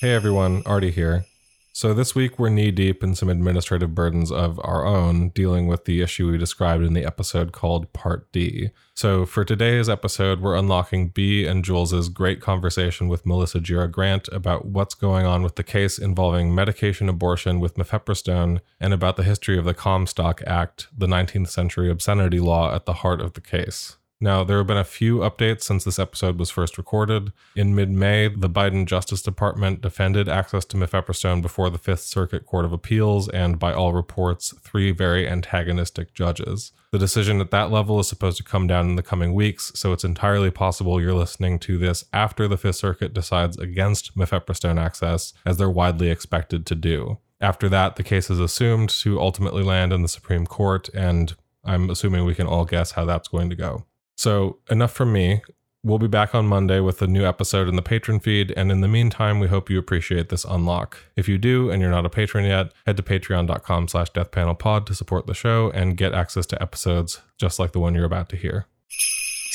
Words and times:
Hey 0.00 0.14
everyone, 0.14 0.62
Artie 0.64 0.92
here. 0.92 1.24
So 1.72 1.92
this 1.92 2.14
week 2.14 2.38
we're 2.38 2.50
knee 2.50 2.70
deep 2.70 3.02
in 3.02 3.16
some 3.16 3.28
administrative 3.28 3.96
burdens 3.96 4.30
of 4.30 4.60
our 4.62 4.86
own, 4.86 5.30
dealing 5.30 5.66
with 5.66 5.86
the 5.86 6.02
issue 6.02 6.30
we 6.30 6.38
described 6.38 6.84
in 6.84 6.92
the 6.92 7.04
episode 7.04 7.50
called 7.50 7.92
Part 7.92 8.30
D. 8.30 8.70
So 8.94 9.26
for 9.26 9.44
today's 9.44 9.88
episode, 9.88 10.40
we're 10.40 10.54
unlocking 10.54 11.08
Bea 11.08 11.48
and 11.48 11.64
Jules's 11.64 12.10
great 12.10 12.40
conversation 12.40 13.08
with 13.08 13.26
Melissa 13.26 13.58
Gira 13.58 13.90
Grant 13.90 14.28
about 14.28 14.66
what's 14.66 14.94
going 14.94 15.26
on 15.26 15.42
with 15.42 15.56
the 15.56 15.64
case 15.64 15.98
involving 15.98 16.54
medication 16.54 17.08
abortion 17.08 17.58
with 17.58 17.74
mifepristone 17.74 18.60
and 18.78 18.94
about 18.94 19.16
the 19.16 19.24
history 19.24 19.58
of 19.58 19.64
the 19.64 19.74
Comstock 19.74 20.40
Act, 20.46 20.86
the 20.96 21.08
19th 21.08 21.48
century 21.48 21.90
obscenity 21.90 22.38
law 22.38 22.72
at 22.72 22.86
the 22.86 22.92
heart 23.02 23.20
of 23.20 23.32
the 23.32 23.40
case. 23.40 23.97
Now, 24.20 24.42
there 24.42 24.58
have 24.58 24.66
been 24.66 24.76
a 24.76 24.84
few 24.84 25.18
updates 25.18 25.62
since 25.62 25.84
this 25.84 25.98
episode 25.98 26.40
was 26.40 26.50
first 26.50 26.76
recorded. 26.76 27.32
In 27.54 27.76
mid 27.76 27.88
May, 27.88 28.26
the 28.26 28.50
Biden 28.50 28.84
Justice 28.84 29.22
Department 29.22 29.80
defended 29.80 30.28
access 30.28 30.64
to 30.66 30.76
mifepristone 30.76 31.40
before 31.40 31.70
the 31.70 31.78
Fifth 31.78 32.00
Circuit 32.00 32.44
Court 32.44 32.64
of 32.64 32.72
Appeals 32.72 33.28
and, 33.28 33.60
by 33.60 33.72
all 33.72 33.92
reports, 33.92 34.52
three 34.60 34.90
very 34.90 35.28
antagonistic 35.28 36.14
judges. 36.14 36.72
The 36.90 36.98
decision 36.98 37.40
at 37.40 37.52
that 37.52 37.70
level 37.70 38.00
is 38.00 38.08
supposed 38.08 38.38
to 38.38 38.42
come 38.42 38.66
down 38.66 38.88
in 38.88 38.96
the 38.96 39.04
coming 39.04 39.34
weeks, 39.34 39.70
so 39.76 39.92
it's 39.92 40.04
entirely 40.04 40.50
possible 40.50 41.00
you're 41.00 41.14
listening 41.14 41.60
to 41.60 41.78
this 41.78 42.04
after 42.12 42.48
the 42.48 42.56
Fifth 42.56 42.76
Circuit 42.76 43.14
decides 43.14 43.56
against 43.56 44.16
mifepristone 44.16 44.80
access, 44.80 45.32
as 45.46 45.58
they're 45.58 45.70
widely 45.70 46.10
expected 46.10 46.66
to 46.66 46.74
do. 46.74 47.18
After 47.40 47.68
that, 47.68 47.94
the 47.94 48.02
case 48.02 48.30
is 48.30 48.40
assumed 48.40 48.88
to 48.90 49.20
ultimately 49.20 49.62
land 49.62 49.92
in 49.92 50.02
the 50.02 50.08
Supreme 50.08 50.44
Court, 50.44 50.88
and 50.88 51.36
I'm 51.64 51.88
assuming 51.88 52.24
we 52.24 52.34
can 52.34 52.48
all 52.48 52.64
guess 52.64 52.92
how 52.92 53.04
that's 53.04 53.28
going 53.28 53.50
to 53.50 53.56
go. 53.56 53.84
So, 54.18 54.58
enough 54.68 54.92
from 54.92 55.12
me. 55.12 55.42
We'll 55.84 55.98
be 55.98 56.08
back 56.08 56.34
on 56.34 56.48
Monday 56.48 56.80
with 56.80 57.00
a 57.02 57.06
new 57.06 57.24
episode 57.24 57.68
in 57.68 57.76
the 57.76 57.82
patron 57.82 58.18
feed. 58.18 58.52
And 58.56 58.72
in 58.72 58.80
the 58.80 58.88
meantime, 58.88 59.38
we 59.38 59.46
hope 59.46 59.70
you 59.70 59.78
appreciate 59.78 60.28
this 60.28 60.44
unlock. 60.44 60.98
If 61.14 61.28
you 61.28 61.38
do 61.38 61.70
and 61.70 61.80
you're 61.80 61.92
not 61.92 62.04
a 62.04 62.10
patron 62.10 62.44
yet, 62.44 62.72
head 62.84 62.96
to 62.96 63.02
patreon.com 63.04 63.86
slash 63.86 64.10
deathpanelpod 64.10 64.86
to 64.86 64.94
support 64.96 65.28
the 65.28 65.34
show 65.34 65.70
and 65.70 65.96
get 65.96 66.14
access 66.14 66.46
to 66.46 66.60
episodes 66.60 67.22
just 67.38 67.60
like 67.60 67.70
the 67.70 67.78
one 67.78 67.94
you're 67.94 68.04
about 68.04 68.28
to 68.30 68.36
hear. 68.36 68.66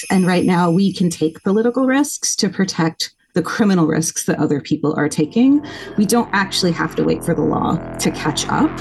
And 0.10 0.26
right 0.26 0.46
now, 0.46 0.72
we 0.72 0.94
can 0.94 1.10
take 1.10 1.44
political 1.44 1.86
risks 1.86 2.34
to 2.38 2.48
protect 2.48 3.14
the 3.34 3.42
criminal 3.42 3.86
risks 3.86 4.26
that 4.26 4.40
other 4.40 4.62
people 4.62 4.94
are 4.96 5.10
taking. 5.10 5.66
We 5.98 6.06
don't 6.06 6.30
actually 6.32 6.72
have 6.72 6.96
to 6.96 7.04
wait 7.04 7.22
for 7.24 7.34
the 7.34 7.42
law 7.42 7.76
to 7.98 8.12
catch 8.12 8.48
up. 8.48 8.72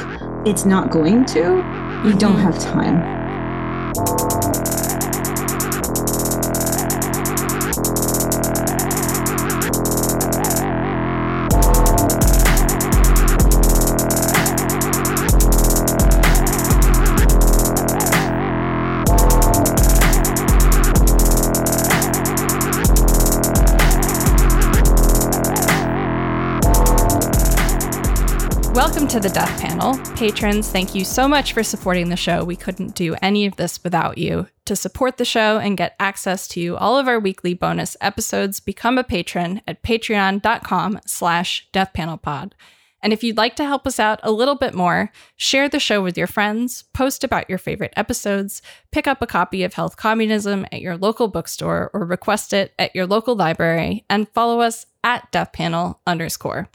It's 0.47 0.65
not 0.65 0.93
going 0.93 1.25
to. 1.27 1.57
We 2.05 2.13
don't 2.15 2.37
mm-hmm. 2.37 2.53
have 2.53 2.59
time. 2.61 3.23
Welcome 29.03 29.21
to 29.21 29.29
the 29.29 29.35
Death 29.35 29.61
Panel. 29.61 29.99
Patrons, 30.15 30.71
thank 30.71 30.95
you 30.95 31.05
so 31.05 31.27
much 31.27 31.55
for 31.55 31.65
supporting 31.65 32.09
the 32.09 32.17
show. 32.17 32.45
We 32.45 32.55
couldn't 32.55 32.95
do 32.95 33.17
any 33.21 33.47
of 33.47 33.57
this 33.57 33.83
without 33.83 34.17
you. 34.17 34.47
To 34.67 34.77
support 34.77 35.17
the 35.17 35.25
show 35.25 35.59
and 35.59 35.77
get 35.77 35.97
access 35.99 36.47
to 36.49 36.77
all 36.77 36.97
of 36.97 37.09
our 37.09 37.19
weekly 37.19 37.53
bonus 37.53 37.97
episodes, 38.01 38.61
become 38.61 38.99
a 38.99 39.03
patron 39.03 39.61
at 39.67 39.83
patreon.com 39.83 41.01
slash 41.05 41.67
deathpanelpod. 41.73 42.53
And 43.03 43.13
if 43.13 43.25
you'd 43.25 43.37
like 43.37 43.57
to 43.57 43.65
help 43.65 43.89
us 43.89 43.99
out 43.99 44.21
a 44.23 44.31
little 44.31 44.55
bit 44.55 44.73
more, 44.73 45.11
share 45.35 45.69
the 45.69 45.81
show 45.81 46.01
with 46.01 46.17
your 46.17 46.29
friends, 46.29 46.85
post 46.95 47.25
about 47.25 47.49
your 47.49 47.59
favorite 47.59 47.95
episodes, 47.97 48.63
pick 48.93 49.09
up 49.09 49.21
a 49.21 49.27
copy 49.27 49.65
of 49.65 49.75
Health 49.75 49.97
Communism 49.97 50.65
at 50.71 50.81
your 50.81 50.97
local 50.97 51.27
bookstore 51.27 51.91
or 51.93 52.05
request 52.05 52.53
it 52.53 52.73
at 52.79 52.95
your 52.95 53.09
local 53.09 53.35
library, 53.35 54.05
and 54.09 54.29
follow 54.29 54.61
us 54.61 54.87
at 55.03 55.33
deathpanel 55.33 55.97
underscore. 56.07 56.69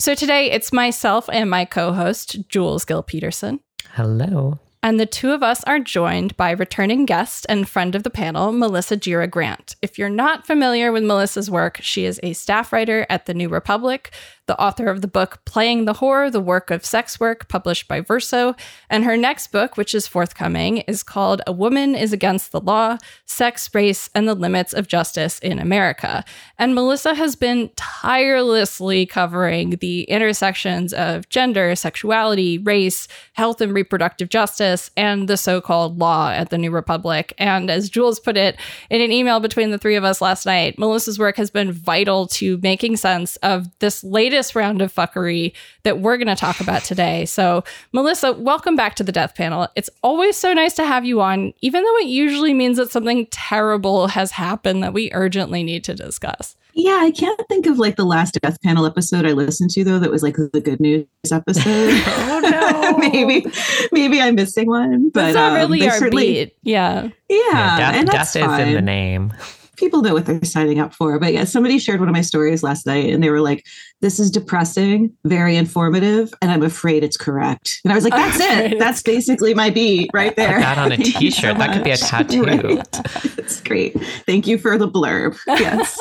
So 0.00 0.14
today 0.14 0.52
it's 0.52 0.72
myself 0.72 1.28
and 1.32 1.50
my 1.50 1.64
co 1.64 1.92
host, 1.92 2.48
Jules 2.48 2.84
Gill 2.84 3.02
Peterson. 3.02 3.58
Hello. 3.94 4.60
And 4.80 5.00
the 5.00 5.06
two 5.06 5.32
of 5.32 5.42
us 5.42 5.64
are 5.64 5.80
joined 5.80 6.36
by 6.36 6.52
returning 6.52 7.04
guest 7.04 7.44
and 7.48 7.68
friend 7.68 7.96
of 7.96 8.04
the 8.04 8.10
panel, 8.10 8.52
Melissa 8.52 8.96
Gira 8.96 9.28
Grant. 9.28 9.74
If 9.82 9.98
you're 9.98 10.08
not 10.08 10.46
familiar 10.46 10.92
with 10.92 11.02
Melissa's 11.02 11.50
work, 11.50 11.80
she 11.82 12.04
is 12.04 12.20
a 12.22 12.32
staff 12.32 12.72
writer 12.72 13.06
at 13.10 13.26
The 13.26 13.34
New 13.34 13.48
Republic, 13.48 14.12
the 14.48 14.60
author 14.60 14.88
of 14.88 15.02
the 15.02 15.06
book 15.06 15.38
Playing 15.44 15.84
the 15.84 15.94
Whore, 15.94 16.32
the 16.32 16.40
Work 16.40 16.72
of 16.72 16.84
Sex 16.84 17.20
Work, 17.20 17.48
published 17.48 17.86
by 17.86 18.00
Verso. 18.00 18.56
And 18.90 19.04
her 19.04 19.16
next 19.16 19.52
book, 19.52 19.76
which 19.76 19.94
is 19.94 20.08
forthcoming, 20.08 20.78
is 20.78 21.02
called 21.04 21.42
A 21.46 21.52
Woman 21.52 21.94
is 21.94 22.12
Against 22.12 22.50
the 22.50 22.60
Law 22.60 22.98
Sex, 23.26 23.72
Race, 23.74 24.10
and 24.14 24.26
the 24.26 24.34
Limits 24.34 24.72
of 24.72 24.88
Justice 24.88 25.38
in 25.40 25.58
America. 25.58 26.24
And 26.58 26.74
Melissa 26.74 27.14
has 27.14 27.36
been 27.36 27.70
tirelessly 27.76 29.04
covering 29.06 29.76
the 29.76 30.02
intersections 30.04 30.92
of 30.94 31.28
gender, 31.28 31.76
sexuality, 31.76 32.56
race, 32.56 33.06
health 33.34 33.60
and 33.60 33.74
reproductive 33.74 34.30
justice, 34.30 34.90
and 34.96 35.28
the 35.28 35.36
so 35.36 35.60
called 35.60 35.98
law 35.98 36.30
at 36.30 36.48
the 36.48 36.58
New 36.58 36.70
Republic. 36.70 37.34
And 37.36 37.70
as 37.70 37.90
Jules 37.90 38.18
put 38.18 38.38
it 38.38 38.58
in 38.88 39.02
an 39.02 39.12
email 39.12 39.40
between 39.40 39.70
the 39.70 39.78
three 39.78 39.96
of 39.96 40.04
us 40.04 40.22
last 40.22 40.46
night, 40.46 40.78
Melissa's 40.78 41.18
work 41.18 41.36
has 41.36 41.50
been 41.50 41.70
vital 41.70 42.26
to 42.28 42.58
making 42.62 42.96
sense 42.96 43.36
of 43.36 43.66
this 43.80 44.02
latest 44.02 44.37
latest 44.38 44.54
round 44.54 44.80
of 44.80 44.94
fuckery 44.94 45.52
that 45.82 45.98
we're 45.98 46.16
going 46.16 46.28
to 46.28 46.36
talk 46.36 46.60
about 46.60 46.84
today. 46.84 47.24
So, 47.24 47.64
Melissa, 47.92 48.32
welcome 48.34 48.76
back 48.76 48.94
to 48.94 49.02
the 49.02 49.10
Death 49.10 49.34
Panel. 49.34 49.66
It's 49.74 49.90
always 50.00 50.36
so 50.36 50.52
nice 50.52 50.74
to 50.74 50.84
have 50.84 51.04
you 51.04 51.20
on, 51.20 51.52
even 51.60 51.82
though 51.82 51.96
it 51.96 52.06
usually 52.06 52.54
means 52.54 52.76
that 52.76 52.92
something 52.92 53.26
terrible 53.32 54.06
has 54.06 54.30
happened 54.30 54.84
that 54.84 54.92
we 54.92 55.10
urgently 55.12 55.64
need 55.64 55.82
to 55.84 55.94
discuss. 55.94 56.54
Yeah, 56.74 57.00
I 57.02 57.10
can't 57.10 57.40
think 57.48 57.66
of 57.66 57.80
like 57.80 57.96
the 57.96 58.04
last 58.04 58.38
Death 58.40 58.62
Panel 58.62 58.86
episode 58.86 59.26
I 59.26 59.32
listened 59.32 59.70
to 59.70 59.82
though 59.82 59.98
that 59.98 60.12
was 60.12 60.22
like 60.22 60.36
the 60.36 60.60
good 60.60 60.78
news 60.78 61.06
episode. 61.32 61.64
oh 61.66 62.40
no, 62.44 62.98
maybe 62.98 63.44
maybe 63.90 64.20
I'm 64.20 64.36
missing 64.36 64.68
one. 64.68 65.10
But 65.10 65.32
that's 65.32 65.34
not 65.34 65.54
really 65.54 65.82
um, 65.82 66.04
our 66.04 66.10
beat. 66.10 66.54
Yeah, 66.62 67.08
yeah, 67.28 67.38
yeah 67.50 67.78
death, 67.78 67.94
and 67.96 68.08
death 68.08 68.36
is 68.36 68.44
fine. 68.44 68.68
in 68.68 68.74
the 68.74 68.82
name 68.82 69.32
people 69.78 70.02
know 70.02 70.12
what 70.12 70.26
they're 70.26 70.42
signing 70.44 70.78
up 70.80 70.92
for. 70.92 71.18
But 71.18 71.32
yeah, 71.32 71.44
somebody 71.44 71.78
shared 71.78 72.00
one 72.00 72.08
of 72.08 72.12
my 72.12 72.20
stories 72.20 72.62
last 72.62 72.84
night 72.84 73.10
and 73.10 73.22
they 73.22 73.30
were 73.30 73.40
like, 73.40 73.64
this 74.00 74.20
is 74.20 74.30
depressing, 74.30 75.12
very 75.24 75.56
informative, 75.56 76.32
and 76.40 76.52
I'm 76.52 76.62
afraid 76.62 77.02
it's 77.02 77.16
correct. 77.16 77.80
And 77.84 77.92
I 77.92 77.96
was 77.96 78.04
like, 78.04 78.12
that's 78.12 78.38
it. 78.40 78.78
That's 78.78 79.02
basically 79.02 79.54
my 79.54 79.70
beat 79.70 80.10
right 80.14 80.36
there. 80.36 80.54
Put 80.54 80.60
that 80.60 80.78
on 80.78 80.92
a 80.92 80.96
t 80.96 81.30
shirt. 81.30 81.54
So 81.54 81.58
that 81.58 81.72
could 81.72 81.84
be 81.84 81.90
a 81.90 81.96
tattoo. 81.96 82.38
Right. 82.48 82.92
That's 83.36 83.60
great. 83.60 84.00
Thank 84.26 84.46
you 84.46 84.58
for 84.58 84.78
the 84.78 84.88
blurb. 84.88 85.36
Yes. 85.46 85.98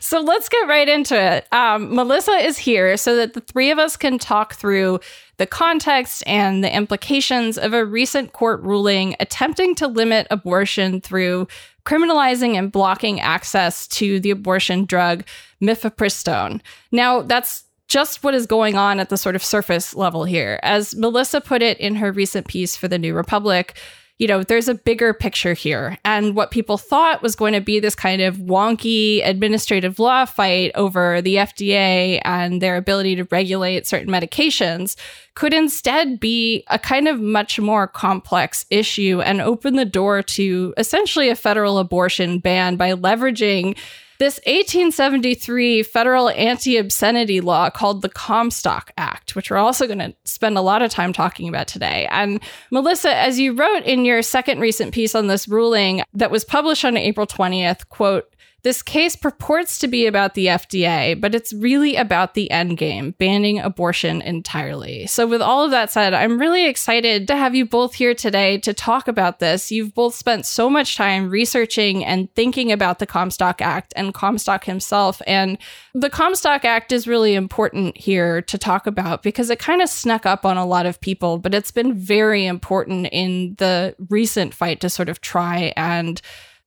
so 0.00 0.20
let's 0.20 0.48
get 0.48 0.68
right 0.68 0.88
into 0.88 1.18
it. 1.18 1.52
Um, 1.52 1.94
Melissa 1.94 2.32
is 2.32 2.58
here 2.58 2.96
so 2.96 3.16
that 3.16 3.32
the 3.32 3.40
three 3.40 3.70
of 3.70 3.78
us 3.78 3.96
can 3.96 4.18
talk 4.18 4.54
through 4.54 5.00
the 5.36 5.46
context 5.46 6.22
and 6.26 6.62
the 6.62 6.74
implications 6.74 7.58
of 7.58 7.72
a 7.72 7.84
recent 7.84 8.32
court 8.32 8.62
ruling 8.62 9.16
attempting 9.20 9.74
to 9.76 9.86
limit 9.86 10.26
abortion 10.30 11.00
through 11.00 11.48
criminalizing 11.84 12.54
and 12.54 12.72
blocking 12.72 13.20
access 13.20 13.86
to 13.88 14.20
the 14.20 14.30
abortion 14.30 14.84
drug 14.84 15.24
mifepristone. 15.62 16.60
Now, 16.92 17.22
that's 17.22 17.64
just 17.88 18.24
what 18.24 18.34
is 18.34 18.46
going 18.46 18.76
on 18.76 18.98
at 18.98 19.10
the 19.10 19.16
sort 19.16 19.36
of 19.36 19.44
surface 19.44 19.94
level 19.94 20.24
here. 20.24 20.58
As 20.62 20.96
Melissa 20.96 21.40
put 21.40 21.62
it 21.62 21.78
in 21.78 21.96
her 21.96 22.12
recent 22.12 22.48
piece 22.48 22.76
for 22.76 22.88
the 22.88 22.98
New 22.98 23.14
Republic, 23.14 23.76
you 24.18 24.28
know, 24.28 24.44
there's 24.44 24.68
a 24.68 24.74
bigger 24.74 25.12
picture 25.12 25.54
here. 25.54 25.98
And 26.04 26.36
what 26.36 26.52
people 26.52 26.78
thought 26.78 27.20
was 27.20 27.34
going 27.34 27.52
to 27.52 27.60
be 27.60 27.80
this 27.80 27.96
kind 27.96 28.22
of 28.22 28.36
wonky 28.36 29.26
administrative 29.26 29.98
law 29.98 30.24
fight 30.24 30.70
over 30.76 31.20
the 31.20 31.36
FDA 31.36 32.20
and 32.24 32.62
their 32.62 32.76
ability 32.76 33.16
to 33.16 33.24
regulate 33.24 33.88
certain 33.88 34.12
medications 34.12 34.94
could 35.34 35.52
instead 35.52 36.20
be 36.20 36.62
a 36.68 36.78
kind 36.78 37.08
of 37.08 37.20
much 37.20 37.58
more 37.58 37.88
complex 37.88 38.66
issue 38.70 39.20
and 39.20 39.40
open 39.40 39.74
the 39.74 39.84
door 39.84 40.22
to 40.22 40.72
essentially 40.76 41.28
a 41.28 41.34
federal 41.34 41.78
abortion 41.78 42.38
ban 42.38 42.76
by 42.76 42.92
leveraging 42.92 43.76
this 44.18 44.40
1873 44.46 45.82
federal 45.82 46.30
anti 46.30 46.76
obscenity 46.76 47.40
law 47.40 47.70
called 47.70 48.02
the 48.02 48.08
Comstock 48.08 48.92
Act, 48.96 49.34
which 49.34 49.50
we're 49.50 49.56
also 49.56 49.86
going 49.86 49.98
to 49.98 50.14
spend 50.24 50.56
a 50.56 50.62
lot 50.62 50.82
of 50.82 50.90
time 50.90 51.12
talking 51.12 51.48
about 51.48 51.66
today. 51.66 52.06
And 52.10 52.40
Melissa, 52.70 53.14
as 53.14 53.38
you 53.38 53.54
wrote 53.54 53.84
in 53.84 54.04
your 54.04 54.22
second 54.22 54.60
recent 54.60 54.94
piece 54.94 55.14
on 55.14 55.26
this 55.26 55.48
ruling 55.48 56.02
that 56.14 56.30
was 56.30 56.44
published 56.44 56.84
on 56.84 56.96
April 56.96 57.26
20th, 57.26 57.88
quote, 57.88 58.33
This 58.64 58.82
case 58.82 59.14
purports 59.14 59.78
to 59.80 59.88
be 59.88 60.06
about 60.06 60.32
the 60.32 60.46
FDA, 60.46 61.20
but 61.20 61.34
it's 61.34 61.52
really 61.52 61.96
about 61.96 62.32
the 62.32 62.50
end 62.50 62.78
game, 62.78 63.10
banning 63.18 63.58
abortion 63.58 64.22
entirely. 64.22 65.06
So, 65.06 65.26
with 65.26 65.42
all 65.42 65.66
of 65.66 65.70
that 65.72 65.90
said, 65.90 66.14
I'm 66.14 66.40
really 66.40 66.64
excited 66.66 67.28
to 67.28 67.36
have 67.36 67.54
you 67.54 67.66
both 67.66 67.92
here 67.92 68.14
today 68.14 68.56
to 68.60 68.72
talk 68.72 69.06
about 69.06 69.38
this. 69.38 69.70
You've 69.70 69.92
both 69.92 70.14
spent 70.14 70.46
so 70.46 70.70
much 70.70 70.96
time 70.96 71.28
researching 71.28 72.06
and 72.06 72.34
thinking 72.34 72.72
about 72.72 73.00
the 73.00 73.06
Comstock 73.06 73.60
Act 73.60 73.92
and 73.96 74.14
Comstock 74.14 74.64
himself. 74.64 75.20
And 75.26 75.58
the 75.92 76.08
Comstock 76.08 76.64
Act 76.64 76.90
is 76.90 77.06
really 77.06 77.34
important 77.34 77.98
here 77.98 78.40
to 78.40 78.56
talk 78.56 78.86
about 78.86 79.22
because 79.22 79.50
it 79.50 79.58
kind 79.58 79.82
of 79.82 79.90
snuck 79.90 80.24
up 80.24 80.46
on 80.46 80.56
a 80.56 80.64
lot 80.64 80.86
of 80.86 81.02
people, 81.02 81.36
but 81.36 81.54
it's 81.54 81.70
been 81.70 81.92
very 81.92 82.46
important 82.46 83.08
in 83.12 83.56
the 83.58 83.94
recent 84.08 84.54
fight 84.54 84.80
to 84.80 84.88
sort 84.88 85.10
of 85.10 85.20
try 85.20 85.74
and 85.76 86.22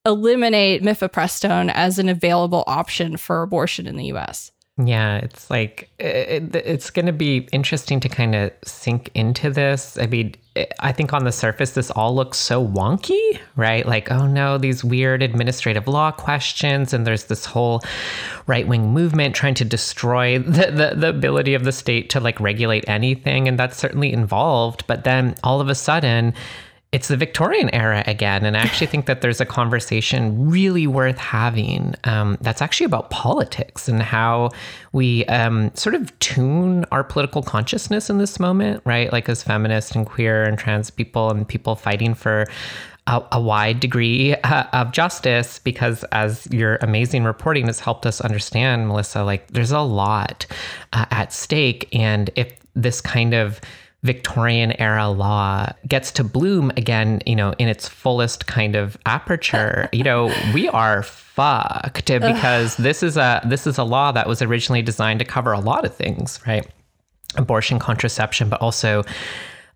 eliminate 0.07 0.81
mifepristone 0.81 1.71
as 1.73 1.99
an 1.99 2.09
available 2.09 2.63
option 2.65 3.17
for 3.17 3.43
abortion 3.43 3.85
in 3.85 3.97
the 3.97 4.05
US. 4.13 4.51
Yeah, 4.83 5.17
it's 5.17 5.49
like 5.49 5.89
it, 5.97 6.55
it's 6.55 6.91
going 6.91 7.07
to 7.07 7.11
be 7.11 7.47
interesting 7.51 7.99
to 7.99 8.09
kind 8.09 8.35
of 8.35 8.51
sink 8.63 9.09
into 9.15 9.49
this. 9.49 9.97
I 9.97 10.05
mean, 10.05 10.35
I 10.79 10.91
think 10.91 11.13
on 11.13 11.23
the 11.23 11.31
surface, 11.31 11.71
this 11.71 11.89
all 11.89 12.13
looks 12.13 12.37
so 12.37 12.63
wonky, 12.63 13.39
right? 13.55 13.87
Like, 13.87 14.11
oh 14.11 14.27
no, 14.27 14.59
these 14.59 14.83
weird 14.83 15.23
administrative 15.23 15.87
law 15.87 16.11
questions, 16.11 16.93
and 16.93 17.07
there's 17.07 17.23
this 17.23 17.43
whole 17.43 17.81
right 18.45 18.67
wing 18.67 18.93
movement 18.93 19.33
trying 19.33 19.55
to 19.55 19.65
destroy 19.65 20.37
the, 20.37 20.71
the, 20.71 20.93
the 20.95 21.09
ability 21.09 21.55
of 21.55 21.63
the 21.63 21.71
state 21.71 22.11
to 22.11 22.19
like 22.19 22.39
regulate 22.39 22.87
anything, 22.87 23.47
and 23.47 23.57
that's 23.57 23.77
certainly 23.77 24.13
involved. 24.13 24.85
But 24.85 25.05
then 25.05 25.35
all 25.43 25.59
of 25.59 25.69
a 25.69 25.75
sudden, 25.75 26.35
it's 26.97 27.09
the 27.09 27.15
Victorian 27.15 27.69
era 27.75 28.03
again. 28.07 28.43
And 28.43 28.57
I 28.57 28.61
actually 28.61 28.87
think 28.87 29.05
that 29.05 29.21
there's 29.21 29.39
a 29.39 29.45
conversation 29.45 30.49
really 30.49 30.87
worth 30.87 31.19
having 31.19 31.93
um, 32.05 32.39
that's 32.41 32.59
actually 32.59 32.87
about 32.87 33.11
politics 33.11 33.87
and 33.87 34.01
how 34.01 34.49
we 34.93 35.23
um, 35.25 35.69
sort 35.75 35.93
of 35.93 36.17
tune 36.17 36.85
our 36.91 37.03
political 37.03 37.43
consciousness 37.43 38.09
in 38.09 38.17
this 38.17 38.39
moment, 38.39 38.81
right? 38.83 39.11
Like 39.11 39.29
as 39.29 39.43
feminist 39.43 39.95
and 39.95 40.07
queer 40.07 40.43
and 40.43 40.57
trans 40.57 40.89
people 40.89 41.29
and 41.29 41.47
people 41.47 41.75
fighting 41.75 42.15
for 42.15 42.47
a, 43.05 43.39
wide 43.39 43.79
degree 43.79 44.33
uh, 44.37 44.63
of 44.73 44.91
justice 44.91 45.59
because 45.59 46.03
as 46.05 46.47
your 46.47 46.77
amazing 46.77 47.23
reporting 47.23 47.67
has 47.67 47.79
helped 47.79 48.05
us 48.05 48.19
understand 48.19 48.89
melissa 48.89 49.23
like 49.23 49.47
there's 49.47 49.71
a 49.71 49.79
lot 49.79 50.45
uh, 50.91 51.05
at 51.11 51.31
stake 51.31 51.87
and 51.93 52.29
if 52.35 52.59
this 52.75 52.99
kind 52.99 53.33
of 53.33 53.61
Victorian 54.07 54.71
era 54.81 55.09
law 55.09 55.67
gets 55.87 56.11
to 56.13 56.23
bloom 56.23 56.71
again, 56.77 57.21
you 57.25 57.35
know, 57.35 57.53
in 57.59 57.67
its 57.67 57.87
fullest 57.87 58.47
kind 58.47 58.75
of 58.75 58.97
aperture, 59.05 59.89
you 59.93 60.03
know, 60.03 60.33
we 60.53 60.67
are 60.69 61.03
fucked 61.03 62.07
because 62.07 62.77
this 62.77 63.03
is 63.03 63.17
a 63.17 63.41
this 63.45 63.67
is 63.67 63.77
a 63.77 63.83
law 63.83 64.11
that 64.13 64.27
was 64.27 64.41
originally 64.41 64.81
designed 64.81 65.19
to 65.19 65.25
cover 65.25 65.51
a 65.51 65.59
lot 65.59 65.85
of 65.85 65.93
things, 65.93 66.39
right? 66.47 66.65
Abortion, 67.35 67.77
contraception, 67.77 68.49
but 68.49 68.61
also 68.61 69.03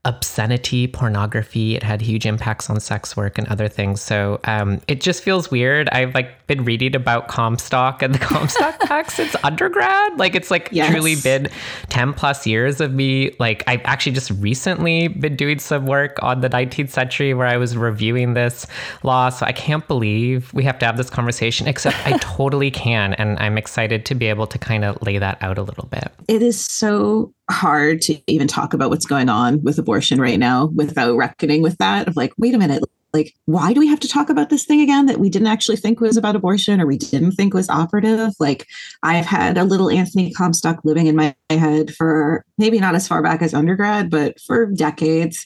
obscenity, 0.04 0.88
pornography. 0.88 1.76
It 1.76 1.84
had 1.84 2.02
huge 2.02 2.26
impacts 2.26 2.72
on 2.72 2.80
sex 2.80 3.16
work 3.16 3.38
and 3.38 3.48
other 3.50 3.68
things. 3.68 4.02
So 4.02 4.40
um, 4.46 4.82
it 4.88 5.00
just 5.00 5.22
feels 5.22 5.52
weird. 5.52 5.90
I've 5.90 6.16
like 6.16 6.48
been 6.48 6.66
reading 6.66 6.96
about 6.96 7.28
Comstock 7.28 8.02
and 8.02 8.16
the 8.16 8.20
Comstock 8.20 8.78
Act 8.90 9.12
since 9.12 9.36
undergrad. 9.44 10.18
Like 10.18 10.34
it's 10.34 10.50
like 10.50 10.70
yes. 10.72 10.90
truly 10.90 11.18
been 11.18 11.50
10 11.90 12.14
plus 12.14 12.48
years 12.48 12.82
of 12.82 12.94
me. 12.94 13.36
Like 13.40 13.64
I've 13.68 13.82
actually 13.84 14.14
just 14.14 14.32
recently 14.32 15.08
been 15.08 15.36
doing 15.36 15.60
some 15.60 15.86
work 15.86 16.18
on 16.24 16.42
the 16.42 16.50
19th 16.50 16.90
century 16.90 17.36
where 17.36 17.48
I 17.48 17.58
was 17.58 17.78
reviewing 17.78 18.34
this 18.34 18.66
law. 19.04 19.30
So 19.30 19.46
I 19.46 19.52
can't 19.52 19.88
believe 19.88 20.52
we 20.52 20.64
have 20.64 20.80
to 20.80 20.86
have 20.88 20.98
this 20.98 21.12
conversation, 21.12 21.68
except 21.68 21.96
I 22.08 22.18
totally 22.18 22.72
can. 22.72 23.14
And 23.14 23.38
I'm 23.38 23.56
excited 23.56 24.08
to 24.08 24.16
be 24.16 24.26
able 24.26 24.48
to 24.48 24.58
kind 24.58 24.84
of 24.84 25.00
lay 25.04 25.20
that 25.20 25.38
out 25.44 25.60
a 25.60 25.64
little 25.64 25.86
bit. 25.86 26.12
It 26.28 26.42
is 26.42 26.66
so 26.66 27.36
hard 27.52 28.02
to 28.02 28.18
even 28.28 28.48
talk 28.48 28.74
about 28.74 28.90
what's 28.90 29.06
going 29.06 29.30
on 29.30 29.62
with 29.64 29.78
abortion 29.78 30.20
right 30.20 30.40
now 30.40 30.66
without 30.68 31.16
reckoning 31.16 31.62
with 31.62 31.78
that 31.78 32.08
of 32.08 32.16
like 32.16 32.34
wait 32.38 32.56
a 32.56 32.58
minute 32.58 32.84
like 33.14 33.34
why 33.46 33.74
do 33.74 33.80
we 33.80 33.88
have 33.88 34.00
to 34.00 34.08
talk 34.08 34.30
about 34.30 34.50
this 34.50 34.66
thing 34.66 34.82
again 34.82 35.06
that 35.06 35.20
we 35.20 35.30
didn't 35.30 35.48
actually 35.48 35.76
think 35.76 36.00
was 36.00 36.18
about 36.18 36.36
abortion 36.36 36.80
or 36.80 36.86
we 36.86 36.98
didn't 36.98 37.34
think 37.34 37.54
was 37.54 37.70
operative 37.70 38.34
like 38.40 38.68
i've 39.04 39.26
had 39.26 39.58
a 39.58 39.64
little 39.64 39.90
anthony 39.90 40.32
comstock 40.34 40.80
living 40.84 41.08
in 41.08 41.16
my 41.16 41.36
head 41.50 41.94
for 41.94 42.46
maybe 42.58 42.80
not 42.80 42.96
as 42.96 43.08
far 43.08 43.22
back 43.22 43.42
as 43.42 43.54
undergrad 43.54 44.10
but 44.10 44.40
for 44.42 44.66
decades 44.66 45.46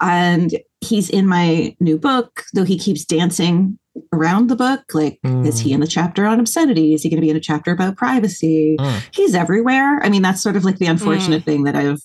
and 0.00 0.58
he's 0.80 1.08
in 1.10 1.26
my 1.26 1.74
new 1.80 1.98
book 1.98 2.44
though 2.54 2.64
he 2.64 2.78
keeps 2.78 3.04
dancing 3.04 3.78
around 4.12 4.48
the 4.48 4.56
book 4.56 4.82
like 4.92 5.20
mm. 5.24 5.46
is 5.46 5.60
he 5.60 5.72
in 5.72 5.80
the 5.80 5.86
chapter 5.86 6.26
on 6.26 6.40
obscenity 6.40 6.94
is 6.94 7.02
he 7.02 7.08
going 7.08 7.16
to 7.16 7.24
be 7.24 7.30
in 7.30 7.36
a 7.36 7.40
chapter 7.40 7.70
about 7.70 7.96
privacy 7.96 8.76
mm. 8.78 9.02
he's 9.12 9.34
everywhere 9.34 10.00
i 10.02 10.08
mean 10.08 10.22
that's 10.22 10.42
sort 10.42 10.56
of 10.56 10.64
like 10.64 10.78
the 10.78 10.86
unfortunate 10.86 11.42
mm. 11.42 11.44
thing 11.44 11.62
that 11.62 11.76
i've 11.76 12.00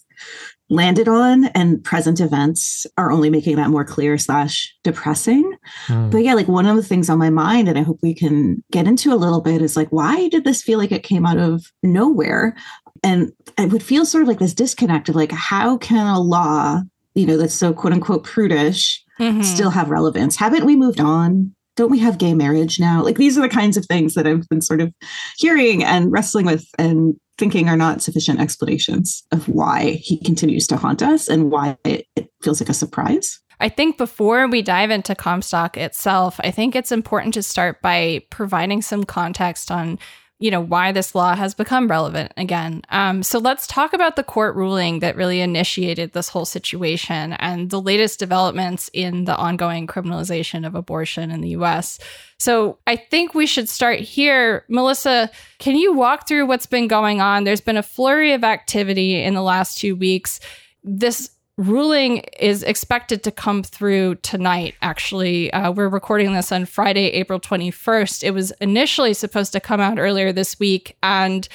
landed 0.69 1.07
on 1.07 1.45
and 1.45 1.83
present 1.83 2.19
events 2.19 2.85
are 2.97 3.11
only 3.11 3.29
making 3.29 3.55
that 3.55 3.69
more 3.69 3.83
clear 3.83 4.17
slash 4.17 4.73
depressing 4.83 5.51
mm. 5.87 6.11
but 6.11 6.19
yeah 6.19 6.33
like 6.33 6.47
one 6.47 6.67
of 6.67 6.75
the 6.75 6.83
things 6.83 7.09
on 7.09 7.17
my 7.17 7.29
mind 7.29 7.67
and 7.67 7.77
i 7.77 7.81
hope 7.81 7.97
we 8.03 8.13
can 8.13 8.63
get 8.71 8.87
into 8.87 9.11
a 9.11 9.17
little 9.17 9.41
bit 9.41 9.61
is 9.61 9.75
like 9.75 9.89
why 9.89 10.27
did 10.29 10.43
this 10.43 10.61
feel 10.61 10.77
like 10.77 10.91
it 10.91 11.03
came 11.03 11.25
out 11.25 11.37
of 11.37 11.65
nowhere 11.81 12.55
and 13.03 13.31
it 13.57 13.71
would 13.71 13.83
feel 13.83 14.05
sort 14.05 14.21
of 14.21 14.27
like 14.27 14.39
this 14.39 14.53
disconnect 14.53 15.09
of 15.09 15.15
like 15.15 15.31
how 15.31 15.77
can 15.77 16.05
a 16.05 16.19
law 16.19 16.79
you 17.15 17.25
know 17.25 17.37
that's 17.37 17.55
so 17.55 17.73
quote 17.73 17.93
unquote 17.93 18.23
prudish 18.23 19.03
mm-hmm. 19.19 19.41
still 19.41 19.71
have 19.71 19.89
relevance 19.89 20.35
haven't 20.35 20.65
we 20.65 20.75
moved 20.75 20.99
on 20.99 21.53
don't 21.79 21.91
we 21.91 21.99
have 21.99 22.17
gay 22.17 22.33
marriage 22.33 22.77
now? 22.77 23.01
Like 23.01 23.15
these 23.15 23.37
are 23.37 23.41
the 23.41 23.47
kinds 23.47 23.77
of 23.77 23.85
things 23.85 24.13
that 24.15 24.27
I've 24.27 24.45
been 24.49 24.61
sort 24.61 24.81
of 24.81 24.93
hearing 25.37 25.81
and 25.81 26.11
wrestling 26.11 26.45
with 26.45 26.67
and 26.77 27.15
thinking 27.39 27.69
are 27.69 27.77
not 27.77 28.03
sufficient 28.03 28.39
explanations 28.39 29.23
of 29.31 29.47
why 29.47 29.91
he 29.91 30.21
continues 30.23 30.67
to 30.67 30.77
haunt 30.77 31.01
us 31.01 31.27
and 31.27 31.49
why 31.49 31.77
it, 31.85 32.05
it 32.15 32.29
feels 32.43 32.61
like 32.61 32.69
a 32.69 32.73
surprise. 32.73 33.39
I 33.61 33.69
think 33.69 33.97
before 33.97 34.47
we 34.47 34.61
dive 34.61 34.91
into 34.91 35.15
Comstock 35.15 35.75
itself, 35.77 36.39
I 36.43 36.51
think 36.51 36.75
it's 36.75 36.91
important 36.91 37.33
to 37.33 37.43
start 37.43 37.81
by 37.81 38.21
providing 38.29 38.81
some 38.81 39.03
context 39.03 39.71
on 39.71 39.99
you 40.39 40.49
know 40.49 40.61
why 40.61 40.93
this 40.93 41.13
law 41.13 41.35
has 41.35 41.53
become 41.53 41.89
relevant 41.89 42.31
again. 42.37 42.81
Um, 42.89 43.23
so 43.23 43.39
let's 43.39 43.67
talk 43.67 43.93
about 43.93 44.15
the 44.15 44.23
court 44.23 44.55
ruling 44.55 44.99
that 44.99 45.17
really 45.17 45.41
initiated 45.41 46.13
this 46.13 46.29
whole 46.29 46.45
situation 46.45 47.33
and 47.33 47.69
the 47.69 47.81
latest 47.81 48.19
developments 48.19 48.89
in 48.93 49.25
the 49.25 49.35
ongoing 49.35 49.85
criminalization 49.85 50.65
of 50.65 50.75
abortion 50.75 51.29
in 51.29 51.41
the 51.41 51.49
U.S. 51.49 51.99
So 52.37 52.79
I 52.87 52.95
think 52.95 53.33
we 53.33 53.45
should 53.45 53.67
start 53.67 53.99
here. 53.99 54.63
Melissa, 54.69 55.29
can 55.57 55.75
you 55.75 55.93
walk 55.93 56.25
through 56.25 56.45
what's 56.45 56.65
been 56.65 56.87
going 56.87 57.19
on? 57.19 57.43
There's 57.43 57.59
been 57.59 57.77
a 57.77 57.83
flurry 57.83 58.31
of 58.31 58.45
activity 58.45 59.21
in 59.21 59.33
the 59.33 59.43
last 59.43 59.77
two 59.77 59.95
weeks. 59.95 60.39
This 60.85 61.31
ruling 61.59 62.19
is 62.39 62.63
expected 62.63 63.21
to 63.23 63.31
come 63.31 63.63
through 63.63 64.15
tonight. 64.15 64.75
Actually, 64.81 65.51
uh, 65.51 65.71
we're 65.71 65.89
recording 65.89 66.33
this 66.33 66.53
on 66.53 66.65
Friday, 66.65 67.07
April 67.07 67.39
21st. 67.39 68.23
It 68.23 68.31
was 68.31 68.51
initially 68.61 69.13
supposed 69.13 69.51
to 69.51 69.59
come 69.59 69.81
out 69.81 69.99
earlier 69.99 70.31
this 70.31 70.57
week, 70.57 70.95
and 71.03 71.49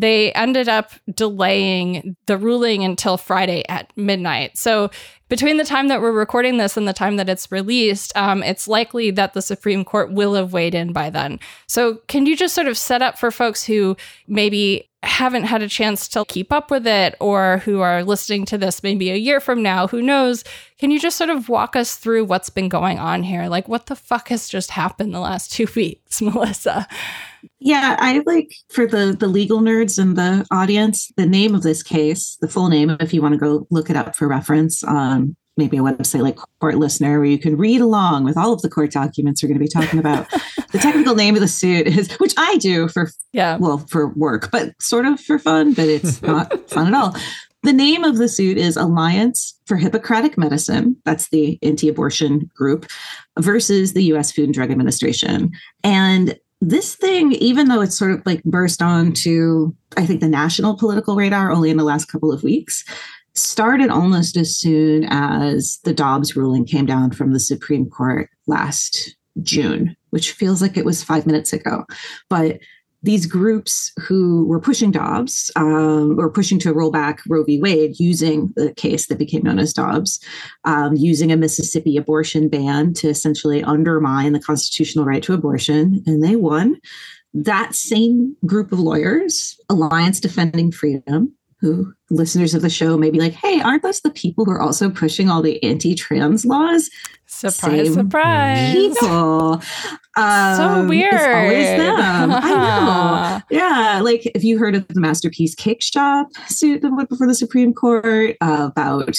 they 0.00 0.32
ended 0.32 0.68
up 0.68 0.92
delaying 1.12 2.16
the 2.26 2.38
ruling 2.38 2.84
until 2.84 3.16
Friday 3.16 3.64
at 3.68 3.90
midnight. 3.96 4.56
So, 4.56 4.90
between 5.28 5.58
the 5.58 5.64
time 5.64 5.88
that 5.88 6.00
we're 6.00 6.12
recording 6.12 6.56
this 6.56 6.76
and 6.76 6.88
the 6.88 6.94
time 6.94 7.16
that 7.16 7.28
it's 7.28 7.52
released, 7.52 8.16
um, 8.16 8.42
it's 8.42 8.66
likely 8.66 9.10
that 9.10 9.34
the 9.34 9.42
Supreme 9.42 9.84
Court 9.84 10.10
will 10.10 10.34
have 10.34 10.54
weighed 10.54 10.74
in 10.74 10.92
by 10.92 11.10
then. 11.10 11.38
So, 11.66 11.96
can 12.06 12.26
you 12.26 12.36
just 12.36 12.54
sort 12.54 12.68
of 12.68 12.78
set 12.78 13.02
up 13.02 13.18
for 13.18 13.30
folks 13.30 13.64
who 13.64 13.96
maybe 14.26 14.88
haven't 15.02 15.44
had 15.44 15.62
a 15.62 15.68
chance 15.68 16.08
to 16.08 16.24
keep 16.26 16.52
up 16.52 16.70
with 16.70 16.86
it 16.86 17.14
or 17.20 17.58
who 17.58 17.80
are 17.80 18.02
listening 18.02 18.44
to 18.44 18.58
this 18.58 18.82
maybe 18.82 19.10
a 19.10 19.16
year 19.16 19.40
from 19.40 19.62
now, 19.62 19.86
who 19.86 20.02
knows? 20.02 20.44
Can 20.78 20.90
you 20.90 20.98
just 20.98 21.16
sort 21.16 21.30
of 21.30 21.48
walk 21.48 21.76
us 21.76 21.96
through 21.96 22.24
what's 22.24 22.50
been 22.50 22.68
going 22.68 22.98
on 22.98 23.22
here? 23.22 23.48
Like, 23.48 23.68
what 23.68 23.86
the 23.86 23.96
fuck 23.96 24.28
has 24.28 24.48
just 24.48 24.70
happened 24.70 25.14
the 25.14 25.20
last 25.20 25.52
two 25.52 25.66
weeks, 25.74 26.22
Melissa? 26.22 26.86
Yeah, 27.60 27.96
I 27.98 28.22
like 28.26 28.52
for 28.70 28.86
the 28.86 29.16
the 29.18 29.28
legal 29.28 29.60
nerds 29.60 29.98
in 29.98 30.14
the 30.14 30.46
audience, 30.50 31.10
the 31.16 31.26
name 31.26 31.54
of 31.54 31.62
this 31.62 31.82
case, 31.82 32.36
the 32.40 32.48
full 32.48 32.68
name, 32.68 32.96
if 33.00 33.12
you 33.12 33.22
want 33.22 33.34
to 33.34 33.38
go 33.38 33.66
look 33.70 33.90
it 33.90 33.96
up 33.96 34.16
for 34.16 34.28
reference, 34.28 34.82
on 34.84 35.36
maybe 35.58 35.76
a 35.76 35.80
website 35.80 36.22
like 36.22 36.38
Court 36.60 36.76
Listener 36.76 37.18
where 37.18 37.26
you 37.26 37.38
can 37.38 37.56
read 37.56 37.80
along 37.80 38.24
with 38.24 38.36
all 38.36 38.52
of 38.52 38.62
the 38.62 38.70
court 38.70 38.92
documents 38.92 39.42
we're 39.42 39.48
going 39.48 39.58
to 39.58 39.64
be 39.64 39.68
talking 39.68 39.98
about. 39.98 40.30
the 40.72 40.78
technical 40.78 41.14
name 41.14 41.34
of 41.34 41.40
the 41.40 41.48
suit 41.48 41.86
is, 41.86 42.10
which 42.14 42.32
I 42.38 42.56
do 42.58 42.88
for, 42.88 43.10
yeah, 43.32 43.58
well, 43.58 43.78
for 43.90 44.08
work, 44.14 44.50
but 44.50 44.80
sort 44.80 45.04
of 45.04 45.20
for 45.20 45.38
fun, 45.38 45.74
but 45.74 45.88
it's 45.88 46.22
not 46.22 46.70
fun 46.70 46.86
at 46.86 46.94
all. 46.94 47.14
The 47.64 47.72
name 47.72 48.04
of 48.04 48.18
the 48.18 48.28
suit 48.28 48.56
is 48.56 48.76
Alliance 48.76 49.58
for 49.66 49.76
Hippocratic 49.76 50.38
Medicine. 50.38 50.96
That's 51.04 51.28
the 51.30 51.58
anti 51.60 51.88
abortion 51.88 52.48
group 52.54 52.86
versus 53.38 53.94
the 53.94 54.04
US 54.14 54.30
Food 54.30 54.44
and 54.44 54.54
Drug 54.54 54.70
Administration. 54.70 55.50
And 55.82 56.38
this 56.60 56.96
thing, 56.96 57.32
even 57.32 57.68
though 57.68 57.80
it's 57.80 57.96
sort 57.96 58.10
of 58.12 58.22
like 58.26 58.42
burst 58.44 58.82
onto, 58.82 59.72
I 59.96 60.04
think, 60.06 60.20
the 60.20 60.28
national 60.28 60.76
political 60.76 61.16
radar 61.16 61.52
only 61.52 61.70
in 61.70 61.76
the 61.76 61.84
last 61.84 62.06
couple 62.06 62.32
of 62.32 62.42
weeks, 62.42 62.84
started 63.34 63.90
almost 63.90 64.36
as 64.36 64.56
soon 64.56 65.04
as 65.08 65.78
the 65.84 65.94
Dobbs 65.94 66.34
ruling 66.34 66.64
came 66.64 66.86
down 66.86 67.12
from 67.12 67.32
the 67.32 67.40
Supreme 67.40 67.88
Court 67.88 68.28
last 68.46 69.16
June. 69.42 69.96
which 70.10 70.32
feels 70.32 70.62
like 70.62 70.76
it 70.76 70.84
was 70.84 71.04
five 71.04 71.26
minutes 71.26 71.52
ago. 71.52 71.84
But 72.30 72.60
these 73.02 73.26
groups 73.26 73.92
who 74.00 74.44
were 74.46 74.60
pushing 74.60 74.90
Dobbs 74.90 75.50
um, 75.56 76.18
or 76.18 76.30
pushing 76.30 76.58
to 76.60 76.72
roll 76.72 76.90
back 76.90 77.20
Roe 77.28 77.44
v. 77.44 77.60
Wade 77.60 77.98
using 77.98 78.52
the 78.56 78.72
case 78.74 79.06
that 79.06 79.18
became 79.18 79.42
known 79.42 79.58
as 79.58 79.72
Dobbs, 79.72 80.18
um, 80.64 80.94
using 80.96 81.30
a 81.30 81.36
Mississippi 81.36 81.96
abortion 81.96 82.48
ban 82.48 82.92
to 82.94 83.08
essentially 83.08 83.62
undermine 83.62 84.32
the 84.32 84.40
constitutional 84.40 85.04
right 85.04 85.22
to 85.22 85.34
abortion, 85.34 86.02
and 86.06 86.24
they 86.24 86.36
won. 86.36 86.76
That 87.34 87.74
same 87.74 88.36
group 88.46 88.72
of 88.72 88.80
lawyers, 88.80 89.58
Alliance 89.68 90.18
Defending 90.18 90.72
Freedom, 90.72 91.32
who 91.60 91.92
listeners 92.10 92.54
of 92.54 92.62
the 92.62 92.70
show 92.70 92.96
may 92.96 93.10
be 93.10 93.18
like, 93.18 93.32
hey, 93.32 93.60
aren't 93.60 93.82
those 93.82 94.00
the 94.00 94.10
people 94.10 94.44
who 94.44 94.52
are 94.52 94.60
also 94.60 94.88
pushing 94.88 95.28
all 95.28 95.42
the 95.42 95.62
anti 95.62 95.94
trans 95.94 96.46
laws? 96.46 96.88
Surprise, 97.26 97.86
Same 97.86 97.92
surprise. 97.92 98.72
People. 98.72 99.62
Um, 100.16 100.56
so 100.56 100.86
weird. 100.88 101.12
It's 101.12 101.24
always 101.24 101.66
them. 101.66 102.30
I 102.32 102.50
know. 102.50 103.42
Yeah. 103.50 104.00
Like, 104.02 104.30
have 104.34 104.44
you 104.44 104.58
heard 104.58 104.74
of 104.74 104.86
the 104.88 105.00
Masterpiece 105.00 105.54
Cake 105.54 105.82
Shop 105.82 106.28
suit 106.46 106.82
that 106.82 106.90
went 106.90 107.08
before 107.08 107.26
the 107.26 107.34
Supreme 107.34 107.74
Court 107.74 108.36
uh, 108.40 108.68
about 108.70 109.16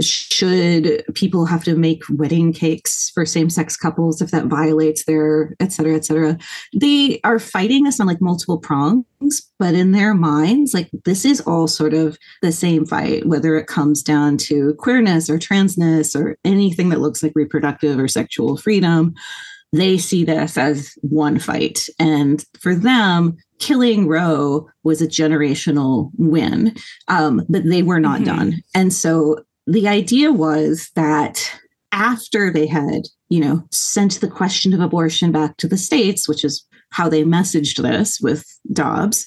should 0.00 1.04
people 1.14 1.44
have 1.46 1.64
to 1.64 1.74
make 1.76 2.02
wedding 2.10 2.52
cakes 2.52 3.10
for 3.14 3.24
same-sex 3.26 3.76
couples 3.76 4.20
if 4.22 4.30
that 4.30 4.46
violates 4.46 5.04
their 5.04 5.54
et 5.60 5.72
cetera 5.72 5.94
et 5.94 6.04
cetera? 6.04 6.38
They 6.74 7.20
are 7.24 7.38
fighting 7.38 7.84
this 7.84 8.00
on 8.00 8.06
like 8.06 8.20
multiple 8.20 8.58
prongs 8.58 9.04
but 9.58 9.74
in 9.74 9.92
their 9.92 10.14
minds 10.14 10.74
like 10.74 10.90
this 11.04 11.24
is 11.24 11.40
all 11.42 11.68
sort 11.68 11.94
of 11.94 12.18
the 12.42 12.50
same 12.50 12.84
fight 12.84 13.24
whether 13.26 13.56
it 13.56 13.68
comes 13.68 14.02
down 14.02 14.36
to 14.36 14.74
queerness 14.78 15.30
or 15.30 15.38
transness 15.38 16.16
or 16.18 16.36
anything 16.44 16.88
that 16.88 17.00
looks 17.00 17.22
like 17.22 17.32
reproductive 17.34 17.98
or 17.98 18.08
sexual 18.08 18.56
freedom. 18.56 19.14
They 19.74 19.96
see 19.96 20.22
this 20.24 20.58
as 20.58 20.94
one 21.00 21.38
fight. 21.38 21.86
And 21.98 22.44
for 22.60 22.74
them 22.74 23.36
killing 23.58 24.06
roe 24.08 24.68
was 24.82 25.00
a 25.00 25.06
generational 25.06 26.10
win 26.18 26.74
um, 27.08 27.42
but 27.48 27.64
they 27.64 27.82
were 27.82 28.00
not 28.00 28.20
Mhm. 28.20 28.24
done. 28.24 28.62
And 28.74 28.92
so 28.92 29.38
the 29.66 29.88
idea 29.88 30.32
was 30.32 30.90
that 30.94 31.50
after 31.92 32.50
they 32.50 32.66
had, 32.66 33.02
you 33.28 33.40
know, 33.40 33.62
sent 33.70 34.20
the 34.20 34.28
question 34.28 34.72
of 34.72 34.80
abortion 34.80 35.30
back 35.30 35.56
to 35.58 35.68
the 35.68 35.76
states, 35.76 36.28
which 36.28 36.44
is 36.44 36.66
how 36.90 37.08
they 37.08 37.22
messaged 37.24 37.80
this 37.80 38.20
with 38.20 38.44
Dobbs, 38.72 39.26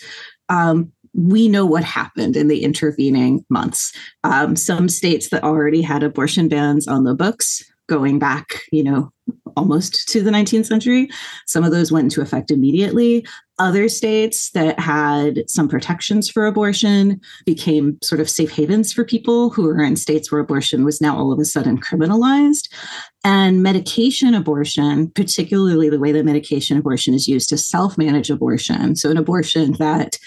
um, 0.49 0.91
we 1.13 1.47
know 1.47 1.65
what 1.65 1.83
happened 1.83 2.35
in 2.35 2.47
the 2.49 2.63
intervening 2.63 3.45
months. 3.49 3.93
Um, 4.23 4.55
some 4.55 4.89
states 4.89 5.29
that 5.29 5.43
already 5.43 5.81
had 5.81 6.03
abortion 6.03 6.49
bans 6.49 6.87
on 6.87 7.05
the 7.05 7.15
books 7.15 7.63
going 7.87 8.19
back, 8.19 8.61
you 8.71 8.83
know, 8.83 9.11
almost 9.55 10.07
to 10.09 10.21
the 10.21 10.31
19th 10.31 10.65
century, 10.65 11.09
some 11.45 11.63
of 11.63 11.71
those 11.71 11.91
went 11.91 12.05
into 12.05 12.21
effect 12.21 12.51
immediately. 12.51 13.25
Other 13.57 13.87
states 13.87 14.51
that 14.51 14.77
had 14.77 15.49
some 15.49 15.69
protections 15.69 16.29
for 16.29 16.45
abortion 16.45 17.21
became 17.45 17.97
sort 18.03 18.19
of 18.19 18.29
safe 18.29 18.51
havens 18.51 18.91
for 18.91 19.05
people 19.05 19.49
who 19.49 19.63
were 19.63 19.81
in 19.81 19.95
states 19.95 20.29
where 20.29 20.41
abortion 20.41 20.83
was 20.83 20.99
now 20.99 21.17
all 21.17 21.31
of 21.31 21.39
a 21.39 21.45
sudden 21.45 21.79
criminalized. 21.79 22.67
And 23.23 23.63
medication 23.63 24.33
abortion, 24.33 25.09
particularly 25.11 25.89
the 25.89 25.99
way 25.99 26.11
that 26.11 26.25
medication 26.25 26.77
abortion 26.77 27.13
is 27.13 27.29
used 27.29 27.47
to 27.49 27.57
self 27.57 27.97
manage 27.97 28.29
abortion. 28.29 28.97
So, 28.97 29.09
an 29.09 29.17
abortion 29.17 29.73
that 29.79 30.19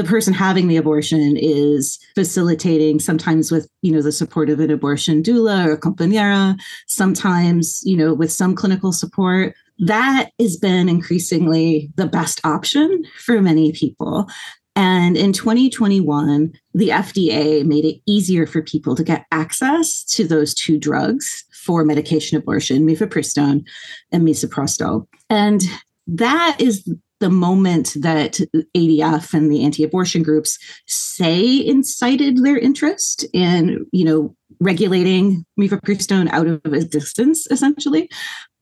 the 0.00 0.08
person 0.08 0.32
having 0.32 0.66
the 0.66 0.78
abortion 0.78 1.36
is 1.36 1.98
facilitating 2.14 2.98
sometimes 2.98 3.52
with 3.52 3.68
you 3.82 3.92
know 3.92 4.00
the 4.00 4.10
support 4.10 4.48
of 4.48 4.58
an 4.58 4.70
abortion 4.70 5.22
doula 5.22 5.66
or 5.66 5.76
compañera 5.76 6.58
sometimes 6.86 7.82
you 7.84 7.94
know 7.94 8.14
with 8.14 8.32
some 8.32 8.54
clinical 8.54 8.92
support. 8.92 9.54
That 9.78 10.30
has 10.40 10.56
been 10.56 10.88
increasingly 10.88 11.90
the 11.96 12.06
best 12.06 12.40
option 12.44 13.04
for 13.18 13.42
many 13.42 13.72
people. 13.72 14.26
And 14.74 15.18
in 15.18 15.34
2021 15.34 16.50
the 16.72 16.88
fda 16.88 17.66
made 17.66 17.84
it 17.84 18.00
easier 18.06 18.46
for 18.46 18.62
people 18.62 18.94
to 18.96 19.04
get 19.04 19.26
access 19.32 20.02
to 20.04 20.26
those 20.26 20.54
two 20.54 20.78
drugs 20.78 21.44
for 21.52 21.84
medication 21.84 22.38
abortion 22.38 22.86
mifepristone 22.86 23.64
and 24.12 24.26
misoprostol. 24.26 25.06
And 25.28 25.60
that 26.06 26.56
is 26.58 26.88
the 27.20 27.30
moment 27.30 27.94
that 28.00 28.40
ADF 28.76 29.32
and 29.34 29.50
the 29.50 29.62
anti-abortion 29.64 30.22
groups 30.22 30.58
say 30.86 31.64
incited 31.66 32.38
their 32.38 32.58
interest 32.58 33.24
in, 33.32 33.86
you 33.92 34.04
know, 34.04 34.34
regulating 34.60 35.44
mifepristone 35.58 36.28
out 36.32 36.46
of 36.46 36.60
existence, 36.74 37.46
essentially, 37.50 38.10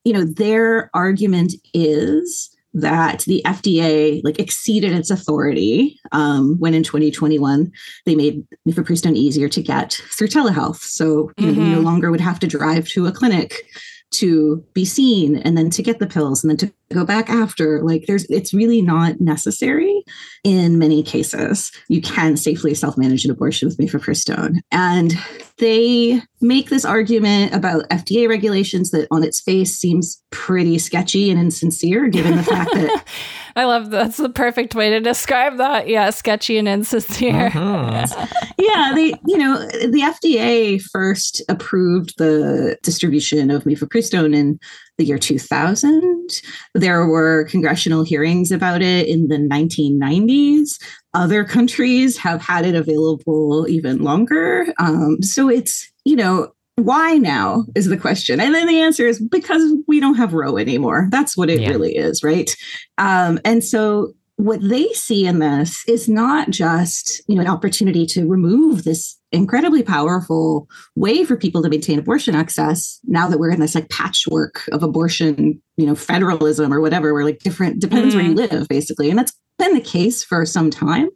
you 0.05 0.13
know, 0.13 0.25
their 0.25 0.91
argument 0.95 1.55
is 1.75 2.51
that 2.75 3.21
the 3.27 3.43
FDA 3.47 4.21
like 4.25 4.39
exceeded 4.39 4.93
its 4.93 5.11
authority 5.11 5.99
um, 6.13 6.57
when 6.59 6.75
in 6.75 6.83
2021 6.83 7.73
they 8.05 8.15
made 8.15 8.47
mifepristone 8.69 9.17
easier 9.17 9.49
to 9.49 9.63
get 9.63 10.01
through 10.13 10.29
telehealth. 10.29 10.77
So 10.77 11.33
you, 11.39 11.47
know, 11.47 11.53
you 11.53 11.71
no 11.71 11.81
Mhm. 11.81 11.85
longer 11.85 12.11
would 12.11 12.21
have 12.21 12.39
to 12.41 12.47
drive 12.47 12.87
to 12.89 13.07
a 13.07 13.13
clinic 13.13 13.65
to 14.11 14.65
be 14.75 14.85
seen 14.85 15.37
and 15.37 15.57
then 15.57 15.71
to 15.71 15.83
get 15.83 15.99
the 15.99 16.07
pills 16.07 16.43
and 16.45 16.51
then 16.51 16.57
to 16.59 16.73
go 16.93 17.05
back 17.05 17.29
after 17.29 17.83
like 17.83 18.05
there's 18.07 18.25
it's 18.27 18.55
really 18.55 18.81
not 18.81 19.21
necessary 19.21 20.03
in 20.45 20.79
many 20.79 21.03
cases 21.03 21.71
you 21.89 22.01
can 22.01 22.37
safely 22.37 22.75
self-manage 22.75 23.25
an 23.25 23.31
abortion 23.31 23.69
with 23.69 23.79
mifepristone 23.79 24.57
and 24.71 25.19
they 25.59 26.21
make 26.41 26.71
this 26.71 26.85
argument 26.85 27.53
about 27.55 27.89
fda 27.91 28.29
regulations 28.29 28.91
that 28.91 29.07
on 29.11 29.23
its 29.23 29.41
face 29.41 29.77
seems 29.77 30.23
pretty 30.31 30.79
sketchy 30.79 31.31
and 31.31 31.39
insincere 31.39 32.09
given 32.09 32.37
the 32.37 32.43
fact 32.43 32.73
that 32.73 33.05
I 33.59 33.65
love 33.65 33.91
that's 33.91 34.19
the 34.19 34.29
perfect 34.29 34.77
way 34.77 34.89
to 34.91 35.01
describe 35.01 35.57
that. 35.57 35.89
Yeah, 35.89 36.11
sketchy 36.11 36.59
and 36.59 36.69
insincere. 36.69 37.51
Mhm. 37.51 38.31
yeah, 38.59 38.93
they, 38.95 39.15
you 39.27 39.37
know, 39.37 39.59
the 39.59 40.03
FDA 40.03 40.81
first 40.81 41.43
approved 41.49 42.19
the 42.19 42.79
distribution 42.85 43.51
of 43.51 43.65
mifepristone 43.65 44.33
in 44.33 44.61
the 44.99 45.05
year 45.05 45.19
2000. 45.19 46.43
There 46.75 47.07
were 47.07 47.45
congressional 47.45 48.03
hearings 48.03 48.51
about 48.51 48.83
it 48.83 49.07
in 49.07 49.29
the 49.29 49.37
1990s. 49.37 50.81
Other 51.15 51.45
countries 51.45 52.17
have 52.19 52.43
had 52.43 52.67
it 52.67 52.75
available 52.75 53.67
even 53.69 54.03
longer. 54.03 54.67
Um, 54.79 55.23
so 55.23 55.49
it's, 55.49 55.91
you 56.05 56.17
know, 56.17 56.53
why 56.77 57.15
now 57.15 57.65
is 57.75 57.87
the 57.87 57.97
question. 57.97 58.41
And 58.41 58.55
then 58.55 58.67
the 58.67 58.81
answer 58.81 59.07
is 59.07 59.21
because 59.21 59.73
we 59.87 59.99
don't 60.01 60.15
have 60.15 60.35
Roe 60.35 60.57
anymore. 60.59 61.09
That's 61.11 61.37
what 61.37 61.51
it 61.51 61.61
Yeah. 61.61 61.71
really 61.71 61.97
is, 61.97 62.23
right? 62.23 62.55
Um, 62.99 63.41
and 63.45 63.65
so 63.65 64.13
what 64.37 64.61
they 64.63 64.87
see 64.93 65.27
in 65.27 65.41
this 65.41 65.83
is 65.89 66.09
not 66.09 66.51
just 66.51 67.21
you 67.27 67.35
know 67.35 67.41
an 67.41 67.49
opportunity 67.49 68.07
to 68.07 68.25
remove 68.29 68.85
this 68.85 69.18
incredibly 69.33 69.83
powerful 69.83 70.69
way 70.97 71.25
for 71.25 71.37
people 71.37 71.63
to 71.63 71.69
maintain 71.69 71.99
abortion 71.99 72.35
access 72.35 72.99
now 73.05 73.29
that 73.29 73.39
we're 73.39 73.51
in 73.51 73.61
this 73.61 73.75
like 73.75 73.89
patchwork 73.91 74.67
of 74.73 74.83
abortion 74.83 75.61
you 75.77 75.87
know 75.87 75.95
federalism 75.95 76.73
or 76.73 76.81
whatever 76.81 77.13
where 77.13 77.25
like 77.25 77.39
different 77.41 77.81
depends 77.81 78.15
where 78.15 78.25
you 78.25 78.35
mm-hmm. 78.35 78.55
live 78.55 78.69
basically. 78.69 79.11
And 79.11 79.19
that's 79.19 79.33
been 79.59 79.75
the 79.75 79.81
case 79.81 80.25
for 80.25 80.45
some 80.47 80.71
time 80.71 81.09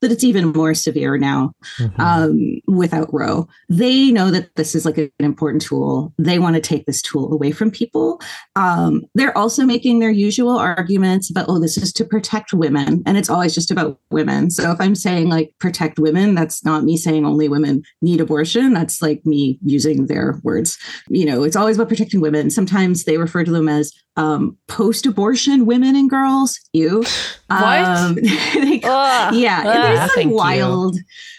but 0.00 0.10
it's 0.10 0.24
even 0.24 0.46
more 0.52 0.74
severe 0.74 1.18
now 1.18 1.52
Mhm. 1.78 2.00
um, 2.00 2.60
without 2.66 3.12
Roe. 3.12 3.46
They 3.68 4.10
know 4.10 4.30
that 4.30 4.54
this 4.56 4.74
is 4.74 4.84
like 4.86 4.96
an 4.98 5.10
important 5.18 5.62
tool. 5.62 6.12
They 6.18 6.38
want 6.38 6.54
to 6.56 6.60
take 6.60 6.86
this 6.86 7.02
tool 7.02 7.32
away 7.32 7.52
from 7.52 7.70
people. 7.70 8.20
Um, 8.56 9.02
they're 9.14 9.36
also 9.36 9.64
making 9.64 9.98
their 9.98 10.10
usual 10.10 10.56
arguments 10.56 11.30
about, 11.30 11.46
oh, 11.48 11.58
this 11.58 11.76
is 11.76 11.92
to 11.94 12.04
protect 12.04 12.52
women. 12.54 13.02
And 13.04 13.16
it's 13.18 13.28
always 13.28 13.54
just 13.54 13.70
about 13.70 13.98
women. 14.10 14.50
So 14.50 14.70
if 14.70 14.80
I'm 14.80 14.94
saying 14.94 15.28
like 15.28 15.52
protect 15.58 15.98
women, 15.98 16.34
that's 16.34 16.64
not 16.64 16.84
me 16.84 16.96
saying 16.96 17.26
only 17.26 17.48
women 17.48 17.82
need 18.00 18.20
abortion. 18.20 18.72
That's 18.72 19.02
like 19.02 19.24
me 19.26 19.58
using 19.64 20.06
their 20.06 20.40
words. 20.42 20.78
You 21.08 21.26
know, 21.26 21.42
it's 21.42 21.56
always 21.56 21.76
about 21.76 21.88
protecting 21.88 22.20
women. 22.20 22.50
Sometimes 22.50 23.04
they 23.04 23.18
refer 23.18 23.44
to 23.44 23.50
them 23.50 23.68
as 23.68 23.92
um, 24.16 24.56
post 24.68 25.06
abortion 25.06 25.66
women 25.66 25.96
and 25.96 26.10
girls. 26.10 26.58
You. 26.72 27.04
What? 27.46 28.14
they 28.54 28.80
Ugh. 28.84 29.34
yeah, 29.34 29.62
Ugh. 29.64 29.64
there's 29.64 29.98
like 30.00 30.10
Thank 30.12 30.30
you. 30.30 30.36
wild, 30.36 30.96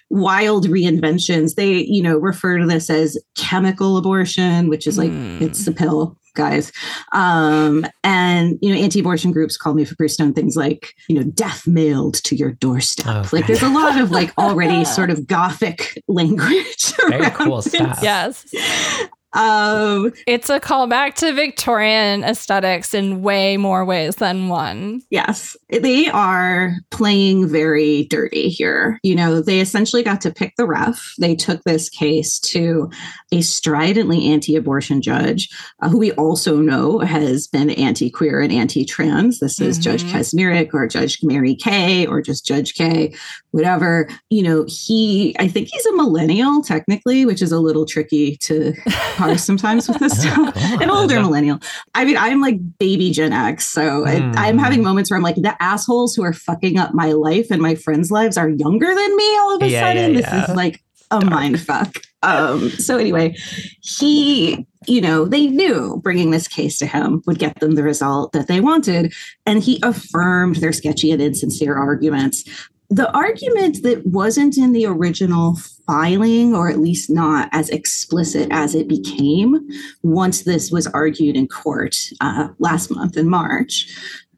wild 0.09 0.67
reinventions. 0.67 1.55
They, 1.55 1.83
you 1.85 2.01
know, 2.01 2.17
refer 2.17 2.57
to 2.57 2.65
this 2.65 2.89
as 2.89 3.17
chemical 3.35 3.97
abortion, 3.97 4.69
which 4.69 4.87
is 4.87 4.97
like 4.97 5.11
Hmm. 5.11 5.37
it's 5.41 5.65
the 5.65 5.71
pill, 5.71 6.17
guys. 6.35 6.71
Um, 7.13 7.85
and 8.03 8.57
you 8.61 8.73
know, 8.73 8.79
anti-abortion 8.81 9.31
groups 9.31 9.57
call 9.57 9.73
mifepristone 9.73 10.33
things 10.35 10.55
like, 10.55 10.93
you 11.07 11.15
know, 11.15 11.23
death 11.23 11.67
mailed 11.67 12.15
to 12.23 12.35
your 12.35 12.51
doorstep. 12.53 13.05
Oh, 13.07 13.29
like 13.31 13.47
there's 13.47 13.61
a 13.63 13.69
lot 13.69 13.99
of 13.99 14.11
like 14.11 14.33
already 14.37 14.85
sort 14.97 15.09
of 15.11 15.27
gothic 15.27 16.01
language. 16.07 16.93
Very 17.09 17.21
around 17.21 17.31
cool 17.33 17.61
this. 17.61 17.71
stuff. 17.73 17.99
Yes. 18.01 18.45
Um, 19.33 20.11
it's 20.27 20.49
a 20.49 20.59
callback 20.59 21.15
to 21.15 21.33
Victorian 21.33 22.23
aesthetics 22.23 22.93
in 22.93 23.21
way 23.21 23.57
more 23.57 23.85
ways 23.85 24.15
than 24.17 24.49
one. 24.49 25.01
Yes, 25.09 25.55
they 25.69 26.09
are 26.09 26.75
playing 26.89 27.47
very 27.47 28.05
dirty 28.05 28.49
here. 28.49 28.99
You 29.03 29.15
know, 29.15 29.41
they 29.41 29.61
essentially 29.61 30.03
got 30.03 30.21
to 30.21 30.31
pick 30.31 30.55
the 30.57 30.65
ref. 30.65 31.13
They 31.17 31.35
took 31.35 31.63
this 31.63 31.89
case 31.89 32.39
to 32.39 32.89
a 33.31 33.41
stridently 33.41 34.27
anti 34.27 34.55
abortion 34.55 35.01
judge 35.01 35.49
uh, 35.81 35.89
who 35.89 35.97
we 35.97 36.11
also 36.13 36.57
know 36.57 36.99
has 36.99 37.47
been 37.47 37.69
anti 37.71 38.09
queer 38.09 38.41
and 38.41 38.51
anti 38.51 38.83
trans. 38.83 39.39
This 39.39 39.61
is 39.61 39.79
mm-hmm. 39.79 39.83
Judge 39.83 40.03
Kacsmaryk 40.03 40.73
or 40.73 40.87
Judge 40.87 41.19
Mary 41.23 41.55
Kay 41.55 42.05
or 42.05 42.21
just 42.21 42.45
Judge 42.45 42.73
K, 42.73 43.13
whatever. 43.51 44.09
You 44.29 44.43
know, 44.43 44.65
he, 44.67 45.35
I 45.39 45.47
think 45.47 45.69
he's 45.71 45.85
a 45.85 45.95
millennial 45.95 46.61
technically, 46.61 47.25
which 47.25 47.41
is 47.41 47.51
a 47.51 47.59
little 47.59 47.85
tricky 47.85 48.35
to 48.37 48.73
parse 49.21 49.43
sometimes 49.43 49.87
with 49.87 49.99
this 49.99 50.21
stuff. 50.21 50.55
An 50.81 50.89
older 50.89 51.19
millennial. 51.19 51.59
I 51.95 52.05
mean, 52.05 52.17
I'm 52.17 52.41
like 52.41 52.57
baby 52.79 53.11
Gen 53.11 53.33
X. 53.33 53.67
So 53.67 54.05
mm. 54.05 54.35
I, 54.35 54.47
I'm 54.47 54.57
having 54.57 54.83
moments 54.83 55.11
where 55.11 55.17
I'm 55.17 55.23
like, 55.23 55.35
the 55.35 55.55
assholes 55.61 56.15
who 56.15 56.23
are 56.23 56.33
fucking 56.33 56.77
up 56.77 56.93
my 56.93 57.11
life 57.11 57.51
and 57.51 57.61
my 57.61 57.75
friends' 57.75 58.11
lives 58.11 58.37
are 58.37 58.49
younger 58.49 58.87
than 58.87 59.15
me 59.15 59.37
all 59.37 59.55
of 59.55 59.61
a 59.61 59.69
yeah, 59.69 59.81
sudden. 59.81 60.11
Yeah, 60.11 60.21
this 60.21 60.31
yeah. 60.31 60.43
is 60.49 60.55
like 60.55 60.81
a 61.11 61.23
mind 61.23 61.59
fuck. 61.59 61.97
Um, 62.23 62.69
so 62.71 62.97
anyway, 62.97 63.35
he, 63.81 64.65
you 64.87 65.01
know, 65.01 65.25
they 65.25 65.47
knew 65.47 65.99
bringing 66.03 66.31
this 66.31 66.47
case 66.47 66.77
to 66.79 66.85
him 66.85 67.21
would 67.25 67.39
get 67.39 67.59
them 67.59 67.75
the 67.75 67.83
result 67.83 68.31
that 68.31 68.47
they 68.47 68.61
wanted, 68.61 69.13
and 69.45 69.61
he 69.61 69.79
affirmed 69.83 70.57
their 70.57 70.73
sketchy 70.73 71.11
and 71.11 71.21
insincere 71.21 71.75
arguments. 71.75 72.43
The 72.91 73.09
argument 73.13 73.83
that 73.83 74.05
wasn't 74.05 74.57
in 74.57 74.73
the 74.73 74.85
original 74.85 75.55
filing, 75.87 76.53
or 76.53 76.69
at 76.69 76.79
least 76.79 77.09
not 77.09 77.47
as 77.53 77.69
explicit 77.69 78.49
as 78.51 78.75
it 78.75 78.89
became 78.89 79.65
once 80.03 80.41
this 80.41 80.71
was 80.71 80.87
argued 80.87 81.37
in 81.37 81.47
court 81.47 81.95
uh, 82.19 82.49
last 82.59 82.91
month 82.91 83.15
in 83.15 83.29
March, 83.29 83.87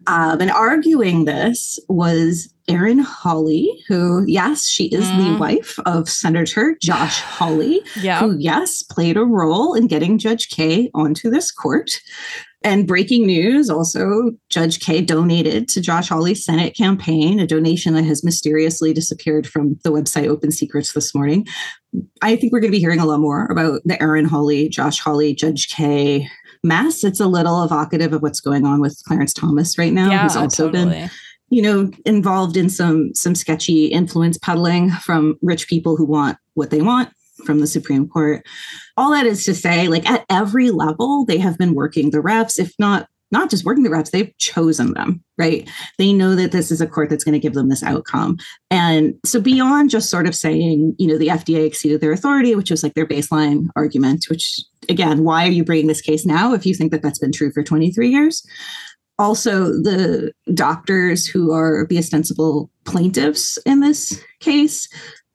um, 0.05 0.39
and 0.39 0.51
arguing 0.51 1.25
this 1.25 1.79
was 1.89 2.53
Erin 2.67 2.99
Hawley, 2.99 3.83
who, 3.87 4.23
yes, 4.27 4.67
she 4.67 4.85
is 4.85 5.05
mm. 5.05 5.33
the 5.33 5.39
wife 5.39 5.79
of 5.85 6.07
Senator 6.07 6.77
Josh 6.81 7.19
Hawley, 7.21 7.81
yeah. 8.01 8.19
who, 8.19 8.37
yes, 8.37 8.83
played 8.83 9.17
a 9.17 9.23
role 9.23 9.73
in 9.73 9.87
getting 9.87 10.17
Judge 10.17 10.49
K 10.49 10.89
onto 10.93 11.29
this 11.29 11.51
court. 11.51 11.99
And 12.63 12.87
breaking 12.87 13.25
news 13.25 13.69
also, 13.69 14.31
Judge 14.49 14.79
K 14.79 15.01
donated 15.01 15.67
to 15.69 15.81
Josh 15.81 16.09
Hawley's 16.09 16.45
Senate 16.45 16.75
campaign, 16.75 17.39
a 17.39 17.47
donation 17.47 17.93
that 17.93 18.05
has 18.05 18.23
mysteriously 18.23 18.93
disappeared 18.93 19.45
from 19.45 19.77
the 19.83 19.91
website 19.91 20.27
Open 20.27 20.51
Secrets 20.51 20.93
this 20.93 21.13
morning. 21.13 21.45
I 22.21 22.35
think 22.35 22.53
we're 22.53 22.61
going 22.61 22.71
to 22.71 22.75
be 22.75 22.79
hearing 22.79 22.99
a 22.99 23.05
lot 23.05 23.19
more 23.19 23.47
about 23.47 23.81
the 23.85 24.01
Erin 24.01 24.25
Hawley, 24.25 24.69
Josh 24.69 24.99
Hawley, 24.99 25.35
Judge 25.35 25.67
K 25.69 26.29
mess. 26.63 27.03
It's 27.03 27.19
a 27.19 27.27
little 27.27 27.63
evocative 27.63 28.13
of 28.13 28.21
what's 28.21 28.39
going 28.39 28.65
on 28.65 28.79
with 28.79 29.01
Clarence 29.05 29.33
Thomas 29.33 29.77
right 29.77 29.93
now, 29.93 30.09
yeah, 30.09 30.23
who's 30.23 30.37
also 30.37 30.67
totally. 30.67 31.01
been 31.01 31.09
you 31.49 31.61
know 31.61 31.91
involved 32.05 32.57
in 32.57 32.69
some 32.69 33.13
some 33.13 33.35
sketchy 33.35 33.87
influence 33.87 34.37
peddling 34.37 34.89
from 34.89 35.37
rich 35.41 35.67
people 35.67 35.95
who 35.95 36.05
want 36.05 36.37
what 36.55 36.71
they 36.71 36.81
want 36.81 37.09
from 37.45 37.59
the 37.59 37.67
Supreme 37.67 38.07
Court. 38.07 38.45
All 38.97 39.11
that 39.11 39.25
is 39.25 39.43
to 39.45 39.53
say, 39.53 39.87
like 39.87 40.09
at 40.09 40.25
every 40.29 40.71
level, 40.71 41.25
they 41.25 41.37
have 41.37 41.57
been 41.57 41.73
working 41.73 42.11
the 42.11 42.19
refs, 42.19 42.59
if 42.59 42.73
not 42.79 43.07
not 43.33 43.49
just 43.49 43.65
working 43.65 43.83
the 43.83 43.89
refs, 43.89 44.11
they've 44.11 44.37
chosen 44.37 44.93
them, 44.93 45.21
right? 45.39 45.67
They 45.97 46.13
know 46.13 46.35
that 46.35 46.51
this 46.51 46.71
is 46.71 46.79
a 46.79 46.87
court 46.87 47.09
that's 47.09 47.23
going 47.23 47.33
to 47.33 47.39
give 47.39 47.55
them 47.55 47.67
this 47.67 47.81
outcome. 47.81 48.37
And 48.69 49.15
so 49.25 49.41
beyond 49.41 49.89
just 49.89 50.11
sort 50.11 50.27
of 50.27 50.35
saying, 50.35 50.95
you 50.99 51.07
know, 51.07 51.17
the 51.17 51.29
FDA 51.29 51.65
exceeded 51.65 51.99
their 51.99 52.11
authority, 52.11 52.53
which 52.53 52.69
was 52.69 52.83
like 52.83 52.93
their 52.93 53.07
baseline 53.07 53.69
argument, 53.75 54.27
which 54.29 54.61
again, 54.87 55.23
why 55.23 55.47
are 55.47 55.51
you 55.51 55.65
bringing 55.65 55.87
this 55.87 56.01
case 56.01 56.25
now 56.25 56.53
if 56.53 56.65
you 56.65 56.75
think 56.75 56.91
that 56.91 57.01
that's 57.01 57.19
been 57.19 57.31
true 57.31 57.51
for 57.51 57.63
23 57.63 58.07
years? 58.07 58.45
Also, 59.19 59.65
the 59.65 60.31
doctors 60.53 61.27
who 61.27 61.51
are 61.51 61.85
the 61.89 61.97
ostensible 61.97 62.69
plaintiffs 62.85 63.57
in 63.65 63.79
this 63.79 64.21
case 64.39 64.89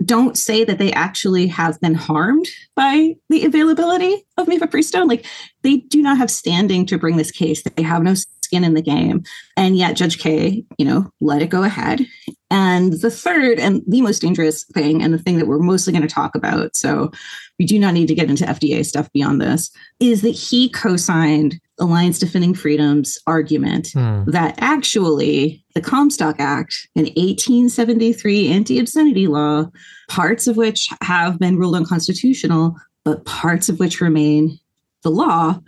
don't 0.04 0.38
say 0.38 0.64
that 0.64 0.78
they 0.78 0.92
actually 0.92 1.47
have 1.49 1.80
been 1.80 1.94
harmed 1.94 2.47
by 2.76 3.16
the 3.30 3.44
availability 3.44 4.25
of 4.37 4.47
mifepristone. 4.47 5.08
Like 5.08 5.26
they 5.62 5.78
do 5.78 6.00
not 6.00 6.18
have 6.18 6.30
standing 6.30 6.87
to 6.87 6.99
bring 6.99 7.16
this 7.16 7.32
case. 7.32 7.62
They 7.62 7.82
have 7.82 8.02
no 8.02 8.14
skin 8.14 8.64
in 8.64 8.75
the 8.75 8.82
game. 8.82 9.25
And 9.56 9.76
yet 9.76 9.97
Judge 9.97 10.18
K, 10.18 10.64
you 10.78 10.85
know, 10.85 11.11
let 11.20 11.42
it 11.42 11.50
go 11.50 11.64
ahead. 11.64 12.06
And 12.50 12.94
the 12.94 13.11
third 13.11 13.58
and 13.58 13.82
the 13.87 14.00
most 14.00 14.20
dangerous 14.20 14.64
thing, 14.64 15.02
and 15.02 15.12
the 15.12 15.18
thing 15.18 15.37
that 15.38 15.47
we're 15.47 15.58
mostly 15.58 15.92
going 15.92 16.06
to 16.06 16.14
talk 16.14 16.35
about, 16.35 16.75
so 16.75 17.11
we 17.58 17.66
do 17.66 17.78
not 17.78 17.92
need 17.92 18.08
to 18.08 18.14
get 18.14 18.30
into 18.30 18.44
FDA 18.44 18.87
stuff 18.87 19.12
beyond 19.12 19.40
this, 19.40 19.70
is 20.00 20.23
that 20.23 20.30
he 20.30 20.70
co 20.70 20.97
signed 20.97 21.61
Alliance 21.80 22.18
Defending 22.18 22.54
Freedom's 22.54 23.18
argument 23.26 23.90
hmm. 23.92 24.25
that 24.30 24.54
actually 24.58 25.64
the 25.75 25.80
Comstock 25.80 26.37
Act, 26.38 26.88
an 26.97 27.04
1873 27.04 28.49
anti 28.49 28.78
obscenity 28.78 29.26
law, 29.26 29.70
parts 30.08 30.47
of 30.47 30.56
which 30.56 30.88
have 31.02 31.38
been 31.38 31.58
ruled 31.58 31.76
unconstitutional, 31.76 32.76
but 33.04 33.25
parts 33.25 33.69
of 33.69 33.78
which 33.78 34.00
remain 34.00 34.58
the 35.02 35.10
law, 35.10 35.60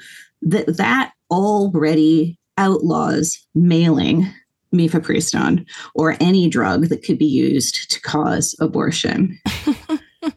that 0.42 0.77
that 0.77 1.12
already 1.31 2.38
outlaws 2.59 3.38
mailing 3.55 4.27
mifepristone 4.75 5.66
or 5.94 6.16
any 6.20 6.49
drug 6.49 6.88
that 6.88 7.03
could 7.03 7.18
be 7.18 7.27
used 7.27 7.90
to 7.90 8.01
cause 8.01 8.55
abortion. 8.61 9.38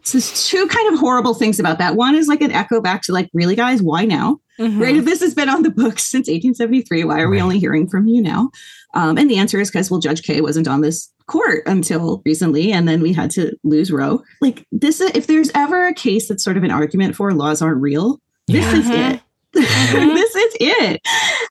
so 0.04 0.18
there's 0.18 0.48
two 0.50 0.68
kind 0.68 0.94
of 0.94 1.00
horrible 1.00 1.34
things 1.34 1.60
about 1.60 1.78
that. 1.78 1.96
One 1.96 2.16
is 2.16 2.28
like 2.28 2.42
an 2.42 2.52
echo 2.52 2.82
back 2.82 3.02
to 3.04 3.14
like, 3.14 3.30
really, 3.34 3.56
guys, 3.56 3.82
why 3.82 4.06
now? 4.06 4.40
Mm-hmm. 4.60 4.82
Right? 4.82 4.96
If 4.98 5.06
this 5.06 5.22
has 5.22 5.34
been 5.34 5.50
on 5.50 5.64
the 5.64 5.72
books 5.72 6.04
since 6.04 6.28
1873, 6.28 7.06
why 7.06 7.22
are 7.22 7.30
we 7.30 7.42
only 7.42 7.58
hearing 7.58 7.88
from 7.88 8.08
you 8.08 8.22
now? 8.22 8.52
Um, 8.94 9.18
and 9.18 9.30
the 9.30 9.38
answer 9.38 9.60
is 9.60 9.72
because, 9.72 9.90
well, 9.90 10.00
Judge 10.00 10.22
K 10.24 10.42
wasn't 10.42 10.68
on 10.68 10.82
this 10.82 11.10
court 11.28 11.64
until 11.66 12.22
recently, 12.26 12.72
and 12.72 12.88
then 12.88 13.02
we 13.02 13.14
had 13.14 13.32
to 13.32 13.58
lose 13.64 13.92
Roe. 13.92 14.22
Like 14.42 14.68
this, 14.72 15.02
if 15.02 15.26
there's 15.28 15.50
ever 15.56 15.88
a 15.88 15.94
case 15.94 16.28
that's 16.28 16.44
sort 16.44 16.58
of 16.58 16.64
an 16.64 16.72
argument 16.72 17.16
for 17.16 17.34
laws 17.34 17.62
aren't 17.62 17.82
real, 17.82 18.20
this 18.48 18.66
yeah. 18.66 18.76
is 18.76 18.86
mm-hmm. 18.86 19.16
it. 19.16 19.22
Mm-hmm. 19.56 20.08
this 20.16 20.36
is 20.36 20.58
it. 20.60 21.02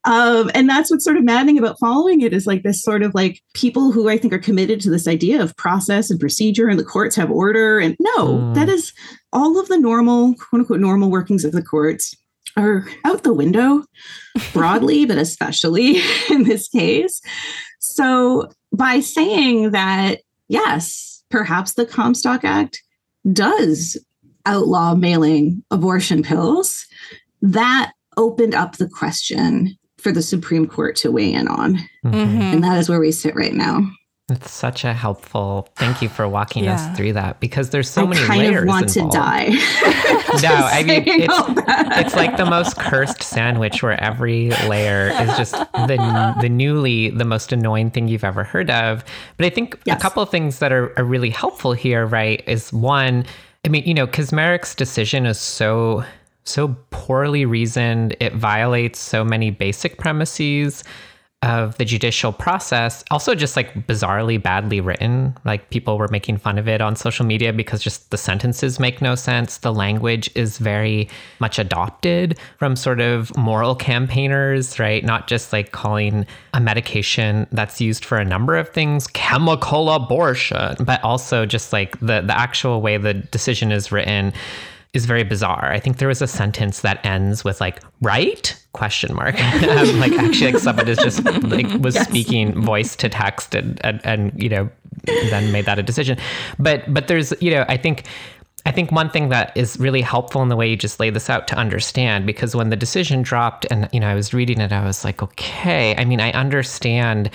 Um, 0.05 0.51
and 0.55 0.69
that's 0.69 0.91
what's 0.91 1.05
sort 1.05 1.17
of 1.17 1.25
maddening 1.25 1.59
about 1.59 1.79
following 1.79 2.21
it 2.21 2.33
is 2.33 2.47
like 2.47 2.63
this 2.63 2.83
sort 2.83 3.03
of 3.03 3.15
like 3.15 3.41
people 3.55 3.93
who 3.93 4.09
I 4.09 4.19
think 4.19 4.33
are 4.33 4.39
committed 4.39 4.81
to 4.83 4.91
this 4.91 5.07
idea 5.07 5.43
of 5.43 5.57
process 5.57 6.11
and 6.11 6.19
procedure 6.19 6.69
and 6.69 6.79
the 6.79 6.85
courts 6.85 7.17
have 7.17 7.31
order. 7.31 7.79
And 7.79 7.97
no, 8.01 8.39
mm. 8.39 8.55
that 8.55 8.69
is 8.69 8.93
all 9.33 9.59
of 9.59 9.69
the 9.69 9.79
normal, 9.79 10.35
quote 10.35 10.61
unquote, 10.61 10.81
normal 10.81 11.11
workings 11.11 11.45
of 11.45 11.53
the 11.53 11.63
courts 11.63 12.15
are 12.57 12.85
out 13.05 13.23
the 13.23 13.33
window 13.33 13.85
broadly, 14.53 15.07
but 15.07 15.19
especially 15.19 16.01
in 16.31 16.45
this 16.45 16.69
case. 16.69 17.21
So 17.79 18.51
by 18.73 19.01
saying 19.01 19.71
that, 19.71 20.21
yes, 20.49 21.23
perhaps 21.31 21.75
the 21.75 21.87
Comstock 21.87 22.45
Act 22.45 22.83
does 23.33 23.97
outlaw 24.45 24.95
mailing 24.95 25.63
abortion 25.71 26.23
pills 26.23 26.87
that 27.43 27.93
opened 28.17 28.55
up 28.55 28.77
the 28.77 28.89
question 28.89 29.77
for 29.99 30.13
the 30.13 30.23
Supreme 30.23 30.67
Court 30.67 30.97
to 30.97 31.11
weigh 31.11 31.33
in 31.33 31.49
on. 31.49 31.77
Mm-hmm. 32.05 32.41
And 32.43 32.65
that 32.65 32.79
is 32.79 32.89
where 32.89 33.01
we 33.01 33.13
sit 33.13 33.35
right 33.35 33.55
now. 33.55 33.89
It's 34.31 34.51
such 34.51 34.85
a 34.85 34.95
helpful. 34.95 35.69
Thank 35.77 36.01
you 36.01 36.09
for 36.09 36.27
walking 36.27 36.65
yeah. 36.65 36.75
us 36.75 36.97
through 36.97 37.13
that 37.15 37.39
because 37.41 37.71
there's 37.71 37.91
so 37.91 38.05
I 38.05 38.07
many 38.07 38.27
kind 38.27 38.41
layers. 38.41 38.63
Of 38.63 38.69
want 38.69 38.97
involved. 38.97 39.13
to 39.13 39.19
die. 39.19 39.49
no, 40.43 40.55
I 40.55 40.85
mean 40.87 41.03
it's, 41.07 41.99
it's 41.99 42.15
like 42.15 42.37
the 42.37 42.47
most 42.47 42.79
cursed 42.79 43.23
sandwich 43.23 43.83
where 43.83 44.01
every 44.03 44.51
layer 44.69 45.09
is 45.21 45.37
just 45.37 45.53
the 45.53 46.35
the 46.41 46.49
newly 46.49 47.11
the 47.11 47.25
most 47.25 47.53
annoying 47.53 47.91
thing 47.91 48.09
you've 48.09 48.25
ever 48.25 48.43
heard 48.43 48.71
of. 48.71 49.05
But 49.37 49.47
I 49.47 49.51
think 49.51 49.79
yes. 49.85 49.99
a 49.99 50.01
couple 50.01 50.23
of 50.23 50.31
things 50.31 50.61
that 50.61 50.73
are, 50.73 50.99
are 50.99 51.05
really 51.05 51.31
helpful 51.31 51.73
here, 51.75 52.07
right? 52.07 52.43
Is 52.47 52.73
one, 52.73 53.27
I 53.67 53.69
mean, 53.69 53.85
you 53.85 53.93
know, 53.93 54.07
Kacsmaryk's 54.07 54.75
decision 54.75 55.27
is 55.27 55.39
so 55.39 56.05
so 56.45 56.77
poorly 56.91 57.45
reasoned. 57.45 58.17
It 58.21 58.35
violates 58.35 58.99
so 58.99 59.25
many 59.25 59.51
basic 59.51 59.99
premises 59.99 60.85
of 61.43 61.77
the 61.79 61.85
judicial 61.85 62.33
process. 62.33 63.03
Also, 63.11 63.35
just 63.35 63.57
like 63.57 63.87
bizarrely 63.89 64.41
badly 64.41 64.81
written. 64.81 65.37
Like 65.45 65.71
people 65.71 65.99
were 65.99 66.09
making 66.09 66.39
fun 66.39 66.57
of 66.57 66.69
it 66.69 66.81
on 66.81 66.95
social 66.95 67.27
media 67.27 67.53
because 67.53 67.83
just 67.83 68.11
the 68.11 68.17
sentences 68.17 68.79
make 68.79 69.03
no 69.03 69.17
sense. 69.17 69.59
The 69.59 69.73
language 69.73 70.31
is 70.37 70.59
very 70.59 71.09
much 71.41 71.59
adopted 71.59 72.39
from 72.59 72.77
sort 72.77 73.01
of 73.01 73.37
moral 73.37 73.75
campaigners, 73.75 74.79
right? 74.79 75.05
Not 75.05 75.27
just 75.27 75.53
like 75.53 75.73
calling 75.73 76.27
a 76.55 76.61
medication 76.61 77.49
that's 77.51 77.81
used 77.81 78.05
for 78.05 78.19
a 78.19 78.25
number 78.25 78.57
of 78.57 78.69
things 78.69 79.09
chemical 79.09 79.91
abortion, 79.91 80.77
but 80.81 81.03
also 81.03 81.45
just 81.45 81.73
like 81.73 81.99
the, 81.99 82.21
the 82.21 82.39
actual 82.39 82.81
way 82.81 82.99
the 82.99 83.15
decision 83.15 83.73
is 83.73 83.91
written 83.91 84.33
is 84.93 85.07
very 85.07 85.25
bizarre. 85.25 85.73
I 85.73 85.81
think 85.81 85.97
there 85.97 86.09
was 86.09 86.21
a 86.21 86.27
sentence 86.27 86.81
that 86.81 87.05
ends 87.05 87.45
with 87.45 87.61
like 87.61 87.81
right 88.03 88.57
question 88.73 89.15
mark. 89.15 89.41
um, 89.63 90.01
like 90.01 90.13
actually 90.13 90.53
like 90.53 90.63
someone 90.63 90.89
is 90.89 90.99
just 90.99 91.25
like 91.45 91.67
was 91.81 91.95
yes. 91.95 92.09
speaking 92.09 92.61
voice 92.61 92.95
to 92.97 93.09
text 93.09 93.55
and, 93.55 93.81
and 93.85 94.01
and 94.05 94.43
you 94.43 94.49
know 94.49 94.69
then 95.05 95.51
made 95.51 95.65
that 95.65 95.79
a 95.79 95.83
decision. 95.83 96.19
But 96.59 96.93
but 96.93 97.09
there's 97.09 97.33
you 97.41 97.51
know 97.51 97.65
I 97.69 97.77
think 97.77 98.05
I 98.65 98.71
think 98.71 98.93
one 98.93 99.11
thing 99.11 99.31
that 99.31 99.57
is 99.57 99.79
really 99.79 100.03
helpful 100.03 100.43
in 100.43 100.49
the 100.49 100.57
way 100.57 100.69
you 100.69 100.77
just 100.77 101.01
lay 101.01 101.11
this 101.11 101.29
out 101.29 101.49
to 101.49 101.57
understand, 101.57 102.27
because 102.27 102.55
when 102.55 102.71
the 102.71 102.77
decision 102.77 103.23
dropped 103.23 103.67
and 103.71 103.89
you 103.93 104.01
know 104.01 104.09
I 104.09 104.15
was 104.15 104.35
reading 104.35 104.61
it, 104.61 104.73
I 104.73 104.85
was 104.85 105.05
like, 105.05 105.23
okay. 105.23 105.97
I 105.97 106.05
mean, 106.05 106.21
I 106.21 106.31
understand 106.33 107.31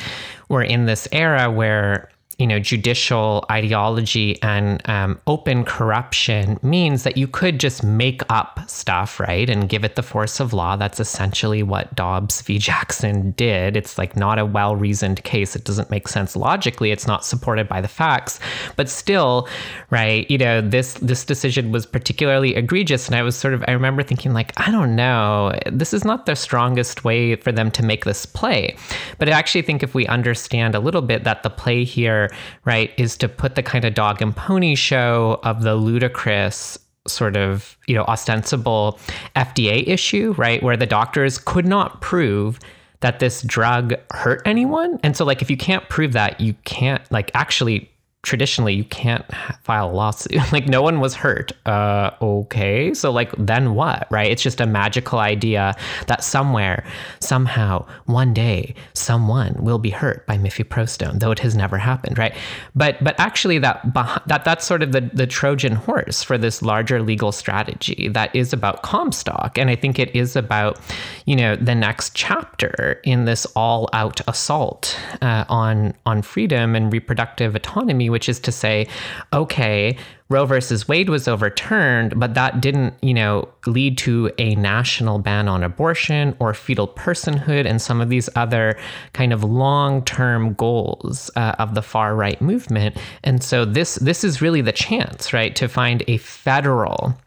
we're 0.47 0.63
in 0.63 0.85
this 0.85 1.07
era 1.11 1.51
where 1.51 2.09
you 2.39 2.45
know, 2.45 2.59
judicial 2.59 3.43
ideology 3.49 4.39
and 4.43 4.87
um, 4.87 5.19
open 5.25 5.63
corruption 5.63 6.59
means 6.61 7.01
that 7.01 7.17
you 7.17 7.27
could 7.27 7.59
just 7.59 7.83
make 7.83 8.21
up 8.29 8.59
stuff, 8.69 9.19
right, 9.19 9.49
and 9.49 9.67
give 9.69 9.83
it 9.83 9.95
the 9.95 10.03
force 10.03 10.39
of 10.39 10.53
law. 10.53 10.75
That's 10.75 10.99
essentially 10.99 11.63
what 11.63 11.95
Dobbs 11.95 12.43
v. 12.43 12.59
Jackson 12.59 13.31
did. 13.31 13.75
It's 13.75 13.97
like 13.97 14.15
not 14.15 14.37
a 14.37 14.45
well 14.45 14.75
reasoned 14.75 15.23
case. 15.23 15.55
It 15.55 15.63
doesn't 15.63 15.89
make 15.89 16.07
sense 16.07 16.35
logically. 16.35 16.91
It's 16.91 17.07
not 17.07 17.25
supported 17.25 17.67
by 17.67 17.81
the 17.81 17.87
facts, 17.87 18.39
but 18.75 18.87
still, 18.87 19.49
right? 19.89 20.29
You 20.29 20.37
know, 20.37 20.61
this 20.61 20.93
this 20.95 21.25
decision 21.25 21.71
was 21.71 21.87
particularly 21.87 22.55
egregious, 22.55 23.07
and 23.07 23.15
I 23.15 23.23
was 23.23 23.35
sort 23.35 23.55
of 23.55 23.63
I 23.67 23.71
remember 23.71 24.03
thinking 24.03 24.33
like, 24.33 24.53
I 24.57 24.69
don't 24.69 24.95
know, 24.95 25.57
this 25.65 25.91
is 25.91 26.05
not 26.05 26.27
the 26.27 26.35
strongest 26.35 27.03
way 27.03 27.35
for 27.35 27.51
them 27.51 27.71
to 27.71 27.83
make 27.83 28.05
this 28.05 28.27
play, 28.27 28.77
but 29.17 29.27
I 29.27 29.31
actually 29.31 29.63
think 29.63 29.81
if 29.81 29.95
we 29.95 30.05
understand 30.05 30.75
a 30.75 30.79
little 30.79 31.01
bit 31.01 31.23
that 31.23 31.41
the 31.41 31.49
play 31.49 31.83
here 31.83 32.26
right, 32.65 32.91
is 32.97 33.17
to 33.17 33.29
put 33.29 33.55
the 33.55 33.63
kind 33.63 33.85
of 33.85 33.93
dog 33.93 34.21
and 34.21 34.35
pony 34.35 34.75
show 34.75 35.39
of 35.43 35.63
the 35.63 35.75
ludicrous 35.75 36.77
sort 37.07 37.37
of, 37.37 37.77
you 37.87 37.95
know, 37.95 38.03
ostensible 38.03 38.99
FDA 39.35 39.87
issue, 39.87 40.33
right, 40.37 40.61
where 40.61 40.77
the 40.77 40.85
doctors 40.85 41.37
could 41.37 41.65
not 41.65 42.01
prove 42.01 42.59
that 42.99 43.19
this 43.19 43.41
drug 43.43 43.93
hurt 44.11 44.41
anyone. 44.45 44.99
And 45.03 45.15
so 45.15 45.23
like 45.23 45.41
if 45.41 45.49
you 45.49 45.57
can't 45.57 45.87
prove 45.89 46.13
that, 46.13 46.39
you 46.41 46.53
can't 46.65 47.01
like 47.11 47.31
actually 47.33 47.89
traditionally 48.23 48.73
you 48.73 48.83
can't 48.83 49.25
file 49.63 49.89
a 49.89 49.93
lawsuit. 49.93 50.37
Like 50.57 50.67
no 50.67 50.81
one 50.81 50.99
was 50.99 51.13
hurt. 51.13 51.51
Uh 51.65 52.11
okay. 52.21 52.93
So 52.93 53.11
like 53.11 53.31
then 53.37 53.75
what 53.75 54.07
right? 54.09 54.31
It's 54.31 54.41
just 54.41 54.59
a 54.59 54.65
magical 54.65 55.19
idea 55.19 55.75
that 56.07 56.23
somewhere 56.23 56.85
somehow 57.19 57.85
one 58.05 58.33
day 58.33 58.73
someone 58.93 59.55
will 59.59 59.77
be 59.77 59.89
hurt 59.89 60.25
by 60.25 60.37
mifepristone 60.37 61.19
though 61.19 61.31
it 61.31 61.39
has 61.39 61.55
never 61.55 61.77
happened 61.77 62.17
right? 62.17 62.33
But 62.75 63.03
but 63.03 63.19
actually 63.19 63.59
that 63.59 63.81
that 64.25 64.43
that's 64.43 64.65
sort 64.65 64.83
of 64.83 64.91
the 64.93 65.01
the 65.13 65.27
trojan 65.27 65.73
horse 65.73 66.23
for 66.23 66.37
this 66.37 66.61
larger 66.61 67.01
legal 67.01 67.31
strategy 67.31 68.09
that 68.09 68.35
is 68.35 68.51
about 68.53 68.83
comstock. 68.83 69.57
And 69.57 69.69
i 69.69 69.75
think 69.75 69.99
it 69.99 70.15
is 70.15 70.35
about 70.35 70.79
you 71.25 71.35
know 71.35 71.55
the 71.55 71.75
next 71.75 72.15
chapter 72.15 72.99
in 73.03 73.25
this 73.25 73.45
all 73.55 73.89
out 73.93 74.21
assault 74.27 74.97
uh, 75.21 75.45
on 75.49 75.93
on 76.05 76.21
freedom 76.21 76.75
and 76.75 76.91
reproductive 76.91 77.55
autonomy 77.55 78.06
which 78.09 78.29
is 78.29 78.39
to 78.41 78.51
say, 78.51 78.87
okay, 79.33 79.97
Roe 80.29 80.45
versus 80.45 80.87
Wade 80.87 81.09
was 81.09 81.27
overturned, 81.27 82.19
but 82.19 82.33
that 82.33 82.59
didn't, 82.59 82.93
you 83.01 83.13
know, 83.13 83.47
lead 83.65 83.97
to 83.99 84.29
a 84.37 84.55
national 84.55 85.19
ban 85.19 85.47
on 85.47 85.63
abortion 85.63 86.35
or 86.39 86.53
fetal 86.53 86.87
personhood 86.87 87.65
and 87.65 87.81
some 87.81 88.01
of 88.01 88.09
these 88.09 88.29
other 88.35 88.77
kind 89.13 89.31
of 89.31 89.43
long-term 89.43 90.53
goals 90.53 91.31
uh, 91.37 91.55
of 91.59 91.75
the 91.75 91.81
far 91.81 92.15
right 92.15 92.41
movement. 92.41 92.97
And 93.23 93.41
so 93.41 93.63
this 93.63 93.95
this 93.95 94.23
is 94.23 94.41
really 94.41 94.61
the 94.61 94.73
chance, 94.73 95.31
right, 95.31 95.55
to 95.55 95.69
find 95.69 96.03
a 96.07 96.17
federal 96.17 97.17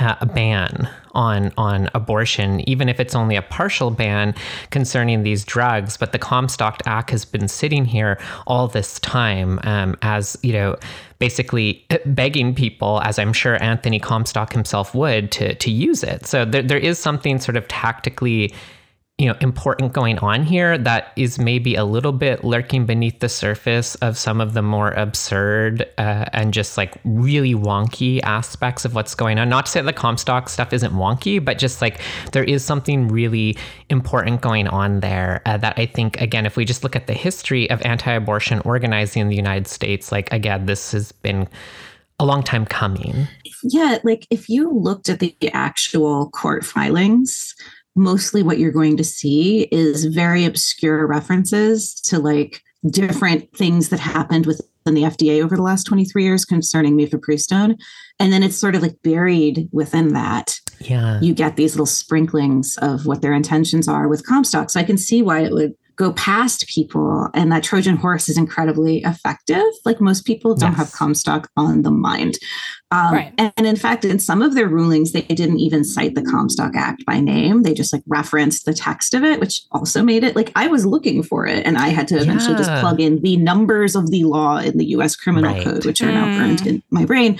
uh, 0.00 0.24
ban 0.26 0.88
on 1.12 1.52
on 1.56 1.88
abortion, 1.94 2.66
even 2.68 2.88
if 2.88 3.00
it's 3.00 3.14
only 3.14 3.36
a 3.36 3.42
partial 3.42 3.90
ban 3.90 4.34
concerning 4.70 5.22
these 5.22 5.44
drugs. 5.44 5.96
But 5.96 6.12
the 6.12 6.18
Comstock 6.18 6.82
Act 6.86 7.10
has 7.10 7.24
been 7.24 7.48
sitting 7.48 7.84
here 7.84 8.18
all 8.46 8.68
this 8.68 8.98
time 9.00 9.60
um, 9.64 9.96
as 10.02 10.36
you 10.42 10.52
know, 10.52 10.76
basically 11.18 11.84
begging 12.06 12.54
people, 12.54 13.00
as 13.02 13.18
I'm 13.18 13.32
sure 13.32 13.62
Anthony 13.62 13.98
Comstock 13.98 14.52
himself 14.52 14.94
would, 14.94 15.30
to 15.32 15.54
to 15.54 15.70
use 15.70 16.02
it. 16.02 16.26
So 16.26 16.44
there, 16.44 16.62
there 16.62 16.78
is 16.78 16.98
something 16.98 17.38
sort 17.38 17.56
of 17.56 17.66
tactically 17.68 18.52
you 19.18 19.26
know 19.28 19.36
important 19.40 19.92
going 19.92 20.18
on 20.18 20.42
here 20.42 20.78
that 20.78 21.12
is 21.16 21.38
maybe 21.38 21.74
a 21.74 21.84
little 21.84 22.12
bit 22.12 22.42
lurking 22.44 22.86
beneath 22.86 23.20
the 23.20 23.28
surface 23.28 23.94
of 23.96 24.16
some 24.16 24.40
of 24.40 24.54
the 24.54 24.62
more 24.62 24.90
absurd 24.92 25.82
uh, 25.98 26.24
and 26.32 26.54
just 26.54 26.78
like 26.78 26.94
really 27.04 27.54
wonky 27.54 28.20
aspects 28.22 28.84
of 28.84 28.94
what's 28.94 29.14
going 29.14 29.38
on. 29.38 29.48
Not 29.48 29.66
to 29.66 29.72
say 29.72 29.82
the 29.82 29.92
comstock 29.92 30.48
stuff 30.48 30.72
isn't 30.72 30.94
wonky 30.94 31.44
but 31.44 31.58
just 31.58 31.82
like 31.82 32.00
there 32.32 32.44
is 32.44 32.64
something 32.64 33.08
really 33.08 33.56
important 33.90 34.40
going 34.40 34.66
on 34.66 35.00
there 35.00 35.42
uh, 35.44 35.58
that 35.58 35.78
i 35.78 35.84
think 35.84 36.20
again 36.20 36.46
if 36.46 36.56
we 36.56 36.64
just 36.64 36.82
look 36.82 36.96
at 36.96 37.06
the 37.06 37.12
history 37.12 37.68
of 37.70 37.82
anti-abortion 37.82 38.60
organizing 38.60 39.22
in 39.22 39.28
the 39.28 39.36
united 39.36 39.66
states 39.66 40.10
like 40.10 40.32
again 40.32 40.66
this 40.66 40.92
has 40.92 41.12
been 41.12 41.46
a 42.18 42.24
long 42.24 42.42
time 42.42 42.64
coming. 42.64 43.26
Yeah 43.64 43.98
like 44.04 44.26
if 44.30 44.48
you 44.48 44.70
looked 44.72 45.08
at 45.08 45.18
the 45.18 45.34
actual 45.52 46.30
court 46.30 46.64
filings 46.64 47.54
mostly 47.94 48.42
what 48.42 48.58
you're 48.58 48.72
going 48.72 48.96
to 48.96 49.04
see 49.04 49.62
is 49.70 50.06
very 50.06 50.44
obscure 50.44 51.06
references 51.06 51.94
to 52.02 52.18
like 52.18 52.62
different 52.90 53.54
things 53.56 53.90
that 53.90 54.00
happened 54.00 54.46
within 54.46 54.94
the 54.94 55.02
FDA 55.02 55.42
over 55.42 55.56
the 55.56 55.62
last 55.62 55.84
23 55.84 56.24
years 56.24 56.44
concerning 56.44 56.96
mifepristone. 56.96 57.78
And 58.18 58.32
then 58.32 58.42
it's 58.42 58.56
sort 58.56 58.74
of 58.74 58.82
like 58.82 58.96
buried 59.02 59.68
within 59.72 60.08
that. 60.14 60.58
Yeah. 60.80 61.20
You 61.20 61.34
get 61.34 61.56
these 61.56 61.74
little 61.74 61.86
sprinklings 61.86 62.76
of 62.78 63.06
what 63.06 63.22
their 63.22 63.34
intentions 63.34 63.86
are 63.86 64.08
with 64.08 64.26
Comstock. 64.26 64.70
So 64.70 64.80
I 64.80 64.84
can 64.84 64.98
see 64.98 65.22
why 65.22 65.40
it 65.40 65.52
would 65.52 65.74
go 66.02 66.12
past 66.14 66.66
people 66.66 67.28
and 67.32 67.52
that 67.52 67.62
trojan 67.62 67.96
horse 67.96 68.28
is 68.28 68.36
incredibly 68.36 68.98
effective 69.04 69.62
like 69.84 70.00
most 70.00 70.26
people 70.26 70.54
don't 70.54 70.70
yes. 70.70 70.78
have 70.78 70.92
comstock 70.92 71.48
on 71.56 71.82
the 71.82 71.90
mind 71.90 72.38
um, 72.90 73.14
right. 73.14 73.32
and, 73.38 73.52
and, 73.56 73.66
in 73.66 73.76
fact 73.76 74.04
in 74.04 74.18
some 74.18 74.42
of 74.42 74.54
their 74.54 74.68
rulings 74.68 75.12
they 75.12 75.22
didn't 75.22 75.60
even 75.60 75.84
cite 75.84 76.16
the 76.16 76.22
comstock 76.22 76.74
act 76.74 77.06
by 77.06 77.20
name 77.20 77.62
they 77.62 77.72
just 77.72 77.92
like 77.92 78.02
referenced 78.08 78.64
the 78.64 78.74
text 78.74 79.14
of 79.14 79.22
it 79.22 79.38
which 79.38 79.62
also 79.70 80.02
made 80.02 80.24
it 80.24 80.34
like 80.34 80.50
i 80.56 80.66
was 80.66 80.84
looking 80.84 81.22
for 81.22 81.46
it 81.46 81.64
and 81.64 81.78
i 81.78 81.88
had 81.88 82.08
to 82.08 82.16
eventually 82.16 82.52
yeah. 82.52 82.58
just 82.58 82.80
plug 82.80 83.00
in 83.00 83.20
the 83.22 83.36
numbers 83.36 83.94
of 83.94 84.10
the 84.10 84.24
law 84.24 84.58
in 84.58 84.76
the 84.78 84.86
us 84.86 85.14
criminal 85.14 85.54
right. 85.54 85.62
code 85.62 85.86
which 85.86 86.02
are 86.02 86.10
now 86.10 86.26
burned 86.36 86.58
mm. 86.58 86.66
in 86.66 86.82
my 86.90 87.04
brain 87.04 87.38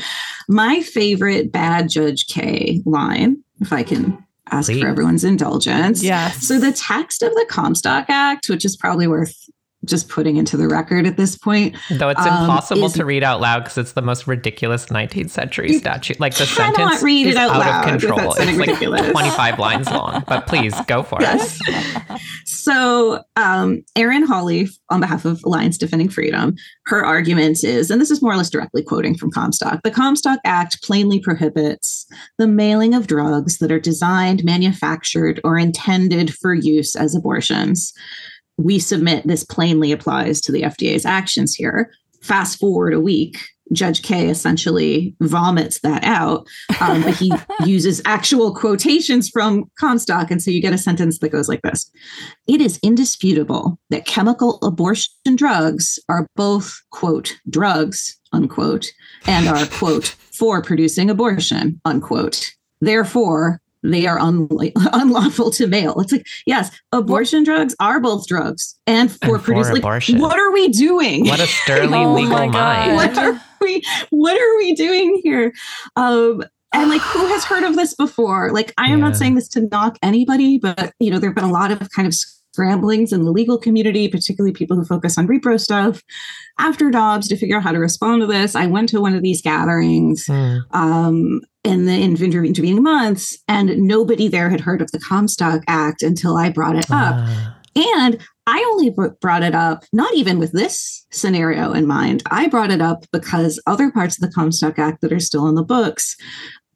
my 0.48 0.81
favorite 0.83 1.51
bad 1.51 1.88
judge 1.88 2.29
k 2.29 2.81
line 2.87 3.42
if 3.61 3.72
i 3.72 3.83
can 3.83 4.21
ask 4.53 4.71
Please. 4.71 4.83
for 4.83 4.88
everyone's 4.88 5.25
indulgence. 5.25 6.03
Yes. 6.03 6.47
So 6.47 6.59
the 6.59 6.73
text 6.73 7.23
of 7.23 7.35
the 7.35 7.47
Comstock 7.49 8.07
Act, 8.09 8.49
which 8.49 8.65
is 8.65 8.77
probably 8.77 9.07
worth 9.07 9.41
just 9.85 10.09
putting 10.09 10.37
into 10.37 10.57
the 10.57 10.68
record 10.68 11.07
at 11.07 11.16
this 11.16 11.37
point. 11.37 11.77
Though 11.90 12.09
it's 12.09 12.21
um, 12.21 12.42
impossible 12.42 12.87
is, 12.87 12.92
to 12.95 13.05
read 13.05 13.25
out 13.25 13.40
loud 13.40 13.61
because 13.61 13.79
it's 13.79 13.92
the 13.92 14.03
most 14.03 14.27
ridiculous 14.27 14.87
19th 14.87 15.31
century 15.31 15.73
statute. 15.75 16.21
Like 16.21 16.35
the 16.35 16.47
sentence 16.47 17.03
read 17.03 17.27
is 17.27 17.37
out, 17.37 17.51
out 17.51 17.85
of 17.85 18.01
control. 18.01 18.35
It's 18.37 18.57
ridiculous. 18.57 19.01
like 19.01 19.12
25 19.12 19.59
lines 19.59 19.90
long. 19.90 20.25
But 20.27 20.47
please 20.47 20.75
go 20.87 21.03
for 21.03 21.18
yes. 21.21 21.59
it. 21.66 22.21
So 22.47 23.25
um, 23.35 23.83
Erin 23.97 24.25
Hawley, 24.25 24.68
on 24.88 25.01
behalf 25.01 25.25
of 25.25 25.42
Alliance 25.45 25.77
Defending 25.77 26.09
Freedom, 26.09 26.55
her 26.87 27.05
argument 27.05 27.64
is, 27.64 27.90
and 27.90 28.01
this 28.01 28.11
is 28.11 28.23
more 28.23 28.33
or 28.33 28.37
less 28.37 28.51
directly 28.51 28.85
quoting 28.85 29.16
from 29.16 29.33
Comstock, 29.33 29.81
the 29.83 29.90
Comstock 29.90 30.38
Act 30.45 30.81
plainly 30.83 31.18
prohibits 31.18 32.07
the 32.38 32.47
mailing 32.47 32.95
of 32.95 33.09
drugs 33.09 33.59
that 33.59 33.73
are 33.73 33.81
designed, 33.81 34.45
manufactured, 34.45 35.40
or 35.42 35.59
intended 35.59 36.35
for 36.35 36.55
use 36.55 36.95
as 36.95 37.16
abortions 37.16 37.92
we 38.62 38.79
submit 38.79 39.27
this 39.27 39.44
plainly 39.44 39.92
applies 39.92 40.40
to 40.42 40.53
the 40.53 40.62
FDA's 40.62 41.07
actions 41.07 41.55
here. 41.55 41.90
Fast 42.22 42.59
forward 42.61 42.94
a 42.94 43.01
week, 43.01 43.38
Judge 43.72 44.03
K 44.03 44.29
essentially 44.29 45.16
vomits 45.20 45.81
that 45.81 46.05
out, 46.05 46.46
um, 46.81 47.03
but 47.03 47.14
he 47.14 47.33
uses 47.64 48.03
actual 48.05 48.55
quotations 48.55 49.29
from 49.29 49.64
Comstock. 49.79 50.31
And 50.31 50.42
so 50.42 50.51
you 50.51 50.61
get 50.61 50.75
a 50.75 50.79
sentence 50.79 51.18
that 51.18 51.31
goes 51.31 51.48
like 51.48 51.62
this 51.62 51.90
It 52.46 52.61
is 52.61 52.79
indisputable 52.83 53.79
that 53.90 54.07
chemical 54.07 54.59
abortion 54.62 55.37
drugs 55.37 55.98
are 56.09 56.27
both, 56.37 56.81
quote, 56.90 57.35
drugs, 57.48 58.18
unquote, 58.33 58.92
and 59.27 59.48
are, 59.48 59.66
quote, 59.66 60.14
for 60.33 60.62
producing 60.62 61.11
abortion, 61.11 61.81
unquote. 61.85 62.51
Therefore, 62.81 63.62
they 63.83 64.07
are 64.07 64.18
un- 64.18 64.49
unlawful 64.77 65.51
to 65.53 65.66
mail. 65.66 66.01
It's 66.01 66.12
like, 66.12 66.27
yes, 66.47 66.71
abortion 66.92 67.40
what? 67.40 67.47
drugs 67.47 67.77
are 67.81 68.01
both 68.01 68.27
drugs 68.27 68.79
and 68.87 69.11
for 69.11 69.37
and 69.37 69.45
producing. 69.45 69.75
Like, 69.75 69.83
abortion. 69.83 70.21
what 70.21 70.38
are 70.38 70.53
we 70.53 70.68
doing? 70.68 71.27
What 71.27 71.40
a 71.40 71.47
sterling 71.62 71.95
oh 71.95 72.14
legal 72.14 72.49
mind. 72.49 72.97
What 72.97 73.16
are 73.18 73.40
we? 73.61 73.83
What 74.11 74.40
are 74.40 74.57
we 74.59 74.75
doing 74.75 75.21
here? 75.23 75.53
Um, 75.97 76.42
and 76.75 76.88
like, 76.88 77.03
who 77.03 77.27
has 77.27 77.45
heard 77.45 77.64
of 77.64 77.77
this 77.77 77.95
before? 77.95 78.51
Like, 78.51 78.73
I 78.79 78.87
am 78.87 79.01
yeah. 79.01 79.09
not 79.09 79.16
saying 79.16 79.35
this 79.35 79.49
to 79.51 79.68
knock 79.71 79.99
anybody, 80.03 80.59
but 80.59 80.92
you 80.99 81.11
know, 81.11 81.18
there 81.18 81.31
have 81.31 81.35
been 81.35 81.45
a 81.45 81.53
lot 81.53 81.71
of 81.71 81.90
kind 81.90 82.09
of 82.09 82.14
scramblings 82.14 83.12
in 83.12 83.25
the 83.25 83.31
legal 83.31 83.59
community, 83.59 84.09
particularly 84.09 84.53
people 84.53 84.77
who 84.77 84.85
focus 84.85 85.18
on 85.18 85.27
repro 85.27 85.61
stuff, 85.61 86.03
after 86.59 86.90
Dobbs 86.90 87.29
to 87.29 87.37
figure 87.37 87.57
out 87.57 87.62
how 87.62 87.73
to 87.73 87.79
respond 87.79 88.21
to 88.21 88.27
this. 88.27 88.55
I 88.55 88.66
went 88.66 88.88
to 88.90 89.01
one 89.01 89.14
of 89.14 89.23
these 89.23 89.42
gatherings 89.42 90.27
mm. 90.27 90.61
um, 90.73 91.40
in 91.64 91.87
the 91.87 92.03
intervening 92.03 92.83
months, 92.83 93.38
and 93.48 93.77
nobody 93.79 94.29
there 94.29 94.51
had 94.51 94.61
heard 94.61 94.83
of 94.83 94.90
the 94.90 95.01
Comstock 95.01 95.62
Act 95.68 96.03
until 96.03 96.37
I 96.37 96.51
brought 96.51 96.77
it 96.77 96.90
up. 96.90 97.14
Uh. 97.16 97.53
And 97.75 98.20
I 98.46 98.62
only 98.72 98.94
brought 99.20 99.42
it 99.42 99.55
up, 99.55 99.85
not 99.92 100.12
even 100.14 100.38
with 100.38 100.53
this 100.53 101.07
scenario 101.12 101.72
in 101.72 101.87
mind. 101.87 102.22
I 102.31 102.48
brought 102.48 102.70
it 102.70 102.83
up 102.83 103.07
because 103.12 103.62
other 103.66 103.90
parts 103.90 104.16
of 104.16 104.29
the 104.29 104.35
Comstock 104.35 104.79
Act 104.79 105.01
that 105.01 105.12
are 105.12 105.20
still 105.20 105.46
in 105.46 105.55
the 105.55 105.62
books 105.62 106.16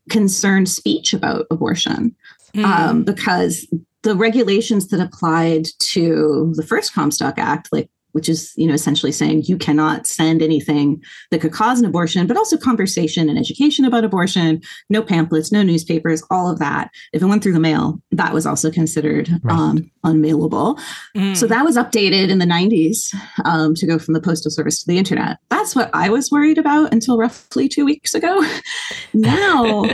concern 0.08 0.66
speech 0.66 1.12
about 1.12 1.46
abortion. 1.50 2.14
Mm. 2.54 2.64
Um, 2.64 3.04
because 3.04 3.66
the 4.02 4.14
regulations 4.14 4.88
that 4.88 5.00
applied 5.00 5.66
to 5.80 6.52
the 6.54 6.62
first 6.62 6.94
Comstock 6.94 7.38
Act, 7.38 7.68
like 7.72 7.90
which 8.16 8.30
is 8.30 8.54
you 8.56 8.66
know 8.66 8.72
essentially 8.72 9.12
saying 9.12 9.42
you 9.44 9.58
cannot 9.58 10.06
send 10.06 10.40
anything 10.40 10.98
that 11.30 11.38
could 11.38 11.52
cause 11.52 11.78
an 11.78 11.84
abortion 11.84 12.26
but 12.26 12.34
also 12.34 12.56
conversation 12.56 13.28
and 13.28 13.38
education 13.38 13.84
about 13.84 14.04
abortion 14.04 14.58
no 14.88 15.02
pamphlets 15.02 15.52
no 15.52 15.62
newspapers 15.62 16.22
all 16.30 16.50
of 16.50 16.58
that 16.58 16.88
if 17.12 17.20
it 17.20 17.26
went 17.26 17.42
through 17.42 17.52
the 17.52 17.60
mail 17.60 18.00
that 18.10 18.32
was 18.32 18.46
also 18.46 18.70
considered 18.70 19.28
right. 19.42 19.54
um, 19.54 19.90
unmailable 20.02 20.80
mm. 21.14 21.36
so 21.36 21.46
that 21.46 21.62
was 21.62 21.76
updated 21.76 22.30
in 22.30 22.38
the 22.38 22.46
90s 22.46 23.14
um, 23.44 23.74
to 23.74 23.86
go 23.86 23.98
from 23.98 24.14
the 24.14 24.20
postal 24.20 24.50
service 24.50 24.82
to 24.82 24.86
the 24.86 24.96
internet 24.96 25.36
that's 25.50 25.76
what 25.76 25.90
i 25.92 26.08
was 26.08 26.30
worried 26.30 26.56
about 26.56 26.94
until 26.94 27.18
roughly 27.18 27.68
two 27.68 27.84
weeks 27.84 28.14
ago 28.14 28.42
now 29.12 29.84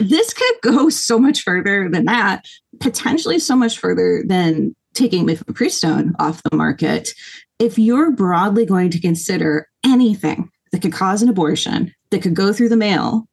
this 0.00 0.32
could 0.32 0.54
go 0.62 0.88
so 0.88 1.18
much 1.18 1.42
further 1.42 1.86
than 1.90 2.06
that 2.06 2.46
potentially 2.80 3.38
so 3.38 3.54
much 3.54 3.78
further 3.78 4.22
than 4.26 4.74
taking 4.94 5.26
mifepristone 5.26 6.12
off 6.18 6.42
the 6.42 6.56
market 6.56 7.10
if 7.58 7.78
you're 7.78 8.10
broadly 8.10 8.64
going 8.64 8.90
to 8.90 9.00
consider 9.00 9.68
anything 9.84 10.50
that 10.72 10.82
could 10.82 10.92
cause 10.92 11.22
an 11.22 11.28
abortion 11.28 11.92
that 12.10 12.22
could 12.22 12.34
go 12.34 12.52
through 12.52 12.68
the 12.68 12.76
mail 12.76 13.26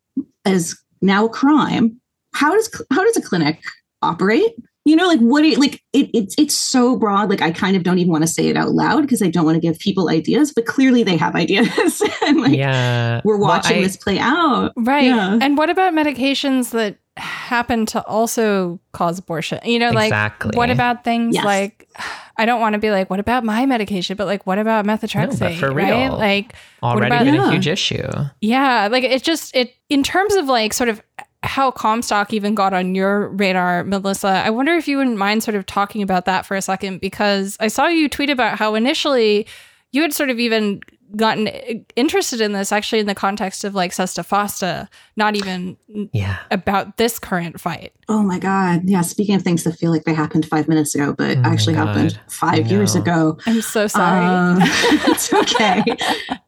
as 0.45 0.75
now 1.01 1.25
a 1.25 1.29
crime, 1.29 1.99
how 2.33 2.53
does 2.53 2.69
how 2.91 3.03
does 3.03 3.17
a 3.17 3.21
clinic 3.21 3.61
operate? 4.01 4.53
You 4.87 4.95
know, 4.95 5.07
like 5.07 5.19
what 5.19 5.41
do 5.41 5.47
you, 5.47 5.57
like 5.57 5.81
it, 5.93 6.11
it's 6.13 6.35
it's 6.37 6.55
so 6.55 6.95
broad. 6.95 7.29
Like 7.29 7.41
I 7.41 7.51
kind 7.51 7.75
of 7.75 7.83
don't 7.83 7.97
even 7.97 8.11
want 8.11 8.23
to 8.23 8.27
say 8.27 8.49
it 8.49 8.55
out 8.55 8.71
loud 8.71 9.01
because 9.01 9.21
I 9.21 9.29
don't 9.29 9.45
want 9.45 9.55
to 9.55 9.59
give 9.59 9.79
people 9.79 10.09
ideas, 10.09 10.53
but 10.53 10.65
clearly 10.67 11.03
they 11.03 11.17
have 11.17 11.35
ideas, 11.45 12.01
and 12.23 12.41
like 12.41 12.55
yeah. 12.55 13.21
we're 13.23 13.37
watching 13.37 13.77
well, 13.77 13.83
I, 13.83 13.87
this 13.87 13.97
play 13.97 14.19
out, 14.19 14.73
right? 14.77 15.05
Yeah. 15.05 15.39
And 15.41 15.57
what 15.57 15.69
about 15.69 15.93
medications 15.93 16.71
that 16.71 16.97
happen 17.17 17.87
to 17.87 18.05
also 18.05 18.79
cause 18.91 19.17
abortion? 19.17 19.59
You 19.65 19.79
know, 19.79 19.89
like 19.89 20.09
exactly. 20.09 20.51
what 20.53 20.69
about 20.69 21.03
things 21.03 21.33
yes. 21.33 21.45
like 21.45 21.89
I 22.37 22.45
don't 22.45 22.59
want 22.59 22.73
to 22.73 22.79
be 22.79 22.91
like, 22.91 23.09
what 23.09 23.19
about 23.19 23.43
my 23.43 23.65
medication? 23.65 24.17
But 24.17 24.27
like, 24.27 24.45
what 24.45 24.57
about 24.57 24.85
methotrexate? 24.85 25.39
No, 25.39 25.55
for 25.55 25.73
real, 25.73 25.87
right? 25.87 26.11
like 26.11 26.53
already 26.83 27.07
about, 27.07 27.25
been 27.25 27.35
yeah. 27.35 27.47
a 27.47 27.51
huge 27.51 27.67
issue. 27.67 28.07
Yeah, 28.41 28.87
like 28.91 29.03
it 29.03 29.23
just 29.23 29.55
it 29.55 29.73
in 29.89 30.03
terms 30.03 30.35
of 30.35 30.45
like 30.45 30.73
sort 30.73 30.89
of 30.89 31.01
how 31.43 31.71
Comstock 31.71 32.33
even 32.33 32.55
got 32.55 32.73
on 32.73 32.95
your 32.95 33.29
radar, 33.29 33.83
Melissa. 33.83 34.27
I 34.27 34.49
wonder 34.49 34.73
if 34.73 34.87
you 34.87 34.97
wouldn't 34.97 35.17
mind 35.17 35.43
sort 35.43 35.55
of 35.55 35.65
talking 35.65 36.01
about 36.01 36.25
that 36.25 36.45
for 36.45 36.57
a 36.57 36.61
second 36.61 36.99
because 36.99 37.55
I 37.59 37.67
saw 37.67 37.87
you 37.87 38.09
tweet 38.09 38.29
about 38.29 38.57
how 38.57 38.75
initially 38.75 39.47
you 39.91 40.01
had 40.01 40.13
sort 40.13 40.29
of 40.29 40.39
even 40.39 40.81
gotten 41.15 41.47
interested 41.95 42.41
in 42.41 42.53
this 42.53 42.71
actually 42.71 42.99
in 42.99 43.05
the 43.05 43.15
context 43.15 43.63
of 43.63 43.75
like 43.75 43.91
Sesta 43.91 44.21
Fosta, 44.21 44.87
not 45.15 45.35
even 45.35 45.77
yeah. 46.13 46.39
about 46.51 46.97
this 46.97 47.19
current 47.19 47.59
fight. 47.59 47.93
Oh 48.07 48.21
my 48.21 48.37
God. 48.37 48.81
Yeah. 48.83 49.01
Speaking 49.01 49.35
of 49.35 49.41
things 49.41 49.63
that 49.63 49.73
feel 49.73 49.91
like 49.91 50.03
they 50.03 50.13
happened 50.13 50.45
five 50.45 50.67
minutes 50.67 50.93
ago, 50.93 51.13
but 51.17 51.37
oh 51.37 51.41
actually 51.43 51.73
happened 51.73 52.19
five 52.27 52.67
years 52.67 52.95
ago. 52.95 53.37
I'm 53.47 53.61
so 53.61 53.87
sorry. 53.87 54.25
Um, 54.25 54.57
it's 54.61 55.33
okay. 55.33 55.83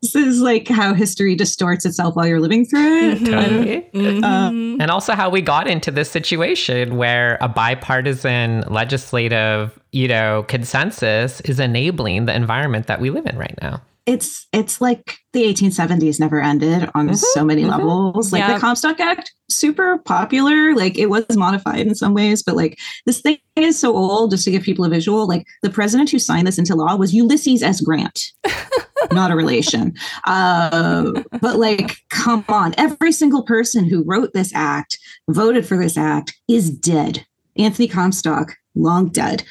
this 0.02 0.15
is 0.15 0.41
like 0.41 0.67
how 0.67 0.93
history 0.93 1.36
distorts 1.36 1.86
itself 1.86 2.15
while 2.15 2.28
you're 2.28 2.41
living 2.41 2.65
through 2.65 3.10
it. 3.10 3.17
Mm-hmm. 3.20 3.98
Mm-hmm. 3.98 4.24
Uh, 4.24 4.50
and 4.84 4.91
also 4.91 5.13
how 5.13 5.30
we 5.30 5.41
got 5.41 5.67
into 5.67 5.89
this 5.89 6.12
situation 6.12 6.98
where 6.98 7.38
a 7.41 7.48
bipartisan 7.48 8.62
legislative, 8.67 9.80
you 9.91 10.08
know, 10.08 10.43
consensus 10.48 11.41
is 11.41 11.60
enabling 11.60 12.26
the 12.26 12.36
environment 12.36 12.88
that 12.88 13.02
we 13.02 13.10
live 13.10 13.26
in 13.26 13.38
right 13.38 13.58
now 13.62 13.82
it's 14.08 14.48
it's 14.54 14.80
like 14.80 15.17
the 15.34 15.43
1870s 15.43 16.20
never 16.20 16.41
ended 16.41 16.89
on 16.96 17.08
mm-hmm, 17.08 17.13
so 17.13 17.43
many 17.43 17.62
mm-hmm. 17.62 17.72
levels. 17.72 18.32
Like 18.32 18.39
yeah. 18.39 18.54
the 18.54 18.60
Comstock 18.60 19.00
Act, 19.02 19.34
super 19.50 19.98
popular. 20.00 20.74
Like 20.74 20.98
it 20.98 21.08
was 21.08 21.26
modified 21.36 21.86
in 21.86 21.93
some 21.93 22.13
ways, 22.13 22.41
but 22.41 22.56
like 22.56 22.80
this 23.06 23.22
thing 23.22 23.38
is 23.58 23.78
so 23.78 23.96
old. 23.96 24.32
Just 24.32 24.46
to 24.46 24.52
give 24.52 24.63
people 24.63 24.86
a 24.86 24.89
visual, 24.89 25.28
like 25.28 25.46
the 25.62 25.70
president 25.70 26.10
who 26.10 26.20
signed 26.20 26.48
this 26.48 26.58
into 26.58 26.74
law 26.74 26.96
was 26.96 27.13
Ulysses 27.13 27.62
S. 27.62 27.82
Grant, 27.82 28.32
not 29.12 29.30
a 29.30 29.36
relation. 29.36 29.93
Uh, 30.26 31.22
but 31.41 31.58
like, 31.58 31.98
come 32.10 32.46
on, 32.48 32.74
every 32.78 33.12
single 33.12 33.43
person 33.43 33.84
who 33.84 34.04
wrote 34.06 34.32
this 34.34 34.54
act, 34.56 34.98
voted 35.30 35.67
for 35.67 35.78
this 35.78 35.98
act, 35.98 36.34
is 36.48 36.72
dead. 36.72 37.26
Anthony 37.60 37.88
Comstock, 37.88 38.56
long 38.76 39.10
dead 39.10 39.43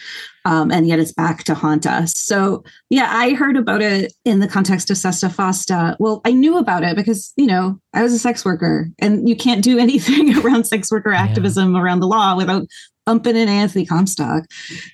um, 0.47 0.71
and 0.71 0.87
yet 0.87 1.01
it's 1.01 1.13
back 1.13 1.43
to 1.45 1.55
haunt 1.55 1.87
us. 1.87 2.17
So, 2.17 2.63
yeah, 2.89 3.09
I 3.11 3.35
heard 3.35 3.57
about 3.57 3.83
it 3.83 4.13
in 4.25 4.39
the 4.39 4.47
context 4.47 4.91
of 4.91 4.97
Sesta 4.97 5.29
Fosta. 5.29 5.97
Well, 5.99 6.21
I 6.25 6.31
knew 6.31 6.57
about 6.57 6.85
it 6.85 6.95
because, 6.95 7.33
you 7.37 7.47
know, 7.47 7.81
I 7.93 8.05
was 8.05 8.13
a 8.13 8.19
sex 8.19 8.45
worker 8.45 8.89
and 9.01 9.29
you 9.29 9.35
can't 9.35 9.65
do 9.65 9.77
anything 9.81 10.39
around 10.39 10.65
sex 10.65 10.91
worker 10.93 11.11
yeah. 11.11 11.21
activism 11.21 11.77
around 11.77 11.99
the 11.99 12.07
law 12.07 12.37
without 12.37 12.69
bumping 13.05 13.35
in 13.35 13.49
Anthony 13.49 13.85
Comstock 13.85 14.45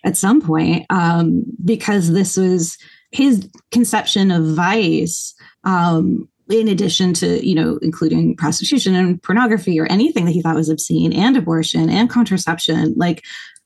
at 0.05 0.17
some 0.17 0.41
point 0.41 0.87
um, 0.89 1.45
because 1.63 2.13
this 2.13 2.39
was 2.39 2.79
his 3.11 3.47
conception 3.73 4.31
of 4.31 4.57
vice. 4.57 5.35
Um, 5.65 6.31
in 6.53 6.69
addition 6.69 7.15
to 7.15 7.45
you 7.47 7.55
know 7.55 7.79
including 7.83 8.37
prostitution 8.37 8.95
and 8.95 9.23
pornography 9.23 9.81
or 9.81 9.87
anything 9.87 10.27
that 10.27 10.33
he 10.33 10.43
thought 10.43 10.55
was 10.55 10.69
obscene 10.69 11.13
and 11.13 11.37
abortion 11.37 11.89
and 11.89 12.11
contraception 12.11 12.95
like 12.97 13.23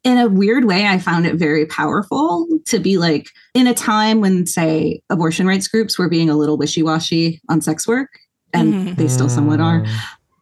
in 0.07 0.18
a 0.18 0.29
weird 0.29 0.66
way, 0.66 0.87
I 0.87 1.01
found 1.01 1.27
it 1.27 1.35
very 1.35 1.66
powerful 1.66 2.46
to 2.66 2.79
be 2.79 2.96
like 2.96 3.29
in 3.55 3.66
a 3.66 3.75
time 3.75 4.20
when, 4.20 4.46
say, 4.46 5.03
abortion 5.11 5.49
rights 5.49 5.66
groups 5.66 5.99
were 5.99 6.09
being 6.09 6.31
a 6.31 6.37
little 6.37 6.57
wishy 6.57 6.81
washy 6.81 7.40
on 7.49 7.61
sex 7.61 7.88
work, 7.88 8.11
and 8.55 8.72
mm-hmm. 8.72 8.94
they 8.94 9.09
still 9.09 9.29
somewhat 9.29 9.61
are. 9.61 9.85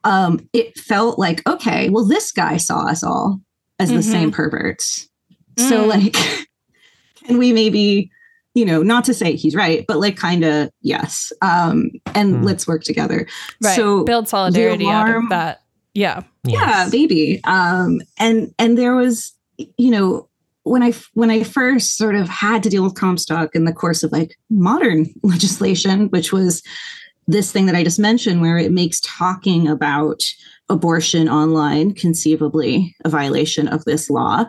Um, 0.05 0.47
it 0.53 0.79
felt 0.79 1.19
like, 1.19 1.49
okay, 1.49 1.89
well, 1.89 2.05
this 2.05 2.31
guy 2.31 2.59
saw 2.59 2.87
us 2.87 3.03
all 3.03 3.41
as 3.79 3.89
mm-hmm. 3.89 3.97
the 3.97 4.03
same 4.03 4.31
perverts. 4.31 5.09
Mm. 5.57 5.69
So, 5.71 5.87
like, 5.87 6.13
can 7.25 7.39
we 7.39 7.55
maybe, 7.55 8.11
you 8.55 8.65
know, 8.65 8.83
not 8.83 9.05
to 9.05 9.15
say 9.15 9.37
he's 9.37 9.55
right, 9.55 9.85
but 9.87 9.99
like, 9.99 10.17
kind 10.17 10.45
of, 10.45 10.71
yes. 10.81 11.33
Um, 11.43 11.91
and 12.15 12.37
mm. 12.37 12.45
let's 12.45 12.67
work 12.67 12.85
together. 12.85 13.27
Right. 13.63 13.77
So, 13.77 14.05
build 14.05 14.29
solidarity 14.29 14.85
alarm, 14.85 15.11
out 15.11 15.23
of 15.25 15.29
that. 15.31 15.63
Yeah. 15.93 16.23
Yes. 16.45 16.63
Yeah, 16.63 16.89
maybe. 16.91 17.41
Um, 17.45 18.01
and 18.19 18.55
and 18.59 18.77
there 18.77 18.95
was 18.95 19.35
you 19.79 19.91
know, 19.91 20.29
when 20.65 20.83
I 20.83 20.93
when 21.13 21.31
I 21.31 21.43
first 21.43 21.97
sort 21.97 22.15
of 22.15 22.29
had 22.29 22.63
to 22.63 22.71
deal 22.71 22.83
with 22.83 22.95
Comstock 22.95 23.55
in 23.55 23.65
the 23.65 23.73
course 23.73 24.03
of 24.03 24.13
like 24.13 24.37
modern 24.51 25.07
legislation, 25.23 26.09
which 26.09 26.33
was 26.33 26.63
this 27.27 27.53
thing 27.53 27.67
that 27.67 27.77
I 27.77 27.85
just 27.85 27.99
mentioned, 27.99 28.41
where 28.41 28.59
it 28.59 28.73
makes 28.73 29.01
talking 29.01 29.69
about 29.69 30.23
abortion 30.71 31.29
online 31.29 31.93
conceivably 31.93 32.97
a 33.05 33.09
violation 33.09 33.69
of 33.69 33.85
this 33.85 34.09
law. 34.09 34.45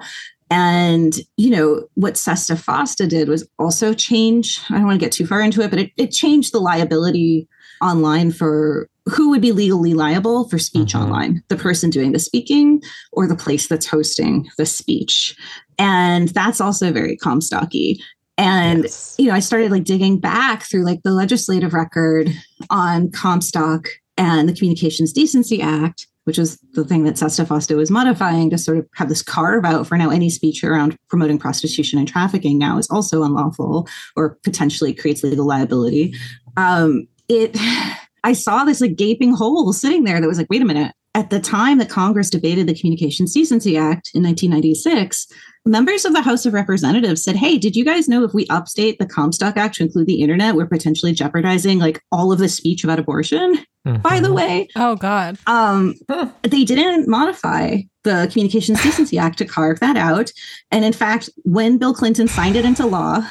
And, 0.51 1.15
you 1.37 1.49
know, 1.49 1.87
what 1.95 2.13
Sesta 2.13 2.55
Fosta 2.55 3.09
did 3.09 3.27
was 3.27 3.47
also 3.57 3.93
change, 3.93 4.59
I 4.69 4.75
don't 4.75 4.85
want 4.85 4.99
to 4.99 5.03
get 5.05 5.11
too 5.11 5.25
far 5.25 5.41
into 5.41 5.61
it, 5.61 5.69
but 5.71 5.79
it, 5.79 5.91
it 5.97 6.11
changed 6.11 6.53
the 6.53 6.59
liability 6.59 7.47
online 7.81 8.31
for 8.31 8.89
who 9.07 9.29
would 9.29 9.41
be 9.41 9.51
legally 9.51 9.93
liable 9.93 10.47
for 10.49 10.57
speech 10.57 10.93
mm-hmm. 10.93 11.03
online 11.03 11.43
the 11.49 11.55
person 11.55 11.89
doing 11.89 12.11
the 12.11 12.19
speaking 12.19 12.81
or 13.11 13.27
the 13.27 13.35
place 13.35 13.67
that's 13.67 13.85
hosting 13.85 14.49
the 14.57 14.65
speech 14.65 15.35
and 15.77 16.29
that's 16.29 16.61
also 16.61 16.91
very 16.91 17.17
comstocky 17.17 17.99
and 18.37 18.83
yes. 18.83 19.15
you 19.17 19.27
know 19.27 19.33
i 19.33 19.39
started 19.39 19.71
like 19.71 19.83
digging 19.83 20.19
back 20.19 20.63
through 20.63 20.83
like 20.83 21.03
the 21.03 21.11
legislative 21.11 21.73
record 21.73 22.29
on 22.69 23.11
comstock 23.11 23.87
and 24.17 24.47
the 24.49 24.53
communications 24.53 25.13
decency 25.13 25.61
act 25.61 26.07
which 26.25 26.37
is 26.37 26.59
the 26.73 26.83
thing 26.83 27.03
that 27.05 27.15
Sesta 27.15 27.75
was 27.75 27.91
modifying 27.91 28.49
to 28.49 28.57
sort 28.57 28.77
of 28.77 28.87
have 28.95 29.09
this 29.09 29.21
carve 29.21 29.63
out 29.63 29.87
for 29.87 29.97
now 29.97 30.09
any 30.09 30.29
speech 30.29 30.63
around 30.63 30.97
promoting 31.07 31.39
prostitution 31.39 31.97
and 31.97 32.07
trafficking 32.07 32.57
now 32.57 32.77
is 32.77 32.89
also 32.89 33.23
unlawful 33.23 33.87
or 34.15 34.37
potentially 34.43 34.93
creates 34.93 35.23
legal 35.23 35.47
liability. 35.47 36.13
Um, 36.57 37.07
it 37.29 37.57
I 38.23 38.33
saw 38.33 38.63
this 38.63 38.81
like 38.81 38.95
gaping 38.95 39.35
hole 39.35 39.71
sitting 39.71 40.03
there 40.03 40.19
that 40.19 40.27
was 40.27 40.39
like, 40.39 40.49
wait 40.49 40.63
a 40.63 40.65
minute. 40.65 40.91
At 41.13 41.29
the 41.29 41.39
time 41.39 41.77
that 41.77 41.89
Congress 41.89 42.31
debated 42.31 42.67
the 42.67 42.73
Communications 42.73 43.33
Decency 43.33 43.77
Act 43.77 44.09
in 44.15 44.23
1996, 44.23 45.27
members 45.63 46.05
of 46.05 46.13
the 46.13 46.23
House 46.23 46.45
of 46.45 46.53
Representatives 46.53 47.23
said, 47.23 47.35
Hey, 47.35 47.59
did 47.59 47.75
you 47.75 47.85
guys 47.85 48.09
know 48.09 48.23
if 48.23 48.33
we 48.33 48.47
upstate 48.47 48.97
the 48.97 49.05
Comstock 49.05 49.57
Act 49.57 49.75
to 49.75 49.83
include 49.83 50.07
the 50.07 50.21
internet, 50.21 50.55
we're 50.55 50.65
potentially 50.65 51.13
jeopardizing 51.13 51.77
like 51.77 52.01
all 52.11 52.31
of 52.31 52.39
the 52.39 52.49
speech 52.49 52.83
about 52.83 52.99
abortion? 52.99 53.63
Mm-hmm. 53.85 54.01
By 54.01 54.19
the 54.19 54.33
way. 54.33 54.67
Oh 54.75 54.95
God. 54.95 55.37
Um, 55.47 55.93
huh. 56.09 56.29
they 56.43 56.63
didn't 56.63 57.07
modify 57.07 57.81
the 58.03 58.27
Communications 58.31 58.81
Decency 58.81 59.17
Act 59.17 59.37
to 59.39 59.45
carve 59.45 59.79
that 59.79 59.97
out. 59.97 60.31
And 60.71 60.83
in 60.83 60.93
fact, 60.93 61.29
when 61.43 61.77
Bill 61.77 61.93
Clinton 61.93 62.27
signed 62.27 62.55
it 62.55 62.65
into 62.65 62.85
law, 62.85 63.27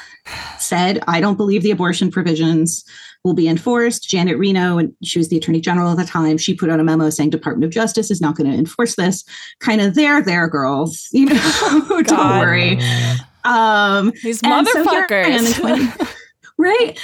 said, 0.59 1.03
I 1.07 1.21
don't 1.21 1.37
believe 1.37 1.63
the 1.63 1.71
abortion 1.71 2.11
provisions 2.11 2.85
will 3.25 3.35
be 3.35 3.49
enforced. 3.49 4.09
Janet 4.09 4.39
Reno, 4.39 4.79
and 4.79 4.93
she 5.03 5.19
was 5.19 5.29
the 5.29 5.39
attorney 5.39 5.61
general 5.61 5.91
at 5.91 5.97
the 5.97 6.05
time, 6.05 6.37
she 6.37 6.55
put 6.55 6.71
out 6.71 6.81
a 6.81 6.85
memo 6.85 7.09
saying 7.11 7.31
Department 7.31 7.65
of 7.65 7.71
Justice 7.71 8.11
is 8.11 8.21
not 8.21 8.37
going 8.37 8.51
to 8.51 8.57
enforce 8.57 8.97
this. 8.97 9.25
Kind 9.61 9.81
of 9.81 9.95
there, 9.95 10.23
there, 10.23 10.49
girls. 10.49 11.09
You 11.15 11.27
know, 11.27 12.03
don't 12.03 12.39
worry. 12.41 12.79
Um, 13.45 14.13
These 14.23 14.43
and 14.43 14.67
so 14.67 14.83
here 14.91 15.07
I 15.11 15.15
am 15.15 15.47
in 15.47 15.53
motherfuckers. 15.53 15.97
20 15.97 16.11
right? 16.59 16.99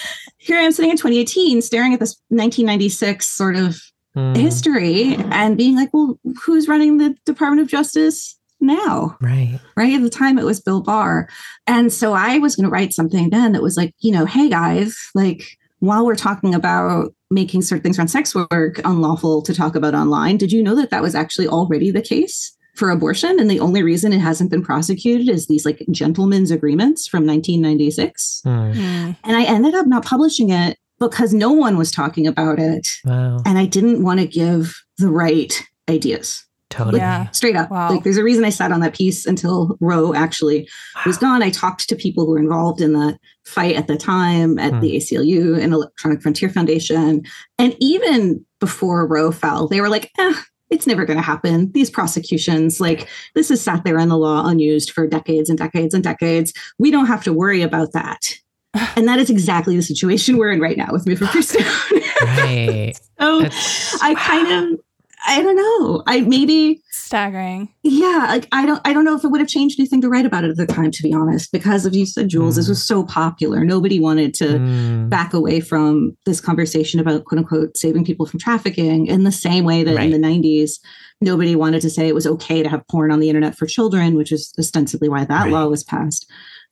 Here 0.51 0.59
I 0.59 0.63
am 0.63 0.73
sitting 0.73 0.91
in 0.91 0.97
2018, 0.97 1.63
staring 1.63 1.95
at 1.95 2.01
this 2.01 2.17
1996 2.29 3.29
sort 3.29 3.55
of 3.55 3.81
Mm, 4.17 4.37
history 4.37 5.15
and 5.31 5.57
being 5.57 5.77
like, 5.77 5.91
well, 5.93 6.19
who's 6.43 6.67
running 6.67 6.99
the 6.99 7.15
Department 7.25 7.63
of 7.63 7.69
Justice 7.69 8.37
now? 8.61 9.17
right. 9.21 9.61
Right. 9.77 9.95
At 9.95 10.03
the 10.03 10.11
time, 10.11 10.37
it 10.37 10.45
was 10.45 10.61
Bill 10.61 10.81
Barr. 10.81 11.29
And 11.69 11.93
so 11.93 12.13
I 12.13 12.39
was 12.39 12.57
going 12.57 12.65
to 12.65 12.71
write 12.71 12.93
something 12.93 13.31
then 13.31 13.53
that 13.53 13.63
was 13.63 13.77
like, 13.77 13.95
you 14.01 14.11
know, 14.11 14.27
hey 14.27 14.49
guys, 14.49 14.99
like, 15.15 15.57
while 15.79 16.05
we're 16.05 16.17
talking 16.17 16.57
about 16.57 17.15
making 17.31 17.63
certain 17.63 17.85
things 17.85 18.01
around 18.01 18.09
sex 18.09 18.35
work 18.35 18.81
unlawful 18.85 19.43
to 19.43 19.55
talk 19.55 19.77
about 19.77 19.95
online, 19.95 20.37
did 20.37 20.51
you 20.51 20.61
know 20.61 20.75
that 20.75 20.91
that 20.91 21.03
was 21.03 21.15
actually 21.15 21.47
already 21.47 21.93
the 21.93 22.03
case? 22.03 22.57
For 22.81 22.89
abortion, 22.91 23.39
and 23.39 23.51
the 23.51 23.61
only 23.61 23.83
reason 23.83 24.11
it 24.15 24.21
hasn't 24.21 24.51
been 24.51 24.63
prosecuted 24.63 25.29
is 25.29 25.47
these 25.49 25.67
like 25.67 25.85
gentlemen's 25.91 26.51
agreements 26.51 27.07
from 27.07 27.27
1996. 27.27 28.41
Mm, 28.47 28.75
Mm. 28.75 29.17
And 29.23 29.37
I 29.37 29.45
ended 29.45 29.75
up 29.75 29.87
not 29.87 30.03
publishing 30.03 30.49
it 30.49 30.79
because 30.99 31.35
no 31.35 31.53
one 31.53 31.77
was 31.77 31.91
talking 31.93 32.27
about 32.27 32.59
it. 32.59 32.89
wow. 33.05 33.43
And 33.45 33.59
I 33.59 33.67
didn't 33.67 34.03
want 34.03 34.21
to 34.21 34.27
give 34.27 34.75
the 34.97 35.11
right 35.11 35.63
ideas. 35.91 36.43
Totally. 36.71 36.99
Yeah. 37.01 37.29
Straight 37.33 37.57
up. 37.57 37.71
Wow. 37.71 37.91
Like 37.91 38.03
there's 38.05 38.17
a 38.17 38.25
reason 38.25 38.45
I 38.47 38.51
sat 38.51 38.73
on 38.73 38.81
that 38.81 38.95
piece 38.95 39.27
until 39.27 39.77
Roe 39.81 40.15
actually 40.15 40.67
was 41.05 41.19
gone. 41.19 41.43
I 41.43 41.51
talked 41.51 41.87
to 41.91 41.97
people 41.97 42.25
who 42.25 42.31
were 42.33 42.39
involved 42.39 42.81
in 42.81 42.93
the 42.95 43.19
fight 43.45 43.75
at 43.77 43.89
the 43.89 43.97
time 43.99 44.59
at 44.59 44.73
Hmm. 44.73 44.81
the 44.81 44.97
ACLU 44.97 45.61
and 45.61 45.73
Electronic 45.75 46.23
Frontier 46.23 46.49
Foundation. 46.49 47.25
And 47.59 47.77
even 47.81 48.45
before 48.61 49.07
Roe 49.07 49.33
fell, 49.33 49.69
they 49.69 49.81
were 49.83 49.89
like, 49.91 50.11
eh, 50.17 50.33
it's 50.71 50.87
never 50.87 51.05
going 51.05 51.17
to 51.17 51.23
happen. 51.23 51.71
These 51.73 51.91
prosecutions, 51.91 52.81
like 52.81 53.09
this 53.35 53.49
has 53.49 53.61
sat 53.61 53.85
there 53.85 53.99
in 53.99 54.09
the 54.09 54.17
law 54.17 54.47
unused 54.47 54.91
for 54.91 55.07
decades 55.07 55.51
and 55.51 55.59
decades 55.59 55.95
and 55.95 56.03
decades. 56.03 56.53
We 56.79 56.91
don't 56.91 57.07
have 57.07 57.25
to 57.25 57.33
worry 57.33 57.63
about 57.63 57.93
that. 57.93 58.37
And 58.97 59.09
that 59.09 59.19
is 59.19 59.31
exactly 59.31 59.75
the 59.75 59.83
situation 59.83 60.37
we're 60.37 60.53
in 60.53 60.61
right 60.61 60.77
now 60.77 60.89
with 60.93 61.05
Mifepristone. 61.05 61.67
Right. 62.23 62.95
so 63.19 63.41
It's, 63.41 64.03
I 64.03 64.15
kind 64.15 64.75
of, 64.75 64.81
I 65.27 65.43
don't 65.43 65.57
know. 65.57 66.03
I 66.07 66.21
maybe 66.23 66.81
Staggering. 66.91 67.69
yeah, 67.83 68.27
like 68.29 68.47
I 68.53 68.65
don't 68.65 68.81
I 68.85 68.93
don't 68.93 69.05
know 69.05 69.17
if 69.17 69.25
it 69.25 69.29
would 69.29 69.41
have 69.41 69.49
changed 69.49 69.79
anything 69.79 70.01
to 70.01 70.09
write 70.09 70.25
about 70.27 70.45
it 70.45 70.51
at 70.51 70.57
the 70.57 70.67
time, 70.67 70.91
to 70.91 71.03
be 71.03 71.13
honest, 71.13 71.53
because 71.53 71.85
as 71.87 71.97
you 71.97 72.07
said, 72.07 72.29
Jules, 72.29 72.57
this 72.57 72.67
Mm. 72.67 72.71
was 72.71 72.87
so 72.87 73.05
popular. 73.05 73.65
Nobody 73.65 74.01
wanted 74.01 74.33
to 74.35 74.45
Mm, 74.59 75.09
back 75.11 75.35
away 75.35 75.61
from 75.61 76.17
this 76.27 76.41
conversation 76.41 77.01
about 77.01 77.25
quote 77.25 77.39
unquote 77.41 77.77
saving 77.77 78.05
people 78.05 78.27
from 78.27 78.41
trafficking 78.41 79.07
in 79.07 79.25
the 79.25 79.33
same 79.33 79.65
way 79.65 79.83
that 79.85 79.97
Right. 79.97 80.05
in 80.13 80.13
the 80.13 80.27
90s, 80.29 80.79
nobody 81.21 81.55
wanted 81.57 81.83
to 81.83 81.91
say 81.91 82.09
it 82.09 82.15
was 82.15 82.27
okay 82.27 82.63
to 82.63 82.69
have 82.69 82.87
porn 82.89 83.11
on 83.13 83.21
the 83.21 83.29
internet 83.29 83.57
for 83.59 83.67
children, 83.67 84.15
which 84.15 84.33
is 84.33 84.53
ostensibly 84.59 85.09
why 85.09 85.25
that 85.25 85.45
Right. 85.45 85.53
law 85.53 85.67
was 85.69 85.85
passed. 85.85 86.27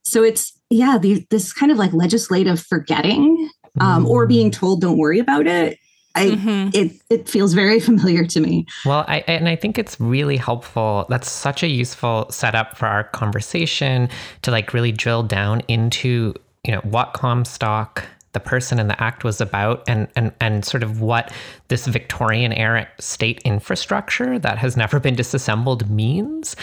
So 0.05 0.23
it's 0.23 0.53
yeah, 0.71 0.99
the, 0.99 1.27
this 1.31 1.53
kind 1.53 1.73
of 1.73 1.79
like 1.79 1.93
legislative 1.95 2.61
forgetting 2.61 3.49
um, 3.81 4.07
or 4.07 4.27
mm. 4.27 4.29
being 4.29 4.51
told 4.51 4.81
don't 4.81 4.99
worry 4.99 5.19
about 5.19 5.47
it. 5.47 5.79
I 6.15 6.27
Mhm. 6.31 6.75
it 6.75 6.93
it 7.11 7.29
feels 7.29 7.55
very 7.55 7.81
familiar 7.89 8.25
to 8.27 8.41
me. 8.41 8.67
Well, 8.85 9.05
I 9.09 9.25
and 9.27 9.49
I 9.49 9.57
think 9.57 9.79
it's 9.79 9.99
really 10.01 10.37
helpful. 10.37 11.07
That's 11.09 11.31
such 11.31 11.63
a 11.63 11.69
useful 11.69 12.27
setup 12.31 12.77
for 12.77 12.87
our 12.87 13.05
conversation 13.05 14.09
to 14.43 14.51
like 14.51 14.73
really 14.75 14.93
drill 14.93 15.23
down 15.23 15.63
into, 15.69 16.35
you 16.65 16.73
know, 16.73 16.81
what 16.83 17.13
Comstock, 17.13 18.05
the 18.33 18.41
person 18.41 18.79
and 18.79 18.91
the 18.91 19.03
act 19.03 19.25
was 19.25 19.41
about 19.41 19.83
and 19.89 20.09
and 20.17 20.33
and 20.41 20.65
sort 20.65 20.83
of 20.83 21.01
what 21.01 21.33
this 21.69 21.87
Victorian 21.87 22.53
era 22.53 22.87
state 22.99 23.41
infrastructure 23.45 24.39
that 24.39 24.59
has 24.59 24.77
never 24.77 24.99
been 25.01 25.15
disassembled 25.15 25.89
means. 25.91 26.57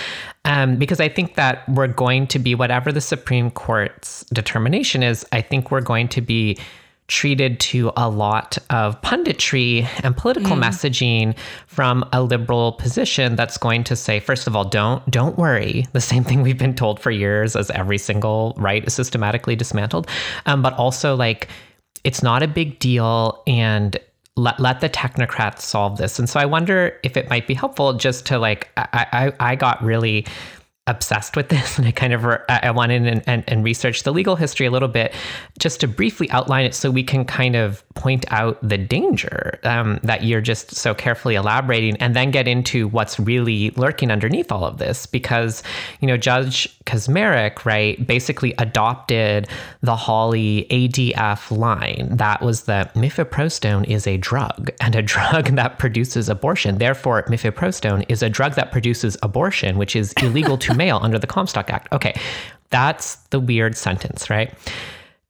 Um, 0.43 0.75
because 0.75 0.99
I 0.99 1.10
think 1.10 1.36
that 1.36 1.67
we're 1.69 1.88
going 1.88 2.27
to 2.27 2.39
be 2.39 2.55
whatever 2.55 2.91
the 2.91 3.01
Supreme 3.01 3.49
Court's 3.51 4.23
determination 4.34 5.01
is, 5.01 5.25
I 5.31 5.41
think 5.41 5.71
we're 5.71 5.81
going 5.81 6.08
to 6.10 6.21
be 6.21 6.58
treated 7.08 7.60
to 7.60 7.91
a 7.96 8.10
lot 8.10 8.58
of 8.70 9.00
punditry 9.02 9.88
and 10.04 10.18
political 10.18 10.56
messaging 10.56 11.38
from 11.68 12.04
a 12.12 12.24
liberal 12.24 12.74
position 12.74 13.36
that's 13.36 13.58
going 13.58 13.84
to 13.84 13.96
say 13.96 14.20
first 14.20 14.48
of 14.48 14.56
all 14.56 14.65
don't 14.65 15.10
don't 15.12 15.38
worry. 15.38 15.88
The 15.94 16.02
same 16.02 16.24
thing 16.24 16.41
we've 16.41 16.58
been 16.58 16.76
told 16.76 17.00
for 17.00 17.12
years 17.12 17.56
as 17.56 17.70
every 17.72 18.00
single 18.00 18.56
right 18.58 18.84
is 18.86 18.94
systematically 18.94 19.56
dismantled. 19.56 20.08
Um, 20.48 20.62
but 20.62 20.74
also 20.74 21.15
like 21.15 21.48
it's 22.04 22.24
not 22.24 22.41
a 22.41 22.48
big 22.48 22.80
deal 22.80 23.44
and 23.46 23.98
let, 24.38 24.60
let 24.60 24.82
the 24.82 24.89
technocrats 24.89 25.62
solve 25.62 25.98
this. 25.98 26.18
And 26.18 26.28
so 26.28 26.39
i 26.39 26.46
wonder 26.46 27.00
if 27.04 27.15
it 27.18 27.30
might 27.30 27.46
be 27.46 27.54
helpful 27.54 27.94
just 27.94 28.26
to 28.28 28.39
like 28.39 28.70
i 28.78 29.06
i, 29.39 29.52
I 29.52 29.56
got 29.56 29.84
really 29.84 30.26
obsessed 30.88 31.36
with 31.36 31.50
this. 31.50 31.76
And 31.86 31.88
I 31.88 31.91
kind 31.91 32.13
of 32.13 32.26
I 32.48 32.71
went 32.71 32.93
in 32.93 33.06
and, 33.06 33.24
and, 33.28 33.43
and 33.48 33.63
researched 33.63 34.06
the 34.06 34.13
legal 34.13 34.38
history 34.38 34.65
a 34.65 34.71
little 34.71 34.88
bit 34.88 35.13
just 35.60 35.82
to 35.82 35.88
briefly 35.88 36.30
outline 36.32 36.65
it 36.65 36.74
so 36.74 36.89
we 36.89 37.04
can 37.04 37.26
kind 37.26 37.56
of 37.56 37.84
point 37.95 38.26
out 38.32 38.58
the 38.67 38.78
danger 38.78 39.60
um, 39.63 40.00
that 40.04 40.24
you're 40.24 40.41
just 40.41 40.74
so 40.76 40.93
carefully 40.93 41.36
elaborating 41.36 41.98
and 41.98 42.15
then 42.15 42.32
get 42.32 42.48
into 42.48 42.88
what's 42.89 43.19
really 43.19 43.71
lurking 43.71 44.10
underneath 44.10 44.52
all 44.52 44.63
of 44.63 44.78
this. 44.78 45.06
Because 45.06 45.63
you 46.00 46.08
know 46.08 46.15
Judge 46.15 46.80
Kacsmaryk 46.86 47.65
right 47.65 48.06
basically 48.08 48.54
adopted 48.58 49.50
the 49.82 49.95
Hawley 49.95 50.65
ADF 50.69 51.56
line 51.56 52.08
that 52.12 52.41
was 52.41 52.63
that 52.63 52.93
mifepristone 52.93 53.86
is 53.88 54.08
a 54.08 54.17
drug 54.17 54.71
and 54.80 54.95
a 54.95 55.02
drug 55.15 55.48
that 55.56 55.78
produces 55.78 56.30
abortion. 56.30 56.78
Therefore 56.78 57.24
mifepristone 57.24 58.06
is 58.08 58.24
a 58.24 58.30
drug 58.30 58.54
that 58.54 58.71
produces 58.71 59.17
abortion 59.24 59.78
which 59.78 59.95
is 59.95 60.13
illegal 60.21 60.58
to 60.60 60.75
mail 60.76 61.00
under 61.02 61.18
the 61.20 61.28
Comstock 61.28 61.70
Act. 61.70 61.92
Okay, 61.92 62.20
that's 62.70 63.16
the 63.30 63.40
weird 63.40 63.78
sentence, 63.78 64.30
right? 64.30 64.54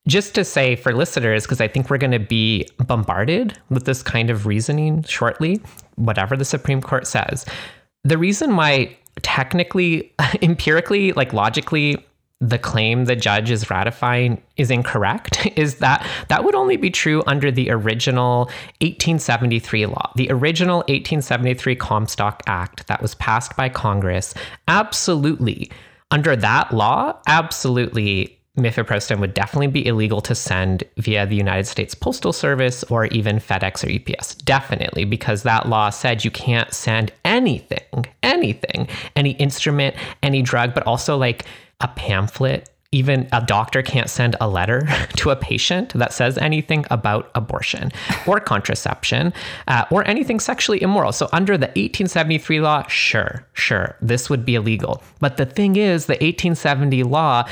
Just 0.07 0.35
to 0.35 0.43
say 0.43 0.75
for 0.75 0.93
listeners, 0.93 1.43
because 1.43 1.59
I 1.59 1.67
think 1.67 1.89
we're 1.89 1.97
going 1.97 2.11
to 2.11 2.19
be 2.19 2.67
bombarded 2.85 3.57
with 3.69 3.85
this 3.85 4.03
kind 4.03 4.29
of 4.29 4.45
reasoning 4.45 5.03
shortly, 5.03 5.61
whatever 5.95 6.37
the 6.37 6.45
Supreme 6.45 6.81
Court 6.81 7.07
says. 7.07 7.45
The 8.03 8.17
reason 8.17 8.55
why 8.55 8.95
technically, 9.23 10.13
empirically, 10.41 11.13
like 11.13 11.33
logically, 11.33 12.05
the 12.41 12.59
claim 12.59 13.05
the 13.05 13.15
judge 13.15 13.49
is 13.49 13.69
ratifying 13.69 14.41
is 14.57 14.69
incorrect 14.69 15.47
is 15.55 15.75
that 15.75 16.05
that 16.27 16.43
would 16.43 16.55
only 16.55 16.77
be 16.77 16.89
true 16.89 17.23
under 17.27 17.49
the 17.49 17.69
original 17.71 18.45
1873 18.81 19.85
law. 19.85 20.11
The 20.15 20.29
original 20.29 20.79
1873 20.79 21.75
Comstock 21.75 22.43
Act 22.45 22.87
that 22.87 23.01
was 23.01 23.15
passed 23.15 23.55
by 23.55 23.69
Congress 23.69 24.33
absolutely 24.67 25.71
under 26.11 26.35
that 26.35 26.73
law 26.73 27.17
absolutely 27.27 28.37
mifepristone 28.57 29.19
would 29.19 29.33
definitely 29.33 29.67
be 29.67 29.85
illegal 29.85 30.21
to 30.21 30.33
send 30.33 30.83
via 30.97 31.25
the 31.25 31.35
United 31.35 31.65
States 31.65 31.93
Postal 31.93 32.31
Service 32.31 32.83
or 32.85 33.05
even 33.07 33.37
FedEx 33.37 33.83
or 33.83 33.91
UPS. 33.91 34.35
Definitely, 34.35 35.03
because 35.03 35.43
that 35.43 35.67
law 35.67 35.89
said 35.89 36.23
you 36.23 36.31
can't 36.31 36.73
send 36.73 37.11
anything, 37.25 38.05
anything, 38.23 38.87
any 39.15 39.31
instrument, 39.31 39.95
any 40.23 40.41
drug, 40.41 40.73
but 40.73 40.87
also 40.87 41.17
like 41.17 41.45
a 41.81 41.87
pamphlet. 41.89 42.69
Even 42.91 43.27
a 43.33 43.41
doctor 43.41 43.81
can't 43.81 44.09
send 44.09 44.37
a 44.39 44.47
letter 44.47 44.87
to 45.17 45.29
a 45.29 45.35
patient 45.35 45.93
that 45.95 46.13
says 46.13 46.37
anything 46.37 46.85
about 46.89 47.29
abortion 47.35 47.91
or 48.25 48.39
contraception 48.39 49.33
uh, 49.67 49.83
or 49.91 50.07
anything 50.07 50.39
sexually 50.39 50.81
immoral. 50.81 51.11
So, 51.11 51.27
under 51.33 51.57
the 51.57 51.67
1873 51.67 52.61
law, 52.61 52.87
sure, 52.87 53.45
sure, 53.53 53.97
this 54.01 54.29
would 54.29 54.45
be 54.45 54.55
illegal. 54.55 55.03
But 55.19 55.35
the 55.35 55.45
thing 55.45 55.75
is, 55.75 56.05
the 56.05 56.13
1870 56.13 57.03
law 57.03 57.45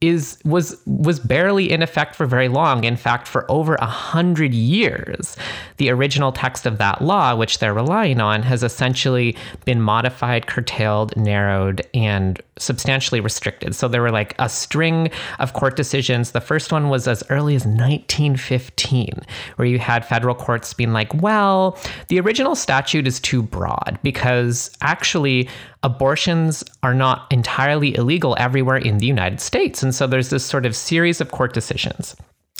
is 0.00 0.38
was 0.44 0.80
was 0.86 1.18
barely 1.18 1.70
in 1.70 1.82
effect 1.82 2.14
for 2.14 2.24
very 2.24 2.48
long. 2.48 2.84
In 2.84 2.96
fact, 2.96 3.26
for 3.26 3.50
over 3.50 3.74
a 3.76 3.86
hundred 3.86 4.54
years, 4.54 5.36
the 5.78 5.90
original 5.90 6.30
text 6.30 6.66
of 6.66 6.78
that 6.78 7.02
law, 7.02 7.34
which 7.34 7.58
they're 7.58 7.74
relying 7.74 8.20
on, 8.20 8.42
has 8.42 8.62
essentially 8.62 9.36
been 9.64 9.82
modified, 9.82 10.46
curtailed, 10.46 11.16
narrowed, 11.16 11.84
and 11.94 12.40
substantially 12.58 13.20
restricted. 13.20 13.74
So 13.74 13.88
there 13.88 14.02
were 14.02 14.12
like 14.12 14.36
a 14.38 14.48
string 14.48 15.10
of 15.40 15.52
court 15.52 15.74
decisions. 15.74 16.30
The 16.30 16.40
first 16.40 16.70
one 16.70 16.88
was 16.88 17.08
as 17.08 17.24
early 17.28 17.56
as 17.56 17.64
1915, 17.64 19.20
where 19.56 19.66
you 19.66 19.80
had 19.80 20.04
federal 20.04 20.34
courts 20.34 20.74
being 20.74 20.92
like, 20.92 21.12
well, 21.14 21.76
the 22.06 22.20
original 22.20 22.54
statute 22.54 23.06
is 23.06 23.18
too 23.18 23.42
broad 23.42 23.98
because 24.02 24.70
actually 24.80 25.48
abortions 25.82 26.64
are 26.82 26.94
not 26.94 27.26
entirely 27.30 27.94
illegal 27.94 28.36
everywhere 28.38 28.76
in 28.76 28.98
the 28.98 29.06
United 29.06 29.40
States. 29.40 29.82
And 29.82 29.94
so 29.94 30.06
there's 30.06 30.30
this 30.30 30.44
sort 30.44 30.66
of 30.66 30.74
series 30.74 31.20
of 31.20 31.30
court 31.30 31.52
decisions 31.54 32.16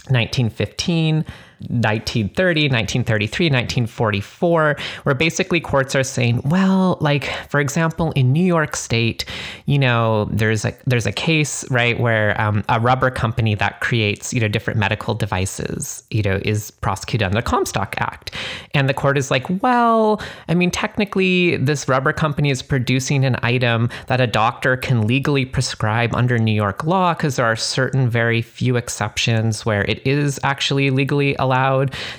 1915, 0.08 1.24
1930, 1.60 2.62
1933, 2.68 3.46
1944, 3.46 4.76
where 5.02 5.14
basically 5.14 5.60
courts 5.60 5.94
are 5.94 6.02
saying, 6.02 6.40
well, 6.44 6.96
like 7.00 7.24
for 7.50 7.60
example, 7.60 8.12
in 8.12 8.32
New 8.32 8.44
York 8.44 8.76
State, 8.76 9.24
you 9.66 9.78
know, 9.78 10.26
there's 10.30 10.64
a 10.64 10.74
there's 10.86 11.06
a 11.06 11.12
case 11.12 11.68
right 11.70 11.98
where 11.98 12.40
um, 12.40 12.64
a 12.68 12.80
rubber 12.80 13.10
company 13.10 13.54
that 13.56 13.80
creates 13.80 14.32
you 14.32 14.40
know 14.40 14.48
different 14.48 14.78
medical 14.78 15.14
devices, 15.14 16.04
you 16.10 16.22
know, 16.22 16.40
is 16.44 16.70
prosecuted 16.70 17.26
under 17.26 17.38
the 17.38 17.42
Comstock 17.42 17.94
Act, 17.98 18.34
and 18.72 18.88
the 18.88 18.94
court 18.94 19.18
is 19.18 19.30
like, 19.30 19.46
well, 19.62 20.22
I 20.48 20.54
mean, 20.54 20.70
technically, 20.70 21.56
this 21.56 21.88
rubber 21.88 22.12
company 22.12 22.50
is 22.50 22.62
producing 22.62 23.24
an 23.24 23.36
item 23.42 23.90
that 24.06 24.20
a 24.20 24.26
doctor 24.26 24.76
can 24.76 25.06
legally 25.06 25.44
prescribe 25.44 26.14
under 26.14 26.38
New 26.38 26.52
York 26.52 26.84
law 26.84 27.14
because 27.14 27.36
there 27.36 27.46
are 27.46 27.56
certain 27.56 28.08
very 28.08 28.42
few 28.42 28.76
exceptions 28.76 29.66
where 29.66 29.84
it 29.84 30.06
is 30.06 30.40
actually 30.42 30.90
legally 30.90 31.34
allowed 31.36 31.47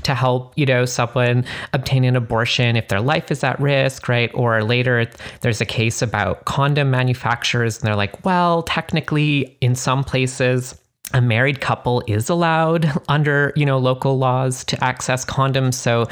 to 0.03 0.15
help, 0.15 0.53
you 0.57 0.65
know, 0.65 0.86
someone 0.86 1.45
obtain 1.73 2.03
an 2.03 2.15
abortion 2.15 2.75
if 2.75 2.88
their 2.88 3.01
life 3.01 3.32
is 3.32 3.43
at 3.43 3.59
risk, 3.59 4.07
right? 4.07 4.32
Or 4.34 4.63
later, 4.63 5.09
there's 5.41 5.61
a 5.61 5.65
case 5.65 6.01
about 6.01 6.45
condom 6.45 6.91
manufacturers, 6.91 7.77
and 7.77 7.88
they're 7.88 7.95
like, 7.95 8.25
well, 8.25 8.63
technically, 8.63 9.57
in 9.61 9.75
some 9.75 10.03
places, 10.03 10.75
a 11.13 11.21
married 11.21 11.59
couple 11.59 12.03
is 12.07 12.30
allowed 12.30 12.89
under 13.07 13.51
you 13.55 13.65
know 13.65 13.77
local 13.77 14.17
laws 14.17 14.63
to 14.65 14.82
access 14.84 15.25
condoms 15.25 15.73
so 15.73 16.07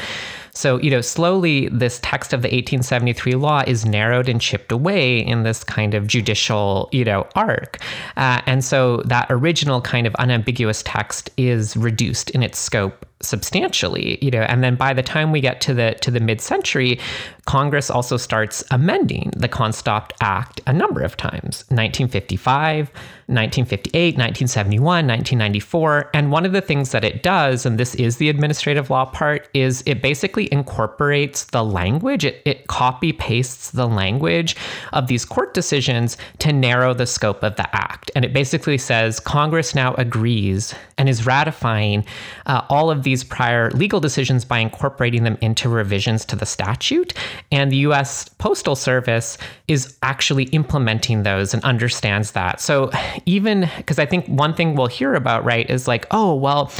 so, 0.58 0.80
you 0.80 0.90
know, 0.90 1.02
slowly 1.02 1.70
this 1.70 2.00
text 2.02 2.34
of 2.34 2.42
the 2.42 2.48
1873 2.48 3.34
law 3.34 3.64
is 3.68 3.86
narrowed 3.86 4.28
and 4.28 4.42
chipped 4.42 4.72
away 4.72 5.20
in 5.20 5.44
this 5.44 5.64
kind 5.64 5.94
of 5.94 6.08
judicial, 6.08 6.90
you 6.92 7.06
know, 7.06 7.28
arc. 7.36 7.78
Uh, 8.18 8.42
and 8.48 8.66
so 8.66 8.98
that 9.06 9.28
original 9.30 9.82
kind 9.82 10.08
of 10.08 10.16
unambiguous 10.16 10.82
text 10.82 11.30
is 11.38 11.78
reduced 11.78 12.32
in 12.32 12.42
its 12.42 12.58
scope 12.58 13.06
substantially 13.22 14.24
you 14.24 14.30
know 14.30 14.42
and 14.42 14.64
then 14.64 14.76
by 14.76 14.94
the 14.94 15.02
time 15.02 15.32
we 15.32 15.42
get 15.42 15.60
to 15.60 15.74
the 15.74 15.96
to 16.02 16.12
the 16.12 16.20
mid-century 16.20 17.00
congress 17.46 17.90
also 17.90 18.16
starts 18.16 18.64
amending 18.70 19.32
the 19.36 19.48
comstock 19.48 20.14
act 20.22 20.62
a 20.68 20.74
number 20.74 21.02
of 21.02 21.18
times 21.18 21.66
1955 21.70 22.90
1958 23.26 24.16
1971 24.16 25.08
1994 25.08 26.12
and 26.14 26.32
one 26.32 26.46
of 26.46 26.52
the 26.52 26.62
things 26.62 26.92
that 26.92 27.04
it 27.04 27.24
does 27.24 27.66
and 27.66 27.80
this 27.80 27.96
is 27.96 28.18
the 28.18 28.30
administrative 28.30 28.92
law 28.92 29.06
part 29.06 29.50
is 29.56 29.82
it 29.88 30.00
basically 30.00 30.47
incorporates 30.52 31.46
the 31.46 31.64
language. 31.64 32.26
It, 32.26 32.42
it 32.46 32.68
copy 32.68 33.14
pastes 33.14 33.72
the 33.72 33.88
language 33.88 34.56
of 34.94 35.08
these 35.08 35.26
court 35.26 35.54
decisions 35.54 36.18
to 36.40 36.54
narrow 36.54 36.94
the 36.94 37.06
scope 37.06 37.44
of 37.44 37.56
the 37.56 37.76
act. 37.76 38.12
And 38.16 38.26
it 38.26 38.34
basically 38.34 38.78
says 38.78 39.20
congress 39.20 39.76
now 39.76 39.94
agrees 39.96 40.74
and 40.98 41.08
is 41.08 41.26
ratifying 41.26 42.06
uh, 42.46 42.62
all 42.70 42.90
of 42.90 43.04
these 43.04 43.24
prior 43.24 43.70
legal 43.72 44.00
decisions 44.00 44.44
by 44.44 44.60
incorporating 44.60 45.24
them 45.24 45.38
into 45.42 45.70
revisions 45.70 46.26
to 46.26 46.36
the 46.36 46.46
statute. 46.46 47.14
And 47.52 47.72
the 47.72 47.78
US 47.78 48.30
Postal 48.30 48.76
Service 48.76 49.38
is 49.68 49.98
actually 50.02 50.46
implementing 50.46 51.24
those 51.24 51.54
and 51.54 51.64
understands 51.64 52.32
that. 52.32 52.60
So, 52.62 52.92
even 53.26 53.70
because 53.78 54.00
I 54.00 54.06
think 54.06 54.26
one 54.28 54.54
thing 54.54 54.76
we'll 54.76 54.88
hear 54.88 55.14
about, 55.14 55.44
right, 55.44 55.70
is 55.70 55.88
like, 55.88 56.06
oh, 56.12 56.34
well, 56.34 56.72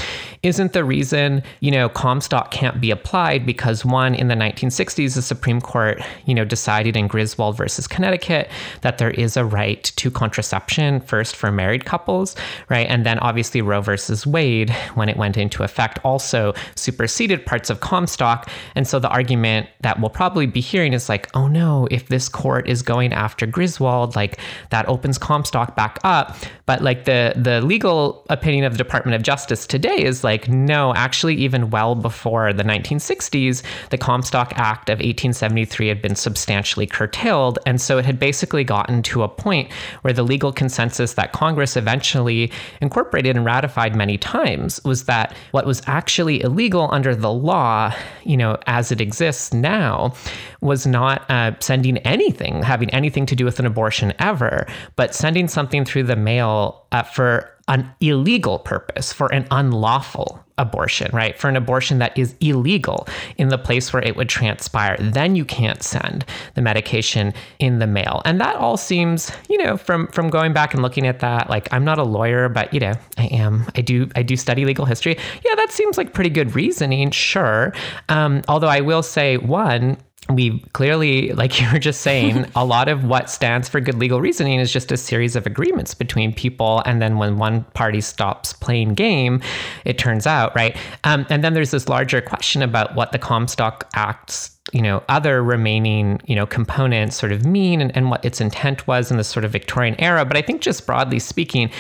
isn't 0.44 0.74
the 0.74 0.84
reason, 0.84 1.44
you 1.60 1.72
know, 1.72 1.90
Comstock 1.90 2.52
can't 2.52 2.80
be 2.80 2.92
applied 2.92 3.46
because 3.46 3.84
one, 3.84 4.16
in 4.16 4.28
the 4.28 4.36
1960s, 4.36 5.16
the 5.16 5.22
Supreme 5.22 5.60
Court, 5.60 6.02
you 6.26 6.34
know, 6.34 6.46
decided 6.46 6.96
in 6.96 7.08
Griswold 7.08 7.58
versus 7.58 7.88
Connecticut 7.88 8.50
that 8.82 8.98
there 8.98 9.12
is 9.12 9.36
a 9.36 9.44
right 9.44 9.84
to 9.84 10.10
contraception 10.10 11.02
first 11.02 11.36
for 11.36 11.52
married 11.52 11.86
couples, 11.86 12.36
right? 12.70 12.88
And 12.88 13.06
then 13.06 13.20
obviously 13.20 13.62
Roe 13.62 13.82
versus 13.82 14.07
Wade, 14.26 14.70
when 14.96 15.10
it 15.10 15.18
went 15.18 15.38
into 15.38 15.64
effect, 15.64 16.00
also 16.04 16.54
superseded 16.76 17.46
parts 17.46 17.70
of 17.70 17.80
Comstock. 17.80 18.50
And 18.76 18.88
so 18.88 19.00
the 19.00 19.10
argument 19.10 19.68
that 19.82 20.00
we'll 20.00 20.10
probably 20.10 20.46
be 20.46 20.62
hearing 20.62 20.94
is 20.94 21.10
like, 21.10 21.30
oh 21.36 21.48
no, 21.48 21.88
if 21.92 22.08
this 22.08 22.30
court 22.30 22.68
is 22.68 22.82
going 22.82 23.14
after 23.14 23.46
Griswold, 23.46 24.16
like 24.16 24.40
that 24.70 24.88
opens 24.88 25.18
Comstock 25.18 25.76
back 25.76 26.00
up. 26.04 26.36
But 26.66 26.82
like 26.82 27.06
the 27.06 27.34
the 27.36 27.62
legal 27.62 28.26
opinion 28.30 28.66
of 28.66 28.74
the 28.74 28.78
Department 28.78 29.16
of 29.16 29.24
Justice 29.24 29.66
today 29.68 30.04
is 30.04 30.24
like, 30.24 30.50
no, 30.50 30.94
actually, 30.96 31.36
even 31.36 31.70
well 31.70 31.96
before 31.96 32.54
the 32.54 32.64
1960s, 32.64 33.64
the 33.90 33.98
Comstock 33.98 34.54
Act 34.56 34.90
of 34.90 34.98
1873 34.98 35.88
had 35.88 36.02
been 36.02 36.16
substantially 36.16 36.88
curtailed. 36.88 37.60
And 37.66 37.82
so 37.82 37.98
it 37.98 38.06
had 38.06 38.20
basically 38.20 38.64
gotten 38.64 39.02
to 39.04 39.24
a 39.24 39.28
point 39.28 39.72
where 40.02 40.14
the 40.14 40.24
legal 40.24 40.52
consensus 40.52 41.14
that 41.14 41.32
Congress 41.34 41.76
eventually 41.76 42.52
incorporated 42.82 43.36
and 43.36 43.46
ratified 43.46 43.96
many 43.98 44.18
times 44.18 44.82
was 44.86 45.06
that 45.06 45.36
what 45.52 45.66
was 45.66 45.82
actually 45.88 46.42
illegal 46.42 46.90
under 46.92 47.16
the 47.16 47.32
law, 47.32 47.94
you 48.24 48.38
know, 48.38 48.58
as 48.68 48.92
it 48.92 49.02
exists 49.02 49.54
now, 49.54 50.14
was 50.62 50.88
not 50.88 51.30
uh, 51.30 51.52
sending 51.60 51.98
anything, 52.00 52.62
having 52.64 52.90
anything 52.92 53.26
to 53.26 53.36
do 53.36 53.44
with 53.44 53.60
an 53.60 53.66
abortion 53.66 54.14
ever, 54.20 54.68
but 54.96 55.14
sending 55.14 55.48
something 55.48 55.84
through 55.84 56.04
the 56.04 56.16
mail 56.16 56.86
uh, 56.92 57.04
for 57.04 57.57
an 57.68 57.90
illegal 58.00 58.60
purpose, 58.60 59.12
for 59.12 59.32
an 59.34 59.46
unlawful 59.52 60.44
abortion, 60.58 61.10
right? 61.14 61.38
For 61.38 61.50
an 61.50 61.56
abortion 61.56 62.00
that 62.00 62.18
is 62.18 62.36
illegal 62.42 63.08
in 63.38 63.50
the 63.50 63.58
place 63.58 63.94
where 63.94 64.04
it 64.04 64.16
would 64.16 64.30
transpire, 64.30 64.98
then 65.00 65.36
you 65.36 65.46
can't 65.46 65.84
send 65.84 66.26
the 66.56 66.62
medication 66.62 67.34
in 67.60 67.80
the 67.80 67.88
mail. 67.88 68.22
And 68.26 68.42
that 68.42 68.56
all 68.56 68.78
seems, 68.78 69.32
you 69.50 69.58
know, 69.58 69.78
from 69.78 70.08
from 70.08 70.30
going 70.30 70.54
back 70.54 70.74
and 70.74 70.82
looking 70.82 71.06
at 71.06 71.20
that, 71.20 71.50
like 71.50 71.68
I'm 71.72 71.86
not 71.86 72.00
a 72.00 72.04
lawyer, 72.04 72.50
but 72.50 72.74
you 72.74 72.80
know, 72.80 72.94
I 73.18 73.26
am. 73.26 73.66
I 73.76 73.82
do 73.82 74.10
I 74.16 74.24
do 74.24 74.36
study 74.36 74.66
legal 74.66 74.86
history. 74.86 75.18
Yeah, 75.46 75.56
that 75.56 75.72
seems 75.72 75.98
like 75.98 76.14
pretty 76.14 76.32
good 76.32 76.56
reasoning, 76.56 77.12
sure. 77.12 77.74
Um, 78.10 78.42
although 78.48 78.68
I 78.68 78.82
will 78.82 79.04
say 79.04 79.38
one, 79.38 79.98
we 80.30 80.60
clearly, 80.74 81.32
like 81.34 81.62
you 81.62 81.68
were 81.72 81.80
just 81.80 82.02
saying, 82.02 82.46
a 82.56 82.66
lot 82.66 82.88
of 82.88 83.04
what 83.04 83.30
stands 83.30 83.70
for 83.70 83.80
good 83.80 83.96
legal 83.96 84.22
reasoning 84.22 84.60
is 84.60 84.72
just 84.72 84.92
a 84.92 84.98
series 84.98 85.36
of 85.36 85.46
agreements 85.46 85.94
between 85.94 86.34
people. 86.34 86.82
And 86.86 87.02
then 87.02 87.18
when 87.18 87.38
one 87.38 87.64
party 87.74 88.02
stops 88.02 88.54
playing 88.54 88.94
game, 88.94 89.42
it 89.86 89.98
turns 89.98 90.28
out, 90.28 90.56
right? 90.56 90.76
Um, 91.04 91.26
and 91.30 91.44
then 91.44 91.54
there's 91.54 91.72
this 91.72 91.90
larger 91.90 92.22
question 92.22 92.62
about 92.62 92.96
what 92.96 93.12
the 93.12 93.20
Comstock 93.20 93.90
Act's 93.94 94.52
you 94.74 94.82
know 94.82 95.02
other 95.08 95.42
remaining 95.42 96.20
you 96.26 96.36
know 96.36 96.46
components 96.46 97.16
sort 97.16 97.32
of 97.32 97.46
mean 97.46 97.80
and, 97.80 97.96
and 97.96 98.10
what 98.10 98.26
its 98.26 98.42
intent 98.42 98.86
was 98.86 99.10
in 99.10 99.16
this 99.16 99.30
sort 99.30 99.46
of 99.46 99.52
victorian 99.52 99.96
era 99.98 100.26
but 100.26 100.36
i 100.36 100.42
think 100.42 100.60
just 100.60 100.86
broadly 100.86 101.20
speaking 101.20 101.72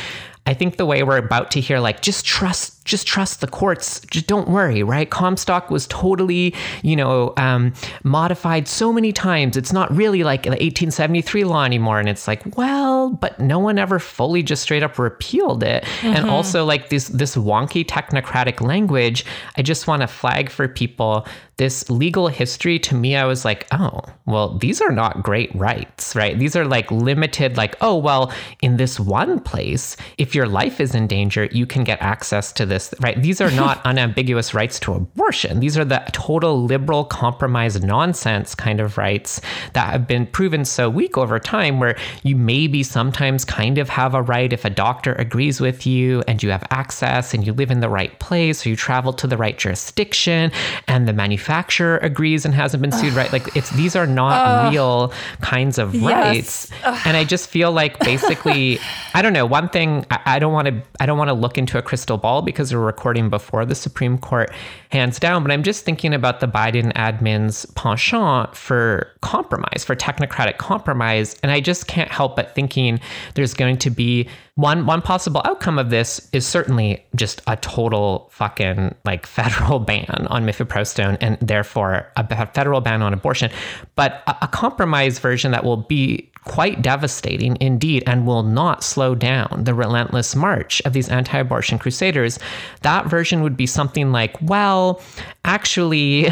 I 0.48 0.54
think 0.54 0.78
the 0.78 0.86
way 0.86 1.04
we're 1.04 1.18
about 1.18 1.52
to 1.52 1.60
hear, 1.60 1.82
like, 1.82 2.02
just 2.02 2.26
trust, 2.26 2.77
just 2.88 3.06
trust 3.06 3.42
the 3.42 3.48
courts. 3.48 4.02
Just 4.10 4.28
don't 4.28 4.48
worry, 4.48 4.82
right? 4.82 5.10
Comstock 5.10 5.70
was 5.70 5.86
totally, 5.88 6.56
you 6.82 6.96
know, 6.96 7.34
um, 7.38 7.74
modified 8.04 8.68
so 8.68 8.92
many 8.92 9.12
times. 9.12 9.58
It's 9.58 9.74
not 9.74 9.96
really 9.96 10.24
like 10.24 10.44
the 10.44 10.52
1873 10.52 11.44
law 11.44 11.64
anymore. 11.64 12.00
And 12.00 12.10
it's 12.10 12.28
like, 12.28 12.58
well, 12.58 13.12
but 13.12 13.40
no 13.40 13.60
one 13.60 13.78
ever 13.78 14.00
fully 14.00 14.42
just 14.42 14.64
straight 14.64 14.84
up 14.84 14.98
repealed 14.98 15.64
it. 15.64 15.84
Mm-hmm. 15.84 16.08
And 16.08 16.30
also, 16.30 16.66
like 16.66 16.90
this 16.90 17.10
this 17.10 17.36
wonky 17.36 17.86
technocratic 17.86 18.62
language. 18.62 19.26
I 19.58 19.62
just 19.62 19.88
want 19.88 20.02
to 20.02 20.08
flag 20.08 20.50
for 20.50 20.68
people 20.68 21.28
this 21.58 21.90
legal 21.90 22.28
history 22.28 22.78
to 22.78 22.96
me, 22.96 23.16
I 23.16 23.26
was 23.26 23.44
like, 23.44 23.66
oh, 23.72 24.02
well, 24.28 24.58
these 24.60 24.80
are 24.80 24.92
not 24.92 25.24
great 25.24 25.54
rights, 25.56 26.16
right? 26.16 26.38
These 26.38 26.56
are 26.56 26.66
like 26.66 26.90
limited, 26.92 27.58
like, 27.58 27.76
oh, 27.82 27.98
well, 27.98 28.32
in 28.62 28.78
this 28.78 29.00
one 29.00 29.40
place, 29.40 29.98
if 30.20 30.36
your 30.36 30.48
life 30.48 30.80
is 30.80 30.94
in 30.94 31.08
danger, 31.08 31.46
you 31.46 31.66
can 31.66 31.84
get 31.84 32.00
access 32.00 32.52
to 32.54 32.66
this, 32.66 32.77
right? 33.00 33.22
These 33.22 33.42
are 33.42 33.52
not 33.52 33.82
unambiguous 33.86 34.54
rights 34.54 34.80
to 34.82 34.94
abortion. 34.94 35.60
These 35.60 35.78
are 35.78 35.86
the 35.86 36.04
total 36.12 36.64
liberal 36.64 37.04
compromise 37.06 37.82
nonsense 37.82 38.56
kind 38.56 38.80
of 38.80 38.98
rights 38.98 39.42
that 39.74 39.92
have 39.92 40.08
been 40.08 40.26
proven 40.28 40.66
so 40.66 40.90
weak 40.90 41.18
over 41.18 41.40
time, 41.40 41.80
where 41.80 41.98
you 42.24 42.36
maybe 42.36 42.84
sometimes 42.84 43.46
kind 43.46 43.78
of 43.78 43.90
have 43.90 44.14
a 44.14 44.22
right 44.22 44.52
if 44.52 44.66
a 44.66 44.70
doctor 44.70 45.14
agrees 45.14 45.60
with 45.60 45.86
you 45.86 46.24
and 46.28 46.44
you 46.44 46.50
have 46.50 46.64
access 46.72 47.34
and 47.34 47.46
you 47.46 47.54
live 47.54 47.72
in 47.72 47.80
the 47.80 47.90
right 47.90 48.18
place 48.20 48.66
or 48.66 48.70
you 48.70 48.76
travel 48.76 49.14
to 49.14 49.28
the 49.28 49.38
right 49.38 49.58
jurisdiction 49.58 50.52
and 50.88 51.08
the 51.08 51.14
manufacturer 51.14 51.98
agrees 51.98 52.46
and 52.46 52.54
hasn't 52.54 52.82
been 52.82 52.92
sued, 52.92 53.14
right? 53.14 53.32
Like 53.32 53.56
it's 53.56 53.70
these 53.72 53.96
are 53.96 54.08
not 54.08 54.72
real 54.72 55.14
kinds 55.42 55.78
of 55.78 55.94
rights. 56.02 56.72
Yes. 56.82 57.02
And 57.06 57.18
I 57.18 57.24
just 57.24 57.50
feel 57.50 57.72
like 57.72 58.00
basically, 58.00 58.80
I 59.14 59.22
don't 59.22 59.34
know. 59.34 59.46
One 59.46 59.70
thing 59.70 60.06
I, 60.12 60.20
I 60.26 60.40
don't 60.40 60.54
want 60.54 60.68
to 60.68 60.82
I 61.00 61.06
don't 61.06 61.18
want 61.18 61.30
to 61.30 61.34
look 61.34 61.58
into 61.58 61.78
a 61.78 61.82
crystal 61.82 62.18
ball 62.18 62.42
because 62.42 62.67
we're 62.74 62.86
recording 62.86 63.30
before 63.30 63.66
the 63.66 63.76
Supreme 63.76 64.18
Court 64.18 64.52
hands 64.92 65.20
down. 65.20 65.44
But 65.44 65.52
I'm 65.52 65.64
just 65.64 65.86
thinking 65.86 66.14
about 66.14 66.40
the 66.40 66.48
Biden 66.48 66.94
admin's 66.94 67.66
penchant 67.68 68.56
for 68.56 69.12
compromise, 69.22 69.84
for 69.86 69.96
technocratic 69.96 70.58
compromise, 70.58 71.36
and 71.44 71.52
I 71.52 71.60
just 71.60 71.88
can't 71.88 72.12
help 72.12 72.36
but 72.36 72.54
thinking 72.56 73.00
there's 73.36 73.54
going 73.54 73.78
to 73.78 73.90
be 73.90 74.28
one 74.56 74.86
one 74.88 75.02
possible 75.02 75.42
outcome 75.46 75.78
of 75.78 75.92
this 75.92 76.30
is 76.34 76.46
certainly 76.46 77.06
just 77.16 77.42
a 77.48 77.56
total 77.58 78.28
fucking 78.32 78.96
like 79.06 79.26
federal 79.38 79.80
ban 79.80 80.28
on 80.30 80.46
mifepristone 80.46 81.18
and 81.22 81.38
therefore 81.42 82.12
a 82.16 82.48
federal 82.48 82.82
ban 82.82 83.02
on 83.02 83.14
abortion, 83.14 83.52
but 83.96 84.24
a, 84.28 84.36
a 84.44 84.48
compromise 84.48 85.20
version 85.20 85.52
that 85.52 85.64
will 85.64 85.78
be 85.78 86.32
quite 86.48 86.82
devastating 86.82 87.58
indeed 87.60 88.04
and 88.08 88.26
will 88.26 88.44
not 88.44 88.84
slow 88.84 89.14
down 89.14 89.64
the 89.64 89.74
relentless 89.74 90.36
march 90.36 90.82
of 90.86 90.94
these 90.94 91.10
anti 91.10 91.38
abortion 91.38 91.78
crusaders, 91.78 92.40
that 92.82 93.08
version 93.08 93.42
would 93.42 93.58
be 93.58 93.66
something 93.66 94.12
like, 94.12 94.36
well, 94.42 95.02
actually, 95.46 96.24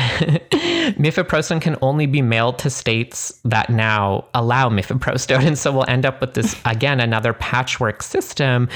mifepristone 0.97 1.61
can 1.61 1.75
only 1.81 2.05
be 2.05 2.21
mailed 2.21 2.57
to 2.59 2.69
states 2.69 3.39
that 3.43 3.69
now 3.69 4.25
allow 4.33 4.69
mifepristone. 4.69 5.45
And 5.55 5.57
so 5.57 5.71
we'll 5.71 5.85
end 5.87 6.05
up 6.05 6.21
with 6.21 6.33
this, 6.33 6.55
again, 6.65 6.99
another 6.99 7.33
patchwork 7.33 8.01
system. 8.01 8.67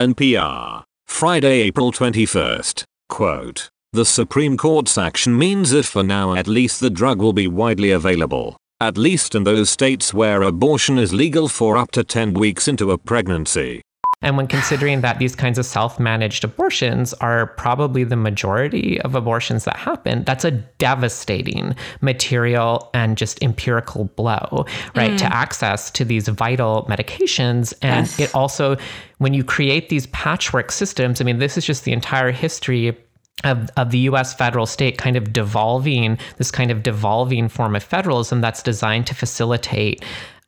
NPR, 0.00 0.84
Friday, 1.06 1.62
April 1.62 1.90
21st. 1.92 2.84
Quote 3.08 3.70
The 3.92 4.04
Supreme 4.04 4.56
Court's 4.56 4.96
action 4.96 5.36
means 5.36 5.70
that 5.70 5.86
for 5.86 6.02
now 6.02 6.34
at 6.34 6.46
least 6.46 6.80
the 6.80 6.90
drug 6.90 7.20
will 7.20 7.32
be 7.32 7.48
widely 7.48 7.90
available 7.90 8.56
at 8.80 8.98
least 8.98 9.34
in 9.34 9.44
those 9.44 9.70
states 9.70 10.12
where 10.12 10.42
abortion 10.42 10.98
is 10.98 11.12
legal 11.12 11.48
for 11.48 11.76
up 11.76 11.90
to 11.92 12.04
10 12.04 12.34
weeks 12.34 12.68
into 12.68 12.90
a 12.90 12.98
pregnancy. 12.98 13.82
And 14.24 14.38
when 14.38 14.46
considering 14.46 15.02
that 15.02 15.18
these 15.18 15.36
kinds 15.36 15.58
of 15.58 15.66
self 15.66 16.00
managed 16.00 16.44
abortions 16.44 17.12
are 17.14 17.46
probably 17.46 18.04
the 18.04 18.16
majority 18.16 18.98
of 19.02 19.14
abortions 19.14 19.64
that 19.64 19.76
happen, 19.76 20.24
that's 20.24 20.46
a 20.46 20.50
devastating 20.50 21.76
material 22.00 22.90
and 22.94 23.18
just 23.18 23.42
empirical 23.42 24.06
blow, 24.06 24.64
right, 24.96 25.12
mm. 25.12 25.18
to 25.18 25.26
access 25.26 25.90
to 25.90 26.06
these 26.06 26.26
vital 26.28 26.86
medications. 26.88 27.74
And 27.82 28.06
yes. 28.06 28.18
it 28.18 28.34
also, 28.34 28.78
when 29.18 29.34
you 29.34 29.44
create 29.44 29.90
these 29.90 30.06
patchwork 30.06 30.72
systems, 30.72 31.20
I 31.20 31.24
mean, 31.24 31.38
this 31.38 31.58
is 31.58 31.66
just 31.66 31.84
the 31.84 31.92
entire 31.92 32.32
history 32.32 32.96
of, 33.42 33.68
of 33.76 33.90
the 33.90 33.98
US 34.00 34.32
federal 34.32 34.66
state 34.66 34.96
kind 34.96 35.16
of 35.16 35.32
devolving, 35.32 36.18
this 36.36 36.50
kind 36.50 36.70
of 36.70 36.82
devolving 36.82 37.48
form 37.48 37.74
of 37.74 37.82
federalism 37.82 38.40
that's 38.40 38.62
designed 38.62 39.06
to 39.08 39.14
facilitate 39.14 40.04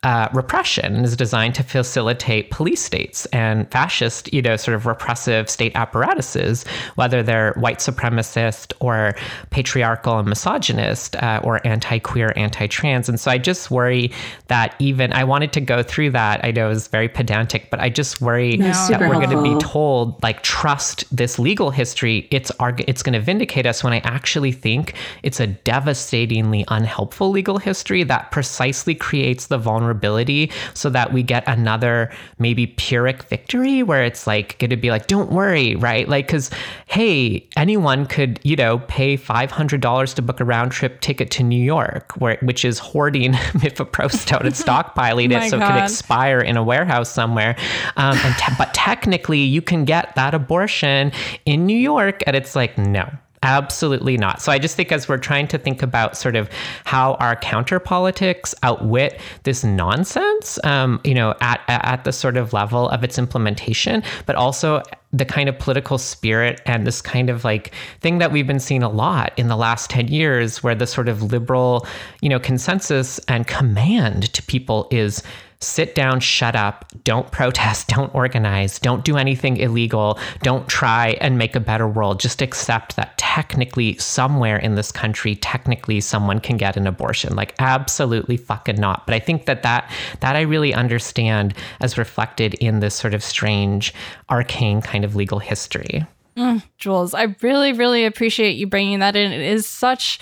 uh, 0.07 0.29
repression 0.33 1.05
is 1.05 1.17
designed 1.17 1.53
to 1.53 1.65
facilitate 1.65 2.53
police 2.53 2.81
states 2.81 3.27
and 3.33 3.69
fascist, 3.73 4.33
you 4.33 4.41
know, 4.41 4.55
sort 4.55 4.77
of 4.77 4.87
repressive 4.87 5.51
state 5.51 5.73
apparatuses, 5.75 6.65
whether 6.95 7.25
they're 7.25 7.53
white 7.55 7.79
supremacist 7.81 8.73
or 8.79 9.17
patriarchal 9.51 10.21
and 10.21 10.29
misogynist 10.29 11.17
uh, 11.17 11.41
or 11.43 11.61
anti 11.67 11.99
queer, 11.99 12.33
anti 12.37 12.69
trans. 12.69 13.09
And 13.09 13.19
so 13.19 13.33
I 13.33 13.39
just 13.39 13.69
worry 13.73 14.13
that 14.47 14.77
even 14.79 15.13
I 15.13 15.25
wanted 15.25 15.53
to 15.55 15.61
go 15.61 15.83
through 15.83 16.11
that. 16.11 16.39
I 16.45 16.53
know 16.53 16.67
it 16.67 16.69
was 16.69 16.87
very 16.87 17.09
pedantic, 17.09 17.69
but 17.69 17.81
I 17.81 17.89
just 17.89 18.21
worry 18.21 18.59
no, 18.59 18.67
that 18.69 19.01
we're 19.01 19.15
going 19.15 19.31
to 19.31 19.43
be 19.43 19.59
told, 19.59 20.23
like, 20.23 20.45
trust 20.45 21.05
this 21.15 21.37
legal 21.37 21.73
history. 21.73 22.29
It's, 22.31 22.53
arg- 22.61 22.85
it's 22.87 23.03
going 23.03 23.15
to 23.15 23.21
vindicate 23.21 23.67
us 23.67 23.83
when 23.83 23.93
I 23.93 23.99
actually 24.05 24.53
think 24.53 24.95
it's 25.25 25.41
a 25.41 25.49
devastatingly 25.49 26.65
unhelpful 26.69 27.31
legal 27.31 27.59
history 27.59 28.05
that 28.05 28.31
precisely 28.31 28.95
creates 28.95 29.49
the 29.49 29.59
vulnerability 29.59 29.96
vulnerability 29.97 30.51
so 30.75 30.91
that 30.91 31.13
we 31.13 31.23
get 31.23 31.45
another 31.47 32.11
maybe 32.39 32.67
Pyrrhic 32.67 33.23
victory 33.25 33.83
where 33.83 34.05
it's 34.05 34.27
like 34.27 34.59
going 34.59 34.71
to 34.71 34.77
be 34.77 34.91
like, 34.91 35.07
don't 35.07 35.31
worry, 35.33 35.77
right? 35.77 36.09
Like, 36.09 36.27
because 36.27 36.51
hey, 36.87 37.47
anyone 37.57 38.07
could, 38.07 38.39
you 38.43 38.57
know, 38.57 38.79
pay 38.89 39.17
$500 39.17 40.15
to 40.15 40.23
book 40.23 40.41
a 40.41 40.45
round 40.45 40.73
trip 40.73 41.01
ticket 41.01 41.31
to 41.33 41.43
New 41.43 41.63
York, 41.63 42.13
where, 42.19 42.39
which 42.43 42.65
is 42.65 42.79
hoarding 42.79 43.33
mifepristone 43.55 44.43
and 44.43 44.55
stockpiling 44.55 45.31
it 45.37 45.51
so 45.51 45.59
God. 45.59 45.71
it 45.71 45.73
can 45.75 45.85
expire 45.85 46.41
in 46.41 46.57
a 46.57 46.63
warehouse 46.63 47.11
somewhere. 47.11 47.57
Um, 47.97 48.17
and 48.19 48.37
te- 48.37 48.55
but 48.59 48.73
technically, 48.75 49.41
you 49.41 49.63
can 49.63 49.85
get 49.85 50.15
that 50.17 50.35
abortion 50.35 51.13
in 51.45 51.67
New 51.67 51.79
York. 51.79 52.23
And 52.27 52.37
it's 52.37 52.55
like, 52.55 52.77
no, 52.79 53.09
Absolutely 53.47 54.17
not. 54.17 54.43
So 54.43 54.51
I 54.51 54.59
just 54.59 54.75
think 54.75 54.91
as 54.91 55.09
we're 55.09 55.19
trying 55.19 55.47
to 55.49 55.57
think 55.57 55.81
about 55.81 56.17
sort 56.17 56.35
of 56.35 56.51
how 56.85 57.15
our 57.15 57.37
counter 57.37 57.79
politics 57.79 58.57
outwit 58.65 59.21
this 59.45 59.63
nonsense, 59.63 60.59
um, 60.65 61.01
you 61.05 61.15
know, 61.15 61.33
at 61.41 61.61
at 61.69 62.03
the 62.03 62.13
sort 62.13 62.37
of 62.37 62.53
level 62.53 62.89
of 62.89 63.05
its 63.05 63.19
implementation, 63.19 64.03
but 64.27 64.35
also 64.35 64.83
the 65.13 65.25
kind 65.25 65.49
of 65.49 65.57
political 65.61 65.97
spirit 65.97 66.61
and 66.67 66.89
this 66.89 67.01
kind 67.01 67.31
of 67.31 67.45
like 67.45 67.73
thing 68.01 68.19
that 68.19 68.33
we've 68.33 68.49
been 68.49 68.59
seeing 68.59 68.83
a 68.83 68.89
lot 68.89 69.33
in 69.37 69.47
the 69.47 69.57
last 69.57 69.91
10 69.91 70.09
years 70.09 70.65
where 70.65 70.75
the 70.75 70.87
sort 70.87 71.09
of 71.09 71.23
liberal 71.23 71.87
you 72.21 72.29
know 72.29 72.41
consensus 72.41 73.21
and 73.29 73.47
command 73.47 74.33
to 74.33 74.43
people 74.43 74.89
is 74.91 75.23
sit 75.61 75.95
down, 75.95 76.21
shut 76.21 76.55
up, 76.55 76.85
don't 77.05 77.31
protest, 77.31 77.89
don't 77.97 78.15
organize, 78.15 78.79
don't 78.79 79.05
do 79.05 79.17
anything 79.17 79.57
illegal, 79.57 80.19
don't 80.43 80.69
try 80.69 81.17
and 81.21 81.39
make 81.39 81.57
a 81.57 81.61
better 81.61 81.89
world. 81.89 82.21
Just 82.21 82.43
accept 82.43 82.97
that 82.97 83.17
technically, 83.19 83.97
somewhere 83.99 84.57
in 84.57 84.75
this 84.75 84.93
country, 84.93 85.35
technically, 85.37 86.01
someone 86.01 86.41
can 86.41 86.57
get 86.57 86.77
an 86.77 86.87
abortion. 86.87 87.35
Like, 87.37 87.55
absolutely 87.59 88.37
fucking 88.37 88.81
not. 88.81 89.07
But 89.07 89.15
I 89.15 89.19
think 89.19 89.47
that 89.47 89.63
that, 89.63 89.91
that 90.21 90.37
I 90.37 90.43
really 90.43 90.75
understand 90.75 91.55
as 91.81 91.99
reflected 91.99 92.55
in 92.55 92.81
this 92.81 92.95
sort 92.95 93.15
of 93.15 93.23
strange, 93.23 93.93
arcane 94.29 94.81
kind 94.83 95.05
of 95.05 95.17
legal 95.17 95.39
history. 95.39 96.07
Mm, 96.37 96.63
Jules, 96.77 97.15
I 97.15 97.35
really, 97.41 97.73
really 97.73 98.05
appreciate 98.05 98.57
you 98.57 98.67
bringing 98.67 98.99
that 98.99 99.17
in. 99.17 99.33
It 99.33 99.41
is 99.41 99.67
such 99.67 100.19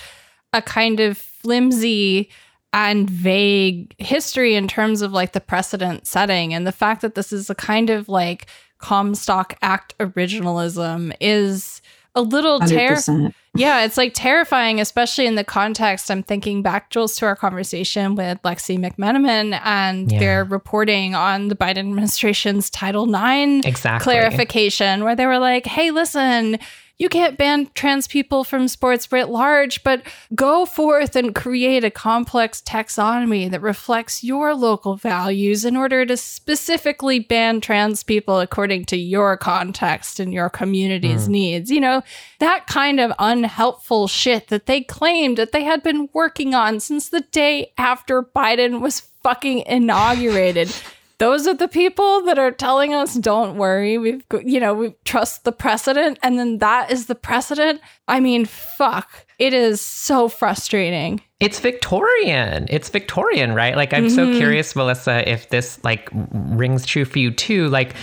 a 0.53 0.63
kind 0.63 1.01
of 1.01 1.19
flimsy 1.19 2.31
and 2.75 3.09
vague 3.09 3.95
history 3.99 4.57
in 4.57 4.67
terms 4.67 5.01
of 5.01 5.13
like 5.13 5.33
the 5.33 5.41
precedent 5.41 6.09
setting 6.09 6.53
and 6.53 6.67
the 6.67 6.73
fact 6.73 7.03
that 7.03 7.15
this 7.15 7.33
is 7.33 7.49
a 7.49 7.55
kind 7.55 7.89
of 7.89 8.09
like 8.09 8.47
Comstock 8.79 9.57
Act 9.63 9.97
originalism 9.99 11.15
is 11.21 11.81
a 12.17 12.21
little 12.21 12.59
terrifying. 12.59 13.33
Yeah, 13.57 13.85
it's 13.85 13.97
like 13.97 14.13
terrifying, 14.13 14.81
especially 14.81 15.27
in 15.27 15.37
the 15.37 15.45
context. 15.45 16.11
I'm 16.11 16.25
thinking 16.25 16.63
back, 16.63 16.91
Jules, 16.91 17.15
to 17.17 17.27
our 17.27 17.37
conversation 17.37 18.17
with 18.17 18.43
Lexi 18.43 18.77
McMenamin 18.77 19.61
and 19.63 20.11
yeah. 20.11 20.19
their 20.19 20.45
reporting 20.45 21.15
on 21.15 21.47
the 21.47 21.55
Biden 21.55 21.79
administration's 21.79 22.69
Title 22.71 23.05
IX 23.05 23.65
exactly. 23.65 24.13
clarification, 24.13 25.05
where 25.05 25.15
they 25.15 25.27
were 25.27 25.39
like, 25.39 25.67
hey, 25.67 25.93
listen, 25.93 26.59
you 26.97 27.09
can't 27.09 27.37
ban 27.37 27.69
trans 27.75 28.07
people 28.07 28.45
from 28.45 28.69
sports 28.69 29.11
writ 29.11 29.29
large, 29.29 29.83
but 29.83 30.03
go 30.35 30.65
forth 30.65 31.17
and 31.17 31.35
create 31.35 31.83
a 31.83 31.91
complex 31.91 32.63
taxonomy 32.63 33.51
that 33.51 33.61
reflects 33.61 34.23
your 34.23 34.55
local 34.55 34.95
values 34.97 35.65
in 35.65 35.77
order 35.77 36.07
to 36.07 36.17
specifically 36.17 37.19
ban 37.19 37.61
trans 37.61 38.05
people 38.05 38.39
according 38.39 38.85
to 38.85 38.97
your 38.97 39.37
context 39.37 40.21
and 40.21 40.33
your 40.33 40.49
community's 40.49 41.27
mm. 41.27 41.33
needs. 41.33 41.71
You 41.71 41.81
know, 41.81 42.03
that 42.39 42.69
kind 42.69 43.01
of 43.01 43.13
unhelpful 43.19 44.07
shit 44.07 44.49
that 44.49 44.67
they 44.67 44.83
claimed 44.83 45.37
that 45.39 45.51
they 45.51 45.65
had 45.65 45.83
been 45.83 46.09
working 46.13 46.55
on 46.55 46.79
since 46.79 47.09
the 47.09 47.23
day 47.23 47.73
after 47.77 48.23
Biden 48.23 48.81
was 48.81 49.01
fucking 49.25 49.61
inaugurated 49.67 50.73
those 51.19 51.47
are 51.47 51.55
the 51.55 51.69
people 51.69 52.23
that 52.23 52.39
are 52.39 52.51
telling 52.51 52.93
us 52.93 53.15
don't 53.15 53.57
worry. 53.57 53.99
We've 53.99 54.25
you 54.45 54.61
know 54.61 54.75
we 54.75 54.95
trust 55.05 55.45
the 55.45 55.53
precedent. 55.53 56.19
And 56.23 56.39
then 56.39 56.59
that 56.59 56.91
is 56.91 57.07
the 57.07 57.15
precedent. 57.15 57.81
I 58.09 58.21
mean 58.21 58.45
fuck. 58.45 59.27
It 59.39 59.55
is 59.55 59.81
so 59.81 60.29
frustrating. 60.29 61.21
It's 61.41 61.61
victorian. 61.61 62.67
It's 62.71 62.89
victorian 62.89 63.55
right? 63.55 63.77
Like 63.77 63.93
i'm 63.93 64.07
mm-hmm. 64.07 64.15
so 64.15 64.37
curious 64.37 64.75
melissa 64.75 65.29
if 65.29 65.49
this 65.51 65.83
like 65.85 66.09
rings 66.13 66.87
true 66.87 67.05
for 67.05 67.19
you 67.19 67.31
too. 67.31 67.69
Like 67.69 67.95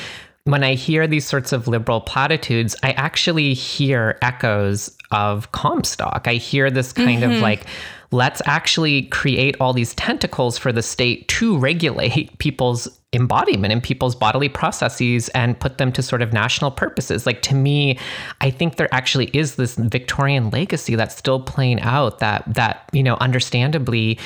when 0.46 0.64
I 0.64 0.74
hear 0.74 1.08
these 1.08 1.26
sorts 1.26 1.52
of 1.52 1.68
liberal 1.68 2.02
platitudes, 2.02 2.76
I 2.82 2.92
actually 2.94 3.54
hear 3.54 4.18
echoes 4.22 4.96
of 5.12 5.52
Comstock. 5.52 6.28
I 6.28 6.36
hear 6.36 6.72
this 6.72 6.94
kind 6.94 7.22
mm-hmm. 7.22 7.34
of 7.34 7.42
like, 7.42 7.66
let's 8.12 8.42
actually 8.46 9.04
create 9.04 9.56
all 9.62 9.74
these 9.74 9.96
tentacles 9.96 10.58
for 10.58 10.72
the 10.72 10.84
state 10.84 11.28
to 11.30 11.58
regulate 11.58 12.38
people's 12.38 13.00
embodiment 13.14 13.74
and 13.74 13.84
people's 13.84 14.16
bodily 14.16 14.48
processes 14.48 15.28
and 15.30 15.60
put 15.60 15.78
them 15.78 15.92
to 15.92 16.02
sort 16.02 16.22
of 16.22 16.32
national 16.32 16.72
purposes. 16.72 17.26
Like 17.26 17.42
to 17.44 17.56
me, 17.56 17.98
I 18.40 18.50
think 18.50 18.78
there 18.78 18.94
actually 18.94 19.26
is 19.34 19.56
this 19.56 19.76
Victorian 19.76 20.50
legacy 20.50 20.96
that's 20.96 21.16
still 21.16 21.42
playing 21.42 21.82
out 21.82 22.20
that 22.20 22.44
that, 22.48 22.90
you 22.94 23.04
know, 23.04 23.16
understandably, 23.20 24.18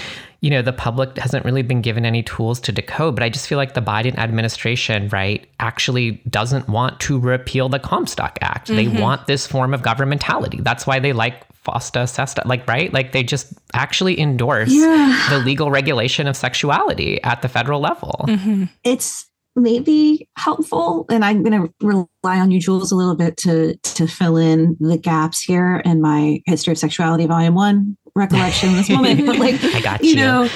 you 0.42 0.52
know, 0.52 0.62
the 0.62 0.74
public 0.74 1.18
hasn't 1.18 1.46
really 1.46 1.64
been 1.64 1.82
given 1.82 2.06
any 2.06 2.22
tools 2.22 2.60
to 2.62 2.72
decode, 2.72 3.16
but 3.16 3.24
I 3.24 3.30
just 3.30 3.48
feel 3.48 3.58
like 3.58 3.74
the 3.74 3.82
Biden 3.82 4.16
administration, 4.20 5.10
right, 5.10 5.48
actually 5.60 6.22
doesn't 6.30 6.68
want 6.70 7.00
to 7.02 7.20
repeal 7.20 7.70
the 7.70 7.80
Comstock 7.80 8.38
Act. 8.42 8.68
Mm-hmm. 8.68 8.76
They 8.76 9.02
want 9.02 9.26
this 9.26 9.48
form 9.48 9.74
of 9.74 9.82
governmentality. 9.82 10.64
That's 10.64 10.86
why 10.86 11.00
they 11.00 11.14
like 11.14 11.44
FOSTA, 11.66 12.08
SESTA, 12.08 12.44
like, 12.46 12.68
right? 12.68 12.94
Like 12.94 13.12
they 13.12 13.24
just 13.24 13.54
actually 13.74 14.20
endorse 14.20 14.72
yeah. 14.72 15.28
the 15.30 15.40
legal 15.40 15.72
regulation 15.72 16.28
of 16.28 16.38
sexuality 16.38 17.22
at 17.24 17.42
the 17.42 17.50
federal 17.50 17.82
level. 17.82 18.26
Mm-hmm. 18.28 18.66
It's 18.84 19.26
maybe 19.56 20.28
helpful, 20.38 21.06
and 21.10 21.26
I'm 21.26 21.44
going 21.44 21.68
to 21.68 21.74
rely 21.82 22.40
on 22.40 22.52
you, 22.52 22.60
Jules, 22.60 22.92
a 22.92 22.96
little 22.96 23.16
bit 23.16 23.38
to 23.38 23.76
to 23.76 24.08
fill 24.08 24.38
in 24.38 24.78
the 24.80 24.98
gaps 24.98 25.42
here 25.42 25.82
in 25.86 26.02
my 26.02 26.42
history 26.46 26.74
of 26.74 26.78
sexuality, 26.78 27.26
volume 27.26 27.56
one 27.56 27.98
recollection 28.16 28.74
this 28.74 28.90
moment. 28.90 29.26
But 29.26 29.38
like, 29.40 29.56
I 29.64 29.82
got 29.82 30.04
you. 30.04 30.12
you 30.12 30.16
know, 30.18 30.50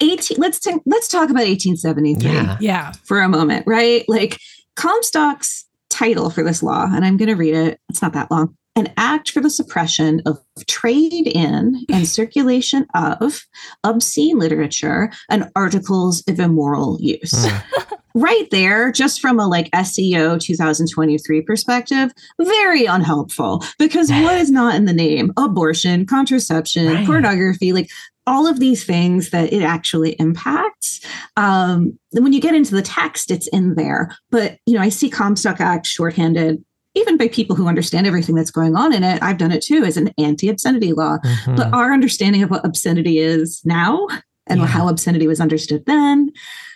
18 0.00 0.38
let's 0.38 0.58
t- 0.58 0.80
let's 0.86 1.08
talk 1.08 1.30
about 1.30 1.46
1873 1.46 2.30
yeah. 2.30 2.56
yeah 2.60 2.92
for 3.04 3.20
a 3.20 3.28
moment 3.28 3.66
right 3.66 4.04
like 4.08 4.38
comstock's 4.76 5.66
title 5.90 6.30
for 6.30 6.42
this 6.42 6.62
law 6.62 6.88
and 6.90 7.04
i'm 7.04 7.16
going 7.16 7.28
to 7.28 7.34
read 7.34 7.54
it 7.54 7.80
it's 7.88 8.02
not 8.02 8.12
that 8.12 8.30
long 8.30 8.56
an 8.76 8.92
act 8.96 9.30
for 9.30 9.40
the 9.40 9.50
suppression 9.50 10.22
of 10.26 10.38
trade 10.66 11.26
in 11.26 11.84
and 11.90 12.08
circulation 12.08 12.86
of 12.94 13.44
obscene 13.84 14.38
literature 14.38 15.10
and 15.30 15.50
articles 15.54 16.22
of 16.28 16.40
immoral 16.40 16.98
use. 17.00 17.46
Mm. 17.46 17.98
right 18.14 18.48
there, 18.50 18.92
just 18.92 19.20
from 19.20 19.38
a 19.38 19.46
like 19.46 19.70
SEO 19.70 20.40
2023 20.40 21.42
perspective, 21.42 22.12
very 22.40 22.86
unhelpful 22.86 23.64
because 23.78 24.10
what 24.10 24.38
is 24.38 24.50
not 24.50 24.74
in 24.74 24.84
the 24.84 24.92
name? 24.92 25.32
Abortion, 25.36 26.06
contraception, 26.06 26.86
right. 26.86 27.06
pornography, 27.06 27.72
like 27.72 27.90
all 28.26 28.46
of 28.46 28.60
these 28.60 28.84
things 28.84 29.30
that 29.30 29.52
it 29.52 29.62
actually 29.62 30.12
impacts. 30.12 31.00
Um, 31.36 31.98
when 32.12 32.32
you 32.32 32.40
get 32.40 32.54
into 32.54 32.74
the 32.74 32.82
text, 32.82 33.30
it's 33.30 33.48
in 33.48 33.74
there. 33.74 34.16
But 34.30 34.58
you 34.66 34.74
know, 34.74 34.80
I 34.80 34.90
see 34.90 35.10
Comstock 35.10 35.60
Act 35.60 35.86
shorthanded 35.86 36.64
even 36.94 37.16
by 37.16 37.28
people 37.28 37.56
who 37.56 37.68
understand 37.68 38.06
everything 38.06 38.34
that's 38.34 38.50
going 38.50 38.76
on 38.76 38.92
in 38.92 39.02
it. 39.02 39.22
I've 39.22 39.38
done 39.38 39.52
it 39.52 39.62
too 39.62 39.84
as 39.84 39.96
an 39.96 40.10
anti-obscenity 40.18 40.92
law. 40.92 41.18
Mm-hmm. 41.24 41.56
But 41.56 41.72
our 41.72 41.92
understanding 41.92 42.42
of 42.42 42.50
what 42.50 42.64
obscenity 42.64 43.18
is 43.18 43.62
now 43.64 44.06
and 44.46 44.60
yeah. 44.60 44.66
how 44.66 44.88
obscenity 44.88 45.26
was 45.26 45.40
understood 45.40 45.84
then 45.86 46.32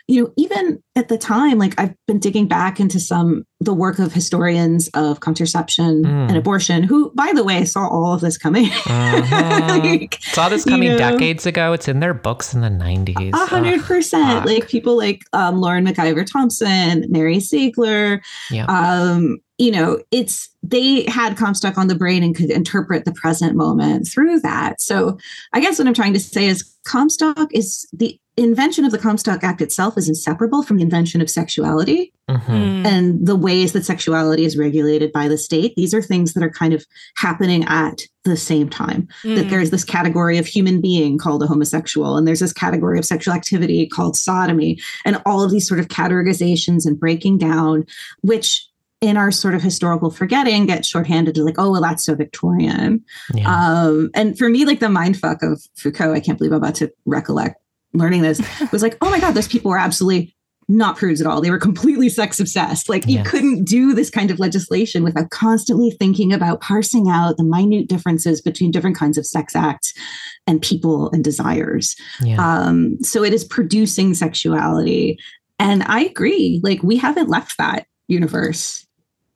you 0.09 0.23
know, 0.23 0.33
even 0.37 0.83
at 0.95 1.09
the 1.09 1.19
time, 1.19 1.59
like 1.59 1.79
I've 1.81 1.95
been 2.07 2.21
digging 2.21 2.47
back 2.47 2.79
into 2.79 3.01
some 3.01 3.45
the 3.59 3.75
work 3.75 3.99
of 3.99 4.12
historians 4.12 4.89
of 4.95 5.19
contraception 5.19 6.05
mm. 6.05 6.29
and 6.29 6.37
abortion, 6.37 6.85
who, 6.85 7.11
by 7.14 7.33
the 7.35 7.43
way, 7.43 7.64
saw 7.64 7.89
all 7.89 8.14
of 8.14 8.21
this 8.21 8.39
coming. 8.39 8.67
Uh-huh. 8.67 9.79
like, 9.85 10.19
saw 10.23 10.49
this 10.49 10.64
coming 10.64 10.91
you 10.91 10.97
know, 10.97 11.11
decades 11.11 11.45
ago. 11.45 11.73
It's 11.73 11.89
in 11.89 11.99
their 11.99 12.14
books 12.14 12.55
in 12.55 12.61
the 12.61 12.71
nineties. 12.71 13.35
A 13.35 13.47
hundred 13.47 13.83
percent. 13.83 14.47
Like 14.47 14.69
people 14.69 14.97
like 14.97 15.23
um, 15.33 15.61
Lauren 15.61 15.85
MacIvor 15.85 16.25
Thompson, 16.25 17.07
Mary 17.09 17.41
Ziegler. 17.41 18.23
Yeah. 18.53 18.67
Um, 18.67 19.39
you 19.59 19.70
know, 19.70 19.98
it's 20.11 20.50
they 20.62 21.04
had 21.04 21.36
Comstock 21.36 21.78
on 21.78 21.86
the 21.86 21.94
brain 21.94 22.22
and 22.22 22.34
could 22.34 22.50
interpret 22.50 23.04
the 23.04 23.12
present 23.12 23.57
moment 23.57 24.09
through 24.09 24.40
that. 24.40 24.80
So 24.80 25.18
I 25.52 25.61
guess 25.61 25.78
what 25.78 25.86
I'm 25.86 25.94
trying 25.94 26.12
to 26.14 26.20
say 26.20 26.46
is 26.46 26.74
Comstock 26.84 27.52
is 27.52 27.88
the 27.92 28.18
invention 28.36 28.84
of 28.84 28.92
the 28.92 28.98
Comstock 28.98 29.42
Act 29.42 29.62
itself 29.62 29.96
is 29.96 30.09
inseparable 30.09 30.62
from 30.62 30.76
the 30.76 30.82
invention 30.82 31.20
of 31.20 31.30
sexuality 31.30 32.12
mm-hmm. 32.28 32.52
and 32.86 33.26
the 33.26 33.36
ways 33.36 33.72
that 33.72 33.84
sexuality 33.84 34.44
is 34.44 34.59
regulated 34.59 35.11
by 35.11 35.26
the 35.26 35.38
state. 35.38 35.74
These 35.74 35.94
are 35.94 36.02
things 36.02 36.34
that 36.34 36.42
are 36.42 36.50
kind 36.50 36.74
of 36.74 36.84
happening 37.16 37.64
at 37.64 38.02
the 38.24 38.36
same 38.36 38.68
time. 38.68 39.09
Mm. 39.22 39.36
That 39.36 39.50
there's 39.50 39.70
this 39.70 39.84
category 39.84 40.36
of 40.36 40.46
human 40.46 40.80
being 40.80 41.16
called 41.16 41.42
a 41.42 41.46
homosexual, 41.46 42.16
and 42.16 42.26
there's 42.26 42.40
this 42.40 42.52
category 42.52 42.98
of 42.98 43.04
sexual 43.04 43.34
activity 43.34 43.86
called 43.86 44.16
sodomy, 44.16 44.78
and 45.04 45.22
all 45.24 45.42
of 45.42 45.50
these 45.50 45.66
sort 45.66 45.80
of 45.80 45.88
categorizations 45.88 46.84
and 46.84 46.98
breaking 46.98 47.38
down, 47.38 47.86
which 48.20 48.66
in 49.01 49.16
our 49.16 49.30
sort 49.30 49.55
of 49.55 49.62
historical 49.62 50.11
forgetting 50.11 50.66
get 50.66 50.84
shorthanded 50.84 51.34
to 51.34 51.44
like, 51.44 51.59
oh, 51.59 51.70
well, 51.70 51.82
that's 51.82 52.05
so 52.05 52.14
Victorian. 52.14 53.05
Yeah. 53.34 53.51
Um, 53.51 54.11
and 54.14 54.38
for 54.38 54.49
me, 54.49 54.64
like 54.64 54.80
the 54.80 54.88
mind 54.88 55.18
fuck 55.18 55.42
of 55.42 55.62
Foucault, 55.76 56.14
I 56.14 56.20
can't 56.20 56.38
believe 56.38 56.53
I'm 56.53 56.59
about 56.59 56.76
to 56.76 56.90
recollect 57.05 57.61
learning 57.92 58.22
this 58.22 58.40
was 58.72 58.82
like, 58.82 58.97
oh 59.01 59.11
my 59.11 59.20
God, 59.20 59.32
those 59.32 59.49
people 59.49 59.70
were 59.70 59.78
absolutely 59.78 60.34
not 60.68 60.97
prudes 60.97 61.20
at 61.20 61.26
all. 61.28 61.40
They 61.40 61.51
were 61.51 61.61
completely 61.61 62.09
sex 62.09 62.40
obsessed. 62.40 62.88
Like 62.88 63.07
you 63.07 63.22
couldn't 63.22 63.64
do 63.64 63.94
this 63.94 64.11
kind 64.11 64.32
of 64.32 64.40
legislation 64.40 65.05
without 65.05 65.30
constantly 65.30 65.92
thinking 65.92 66.32
about 66.32 66.61
parsing 66.61 67.09
out 67.09 67.36
the 67.36 67.44
minute 67.44 67.88
differences 67.88 68.40
between 68.40 68.72
different 68.72 68.97
kinds 68.97 69.16
of 69.16 69.24
sex 69.24 69.55
acts 69.55 69.94
and 70.44 70.61
people 70.61 71.09
and 71.12 71.22
desires. 71.22 71.94
Yeah. 72.20 72.36
Um, 72.40 73.01
so 73.01 73.22
it 73.22 73.32
is 73.32 73.44
producing 73.44 74.12
sexuality. 74.14 75.18
And 75.61 75.84
I 75.84 76.01
agree, 76.01 76.61
like 76.64 76.82
we 76.82 76.97
haven't 76.97 77.28
left 77.28 77.59
that 77.59 77.86
universe 78.09 78.86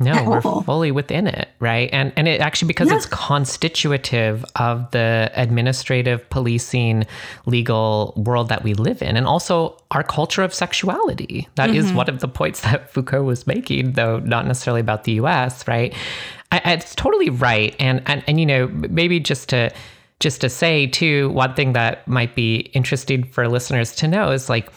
no, 0.00 0.24
we're 0.24 0.40
fully 0.40 0.90
within 0.90 1.26
it, 1.26 1.48
right? 1.60 1.90
And 1.92 2.12
and 2.16 2.26
it 2.26 2.40
actually 2.40 2.68
because 2.68 2.88
yeah. 2.88 2.96
it's 2.96 3.06
constitutive 3.06 4.44
of 4.56 4.90
the 4.92 5.30
administrative, 5.34 6.28
policing, 6.30 7.06
legal 7.44 8.14
world 8.16 8.48
that 8.48 8.64
we 8.64 8.72
live 8.72 9.02
in, 9.02 9.16
and 9.16 9.26
also 9.26 9.76
our 9.90 10.02
culture 10.02 10.42
of 10.42 10.54
sexuality. 10.54 11.48
That 11.56 11.70
mm-hmm. 11.70 11.78
is 11.78 11.92
one 11.92 12.08
of 12.08 12.20
the 12.20 12.28
points 12.28 12.60
that 12.62 12.90
Foucault 12.90 13.24
was 13.24 13.46
making, 13.46 13.92
though 13.92 14.20
not 14.20 14.46
necessarily 14.46 14.80
about 14.80 15.04
the 15.04 15.12
U.S. 15.12 15.68
Right? 15.68 15.94
I, 16.50 16.72
it's 16.72 16.94
totally 16.94 17.28
right, 17.28 17.76
and 17.78 18.02
and 18.06 18.24
and 18.26 18.40
you 18.40 18.46
know 18.46 18.68
maybe 18.68 19.20
just 19.20 19.50
to 19.50 19.70
just 20.18 20.40
to 20.40 20.48
say 20.48 20.86
too, 20.86 21.28
one 21.30 21.54
thing 21.54 21.74
that 21.74 22.08
might 22.08 22.34
be 22.34 22.56
interesting 22.72 23.24
for 23.24 23.48
listeners 23.48 23.94
to 23.96 24.08
know 24.08 24.30
is 24.30 24.48
like 24.48 24.70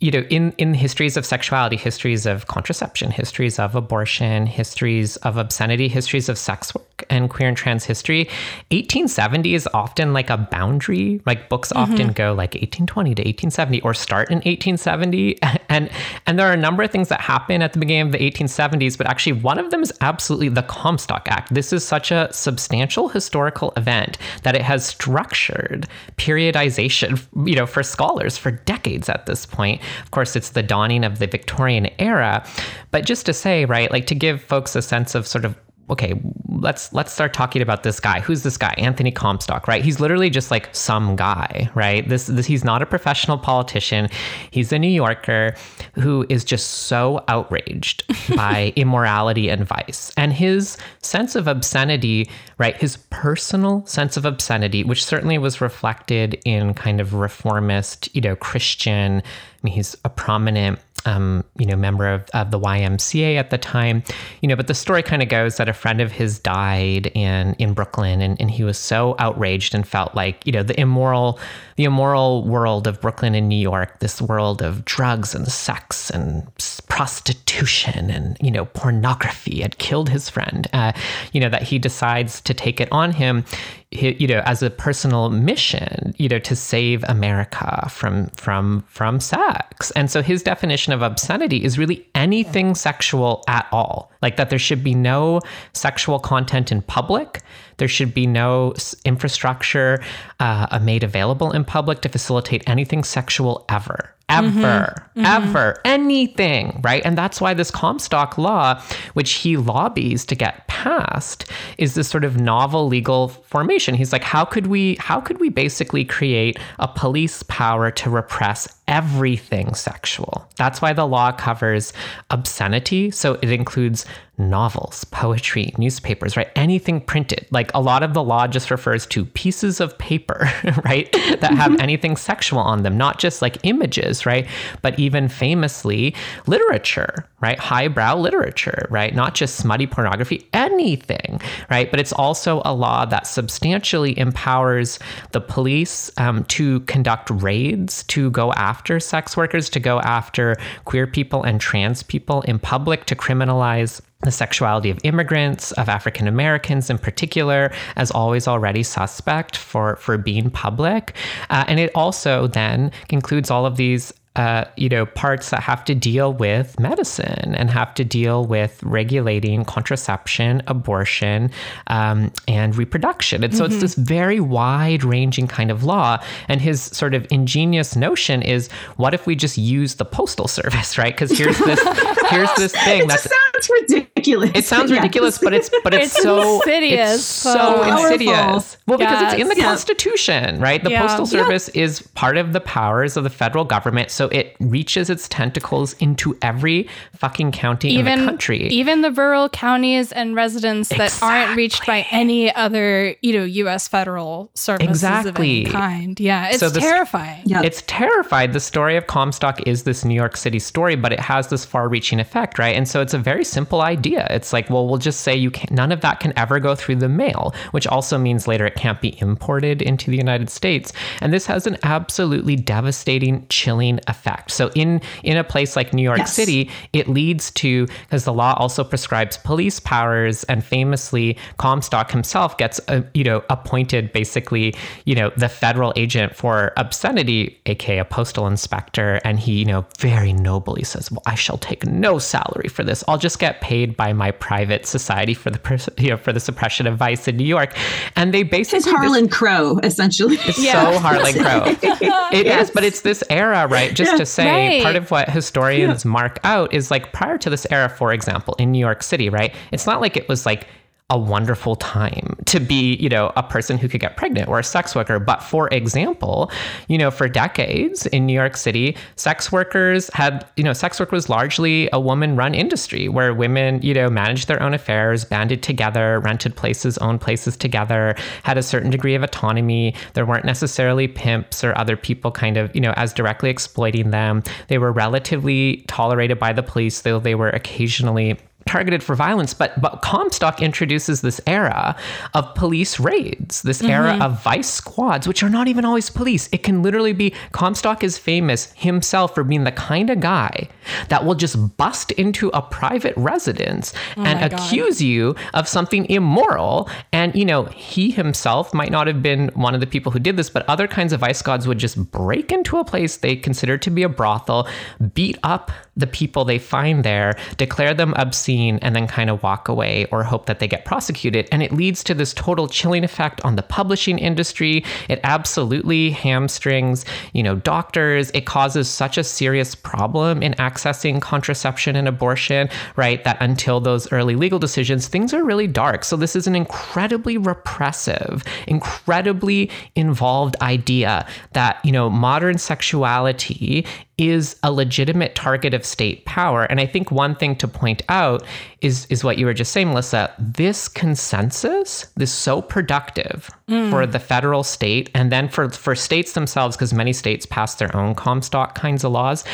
you 0.00 0.10
know, 0.10 0.24
in, 0.30 0.52
in 0.58 0.74
histories 0.74 1.16
of 1.16 1.26
sexuality, 1.26 1.76
histories 1.76 2.26
of 2.26 2.46
contraception, 2.46 3.10
histories 3.10 3.58
of 3.58 3.74
abortion, 3.74 4.46
histories 4.46 5.16
of 5.18 5.36
obscenity, 5.36 5.88
histories 5.88 6.28
of 6.28 6.38
sex 6.38 6.74
work 6.74 7.04
and 7.10 7.28
queer 7.28 7.48
and 7.48 7.56
trans 7.56 7.84
history, 7.84 8.24
1870 8.70 9.54
is 9.54 9.68
often 9.74 10.12
like 10.12 10.30
a 10.30 10.36
boundary. 10.36 11.20
Like 11.26 11.48
books 11.48 11.72
mm-hmm. 11.72 11.92
often 11.92 12.12
go 12.12 12.32
like 12.32 12.54
1820 12.54 13.14
to 13.16 13.22
1870 13.22 13.80
or 13.82 13.94
start 13.94 14.30
in 14.30 14.36
1870. 14.36 15.38
And 15.68 15.90
and 16.26 16.38
there 16.38 16.48
are 16.48 16.52
a 16.52 16.56
number 16.56 16.82
of 16.82 16.90
things 16.90 17.08
that 17.08 17.20
happen 17.20 17.62
at 17.62 17.72
the 17.72 17.78
beginning 17.78 18.06
of 18.06 18.12
the 18.12 18.18
1870s, 18.18 18.96
but 18.96 19.06
actually 19.06 19.34
one 19.34 19.58
of 19.58 19.70
them 19.70 19.82
is 19.82 19.92
absolutely 20.00 20.48
the 20.48 20.62
Comstock 20.62 21.28
Act. 21.28 21.52
This 21.52 21.72
is 21.72 21.84
such 21.84 22.10
a 22.10 22.28
substantial 22.32 23.08
historical 23.08 23.72
event 23.76 24.18
that 24.42 24.54
it 24.54 24.62
has 24.62 24.84
structured 24.86 25.86
periodization, 26.16 27.24
you 27.46 27.54
know, 27.54 27.66
for 27.66 27.82
scholars 27.82 28.36
for 28.36 28.50
decades 28.50 29.08
at 29.08 29.26
this 29.26 29.46
point. 29.46 29.80
Of 30.02 30.10
course, 30.10 30.36
it's 30.36 30.50
the 30.50 30.62
dawning 30.62 31.04
of 31.04 31.18
the 31.18 31.26
Victorian 31.26 31.88
era. 31.98 32.46
But 32.90 33.04
just 33.04 33.26
to 33.26 33.32
say, 33.32 33.64
right, 33.64 33.90
like 33.90 34.06
to 34.06 34.14
give 34.14 34.42
folks 34.42 34.76
a 34.76 34.82
sense 34.82 35.14
of 35.14 35.26
sort 35.26 35.44
of 35.44 35.56
okay, 35.88 36.20
let's 36.48 36.92
let's 36.92 37.12
start 37.12 37.32
talking 37.32 37.62
about 37.62 37.82
this 37.82 38.00
guy. 38.00 38.20
Who's 38.20 38.42
this 38.42 38.56
guy? 38.56 38.74
Anthony 38.76 39.12
Comstock, 39.12 39.68
right? 39.68 39.84
He's 39.84 40.00
literally 40.00 40.30
just 40.30 40.50
like 40.50 40.74
some 40.74 41.16
guy, 41.16 41.70
right? 41.74 42.08
This, 42.08 42.26
this 42.26 42.46
he's 42.46 42.64
not 42.64 42.82
a 42.82 42.86
professional 42.86 43.38
politician. 43.38 44.08
He's 44.50 44.72
a 44.72 44.78
New 44.78 44.88
Yorker 44.88 45.54
who 45.94 46.26
is 46.28 46.44
just 46.44 46.70
so 46.70 47.24
outraged 47.28 48.04
by 48.36 48.72
immorality 48.76 49.48
and 49.48 49.64
vice. 49.64 50.12
And 50.16 50.32
his 50.32 50.76
sense 51.02 51.36
of 51.36 51.46
obscenity, 51.46 52.28
right? 52.58 52.76
His 52.76 52.96
personal 53.10 53.86
sense 53.86 54.16
of 54.16 54.24
obscenity, 54.24 54.82
which 54.82 55.04
certainly 55.04 55.38
was 55.38 55.60
reflected 55.60 56.40
in 56.44 56.74
kind 56.74 57.00
of 57.00 57.14
reformist, 57.14 58.14
you 58.14 58.20
know, 58.20 58.34
Christian 58.36 59.22
I 59.56 59.58
mean, 59.62 59.74
he's 59.74 59.96
a 60.04 60.10
prominent 60.10 60.78
um, 61.06 61.44
you 61.58 61.66
know, 61.66 61.76
member 61.76 62.06
of, 62.06 62.24
of, 62.34 62.50
the 62.50 62.58
YMCA 62.58 63.36
at 63.36 63.50
the 63.50 63.58
time, 63.58 64.02
you 64.40 64.48
know, 64.48 64.56
but 64.56 64.66
the 64.66 64.74
story 64.74 65.02
kind 65.02 65.22
of 65.22 65.28
goes 65.28 65.56
that 65.56 65.68
a 65.68 65.72
friend 65.72 66.00
of 66.00 66.12
his 66.12 66.38
died 66.38 67.06
in 67.14 67.54
in 67.54 67.72
Brooklyn, 67.72 68.20
and, 68.20 68.40
and 68.40 68.50
he 68.50 68.64
was 68.64 68.78
so 68.78 69.14
outraged 69.18 69.74
and 69.74 69.86
felt 69.86 70.14
like, 70.14 70.46
you 70.46 70.52
know, 70.52 70.62
the 70.62 70.78
immoral, 70.78 71.38
the 71.76 71.84
immoral 71.84 72.44
world 72.44 72.86
of 72.86 73.00
Brooklyn 73.00 73.34
and 73.34 73.48
New 73.48 73.56
York, 73.56 74.00
this 74.00 74.20
world 74.20 74.62
of 74.62 74.84
drugs 74.84 75.34
and 75.34 75.46
sex 75.48 76.10
and 76.10 76.46
prostitution 76.88 78.08
and 78.10 78.38
you 78.40 78.50
know 78.50 78.64
pornography 78.64 79.60
had 79.60 79.76
killed 79.78 80.08
his 80.08 80.30
friend. 80.30 80.66
Uh, 80.72 80.92
you 81.32 81.40
know 81.40 81.48
that 81.48 81.62
he 81.62 81.78
decides 81.78 82.40
to 82.40 82.54
take 82.54 82.80
it 82.80 82.88
on 82.90 83.12
him 83.12 83.44
you 83.92 84.26
know 84.26 84.42
as 84.44 84.62
a 84.62 84.70
personal 84.70 85.30
mission 85.30 86.12
you 86.18 86.28
know 86.28 86.40
to 86.40 86.56
save 86.56 87.04
america 87.04 87.88
from 87.88 88.26
from 88.30 88.84
from 88.88 89.20
sex. 89.20 89.90
And 89.92 90.10
so 90.10 90.22
his 90.22 90.42
definition 90.42 90.92
of 90.92 91.02
obscenity 91.02 91.64
is 91.64 91.78
really 91.78 92.06
anything 92.14 92.74
sexual 92.74 93.44
at 93.48 93.66
all. 93.72 94.10
Like 94.22 94.36
that 94.36 94.50
there 94.50 94.58
should 94.58 94.82
be 94.82 94.94
no 94.94 95.40
sexual 95.72 96.18
content 96.18 96.72
in 96.72 96.82
public. 96.82 97.42
There 97.76 97.88
should 97.88 98.14
be 98.14 98.26
no 98.26 98.74
infrastructure 99.04 100.02
uh, 100.40 100.78
made 100.82 101.04
available 101.04 101.52
in 101.52 101.64
public 101.64 102.00
to 102.02 102.08
facilitate 102.08 102.68
anything 102.68 103.04
sexual 103.04 103.64
ever 103.68 104.15
ever, 104.28 105.08
mm-hmm. 105.16 105.24
ever, 105.24 105.72
mm-hmm. 105.72 105.80
anything, 105.84 106.80
right? 106.82 107.02
And 107.04 107.16
that's 107.16 107.40
why 107.40 107.54
this 107.54 107.70
Comstock 107.70 108.38
law, 108.38 108.80
which 109.14 109.32
he 109.32 109.56
lobbies 109.56 110.24
to 110.26 110.34
get 110.34 110.66
passed, 110.68 111.50
is 111.78 111.94
this 111.94 112.08
sort 112.08 112.24
of 112.24 112.40
novel 112.40 112.88
legal 112.88 113.28
formation. 113.28 113.94
He's 113.94 114.12
like, 114.12 114.24
how 114.24 114.44
could 114.44 114.66
we, 114.66 114.96
how 114.96 115.20
could 115.20 115.40
we 115.40 115.48
basically 115.48 116.04
create 116.04 116.58
a 116.78 116.88
police 116.88 117.42
power 117.44 117.90
to 117.90 118.10
repress 118.10 118.68
everything 118.88 119.74
sexual? 119.74 120.48
That's 120.56 120.80
why 120.80 120.92
the 120.92 121.06
law 121.06 121.32
covers 121.32 121.92
obscenity. 122.30 123.10
So 123.10 123.38
it 123.42 123.50
includes 123.50 124.06
novels, 124.38 125.04
poetry, 125.04 125.74
newspapers, 125.78 126.36
right? 126.36 126.50
Anything 126.56 127.00
printed. 127.00 127.46
Like 127.50 127.70
a 127.74 127.80
lot 127.80 128.02
of 128.02 128.14
the 128.14 128.22
law 128.22 128.46
just 128.46 128.70
refers 128.70 129.06
to 129.06 129.24
pieces 129.24 129.80
of 129.80 129.96
paper, 129.98 130.50
right? 130.84 131.10
That 131.12 131.54
have 131.54 131.72
mm-hmm. 131.72 131.80
anything 131.80 132.16
sexual 132.16 132.58
on 132.58 132.82
them, 132.82 132.96
not 132.98 133.18
just 133.18 133.40
like 133.40 133.58
images, 133.62 134.26
right? 134.26 134.46
But 134.82 134.98
even 134.98 135.28
famously, 135.28 136.14
literature, 136.46 137.26
right? 137.40 137.58
Highbrow 137.58 138.16
literature, 138.16 138.86
right? 138.90 139.14
Not 139.14 139.34
just 139.34 139.56
smutty 139.56 139.86
pornography, 139.86 140.48
anything, 140.54 141.40
right? 141.70 141.90
But 141.90 142.00
it's 142.00 142.12
also 142.12 142.62
a 142.64 142.72
law 142.72 143.04
that 143.04 143.26
substantially 143.26 144.18
empowers 144.18 144.98
the 145.32 145.40
police 145.40 146.10
um, 146.16 146.44
to 146.44 146.80
conduct 146.80 147.28
raids, 147.30 148.04
to 148.04 148.30
go 148.30 148.52
after 148.52 148.98
sex 149.00 149.36
workers, 149.36 149.68
to 149.70 149.80
go 149.80 150.00
after 150.00 150.56
queer 150.86 151.06
people 151.06 151.42
and 151.42 151.60
trans 151.60 152.02
people 152.02 152.40
in 152.42 152.58
public, 152.58 153.04
to 153.06 153.14
criminalize 153.14 154.00
the 154.22 154.30
sexuality 154.30 154.88
of 154.90 154.98
immigrants, 155.04 155.72
of 155.72 155.90
African 155.90 156.26
Americans 156.26 156.88
in 156.88 156.96
particular, 156.96 157.70
as 157.96 158.10
always 158.10 158.48
already 158.48 158.82
suspect 158.82 159.56
for, 159.58 159.96
for 159.96 160.16
being 160.16 160.48
public. 160.50 161.14
Uh, 161.50 161.64
and 161.68 161.78
it 161.78 161.90
also 161.94 162.46
then 162.46 162.90
includes 163.10 163.50
all 163.50 163.66
of 163.66 163.76
these 163.76 164.12
uh, 164.36 164.66
you 164.76 164.90
know, 164.90 165.06
parts 165.06 165.48
that 165.48 165.62
have 165.62 165.82
to 165.86 165.94
deal 165.94 166.32
with 166.32 166.78
medicine 166.78 167.54
and 167.54 167.70
have 167.70 167.94
to 167.94 168.04
deal 168.04 168.44
with 168.44 168.82
regulating 168.82 169.64
contraception, 169.64 170.62
abortion, 170.66 171.50
um, 171.86 172.30
and 172.46 172.76
reproduction. 172.76 173.42
And 173.42 173.56
so 173.56 173.64
mm-hmm. 173.64 173.72
it's 173.72 173.80
this 173.80 173.94
very 173.94 174.38
wide 174.38 175.04
ranging 175.04 175.48
kind 175.48 175.70
of 175.70 175.84
law. 175.84 176.22
And 176.48 176.60
his 176.60 176.82
sort 176.82 177.14
of 177.14 177.26
ingenious 177.30 177.96
notion 177.96 178.42
is 178.42 178.70
what 178.96 179.14
if 179.14 179.26
we 179.26 179.36
just 179.36 179.56
use 179.56 179.94
the 179.94 180.04
postal 180.04 180.48
service, 180.48 180.98
right? 180.98 181.14
Because 181.14 181.36
here's 181.36 181.58
this 181.58 181.80
here's 182.30 182.54
this 182.56 182.72
thing 182.84 183.08
that's 183.08 183.22
sounds 183.22 183.70
ridiculous. 183.70 184.15
It 184.26 184.64
sounds 184.64 184.90
yes. 184.90 184.98
ridiculous, 184.98 185.38
but 185.38 185.52
it's 185.54 185.70
but 185.82 185.94
it's, 185.94 186.14
it's 186.14 186.22
so 186.22 186.56
insidious. 186.56 187.14
It's 187.14 187.24
so 187.24 187.82
insidious. 187.82 188.76
Well, 188.86 188.98
because 188.98 189.20
yes. 189.20 189.32
it's 189.32 189.42
in 189.42 189.48
the 189.48 189.56
yeah. 189.56 189.64
Constitution, 189.64 190.60
right? 190.60 190.82
The 190.82 190.90
yeah. 190.90 191.06
Postal 191.06 191.26
Service 191.26 191.70
yeah. 191.74 191.84
is 191.84 192.02
part 192.14 192.36
of 192.36 192.52
the 192.52 192.60
powers 192.60 193.16
of 193.16 193.24
the 193.24 193.30
federal 193.30 193.64
government. 193.64 194.10
So 194.10 194.28
it 194.28 194.56
reaches 194.60 195.10
its 195.10 195.28
tentacles 195.28 195.94
into 195.94 196.36
every 196.42 196.88
fucking 197.14 197.52
county 197.52 197.90
even, 197.90 198.06
in 198.06 198.18
the 198.20 198.24
country. 198.26 198.68
Even 198.68 199.02
the 199.02 199.12
rural 199.12 199.48
counties 199.48 200.12
and 200.12 200.34
residents 200.34 200.88
that 200.90 201.00
exactly. 201.00 201.28
aren't 201.28 201.56
reached 201.56 201.86
by 201.86 202.06
any 202.10 202.54
other, 202.54 203.16
you 203.22 203.32
know, 203.32 203.44
US 203.44 203.88
federal 203.88 204.50
services 204.54 204.88
exactly. 204.88 205.62
of 205.62 205.66
any 205.66 205.72
kind. 205.72 206.20
Yeah, 206.20 206.48
it's 206.48 206.60
so 206.60 206.68
this, 206.68 206.82
terrifying. 206.82 207.42
Yep. 207.46 207.64
It's 207.64 207.82
terrified. 207.86 208.52
The 208.52 208.60
story 208.60 208.96
of 208.96 209.06
Comstock 209.06 209.66
is 209.66 209.82
this 209.82 210.04
New 210.04 210.14
York 210.14 210.36
City 210.36 210.58
story, 210.58 210.96
but 210.96 211.12
it 211.12 211.20
has 211.20 211.48
this 211.48 211.64
far-reaching 211.64 212.20
effect, 212.20 212.58
right? 212.58 212.74
And 212.74 212.88
so 212.88 213.00
it's 213.00 213.14
a 213.14 213.18
very 213.18 213.44
simple 213.44 213.80
idea. 213.80 214.15
It's 214.30 214.52
like, 214.52 214.70
well, 214.70 214.86
we'll 214.86 214.98
just 214.98 215.20
say 215.20 215.34
you 215.34 215.50
can 215.50 215.74
none 215.74 215.92
of 215.92 216.00
that 216.00 216.20
can 216.20 216.32
ever 216.36 216.60
go 216.60 216.74
through 216.74 216.96
the 216.96 217.08
mail, 217.08 217.54
which 217.72 217.86
also 217.86 218.18
means 218.18 218.46
later 218.46 218.66
it 218.66 218.74
can't 218.74 219.00
be 219.00 219.20
imported 219.20 219.82
into 219.82 220.10
the 220.10 220.16
United 220.16 220.50
States. 220.50 220.92
And 221.20 221.32
this 221.32 221.46
has 221.46 221.66
an 221.66 221.76
absolutely 221.82 222.56
devastating, 222.56 223.46
chilling 223.48 224.00
effect. 224.06 224.50
So 224.50 224.70
in 224.74 225.00
in 225.22 225.36
a 225.36 225.44
place 225.44 225.76
like 225.76 225.92
New 225.92 226.02
York 226.02 226.18
yes. 226.18 226.32
City, 226.32 226.70
it 226.92 227.08
leads 227.08 227.50
to 227.52 227.86
because 228.02 228.24
the 228.24 228.32
law 228.32 228.54
also 228.58 228.84
prescribes 228.84 229.38
police 229.38 229.80
powers, 229.80 230.44
and 230.44 230.64
famously, 230.64 231.36
Comstock 231.58 232.10
himself 232.10 232.56
gets 232.58 232.80
uh, 232.88 233.02
you 233.14 233.24
know 233.24 233.42
appointed 233.50 234.12
basically 234.12 234.74
you 235.04 235.14
know 235.14 235.30
the 235.36 235.48
federal 235.48 235.92
agent 235.96 236.34
for 236.34 236.72
obscenity, 236.76 237.58
aka 237.66 237.98
a 237.98 238.04
postal 238.04 238.46
inspector, 238.46 239.20
and 239.24 239.38
he 239.38 239.60
you 239.60 239.64
know 239.64 239.84
very 239.98 240.32
nobly 240.32 240.84
says, 240.84 241.10
"Well, 241.10 241.22
I 241.26 241.34
shall 241.34 241.58
take 241.58 241.86
no 241.86 242.18
salary 242.18 242.68
for 242.68 242.84
this. 242.84 243.02
I'll 243.08 243.18
just 243.18 243.38
get 243.38 243.60
paid 243.60 243.96
by 243.96 244.05
my 244.12 244.30
private 244.30 244.86
society 244.86 245.34
for 245.34 245.50
the 245.50 245.92
you 245.98 246.10
know 246.10 246.16
for 246.16 246.32
the 246.32 246.40
suppression 246.40 246.86
of 246.86 246.96
vice 246.96 247.28
in 247.28 247.36
New 247.36 247.44
York," 247.44 247.76
and 248.16 248.32
they 248.32 248.42
basically 248.42 248.78
it's 248.78 248.90
Harlan 248.90 249.28
Crow 249.28 249.78
essentially. 249.82 250.36
It's 250.46 250.58
yeah. 250.64 250.92
so 250.92 250.98
Harlan 250.98 251.34
Crow. 251.34 251.76
It 252.36 252.46
yes. 252.46 252.68
is, 252.68 252.74
but 252.74 252.84
it's 252.84 253.02
this 253.02 253.22
era, 253.30 253.66
right? 253.66 253.94
Just 253.94 254.12
yeah. 254.12 254.18
to 254.18 254.26
say 254.26 254.46
say 254.46 254.68
right. 254.68 254.82
part 254.82 254.96
of 254.96 255.10
what 255.10 255.28
historians 255.28 256.04
yeah. 256.04 256.10
mark 256.10 256.38
out 256.44 256.72
is 256.72 256.90
like 256.90 257.12
prior 257.12 257.38
to 257.38 257.50
this 257.50 257.66
era, 257.70 257.88
for 257.88 258.12
example, 258.12 258.54
in 258.58 258.70
New 258.70 258.78
York 258.78 259.02
City, 259.02 259.28
right? 259.28 259.54
It's 259.72 259.86
not 259.86 260.00
like 260.00 260.16
it 260.16 260.28
was 260.28 260.46
like 260.46 260.66
a 261.08 261.16
wonderful 261.16 261.76
time 261.76 262.36
to 262.46 262.58
be, 262.58 262.96
you 262.96 263.08
know, 263.08 263.32
a 263.36 263.42
person 263.42 263.78
who 263.78 263.88
could 263.88 264.00
get 264.00 264.16
pregnant 264.16 264.48
or 264.48 264.58
a 264.58 264.64
sex 264.64 264.92
worker. 264.92 265.20
But 265.20 265.40
for 265.40 265.68
example, 265.68 266.50
you 266.88 266.98
know, 266.98 267.12
for 267.12 267.28
decades 267.28 268.06
in 268.06 268.26
New 268.26 268.32
York 268.32 268.56
City, 268.56 268.96
sex 269.14 269.52
workers 269.52 270.10
had, 270.14 270.44
you 270.56 270.64
know, 270.64 270.72
sex 270.72 270.98
work 270.98 271.12
was 271.12 271.28
largely 271.28 271.88
a 271.92 272.00
woman 272.00 272.34
run 272.34 272.56
industry 272.56 273.08
where 273.08 273.32
women, 273.32 273.80
you 273.82 273.94
know, 273.94 274.10
managed 274.10 274.48
their 274.48 274.60
own 274.60 274.74
affairs, 274.74 275.24
banded 275.24 275.62
together, 275.62 276.18
rented 276.18 276.56
places, 276.56 276.98
owned 276.98 277.20
places 277.20 277.56
together, 277.56 278.16
had 278.42 278.58
a 278.58 278.62
certain 278.62 278.90
degree 278.90 279.14
of 279.14 279.22
autonomy. 279.22 279.94
There 280.14 280.26
weren't 280.26 280.44
necessarily 280.44 281.06
pimps 281.06 281.62
or 281.62 281.78
other 281.78 281.96
people 281.96 282.32
kind 282.32 282.56
of, 282.56 282.74
you 282.74 282.80
know, 282.80 282.94
as 282.96 283.12
directly 283.12 283.48
exploiting 283.48 284.10
them. 284.10 284.42
They 284.66 284.78
were 284.78 284.90
relatively 284.90 285.84
tolerated 285.86 286.40
by 286.40 286.52
the 286.52 286.64
police, 286.64 287.02
though 287.02 287.20
they 287.20 287.36
were 287.36 287.50
occasionally 287.50 288.40
targeted 288.66 289.02
for 289.02 289.14
violence, 289.14 289.54
but 289.54 289.80
but 289.80 290.02
Comstock 290.02 290.60
introduces 290.60 291.20
this 291.20 291.40
era 291.46 291.96
of 292.34 292.54
police 292.54 292.98
raids, 293.00 293.62
this 293.62 293.80
mm-hmm. 293.80 293.90
era 293.90 294.18
of 294.20 294.42
vice 294.42 294.68
squads, 294.68 295.26
which 295.26 295.42
are 295.42 295.48
not 295.48 295.68
even 295.68 295.84
always 295.84 296.10
police. 296.10 296.48
It 296.52 296.62
can 296.62 296.82
literally 296.82 297.12
be 297.12 297.32
Comstock 297.52 298.02
is 298.02 298.18
famous 298.18 298.72
himself 298.72 299.34
for 299.34 299.44
being 299.44 299.64
the 299.64 299.72
kind 299.72 300.10
of 300.10 300.20
guy 300.20 300.68
that 301.08 301.24
will 301.24 301.34
just 301.34 301.76
bust 301.76 302.10
into 302.12 302.48
a 302.48 302.62
private 302.62 303.14
residence 303.16 303.92
oh 304.16 304.24
and 304.24 304.52
accuse 304.52 305.00
you 305.00 305.34
of 305.54 305.68
something 305.68 306.04
immoral. 306.10 306.90
And 307.12 307.34
you 307.34 307.44
know, 307.44 307.64
he 307.64 308.10
himself 308.10 308.74
might 308.74 308.90
not 308.90 309.06
have 309.06 309.22
been 309.22 309.48
one 309.54 309.74
of 309.74 309.80
the 309.80 309.86
people 309.86 310.12
who 310.12 310.18
did 310.18 310.36
this, 310.36 310.50
but 310.50 310.68
other 310.68 310.88
kinds 310.88 311.12
of 311.12 311.20
vice 311.20 311.38
squads 311.38 311.68
would 311.68 311.78
just 311.78 312.10
break 312.10 312.52
into 312.52 312.78
a 312.78 312.84
place 312.84 313.16
they 313.18 313.36
considered 313.36 313.82
to 313.82 313.90
be 313.90 314.02
a 314.02 314.08
brothel, 314.08 314.68
beat 315.14 315.38
up 315.42 315.70
the 315.96 316.06
people 316.06 316.44
they 316.44 316.58
find 316.58 317.04
there, 317.04 317.36
declare 317.56 317.94
them 317.94 318.12
obscene, 318.16 318.55
and 318.56 318.96
then 318.96 319.06
kind 319.06 319.30
of 319.30 319.42
walk 319.42 319.68
away 319.68 320.06
or 320.10 320.22
hope 320.22 320.46
that 320.46 320.58
they 320.58 320.68
get 320.68 320.84
prosecuted. 320.84 321.48
And 321.52 321.62
it 321.62 321.72
leads 321.72 322.02
to 322.04 322.14
this 322.14 322.32
total 322.34 322.68
chilling 322.68 323.04
effect 323.04 323.40
on 323.44 323.56
the 323.56 323.62
publishing 323.62 324.18
industry. 324.18 324.84
It 325.08 325.20
absolutely 325.24 326.10
hamstrings, 326.10 327.04
you 327.32 327.42
know, 327.42 327.56
doctors. 327.56 328.30
It 328.32 328.46
causes 328.46 328.88
such 328.88 329.18
a 329.18 329.24
serious 329.24 329.74
problem 329.74 330.42
in 330.42 330.54
accessing 330.54 331.20
contraception 331.20 331.96
and 331.96 332.08
abortion, 332.08 332.68
right? 332.96 333.22
That 333.24 333.36
until 333.40 333.80
those 333.80 334.10
early 334.12 334.36
legal 334.36 334.58
decisions, 334.58 335.08
things 335.08 335.34
are 335.34 335.44
really 335.44 335.66
dark. 335.66 336.04
So 336.04 336.16
this 336.16 336.34
is 336.34 336.46
an 336.46 336.56
incredibly 336.56 337.38
repressive, 337.38 338.44
incredibly 338.66 339.70
involved 339.94 340.56
idea 340.62 341.26
that, 341.52 341.84
you 341.84 341.92
know, 341.92 342.10
modern 342.10 342.58
sexuality 342.58 343.86
is 344.18 344.56
a 344.62 344.72
legitimate 344.72 345.34
target 345.34 345.74
of 345.74 345.84
state 345.84 346.24
power. 346.24 346.64
And 346.64 346.80
I 346.80 346.86
think 346.86 347.10
one 347.10 347.34
thing 347.34 347.54
to 347.56 347.68
point 347.68 348.02
out 348.08 348.44
is, 348.80 349.06
is 349.06 349.22
what 349.22 349.36
you 349.36 349.44
were 349.44 349.52
just 349.52 349.72
saying, 349.72 349.88
Melissa. 349.88 350.32
This 350.38 350.88
consensus 350.88 352.06
is 352.18 352.32
so 352.32 352.62
productive 352.62 353.50
mm. 353.68 353.90
for 353.90 354.06
the 354.06 354.18
federal 354.18 354.62
state 354.62 355.10
and 355.14 355.30
then 355.30 355.48
for, 355.48 355.68
for 355.68 355.94
states 355.94 356.32
themselves, 356.32 356.76
because 356.76 356.94
many 356.94 357.12
states 357.12 357.44
pass 357.44 357.74
their 357.74 357.94
own 357.94 358.14
Comstock 358.14 358.74
kinds 358.74 359.04
of 359.04 359.12
laws. 359.12 359.44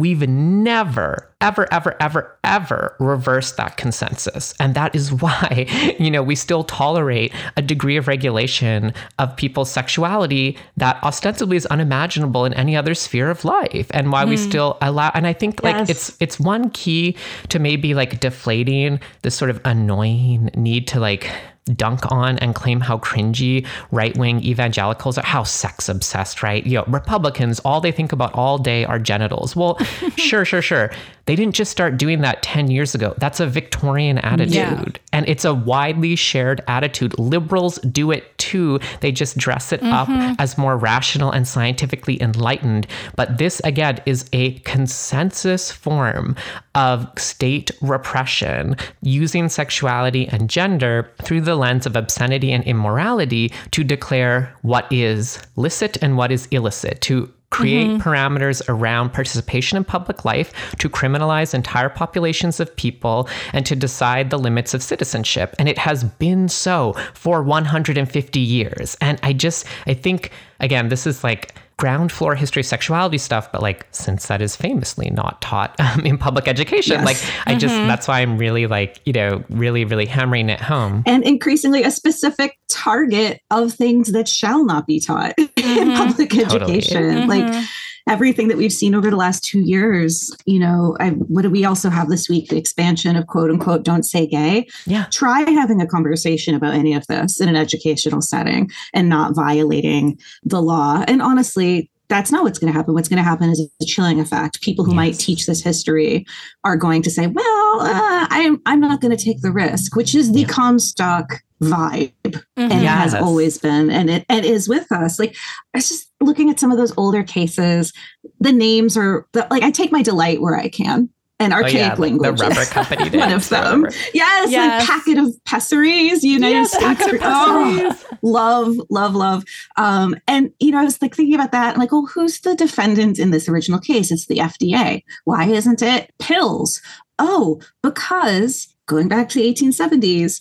We've 0.00 0.26
never, 0.26 1.28
ever, 1.42 1.70
ever, 1.70 1.94
ever, 2.00 2.38
ever 2.42 2.96
reversed 2.98 3.58
that 3.58 3.76
consensus. 3.76 4.54
And 4.58 4.74
that 4.74 4.94
is 4.94 5.12
why, 5.12 5.66
you 6.00 6.10
know, 6.10 6.22
we 6.22 6.36
still 6.36 6.64
tolerate 6.64 7.34
a 7.58 7.60
degree 7.60 7.98
of 7.98 8.08
regulation 8.08 8.94
of 9.18 9.36
people's 9.36 9.70
sexuality 9.70 10.56
that 10.78 11.02
ostensibly 11.02 11.58
is 11.58 11.66
unimaginable 11.66 12.46
in 12.46 12.54
any 12.54 12.74
other 12.74 12.94
sphere 12.94 13.28
of 13.28 13.44
life. 13.44 13.90
And 13.90 14.10
why 14.10 14.24
mm. 14.24 14.30
we 14.30 14.36
hmm. 14.36 14.48
still 14.48 14.78
allow 14.80 15.10
and 15.12 15.26
I 15.26 15.34
think 15.34 15.62
like 15.62 15.90
it's 15.90 16.16
it's 16.18 16.40
one 16.40 16.70
key 16.70 17.14
to 17.50 17.58
maybe 17.58 17.92
like 17.92 18.20
deflating 18.20 19.00
this 19.20 19.34
sort 19.34 19.50
of 19.50 19.60
annoying 19.66 20.48
need 20.54 20.88
to 20.88 20.98
like 20.98 21.30
dunk 21.76 22.10
on 22.10 22.38
and 22.38 22.54
claim 22.54 22.80
how 22.80 22.98
cringy 22.98 23.66
right 23.90 24.16
wing 24.16 24.42
evangelicals 24.44 25.18
are, 25.18 25.24
how 25.24 25.42
sex 25.42 25.88
obsessed, 25.88 26.42
right? 26.42 26.66
You 26.66 26.78
know, 26.78 26.84
Republicans, 26.88 27.60
all 27.60 27.80
they 27.80 27.92
think 27.92 28.12
about 28.12 28.34
all 28.34 28.58
day 28.58 28.84
are 28.84 28.98
genitals. 28.98 29.54
Well, 29.54 29.78
sure, 30.16 30.44
sure, 30.44 30.62
sure. 30.62 30.90
They 31.26 31.36
didn't 31.36 31.54
just 31.54 31.70
start 31.70 31.96
doing 31.96 32.22
that 32.22 32.42
10 32.42 32.72
years 32.72 32.94
ago. 32.94 33.14
That's 33.18 33.38
a 33.38 33.46
Victorian 33.46 34.18
attitude. 34.18 34.52
Yeah. 34.52 34.84
And 35.12 35.28
it's 35.28 35.44
a 35.44 35.54
widely 35.54 36.16
shared 36.16 36.60
attitude. 36.66 37.16
Liberals 37.20 37.78
do 37.78 38.10
it 38.10 38.36
too. 38.38 38.80
They 39.00 39.12
just 39.12 39.36
dress 39.36 39.72
it 39.72 39.80
mm-hmm. 39.80 40.32
up 40.32 40.40
as 40.40 40.58
more 40.58 40.76
rational 40.76 41.30
and 41.30 41.46
scientifically 41.46 42.20
enlightened. 42.20 42.88
But 43.14 43.38
this, 43.38 43.60
again, 43.60 44.00
is 44.06 44.28
a 44.32 44.58
consensus 44.60 45.70
form 45.70 46.34
of 46.74 47.08
state 47.16 47.70
repression 47.80 48.76
using 49.02 49.48
sexuality 49.48 50.26
and 50.26 50.50
gender 50.50 51.12
through 51.22 51.42
the 51.42 51.49
lens 51.54 51.86
of 51.86 51.96
obscenity 51.96 52.52
and 52.52 52.64
immorality 52.64 53.52
to 53.70 53.84
declare 53.84 54.54
what 54.62 54.90
is 54.92 55.38
licit 55.56 55.96
and 56.02 56.16
what 56.16 56.32
is 56.32 56.46
illicit, 56.46 57.00
to 57.02 57.32
create 57.50 57.88
mm-hmm. 57.88 58.08
parameters 58.08 58.62
around 58.68 59.12
participation 59.12 59.76
in 59.76 59.84
public 59.84 60.24
life, 60.24 60.52
to 60.78 60.88
criminalize 60.88 61.52
entire 61.52 61.88
populations 61.88 62.60
of 62.60 62.74
people, 62.76 63.28
and 63.52 63.66
to 63.66 63.74
decide 63.74 64.30
the 64.30 64.38
limits 64.38 64.72
of 64.72 64.82
citizenship. 64.82 65.54
And 65.58 65.68
it 65.68 65.78
has 65.78 66.04
been 66.04 66.48
so 66.48 66.94
for 67.12 67.42
150 67.42 68.40
years. 68.40 68.96
And 69.00 69.18
I 69.22 69.32
just, 69.32 69.66
I 69.86 69.94
think, 69.94 70.30
again, 70.60 70.88
this 70.88 71.06
is 71.06 71.24
like, 71.24 71.54
ground 71.80 72.12
floor 72.12 72.34
history 72.34 72.62
sexuality 72.62 73.16
stuff 73.16 73.50
but 73.50 73.62
like 73.62 73.86
since 73.90 74.26
that 74.26 74.42
is 74.42 74.54
famously 74.54 75.08
not 75.10 75.40
taught 75.40 75.74
um, 75.80 76.00
in 76.00 76.18
public 76.18 76.46
education 76.46 76.96
yes. 76.96 77.04
like 77.04 77.16
i 77.46 77.54
just 77.54 77.74
mm-hmm. 77.74 77.88
that's 77.88 78.06
why 78.06 78.20
i'm 78.20 78.36
really 78.36 78.66
like 78.66 79.00
you 79.06 79.12
know 79.12 79.42
really 79.48 79.84
really 79.84 80.04
hammering 80.04 80.50
it 80.50 80.60
home 80.60 81.02
and 81.06 81.24
increasingly 81.24 81.82
a 81.82 81.90
specific 81.90 82.58
target 82.68 83.40
of 83.50 83.72
things 83.72 84.12
that 84.12 84.28
shall 84.28 84.64
not 84.64 84.86
be 84.86 85.00
taught 85.00 85.34
mm-hmm. 85.38 85.90
in 85.90 85.96
public 85.96 86.30
totally. 86.30 86.76
education 86.76 87.02
mm-hmm. 87.02 87.28
like 87.28 87.64
everything 88.08 88.48
that 88.48 88.56
we've 88.56 88.72
seen 88.72 88.94
over 88.94 89.10
the 89.10 89.16
last 89.16 89.44
two 89.44 89.60
years, 89.60 90.34
you 90.44 90.58
know, 90.58 90.96
I, 91.00 91.10
what 91.10 91.42
do 91.42 91.50
we 91.50 91.64
also 91.64 91.90
have 91.90 92.08
this 92.08 92.28
week? 92.28 92.48
The 92.48 92.58
expansion 92.58 93.16
of 93.16 93.26
quote 93.26 93.50
unquote, 93.50 93.84
don't 93.84 94.04
say 94.04 94.26
gay. 94.26 94.68
Yeah. 94.86 95.06
Try 95.10 95.48
having 95.50 95.80
a 95.80 95.86
conversation 95.86 96.54
about 96.54 96.74
any 96.74 96.94
of 96.94 97.06
this 97.06 97.40
in 97.40 97.48
an 97.48 97.56
educational 97.56 98.22
setting 98.22 98.70
and 98.92 99.08
not 99.08 99.34
violating 99.34 100.18
the 100.42 100.62
law. 100.62 101.04
And 101.06 101.22
honestly, 101.22 101.90
that's 102.08 102.32
not 102.32 102.42
what's 102.42 102.58
going 102.58 102.72
to 102.72 102.76
happen. 102.76 102.92
What's 102.92 103.08
going 103.08 103.18
to 103.18 103.22
happen 103.22 103.48
is 103.48 103.66
a 103.80 103.84
chilling 103.84 104.20
effect. 104.20 104.60
People 104.60 104.84
who 104.84 104.90
yes. 104.90 104.96
might 104.96 105.18
teach 105.18 105.46
this 105.46 105.62
history 105.62 106.26
are 106.64 106.76
going 106.76 107.02
to 107.02 107.10
say, 107.10 107.28
"Well, 107.28 107.80
uh, 107.80 108.26
I'm 108.28 108.60
I'm 108.66 108.80
not 108.80 109.00
going 109.00 109.16
to 109.16 109.24
take 109.24 109.40
the 109.42 109.52
risk," 109.52 109.94
which 109.94 110.14
is 110.14 110.32
the 110.32 110.40
yeah. 110.40 110.48
Comstock 110.48 111.40
vibe 111.62 112.12
mm-hmm. 112.34 112.72
and 112.72 112.82
yes. 112.82 113.12
has 113.12 113.14
always 113.14 113.58
been 113.58 113.90
and 113.90 114.10
it 114.10 114.26
and 114.28 114.44
is 114.44 114.68
with 114.68 114.90
us 114.92 115.18
like 115.18 115.36
i 115.74 115.78
was 115.78 115.88
just 115.88 116.10
looking 116.20 116.50
at 116.50 116.60
some 116.60 116.70
of 116.70 116.78
those 116.78 116.96
older 116.96 117.22
cases 117.22 117.92
the 118.40 118.52
names 118.52 118.96
are 118.96 119.26
the, 119.32 119.46
like 119.50 119.62
i 119.62 119.70
take 119.70 119.92
my 119.92 120.02
delight 120.02 120.40
where 120.40 120.56
i 120.56 120.68
can 120.68 121.08
and 121.40 121.54
archaic 121.54 121.74
oh, 121.74 121.78
yeah, 121.78 121.94
language. 121.94 122.38
The 122.38 122.44
rubber 122.44 122.64
company 122.66 123.04
did. 123.10 123.18
One 123.18 123.32
of 123.32 123.48
them. 123.48 123.86
Yes, 124.12 124.50
yes. 124.50 124.86
packet 124.86 125.18
of 125.18 125.34
pessaries, 125.46 126.22
United 126.22 126.52
yes, 126.52 126.72
States. 126.72 127.18
Oh, 127.22 127.98
love, 128.22 128.76
love, 128.90 129.14
love. 129.14 129.44
Um, 129.76 130.14
and 130.28 130.52
you 130.60 130.70
know, 130.70 130.78
I 130.78 130.84
was 130.84 131.00
like 131.00 131.14
thinking 131.14 131.34
about 131.34 131.52
that, 131.52 131.78
like, 131.78 131.92
oh, 131.92 132.06
who's 132.06 132.40
the 132.42 132.54
defendant 132.54 133.18
in 133.18 133.30
this 133.30 133.48
original 133.48 133.80
case? 133.80 134.12
It's 134.12 134.26
the 134.26 134.36
FDA. 134.36 135.02
Why 135.24 135.46
isn't 135.46 135.82
it 135.82 136.12
pills? 136.18 136.82
Oh, 137.18 137.60
because 137.82 138.68
going 138.86 139.08
back 139.08 139.30
to 139.30 139.38
the 139.38 139.52
1870s, 139.52 140.40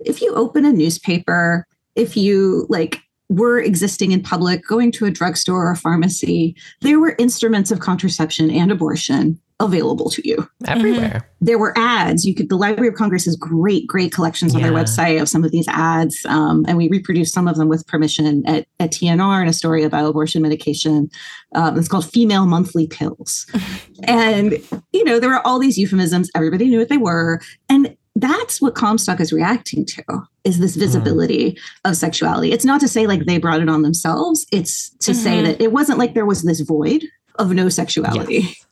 if 0.00 0.22
you 0.22 0.34
open 0.34 0.64
a 0.64 0.72
newspaper, 0.72 1.66
if 1.94 2.16
you 2.16 2.66
like 2.68 3.02
were 3.28 3.60
existing 3.60 4.12
in 4.12 4.22
public, 4.22 4.66
going 4.66 4.90
to 4.92 5.04
a 5.04 5.10
drugstore 5.10 5.66
or 5.66 5.72
a 5.72 5.76
pharmacy, 5.76 6.56
there 6.80 6.98
were 6.98 7.14
instruments 7.18 7.70
of 7.70 7.80
contraception 7.80 8.50
and 8.50 8.72
abortion 8.72 9.38
available 9.60 10.08
to 10.08 10.26
you 10.26 10.48
everywhere. 10.66 11.08
Mm-hmm. 11.08 11.44
There 11.44 11.58
were 11.58 11.76
ads. 11.76 12.24
You 12.24 12.34
could. 12.34 12.48
The 12.48 12.56
Library 12.56 12.88
of 12.88 12.94
Congress 12.94 13.24
has 13.24 13.36
great, 13.36 13.86
great 13.86 14.12
collections 14.12 14.54
on 14.54 14.62
their 14.62 14.72
website 14.72 15.20
of 15.20 15.28
some 15.28 15.44
of 15.44 15.50
these 15.50 15.66
ads, 15.68 16.24
um, 16.26 16.64
and 16.68 16.78
we 16.78 16.88
reproduced 16.88 17.34
some 17.34 17.48
of 17.48 17.56
them 17.56 17.68
with 17.68 17.86
permission 17.86 18.46
at, 18.46 18.66
at 18.78 18.92
TNR 18.92 19.42
in 19.42 19.48
a 19.48 19.52
story 19.52 19.82
about 19.82 20.08
abortion 20.08 20.42
medication. 20.42 21.10
Um, 21.54 21.76
it's 21.76 21.88
called 21.88 22.08
"Female 22.08 22.46
Monthly 22.46 22.86
Pills," 22.86 23.46
and 24.04 24.52
you 24.92 25.04
know 25.04 25.18
there 25.18 25.30
were 25.30 25.46
all 25.46 25.58
these 25.58 25.78
euphemisms. 25.78 26.30
Everybody 26.34 26.68
knew 26.68 26.78
what 26.78 26.88
they 26.88 26.96
were, 26.96 27.40
and 27.68 27.96
that's 28.20 28.60
what 28.60 28.74
Comstock 28.74 29.20
is 29.20 29.32
reacting 29.32 29.84
to 29.86 30.04
is 30.44 30.58
this 30.58 30.74
hmm. 30.74 30.80
visibility 30.80 31.52
mm. 31.52 31.58
of 31.84 31.96
sexuality. 31.96 32.52
It's 32.52 32.64
not 32.64 32.80
to 32.80 32.88
say 32.88 33.06
like 33.06 33.24
they 33.24 33.38
brought 33.38 33.60
it 33.60 33.68
on 33.68 33.82
themselves. 33.82 34.46
It's 34.52 34.90
to 34.98 35.12
mm-hmm. 35.12 35.22
say 35.22 35.42
that 35.42 35.60
it 35.60 35.72
wasn't 35.72 35.98
like 35.98 36.14
there 36.14 36.26
was 36.26 36.42
this 36.42 36.60
void 36.60 37.04
of 37.36 37.52
no 37.52 37.68
sexuality. 37.68 38.40
Yes. 38.40 38.66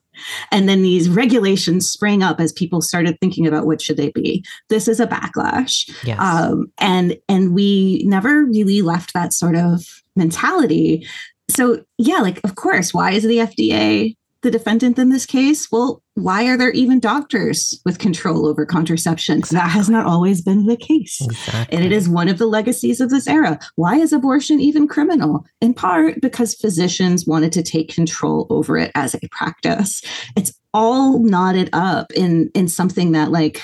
And 0.50 0.68
then 0.68 0.82
these 0.82 1.10
regulations 1.10 1.90
sprang 1.90 2.22
up 2.22 2.40
as 2.40 2.52
people 2.52 2.80
started 2.80 3.18
thinking 3.20 3.46
about 3.46 3.66
what 3.66 3.82
should 3.82 3.98
they 3.98 4.10
be. 4.10 4.42
This 4.70 4.88
is 4.88 4.98
a 4.98 5.06
backlash. 5.06 5.90
Yes. 6.04 6.18
Um, 6.18 6.72
and 6.78 7.16
and 7.28 7.54
we 7.54 8.02
never 8.06 8.44
really 8.44 8.82
left 8.82 9.12
that 9.12 9.32
sort 9.32 9.56
of 9.56 9.84
mentality. 10.16 11.06
So 11.50 11.84
yeah, 11.98 12.18
like 12.18 12.40
of 12.44 12.54
course, 12.54 12.94
why 12.94 13.12
is 13.12 13.24
the 13.24 13.38
FDA 13.38 14.16
the 14.42 14.50
defendant 14.50 14.98
in 14.98 15.10
this 15.10 15.26
case? 15.26 15.70
Well, 15.70 16.02
why 16.14 16.46
are 16.46 16.56
there 16.56 16.70
even 16.70 17.00
doctors 17.00 17.80
with 17.84 17.98
control 17.98 18.46
over 18.46 18.64
contraception? 18.64 19.38
Exactly. 19.38 19.58
That 19.58 19.70
has 19.70 19.90
not 19.90 20.06
always 20.06 20.42
been 20.42 20.66
the 20.66 20.76
case. 20.76 21.20
Exactly. 21.20 21.76
And 21.76 21.84
it 21.84 21.92
is 21.92 22.08
one 22.08 22.28
of 22.28 22.38
the 22.38 22.46
legacies 22.46 23.00
of 23.00 23.10
this 23.10 23.26
era. 23.26 23.58
Why 23.74 23.96
is 23.96 24.12
abortion 24.12 24.60
even 24.60 24.88
criminal? 24.88 25.44
In 25.60 25.74
part 25.74 26.20
because 26.20 26.54
physicians 26.54 27.26
wanted 27.26 27.52
to 27.52 27.62
take 27.62 27.94
control 27.94 28.46
over 28.50 28.78
it 28.78 28.90
as 28.94 29.14
a 29.14 29.28
practice. 29.30 30.02
It's 30.36 30.52
all 30.72 31.18
knotted 31.20 31.70
up 31.72 32.12
in 32.12 32.50
in 32.54 32.68
something 32.68 33.12
that 33.12 33.30
like 33.30 33.62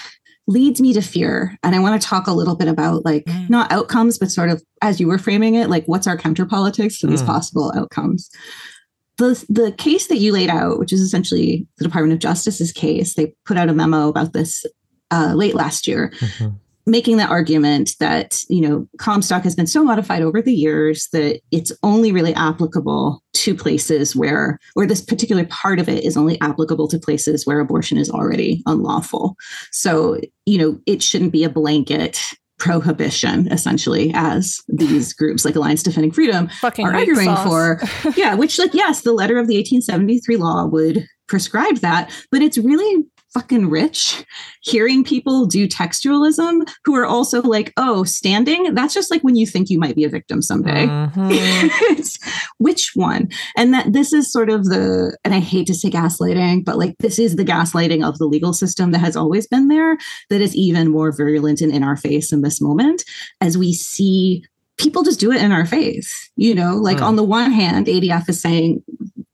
leads 0.49 0.81
me 0.81 0.93
to 0.93 1.01
fear 1.01 1.57
and 1.63 1.75
i 1.75 1.79
want 1.79 2.01
to 2.01 2.09
talk 2.09 2.27
a 2.27 2.33
little 2.33 2.57
bit 2.57 2.67
about 2.67 3.05
like 3.05 3.25
mm. 3.27 3.49
not 3.49 3.71
outcomes 3.71 4.19
but 4.19 4.31
sort 4.31 4.51
of 4.51 4.61
as 4.81 4.99
you 4.99 5.07
were 5.07 5.19
framing 5.19 5.55
it 5.55 5.71
like 5.71 5.85
what's 5.87 6.07
our 6.07 6.17
counter 6.17 6.45
politics 6.45 6.99
to 6.99 7.07
these 7.07 7.23
mm. 7.23 7.27
possible 7.27 7.73
outcomes 7.77 8.29
the 9.23 9.45
the 9.49 9.73
case 9.73 10.09
that 10.09 10.19
you 10.19 10.33
laid 10.33 10.51
out, 10.51 10.79
which 10.79 10.93
is 10.93 11.01
essentially 11.01 11.67
the 11.79 11.85
Department 11.85 12.13
of 12.13 12.19
Justice's 12.19 12.73
case, 12.73 13.15
they 13.15 13.35
put 13.45 13.57
out 13.57 13.69
a 13.69 13.75
memo 13.75 14.09
about 14.09 14.33
this 14.33 14.65
uh, 15.11 15.35
late 15.35 15.55
last 15.55 15.87
year, 15.87 16.13
mm-hmm. 16.19 16.49
making 16.87 17.17
the 17.17 17.27
argument 17.27 17.95
that 18.01 18.41
you 18.49 18.61
know 18.61 18.89
Comstock 18.99 19.45
has 19.45 19.55
been 19.55 19.67
so 19.67 19.83
modified 19.85 20.23
over 20.23 20.43
the 20.43 20.55
years 20.55 21.09
that 21.13 21.41
it's 21.51 21.73
only 21.83 22.13
really 22.13 22.35
applicable 22.35 23.23
to 23.35 23.55
places 23.55 24.15
where, 24.15 24.59
or 24.77 24.87
this 24.87 25.01
particular 25.01 25.45
part 25.47 25.79
of 25.79 25.89
it 25.89 26.05
is 26.05 26.17
only 26.17 26.41
applicable 26.41 26.89
to 26.89 26.99
places 26.99 27.47
where 27.47 27.61
abortion 27.61 27.99
is 27.99 28.11
already 28.11 28.63
unlawful. 28.67 29.37
So 29.71 30.21
you 30.47 30.59
know 30.59 30.79
it 30.87 31.03
shouldn't 31.03 31.33
be 31.33 31.45
a 31.45 31.51
blanket 31.51 32.21
prohibition 32.63 33.51
essentially 33.51 34.13
as 34.15 34.61
these 34.69 35.13
groups 35.13 35.45
like 35.45 35.57
alliance 35.57 35.83
defending 35.83 36.13
freedom 36.13 36.47
Fucking 36.61 36.87
are 36.87 36.95
arguing 36.95 37.27
sauce. 37.27 37.45
for 37.45 38.13
yeah 38.17 38.37
which 38.37 38.57
like 38.57 38.73
yes 38.73 39.03
the 39.03 39.13
letter 39.13 39.37
of 39.37 39.49
the 39.49 39.57
1873 39.57 40.37
law 40.37 40.67
would 40.67 41.05
prescribe 41.27 41.79
that 41.79 42.09
but 42.31 42.41
it's 42.41 42.57
really 42.59 43.05
fucking 43.33 43.71
rich 43.71 44.25
hearing 44.61 45.03
people 45.03 45.47
do 45.47 45.67
textualism 45.67 46.69
who 46.85 46.95
are 46.95 47.07
also 47.07 47.43
like, 47.43 47.73
oh, 47.77 48.05
standing, 48.05 48.75
that's 48.75 48.95
just 48.95 49.11
like 49.11 49.23
when 49.23 49.37
you 49.37 49.47
think 49.47 49.71
you 49.71 49.79
might 49.79 49.97
be 49.97 50.05
a 50.05 50.09
victim 50.09 50.43
someday. 50.43 50.87
Mm-hmm. 50.87 52.27
which 52.59 52.93
one? 52.95 53.29
And 53.57 53.73
that 53.73 53.93
this 53.93 54.13
is 54.13 54.31
sort 54.31 54.51
of 54.51 54.67
the, 54.67 55.17
and 55.25 55.35
I 55.35 55.41
hate 55.41 55.67
to 55.69 55.75
say 55.75 55.91
gaslighting, 55.91 56.65
but 56.65 56.79
like 56.79 56.97
this 56.99 57.19
is 57.19 57.37
the 57.37 57.45
gaslighting 57.45 58.07
of 58.07 58.19
the 58.19 58.27
legal 58.27 58.53
system 58.53 58.93
that 58.93 58.99
has 58.99 59.17
always 59.17 59.47
been 59.47 59.69
there 59.69 59.97
that 60.31 60.41
is 60.41 60.55
even 60.55 60.91
more 60.91 61.13
virulent 61.13 61.61
and 61.61 61.73
in 61.73 61.83
our 61.83 61.97
face 61.97 62.33
in 62.33 62.43
this 62.43 62.61
moment 62.61 63.05
as 63.41 63.57
we 63.57 63.73
see 63.73 64.45
people 64.79 65.03
just 65.03 65.21
do 65.21 65.33
it 65.33 65.43
in 65.43 65.53
our 65.53 65.67
face. 65.67 66.31
You 66.37 66.55
know, 66.55 66.77
like 66.77 66.99
mm. 66.99 67.03
on 67.03 67.17
the 67.17 67.25
one 67.25 67.53
hand, 67.53 67.87
ADF 67.87 68.29
is 68.29 68.41
saying, 68.41 68.83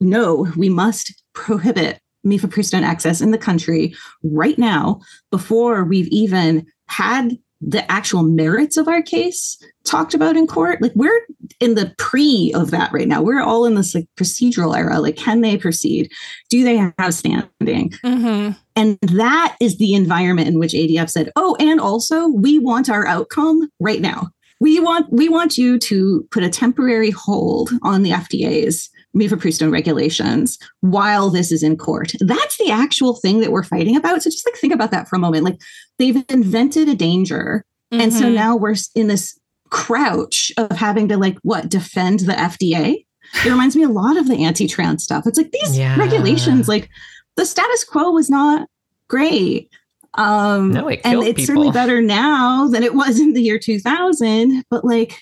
no, 0.01 0.47
we 0.57 0.69
must 0.69 1.23
prohibit 1.33 2.01
mifepristone 2.29 2.83
access 2.83 3.21
in 3.21 3.31
the 3.31 3.39
country 3.39 3.95
right 4.23 4.59
now 4.59 5.01
before 5.31 5.85
we've 5.85 6.09
even 6.09 6.67
had 6.87 7.39
the 7.61 7.91
actual 7.91 8.23
merits 8.23 8.77
of 8.77 8.87
our 8.87 9.03
case 9.03 9.59
talked 9.85 10.15
about 10.15 10.37
in 10.37 10.47
court. 10.47 10.81
Like 10.81 10.93
we're 10.95 11.21
in 11.59 11.75
the 11.75 11.93
pre 11.99 12.53
of 12.55 12.71
that 12.71 12.93
right 12.93 13.09
now. 13.09 13.21
We're 13.21 13.43
all 13.43 13.65
in 13.65 13.75
this 13.75 13.95
like 13.95 14.07
procedural 14.17 14.77
era. 14.77 15.01
Like 15.01 15.17
can 15.17 15.41
they 15.41 15.57
proceed? 15.59 16.11
Do 16.51 16.63
they 16.63 16.77
have 16.77 17.15
standing? 17.15 17.49
Mm-hmm. 17.61 18.53
and 18.77 18.99
that 19.03 19.57
is 19.61 19.79
the 19.79 19.95
environment 19.95 20.49
in 20.49 20.59
which 20.59 20.73
adf 20.73 21.11
said 21.11 21.33
oh 21.35 21.57
and 21.59 21.81
also 21.81 22.29
we 22.29 22.59
want 22.59 22.89
our 22.89 23.07
outcome 23.07 23.69
right 23.81 24.01
now. 24.01 24.29
We 24.61 24.79
want 24.81 25.13
we 25.13 25.29
want 25.29 25.59
you 25.59 25.79
to 25.81 26.27
put 26.31 26.45
a 26.45 26.49
temporary 26.51 27.11
hold 27.11 27.71
on 27.83 28.03
the 28.03 28.11
fda's 28.11 28.89
mifepristone 29.17 29.73
regulations 29.73 30.59
while 30.81 31.31
this 31.31 31.51
is 31.51 31.63
in 31.63 31.77
court. 31.77 32.13
That's 32.21 32.59
the 32.59 32.71
actual 32.71 33.17
thing 33.17 33.41
that 33.41 33.53
we're 33.53 33.63
fighting 33.63 33.97
about. 33.97 34.23
So 34.23 34.31
just 34.31 34.47
like 34.47 34.57
think 34.57 34.73
about 34.73 34.91
that 34.91 35.09
for 35.09 35.17
a 35.17 35.19
moment. 35.19 35.45
Like 35.45 35.61
they've 35.99 36.23
invented 36.29 36.89
a 36.89 36.95
danger. 36.95 37.65
Mm-hmm. 37.93 38.03
And 38.03 38.13
so 38.13 38.25
mm-hmm. 38.25 38.35
now 38.35 38.57
we're 38.57 38.77
in 38.95 39.09
this 39.09 39.39
crouch 39.71 40.53
of 40.57 40.71
having 40.73 41.09
to 41.09 41.17
like 41.17 41.39
what 41.43 41.69
defend 41.69 42.21
the 42.21 42.33
FDA. 42.33 43.05
It 43.45 43.51
reminds 43.51 43.77
me 43.77 43.83
a 43.83 43.89
lot 43.89 44.17
of 44.17 44.29
the 44.29 44.45
anti-trans 44.45 45.05
stuff. 45.05 45.27
It's 45.27 45.39
like 45.39 45.53
these 45.53 45.77
yeah. 45.77 45.99
regulations, 45.99 46.69
like 46.69 46.89
the 47.37 47.45
status 47.45 47.85
quo 47.85 48.11
was 48.11 48.31
not 48.31 48.69
great. 49.09 49.71
Um, 50.15 50.73
no, 50.73 50.89
it 50.89 51.01
and 51.05 51.23
it's 51.23 51.41
people. 51.41 51.45
certainly 51.45 51.71
better 51.71 52.01
now 52.01 52.67
than 52.69 52.83
it 52.83 52.95
was 52.95 53.21
in 53.21 53.35
the 53.35 53.43
year 53.43 53.59
2000. 53.59 54.65
But 54.71 54.85
like, 54.85 55.21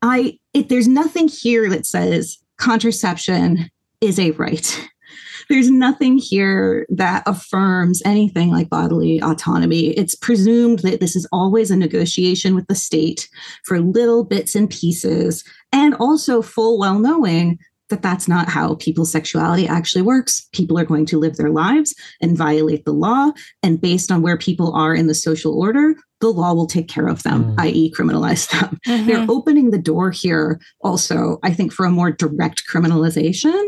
I, 0.00 0.38
it, 0.54 0.68
there's 0.68 0.88
nothing 0.88 1.28
here 1.28 1.68
that 1.68 1.86
says 1.86 2.38
contraception 2.62 3.68
is 4.00 4.18
a 4.18 4.30
right. 4.32 4.88
There's 5.48 5.70
nothing 5.70 6.16
here 6.16 6.86
that 6.88 7.24
affirms 7.26 8.00
anything 8.04 8.50
like 8.50 8.70
bodily 8.70 9.20
autonomy. 9.20 9.88
It's 9.88 10.14
presumed 10.14 10.78
that 10.80 11.00
this 11.00 11.16
is 11.16 11.26
always 11.32 11.70
a 11.70 11.76
negotiation 11.76 12.54
with 12.54 12.66
the 12.68 12.76
state 12.76 13.28
for 13.64 13.80
little 13.80 14.24
bits 14.24 14.54
and 14.54 14.70
pieces, 14.70 15.44
and 15.72 15.94
also 15.96 16.40
full 16.40 16.78
well 16.78 17.00
knowing 17.00 17.58
that 17.92 18.02
that's 18.02 18.26
not 18.26 18.48
how 18.48 18.74
people's 18.76 19.12
sexuality 19.12 19.68
actually 19.68 20.02
works. 20.02 20.48
People 20.52 20.78
are 20.78 20.84
going 20.84 21.06
to 21.06 21.18
live 21.18 21.36
their 21.36 21.50
lives 21.50 21.94
and 22.20 22.36
violate 22.36 22.84
the 22.84 22.92
law. 22.92 23.30
And 23.62 23.80
based 23.80 24.10
on 24.10 24.22
where 24.22 24.38
people 24.38 24.74
are 24.74 24.94
in 24.94 25.06
the 25.06 25.14
social 25.14 25.60
order, 25.60 25.94
the 26.20 26.30
law 26.30 26.54
will 26.54 26.66
take 26.66 26.88
care 26.88 27.06
of 27.06 27.22
them, 27.22 27.44
mm. 27.44 27.54
i.e., 27.58 27.92
criminalize 27.96 28.50
them. 28.50 28.78
Mm-hmm. 28.86 29.06
They're 29.06 29.26
opening 29.28 29.70
the 29.70 29.78
door 29.78 30.10
here 30.10 30.60
also, 30.80 31.38
I 31.42 31.52
think, 31.52 31.72
for 31.72 31.84
a 31.84 31.90
more 31.90 32.10
direct 32.10 32.64
criminalization 32.72 33.62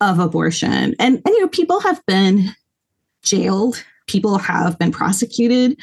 of 0.00 0.18
abortion. 0.18 0.94
And, 0.98 1.22
and 1.24 1.26
you 1.26 1.40
know, 1.40 1.48
people 1.48 1.80
have 1.80 2.04
been 2.06 2.50
jailed, 3.22 3.82
people 4.06 4.38
have 4.38 4.78
been 4.78 4.92
prosecuted 4.92 5.80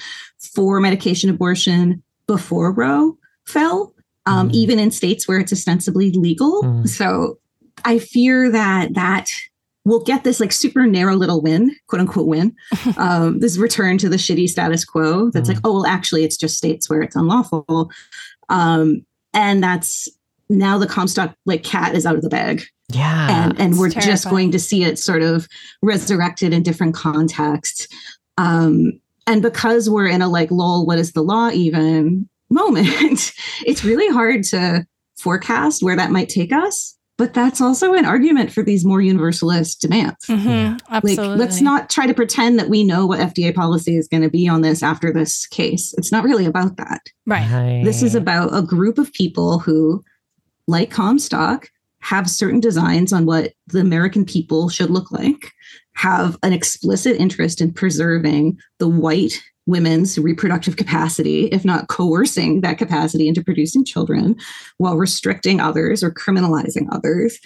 for 0.53 0.79
medication 0.79 1.29
abortion 1.29 2.03
before 2.27 2.71
Roe 2.71 3.17
fell. 3.45 3.93
Um, 4.27 4.49
mm. 4.49 4.53
even 4.53 4.77
in 4.77 4.91
states 4.91 5.27
where 5.27 5.39
it's 5.39 5.51
ostensibly 5.51 6.11
legal. 6.11 6.61
Mm. 6.61 6.87
So 6.87 7.39
I 7.85 7.99
fear 7.99 8.51
that 8.51 8.93
that 8.93 9.29
we'll 9.85 10.03
get 10.03 10.23
this 10.23 10.39
like 10.39 10.51
super 10.51 10.85
narrow 10.85 11.15
little 11.15 11.41
win, 11.41 11.75
quote 11.87 12.01
unquote 12.01 12.27
win, 12.27 12.55
um, 12.97 13.39
this 13.39 13.57
return 13.57 13.97
to 13.99 14.09
the 14.09 14.17
shitty 14.17 14.47
status 14.47 14.85
quo. 14.85 15.29
That's 15.31 15.49
mm-hmm. 15.49 15.55
like, 15.57 15.65
oh 15.65 15.73
well, 15.73 15.85
actually, 15.85 16.23
it's 16.23 16.37
just 16.37 16.57
states 16.57 16.89
where 16.89 17.01
it's 17.01 17.15
unlawful, 17.15 17.89
um, 18.49 19.05
and 19.33 19.63
that's 19.63 20.07
now 20.49 20.77
the 20.77 20.87
Comstock 20.87 21.35
like 21.45 21.63
cat 21.63 21.95
is 21.95 22.05
out 22.05 22.15
of 22.15 22.21
the 22.21 22.29
bag. 22.29 22.63
Yeah, 22.89 23.45
and 23.45 23.59
and 23.59 23.77
we're 23.77 23.89
terrifying. 23.89 24.11
just 24.11 24.29
going 24.29 24.51
to 24.51 24.59
see 24.59 24.83
it 24.83 24.99
sort 24.99 25.21
of 25.21 25.47
resurrected 25.81 26.53
in 26.53 26.63
different 26.63 26.93
contexts. 26.93 27.87
Um, 28.37 28.99
and 29.27 29.41
because 29.41 29.89
we're 29.89 30.07
in 30.07 30.21
a 30.21 30.27
like 30.27 30.51
lol, 30.51 30.85
what 30.85 30.97
is 30.97 31.13
the 31.13 31.21
law 31.21 31.49
even 31.51 32.27
moment? 32.49 33.33
it's 33.65 33.83
really 33.83 34.09
hard 34.09 34.43
to 34.43 34.85
forecast 35.17 35.83
where 35.83 35.95
that 35.95 36.11
might 36.11 36.27
take 36.29 36.51
us 36.51 36.97
but 37.21 37.35
that's 37.35 37.61
also 37.61 37.93
an 37.93 38.03
argument 38.03 38.51
for 38.51 38.63
these 38.63 38.83
more 38.83 38.99
universalist 38.99 39.79
demands. 39.79 40.25
Mm-hmm, 40.25 40.77
absolutely. 40.89 41.27
Like, 41.27 41.37
let's 41.37 41.61
not 41.61 41.87
try 41.87 42.07
to 42.07 42.15
pretend 42.15 42.57
that 42.57 42.67
we 42.67 42.83
know 42.83 43.05
what 43.05 43.19
FDA 43.19 43.53
policy 43.53 43.95
is 43.95 44.07
going 44.07 44.23
to 44.23 44.29
be 44.29 44.47
on 44.47 44.61
this 44.61 44.81
after 44.81 45.13
this 45.13 45.45
case. 45.45 45.93
It's 45.99 46.11
not 46.11 46.23
really 46.23 46.47
about 46.47 46.77
that. 46.77 47.01
Right. 47.27 47.83
This 47.83 48.01
is 48.01 48.15
about 48.15 48.57
a 48.57 48.63
group 48.63 48.97
of 48.97 49.13
people 49.13 49.59
who, 49.59 50.03
like 50.65 50.89
Comstock, 50.89 51.69
have 51.99 52.27
certain 52.27 52.59
designs 52.59 53.13
on 53.13 53.27
what 53.27 53.53
the 53.67 53.81
American 53.81 54.25
people 54.25 54.67
should 54.67 54.89
look 54.89 55.11
like, 55.11 55.51
have 55.93 56.39
an 56.41 56.53
explicit 56.53 57.17
interest 57.17 57.61
in 57.61 57.71
preserving 57.71 58.57
the 58.79 58.89
white 58.89 59.43
women's 59.71 60.17
reproductive 60.19 60.75
capacity, 60.75 61.45
if 61.47 61.65
not 61.65 61.87
coercing 61.87 62.61
that 62.61 62.77
capacity 62.77 63.27
into 63.27 63.43
producing 63.43 63.83
children, 63.83 64.35
while 64.77 64.97
restricting 64.97 65.59
others 65.59 66.03
or 66.03 66.11
criminalizing 66.11 66.87
others. 66.91 67.39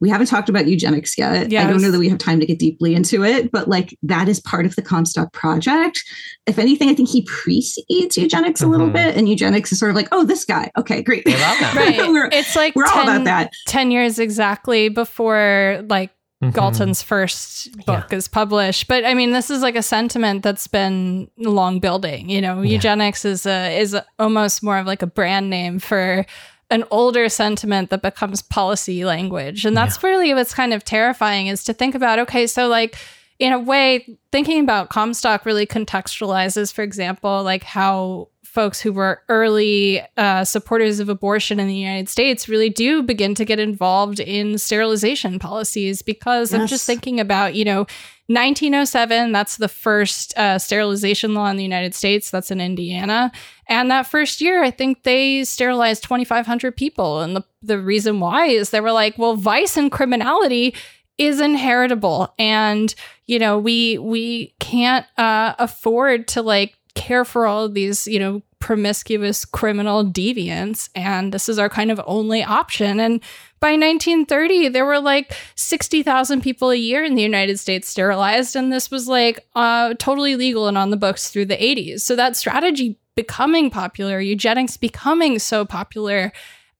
We 0.00 0.08
haven't 0.08 0.28
talked 0.28 0.48
about 0.48 0.68
eugenics 0.68 1.18
yet. 1.18 1.50
Yes. 1.50 1.64
I 1.66 1.68
don't 1.68 1.82
know 1.82 1.90
that 1.90 1.98
we 1.98 2.08
have 2.08 2.18
time 2.18 2.38
to 2.38 2.46
get 2.46 2.60
deeply 2.60 2.94
into 2.94 3.24
it, 3.24 3.50
but 3.50 3.66
like 3.66 3.96
that 4.02 4.28
is 4.28 4.38
part 4.38 4.64
of 4.64 4.76
the 4.76 4.82
Comstock 4.82 5.32
project. 5.32 6.04
If 6.46 6.56
anything, 6.58 6.88
I 6.88 6.94
think 6.94 7.08
he 7.08 7.22
precedes 7.22 8.16
eugenics 8.16 8.60
mm-hmm. 8.60 8.68
a 8.68 8.70
little 8.70 8.86
mm-hmm. 8.86 8.94
bit, 8.94 9.16
and 9.16 9.28
eugenics 9.28 9.72
is 9.72 9.80
sort 9.80 9.90
of 9.90 9.96
like, 9.96 10.06
oh, 10.12 10.24
this 10.24 10.44
guy. 10.44 10.70
Okay, 10.78 11.02
great. 11.02 11.26
right. 11.26 11.98
it's 12.32 12.54
like 12.54 12.76
we're 12.76 12.86
10, 12.86 12.96
all 12.96 13.02
about 13.02 13.24
that. 13.24 13.50
10 13.66 13.90
years 13.90 14.20
exactly 14.20 14.88
before 14.88 15.84
like 15.88 16.12
Mm-hmm. 16.42 16.54
Galton's 16.54 17.02
first 17.02 17.72
book 17.84 18.06
yeah. 18.10 18.16
is 18.16 18.28
published. 18.28 18.86
But 18.86 19.04
I 19.04 19.14
mean, 19.14 19.32
this 19.32 19.50
is 19.50 19.60
like 19.60 19.74
a 19.74 19.82
sentiment 19.82 20.44
that's 20.44 20.68
been 20.68 21.28
long 21.36 21.80
building. 21.80 22.28
You 22.28 22.40
know, 22.40 22.62
yeah. 22.62 22.74
eugenics 22.74 23.24
is 23.24 23.44
a 23.44 23.76
is 23.76 23.92
a, 23.94 24.06
almost 24.20 24.62
more 24.62 24.78
of 24.78 24.86
like 24.86 25.02
a 25.02 25.06
brand 25.06 25.50
name 25.50 25.80
for 25.80 26.24
an 26.70 26.84
older 26.90 27.28
sentiment 27.28 27.90
that 27.90 28.02
becomes 28.02 28.42
policy 28.42 29.04
language, 29.04 29.64
and 29.64 29.76
that's 29.76 30.00
yeah. 30.00 30.10
really 30.10 30.34
what's 30.34 30.54
kind 30.54 30.72
of 30.72 30.84
terrifying 30.84 31.48
is 31.48 31.64
to 31.64 31.72
think 31.72 31.96
about. 31.96 32.20
Okay, 32.20 32.46
so 32.46 32.68
like 32.68 32.96
in 33.40 33.52
a 33.52 33.58
way, 33.58 34.18
thinking 34.30 34.60
about 34.60 34.90
Comstock 34.90 35.44
really 35.44 35.66
contextualizes, 35.66 36.72
for 36.72 36.82
example, 36.82 37.42
like 37.42 37.64
how 37.64 38.28
folks 38.48 38.80
who 38.80 38.92
were 38.92 39.22
early 39.28 40.02
uh, 40.16 40.44
supporters 40.44 41.00
of 41.00 41.08
abortion 41.08 41.60
in 41.60 41.68
the 41.68 41.76
United 41.76 42.08
States 42.08 42.48
really 42.48 42.70
do 42.70 43.02
begin 43.02 43.34
to 43.34 43.44
get 43.44 43.60
involved 43.60 44.20
in 44.20 44.56
sterilization 44.56 45.38
policies 45.38 46.00
because 46.02 46.52
yes. 46.52 46.60
I'm 46.60 46.66
just 46.66 46.86
thinking 46.86 47.20
about, 47.20 47.54
you 47.54 47.64
know, 47.64 47.86
1907, 48.28 49.32
that's 49.32 49.56
the 49.56 49.68
first 49.68 50.36
uh, 50.36 50.58
sterilization 50.58 51.34
law 51.34 51.48
in 51.48 51.56
the 51.56 51.62
United 51.62 51.94
States. 51.94 52.30
That's 52.30 52.50
in 52.50 52.60
Indiana. 52.60 53.32
And 53.68 53.90
that 53.90 54.06
first 54.06 54.40
year, 54.40 54.62
I 54.62 54.70
think 54.70 55.02
they 55.02 55.44
sterilized 55.44 56.02
2,500 56.02 56.76
people. 56.76 57.20
And 57.20 57.36
the, 57.36 57.44
the 57.62 57.78
reason 57.78 58.20
why 58.20 58.46
is 58.46 58.70
they 58.70 58.80
were 58.80 58.92
like, 58.92 59.16
well, 59.18 59.36
vice 59.36 59.76
and 59.76 59.92
criminality 59.92 60.74
is 61.18 61.40
inheritable 61.40 62.32
and 62.38 62.94
you 63.26 63.40
know 63.40 63.58
we 63.58 63.98
we 63.98 64.54
can't 64.60 65.04
uh, 65.18 65.54
afford 65.58 66.28
to 66.28 66.40
like 66.40 66.77
care 66.98 67.24
for 67.24 67.46
all 67.46 67.64
of 67.64 67.74
these 67.74 68.06
you 68.06 68.18
know 68.18 68.42
promiscuous 68.58 69.44
criminal 69.44 70.04
deviants 70.04 70.90
and 70.94 71.32
this 71.32 71.48
is 71.48 71.58
our 71.58 71.68
kind 71.68 71.90
of 71.90 72.00
only 72.06 72.42
option. 72.42 72.98
And 72.98 73.20
by 73.60 73.70
1930 73.70 74.68
there 74.68 74.84
were 74.84 75.00
like 75.00 75.34
60,000 75.54 76.42
people 76.42 76.70
a 76.70 76.76
year 76.76 77.04
in 77.04 77.14
the 77.14 77.22
United 77.22 77.58
States 77.58 77.88
sterilized 77.88 78.56
and 78.56 78.72
this 78.72 78.90
was 78.90 79.08
like 79.08 79.46
uh, 79.54 79.94
totally 79.98 80.36
legal 80.36 80.66
and 80.66 80.76
on 80.76 80.90
the 80.90 80.96
books 80.96 81.30
through 81.30 81.46
the 81.46 81.56
80s 81.56 82.00
so 82.00 82.16
that 82.16 82.36
strategy 82.36 82.98
becoming 83.14 83.70
popular 83.70 84.20
eugenics 84.20 84.76
becoming 84.76 85.38
so 85.38 85.64
popular 85.64 86.32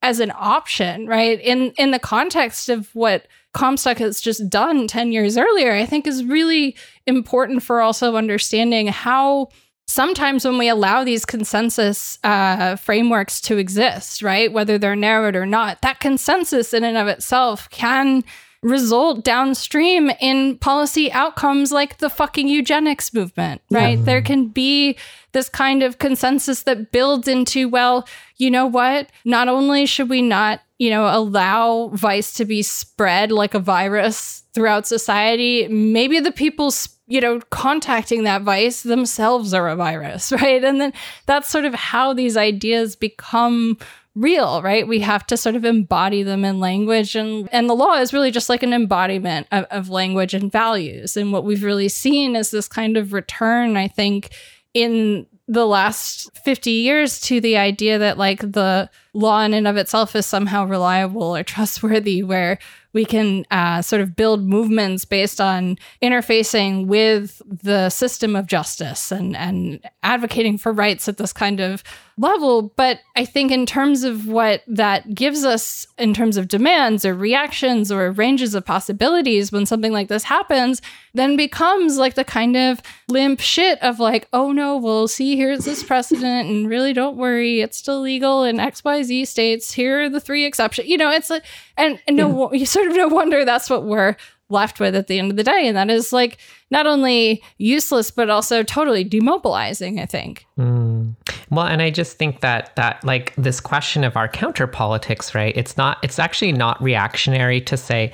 as 0.02 0.20
an 0.20 0.32
option 0.34 1.06
right? 1.06 1.40
In 1.40 1.72
in 1.72 1.92
the 1.92 1.98
context 1.98 2.68
of 2.68 2.94
what 2.94 3.26
Comstock 3.54 3.98
has 3.98 4.20
just 4.20 4.48
done 4.50 4.86
10 4.86 5.10
years 5.12 5.36
earlier 5.36 5.72
I 5.72 5.86
think 5.86 6.06
is 6.06 6.24
really 6.24 6.76
important 7.06 7.62
for 7.62 7.80
also 7.80 8.16
understanding 8.16 8.88
how 8.88 9.48
sometimes 9.88 10.44
when 10.44 10.58
we 10.58 10.68
allow 10.68 11.02
these 11.02 11.24
consensus 11.24 12.18
uh, 12.22 12.76
frameworks 12.76 13.40
to 13.40 13.56
exist, 13.56 14.22
right, 14.22 14.52
whether 14.52 14.78
they're 14.78 14.94
narrowed 14.94 15.34
or 15.34 15.46
not, 15.46 15.82
that 15.82 15.98
consensus 15.98 16.72
in 16.72 16.84
and 16.84 16.96
of 16.96 17.08
itself 17.08 17.68
can 17.70 18.22
result 18.62 19.24
downstream 19.24 20.10
in 20.20 20.58
policy 20.58 21.10
outcomes 21.12 21.72
like 21.72 21.98
the 21.98 22.10
fucking 22.10 22.48
eugenics 22.48 23.14
movement, 23.14 23.62
right? 23.70 23.98
Yeah. 23.98 24.04
There 24.04 24.22
can 24.22 24.48
be 24.48 24.98
this 25.32 25.48
kind 25.48 25.82
of 25.82 25.98
consensus 25.98 26.62
that 26.64 26.90
builds 26.90 27.28
into, 27.28 27.68
well, 27.68 28.06
you 28.36 28.50
know 28.50 28.66
what? 28.66 29.10
Not 29.24 29.48
only 29.48 29.86
should 29.86 30.08
we 30.08 30.22
not, 30.22 30.60
you 30.78 30.90
know, 30.90 31.06
allow 31.06 31.88
vice 31.88 32.34
to 32.34 32.44
be 32.44 32.62
spread 32.62 33.32
like 33.32 33.54
a 33.54 33.58
virus 33.58 34.44
throughout 34.52 34.86
society, 34.86 35.66
maybe 35.68 36.20
the 36.20 36.32
people 36.32 36.72
you 37.08 37.22
know, 37.22 37.40
contacting 37.48 38.24
that 38.24 38.42
vice 38.42 38.82
themselves 38.82 39.54
are 39.54 39.68
a 39.68 39.76
virus, 39.76 40.30
right? 40.42 40.62
And 40.62 40.80
then 40.80 40.92
that's 41.26 41.48
sort 41.48 41.64
of 41.64 41.74
how 41.74 42.12
these 42.12 42.36
ideas 42.36 42.96
become 42.96 43.78
real, 44.14 44.60
right? 44.62 44.86
We 44.86 44.98
have 45.00 45.26
to 45.28 45.36
sort 45.36 45.56
of 45.56 45.64
embody 45.64 46.22
them 46.22 46.44
in 46.44 46.60
language 46.60 47.14
and 47.14 47.48
and 47.52 47.68
the 47.68 47.74
law 47.74 47.94
is 47.94 48.12
really 48.12 48.30
just 48.30 48.48
like 48.48 48.62
an 48.62 48.72
embodiment 48.72 49.46
of, 49.52 49.64
of 49.70 49.88
language 49.88 50.34
and 50.34 50.52
values. 50.52 51.16
And 51.16 51.32
what 51.32 51.44
we've 51.44 51.62
really 51.62 51.88
seen 51.88 52.36
is 52.36 52.50
this 52.50 52.68
kind 52.68 52.96
of 52.96 53.12
return, 53.12 53.76
I 53.76 53.88
think, 53.88 54.30
in 54.74 55.26
the 55.48 55.66
last 55.66 56.30
50 56.44 56.70
years 56.70 57.20
to 57.22 57.40
the 57.40 57.56
idea 57.56 57.98
that 57.98 58.18
like 58.18 58.40
the 58.40 58.90
law 59.14 59.40
in 59.40 59.54
and 59.54 59.66
of 59.66 59.78
itself 59.78 60.14
is 60.14 60.26
somehow 60.26 60.66
reliable 60.66 61.34
or 61.34 61.42
trustworthy 61.54 62.22
where 62.22 62.58
we 62.92 63.04
can 63.04 63.44
uh, 63.50 63.80
sort 63.80 64.02
of 64.02 64.14
build 64.14 64.44
movements 64.44 65.04
based 65.04 65.40
on 65.40 65.78
interfacing 66.02 66.86
with 66.86 67.40
the 67.46 67.88
system 67.88 68.36
of 68.36 68.46
justice 68.46 69.10
and, 69.10 69.36
and 69.36 69.80
advocating 70.02 70.58
for 70.58 70.72
rights 70.72 71.08
at 71.08 71.16
this 71.16 71.32
kind 71.32 71.60
of 71.60 71.82
level. 72.18 72.72
But 72.76 73.00
I 73.16 73.24
think, 73.24 73.50
in 73.52 73.66
terms 73.66 74.04
of 74.04 74.26
what 74.26 74.62
that 74.66 75.14
gives 75.14 75.44
us 75.44 75.86
in 75.98 76.14
terms 76.14 76.36
of 76.36 76.48
demands 76.48 77.04
or 77.04 77.14
reactions 77.14 77.90
or 77.90 78.10
ranges 78.12 78.54
of 78.54 78.64
possibilities 78.64 79.52
when 79.52 79.66
something 79.66 79.92
like 79.92 80.08
this 80.08 80.24
happens, 80.24 80.82
then 81.14 81.36
becomes 81.36 81.96
like 81.96 82.14
the 82.14 82.24
kind 82.24 82.56
of 82.56 82.80
limp 83.08 83.40
shit 83.40 83.80
of 83.82 84.00
like, 84.00 84.28
oh 84.32 84.52
no, 84.52 84.76
we'll 84.76 85.08
see, 85.08 85.36
here's 85.36 85.64
this 85.64 85.82
precedent, 85.82 86.48
and 86.48 86.68
really 86.68 86.92
don't 86.92 87.16
worry, 87.16 87.60
it's 87.60 87.76
still 87.76 88.00
legal 88.00 88.44
in 88.44 88.56
XYZ 88.56 89.26
states. 89.26 89.72
Here 89.72 90.02
are 90.02 90.08
the 90.08 90.20
three 90.20 90.44
exceptions. 90.44 90.88
You 90.88 90.98
know, 90.98 91.10
it's 91.10 91.30
like, 91.30 91.44
and, 91.76 92.00
and 92.06 92.16
no, 92.16 92.52
yeah. 92.52 92.58
you 92.58 92.66
sort 92.66 92.88
of 92.88 92.96
no 92.96 93.08
wonder 93.08 93.44
that's 93.44 93.70
what 93.70 93.84
we're 93.84 94.16
left 94.50 94.80
with 94.80 94.94
at 94.94 95.06
the 95.06 95.18
end 95.18 95.30
of 95.30 95.36
the 95.36 95.44
day. 95.44 95.66
And 95.66 95.76
that 95.76 95.90
is 95.90 96.12
like 96.12 96.38
not 96.70 96.86
only 96.86 97.42
useless, 97.58 98.10
but 98.10 98.30
also 98.30 98.62
totally 98.62 99.04
demobilizing, 99.04 100.00
I 100.00 100.06
think. 100.06 100.46
Mm. 100.58 101.14
Well, 101.50 101.66
and 101.66 101.82
I 101.82 101.90
just 101.90 102.18
think 102.18 102.40
that 102.40 102.74
that 102.76 103.02
like 103.04 103.34
this 103.36 103.60
question 103.60 104.04
of 104.04 104.16
our 104.16 104.28
counter 104.28 104.66
politics, 104.66 105.34
right? 105.34 105.56
It's 105.56 105.76
not, 105.76 105.98
it's 106.02 106.18
actually 106.18 106.52
not 106.52 106.82
reactionary 106.82 107.60
to 107.62 107.76
say, 107.76 108.12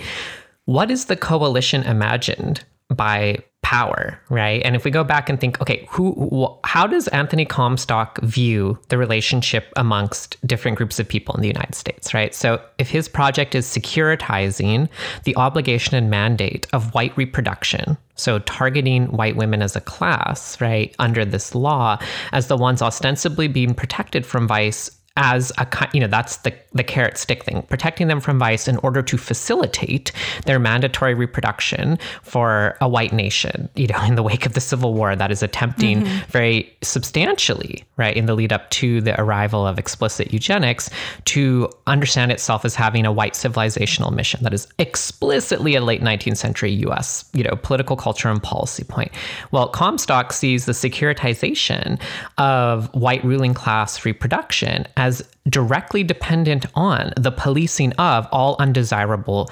what 0.67 0.91
is 0.91 1.07
the 1.07 1.17
coalition 1.17 1.83
imagined 1.83 2.65
by 2.89 3.39
power, 3.65 4.21
right? 4.29 4.63
And 4.63 4.77
if 4.77 4.85
we 4.85 4.91
go 4.91 5.03
back 5.03 5.29
and 5.29 5.41
think, 5.41 5.61
okay, 5.61 5.89
who, 5.91 6.13
wh- 6.31 6.69
how 6.69 6.87
does 6.87 7.09
Anthony 7.09 7.47
Comstock 7.47 8.21
view 8.21 8.79
the 8.91 8.99
relationship 8.99 9.73
amongst 9.77 10.37
different 10.47 10.77
groups 10.77 11.01
of 11.01 11.09
people 11.09 11.35
in 11.35 11.41
the 11.41 11.49
United 11.49 11.75
States, 11.75 12.13
right? 12.13 12.35
So 12.35 12.61
if 12.79 12.91
his 12.91 13.09
project 13.09 13.55
is 13.55 13.67
securitizing 13.67 14.89
the 15.25 15.35
obligation 15.37 15.97
and 15.97 16.11
mandate 16.11 16.67
of 16.75 16.93
white 16.93 17.17
reproduction, 17.17 17.97
so 18.17 18.39
targeting 18.41 19.07
white 19.07 19.35
women 19.35 19.63
as 19.63 19.75
a 19.75 19.81
class, 19.81 20.61
right, 20.61 20.95
under 20.99 21.25
this 21.25 21.55
law 21.55 21.99
as 22.33 22.49
the 22.49 22.59
ones 22.59 22.83
ostensibly 22.83 23.49
being 23.49 23.75
protected 23.75 24.27
from 24.27 24.47
vice 24.47 24.91
as 25.17 25.53
a 25.59 25.89
you 25.93 26.01
know 26.01 26.09
that's 26.09 26.39
the 26.39 26.53
the 26.73 26.83
carrot 26.83 27.17
stick 27.17 27.45
thing 27.45 27.63
protecting 27.63 28.09
them 28.09 28.21
from 28.21 28.37
vice 28.37 28.67
in 28.67 28.77
order 28.79 29.01
to 29.01 29.17
facilitate 29.17 30.11
their 30.45 30.59
mandatory 30.59 31.15
reproduction 31.15 31.97
for 32.23 32.77
a 32.81 32.89
white 32.89 33.13
nation 33.13 33.69
you 33.77 33.87
know 33.87 34.03
in 34.07 34.17
the 34.17 34.25
wake 34.25 34.45
of 34.45 34.55
the 34.55 34.61
civil 34.61 34.93
war 34.93 35.15
that 35.15 35.31
is 35.31 35.41
attempting 35.41 36.03
mm-hmm. 36.03 36.31
very 36.31 36.77
substantially 36.83 37.85
right 37.97 38.17
in 38.17 38.27
the 38.27 38.35
lead 38.35 38.53
up 38.53 38.69
to 38.71 39.01
the 39.03 39.19
arrival 39.21 39.65
of 39.65 39.79
explicit 39.79 40.33
eugenics 40.33 40.91
to 41.25 41.71
understand 41.87 42.33
itself 42.33 42.65
as 42.65 42.75
having 42.75 43.07
a 43.07 43.13
white 43.13 43.35
civilizational 43.35 44.13
mission 44.13 44.43
that 44.43 44.53
is 44.53 44.67
explicitly 44.81 45.77
a 45.77 45.81
late 45.81 46.03
19th 46.03 46.39
century 46.39 46.73
US 46.73 47.25
you 47.33 47.45
know 47.45 47.55
political 47.63 47.97
culture 47.97 48.29
and 48.29 48.43
policy 48.43 48.83
point 48.83 49.13
well 49.53 49.69
comstock 49.69 50.33
sees 50.33 50.67
the 50.67 50.73
securitization 50.73 52.01
of 52.37 52.93
white 52.95 53.23
ruling 53.23 53.55
class 53.55 54.05
reproduction 54.05 54.85
as 55.05 55.23
directly 55.51 56.03
dependent 56.03 56.65
on 56.75 57.13
the 57.19 57.31
policing 57.31 57.93
of 57.95 58.27
all 58.33 58.57
undesirable 58.59 59.51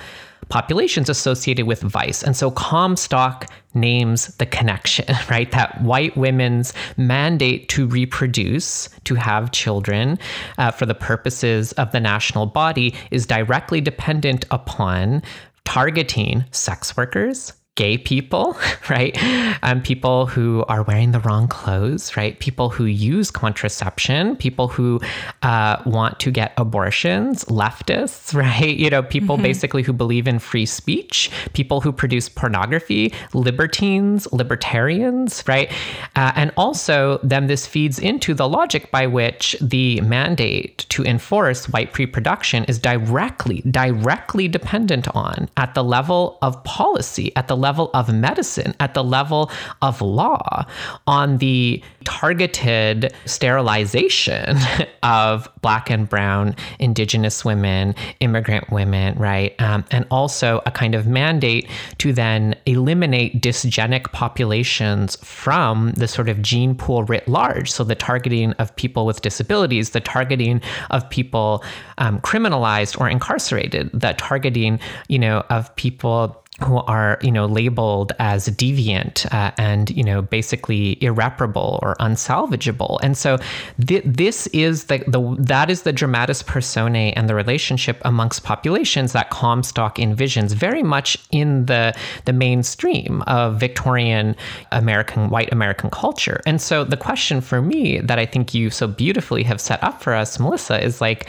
populations 0.49 1.11
associated 1.11 1.67
with 1.67 1.83
vice. 1.83 2.23
And 2.23 2.35
so 2.35 2.51
Comstock 2.51 3.47
names 3.75 4.29
the 4.37 4.47
connection, 4.47 5.15
right? 5.31 5.51
That 5.53 5.83
white 5.83 6.17
women's 6.17 6.73
mandate 6.97 7.69
to 7.71 7.87
reproduce, 7.87 8.89
to 9.05 9.15
have 9.15 9.53
children 9.53 10.19
uh, 10.57 10.71
for 10.71 10.87
the 10.87 10.95
purposes 10.95 11.73
of 11.73 11.93
the 11.93 12.01
national 12.01 12.47
body 12.47 12.95
is 13.11 13.27
directly 13.27 13.83
dependent 13.83 14.47
upon 14.51 15.23
targeting 15.65 16.45
sex 16.51 16.97
workers, 16.97 17.53
gay 17.75 17.97
people, 17.97 18.57
right? 18.91 19.17
Um, 19.63 19.81
people 19.83 20.27
who 20.27 20.65
are 20.69 20.83
wearing 20.83 21.13
the 21.13 21.21
wrong 21.21 21.49
clothes, 21.49 22.17
right? 22.17 22.39
People 22.39 22.69
who 22.69 22.85
use 22.85 23.31
contraception, 23.31 24.37
people 24.37 24.69
who 24.69 25.01
uh, 25.43 25.83
want 25.87 26.21
to 26.21 26.31
get 26.31 26.53
abortions, 26.59 27.45
leftists, 27.47 28.35
right? 28.43 28.77
You 28.77 28.91
know, 28.91 29.03
people 29.03 29.37
mm-hmm. 29.37 29.45
basically 29.45 29.83
who 29.83 29.93
believe 29.93 30.29
in 30.29 30.39
free 30.39 30.67
speech, 30.67 31.31
people 31.55 31.81
who 31.81 31.93
produce 31.93 32.29
pornography, 32.29 33.13
libertines, 33.33 34.31
libertarians, 34.33 35.43
right? 35.47 35.71
Uh, 36.17 36.33
and 36.37 36.53
also, 36.57 37.19
then 37.23 37.47
this 37.47 37.67
feeds 37.67 37.99
into 37.99 38.35
the 38.35 38.49
logic 38.49 38.91
by 38.91 39.07
which 39.07 39.57
the 39.61 40.01
mandate 40.03 40.85
to 40.91 41.03
enforce 41.05 41.69
white 41.71 41.97
reproduction 41.99 42.65
is 42.65 42.79
directly, 42.79 43.63
directly 43.71 44.47
dependent 44.47 45.09
on 45.15 45.49
at 45.57 45.75
the 45.75 45.83
level 45.83 46.39
of 46.43 46.63
policy, 46.65 47.35
at 47.37 47.49
the 47.49 47.57
level 47.63 47.91
of 47.95 48.13
medicine, 48.13 48.75
at 48.81 48.93
the 48.93 49.03
level 49.03 49.51
of 49.81 50.03
law, 50.03 50.67
on 51.07 51.39
the 51.39 51.83
targeted 52.05 53.15
sterilization 53.25 54.59
of 55.03 55.49
Black 55.63 55.89
and 55.89 56.09
Brown, 56.09 56.55
Indigenous 56.79 57.45
women, 57.45 57.95
immigrant 58.21 58.71
women, 58.71 59.19
right? 59.19 59.55
Um, 59.61 59.85
and 59.91 60.05
also 60.11 60.61
a 60.67 60.71
kind 60.71 60.95
of 60.95 61.07
mandate 61.07 61.69
to 61.99 62.13
then 62.13 62.55
eliminate 62.67 63.41
dysgenic 63.41 64.13
populations 64.13 65.17
from 65.25 65.93
the 65.93 66.09
sort 66.09 66.29
of 66.29 66.43
gene 66.43 66.75
pool 66.75 67.05
writ 67.05 67.27
large. 67.29 67.71
So 67.71 67.85
the 67.85 67.95
targeting 67.95 68.53
of 68.55 68.75
people 68.77 69.07
with 69.07 69.23
disabilities, 69.23 69.91
the 69.91 70.01
targeting 70.01 70.61
of 70.91 71.09
people 71.09 71.65
um, 71.99 72.21
criminalized 72.21 73.01
or 73.01 73.09
incarcerated, 73.09 73.91
the 73.93 74.15
targeting, 74.15 74.81
you 75.09 75.19
know, 75.19 75.45
of 75.51 75.75
people 75.77 76.42
who 76.63 76.79
are 76.79 77.19
you 77.23 77.31
know 77.31 77.47
labeled 77.47 78.13
as 78.19 78.49
deviant 78.49 79.33
uh, 79.33 79.53
and 79.59 79.91
you 79.91 80.05
know 80.05 80.23
basically 80.23 81.03
irreparable 81.03 81.79
or 81.83 81.95
unsalvageable. 81.97 82.99
And 83.03 83.17
so 83.17 83.39
th- 83.87 84.05
this 84.07 84.47
is 84.49 84.85
the, 84.85 84.99
the 85.07 85.37
that 85.39 85.71
is 85.71 85.83
the 85.83 85.93
dramatis 85.93 86.43
personae 86.43 87.13
and 87.17 87.29
the 87.29 87.35
relationship 87.35 88.01
amongst 88.05 88.45
populations 88.45 89.13
that 89.13 89.31
comstock 89.31 89.97
envisions 89.97 90.53
very 90.53 90.83
much 90.83 91.17
in 91.31 91.67
the 91.67 91.95
the 92.25 92.33
mainstream 92.33 93.23
of 93.27 93.59
victorian 93.59 94.37
american 94.71 95.31
white 95.31 95.53
american 95.53 95.91
culture. 95.91 96.41
And 96.47 96.61
so 96.61 96.85
the 96.85 96.97
question 96.97 97.41
for 97.41 97.61
me 97.63 98.01
that 98.01 98.19
i 98.19 98.27
think 98.27 98.55
you 98.55 98.71
so 98.71 98.87
beautifully 98.87 99.43
have 99.43 99.61
set 99.61 99.83
up 99.83 100.03
for 100.03 100.15
us 100.15 100.39
melissa 100.39 100.83
is 100.83 101.01
like 101.01 101.27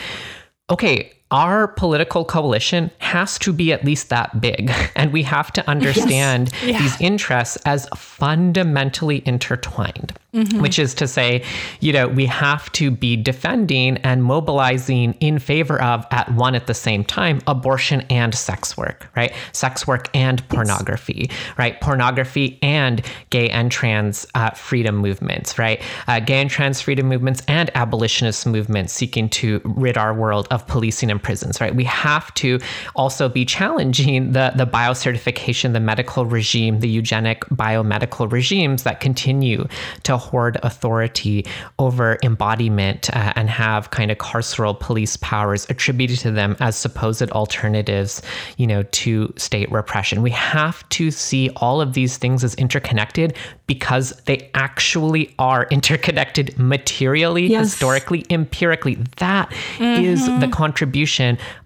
okay 0.69 1.11
our 1.34 1.67
political 1.67 2.23
coalition 2.23 2.91
has 2.99 3.39
to 3.39 3.51
be 3.51 3.73
at 3.73 3.84
least 3.84 4.09
that 4.09 4.39
big. 4.39 4.71
And 4.95 5.11
we 5.11 5.23
have 5.23 5.51
to 5.53 5.67
understand 5.67 6.51
yes. 6.53 6.63
yeah. 6.63 6.79
these 6.79 7.01
interests 7.01 7.57
as 7.65 7.88
fundamentally 7.95 9.23
intertwined, 9.25 10.13
mm-hmm. 10.34 10.61
which 10.61 10.77
is 10.77 10.93
to 10.95 11.07
say, 11.07 11.43
you 11.79 11.91
know, 11.91 12.07
we 12.07 12.27
have 12.27 12.71
to 12.73 12.91
be 12.91 13.17
defending 13.17 13.97
and 13.97 14.23
mobilizing 14.23 15.13
in 15.13 15.39
favor 15.39 15.81
of, 15.81 16.05
at 16.11 16.31
one 16.34 16.53
at 16.53 16.67
the 16.67 16.75
same 16.75 17.03
time, 17.03 17.41
abortion 17.47 18.01
and 18.09 18.36
sex 18.36 18.77
work, 18.77 19.09
right? 19.15 19.34
Sex 19.51 19.88
work 19.88 20.09
and 20.13 20.47
pornography, 20.49 21.27
yes. 21.29 21.57
right? 21.57 21.81
Pornography 21.81 22.59
and 22.61 23.01
gay 23.31 23.49
and 23.49 23.71
trans 23.71 24.27
uh, 24.36 24.51
freedom 24.51 24.95
movements, 24.97 25.57
right? 25.57 25.81
Uh, 26.07 26.19
gay 26.19 26.39
and 26.39 26.51
trans 26.51 26.79
freedom 26.81 27.07
movements 27.07 27.41
and 27.47 27.71
abolitionist 27.75 28.45
movements 28.45 28.93
seeking 28.93 29.27
to 29.29 29.59
rid 29.63 29.97
our 29.97 30.13
world 30.13 30.47
of 30.51 30.67
policing 30.67 31.09
and 31.09 31.22
prisons, 31.24 31.59
right? 31.59 31.74
We 31.76 31.86
have 31.86 32.34
to 32.36 32.59
also 32.95 33.30
be 33.30 33.45
challenging 33.45 34.34
the, 34.34 34.51
the 34.55 34.67
biocertification, 34.67 35.74
the 35.74 35.80
medical 35.80 36.26
regime, 36.26 36.82
the 36.82 36.89
eugenic 36.89 37.45
biomedical 37.45 38.32
regimes 38.32 38.84
that 38.84 38.99
continue 38.99 39.67
to 40.03 40.17
hoard 40.17 40.59
authority 40.63 41.45
over 41.80 42.19
embodiment 42.24 43.09
uh, 43.15 43.34
and 43.36 43.49
have 43.49 43.89
kind 43.91 44.11
of 44.11 44.17
carceral 44.17 44.80
police 44.80 45.17
powers 45.17 45.65
attributed 45.69 46.19
to 46.19 46.32
them 46.32 46.55
as 46.59 46.76
supposed 46.76 47.24
alternatives, 47.32 48.21
you 48.57 48.67
know, 48.67 48.84
to 48.91 49.34
state 49.38 49.71
repression. 49.71 50.21
We 50.21 50.32
have 50.32 50.88
to 50.89 51.09
see 51.09 51.49
all 51.55 51.80
of 51.82 51.93
these 51.93 52.17
things 52.17 52.43
as 52.43 52.53
interconnected 52.55 53.36
because 53.65 54.11
they 54.26 54.49
actually 54.55 55.34
are 55.39 55.67
interconnected 55.71 56.57
materially, 56.59 57.47
yes. 57.47 57.71
historically, 57.71 58.26
empirically. 58.30 58.95
That 59.17 59.49
mm-hmm. 59.49 60.03
is 60.03 60.26
the 60.39 60.49
contribution 60.49 61.12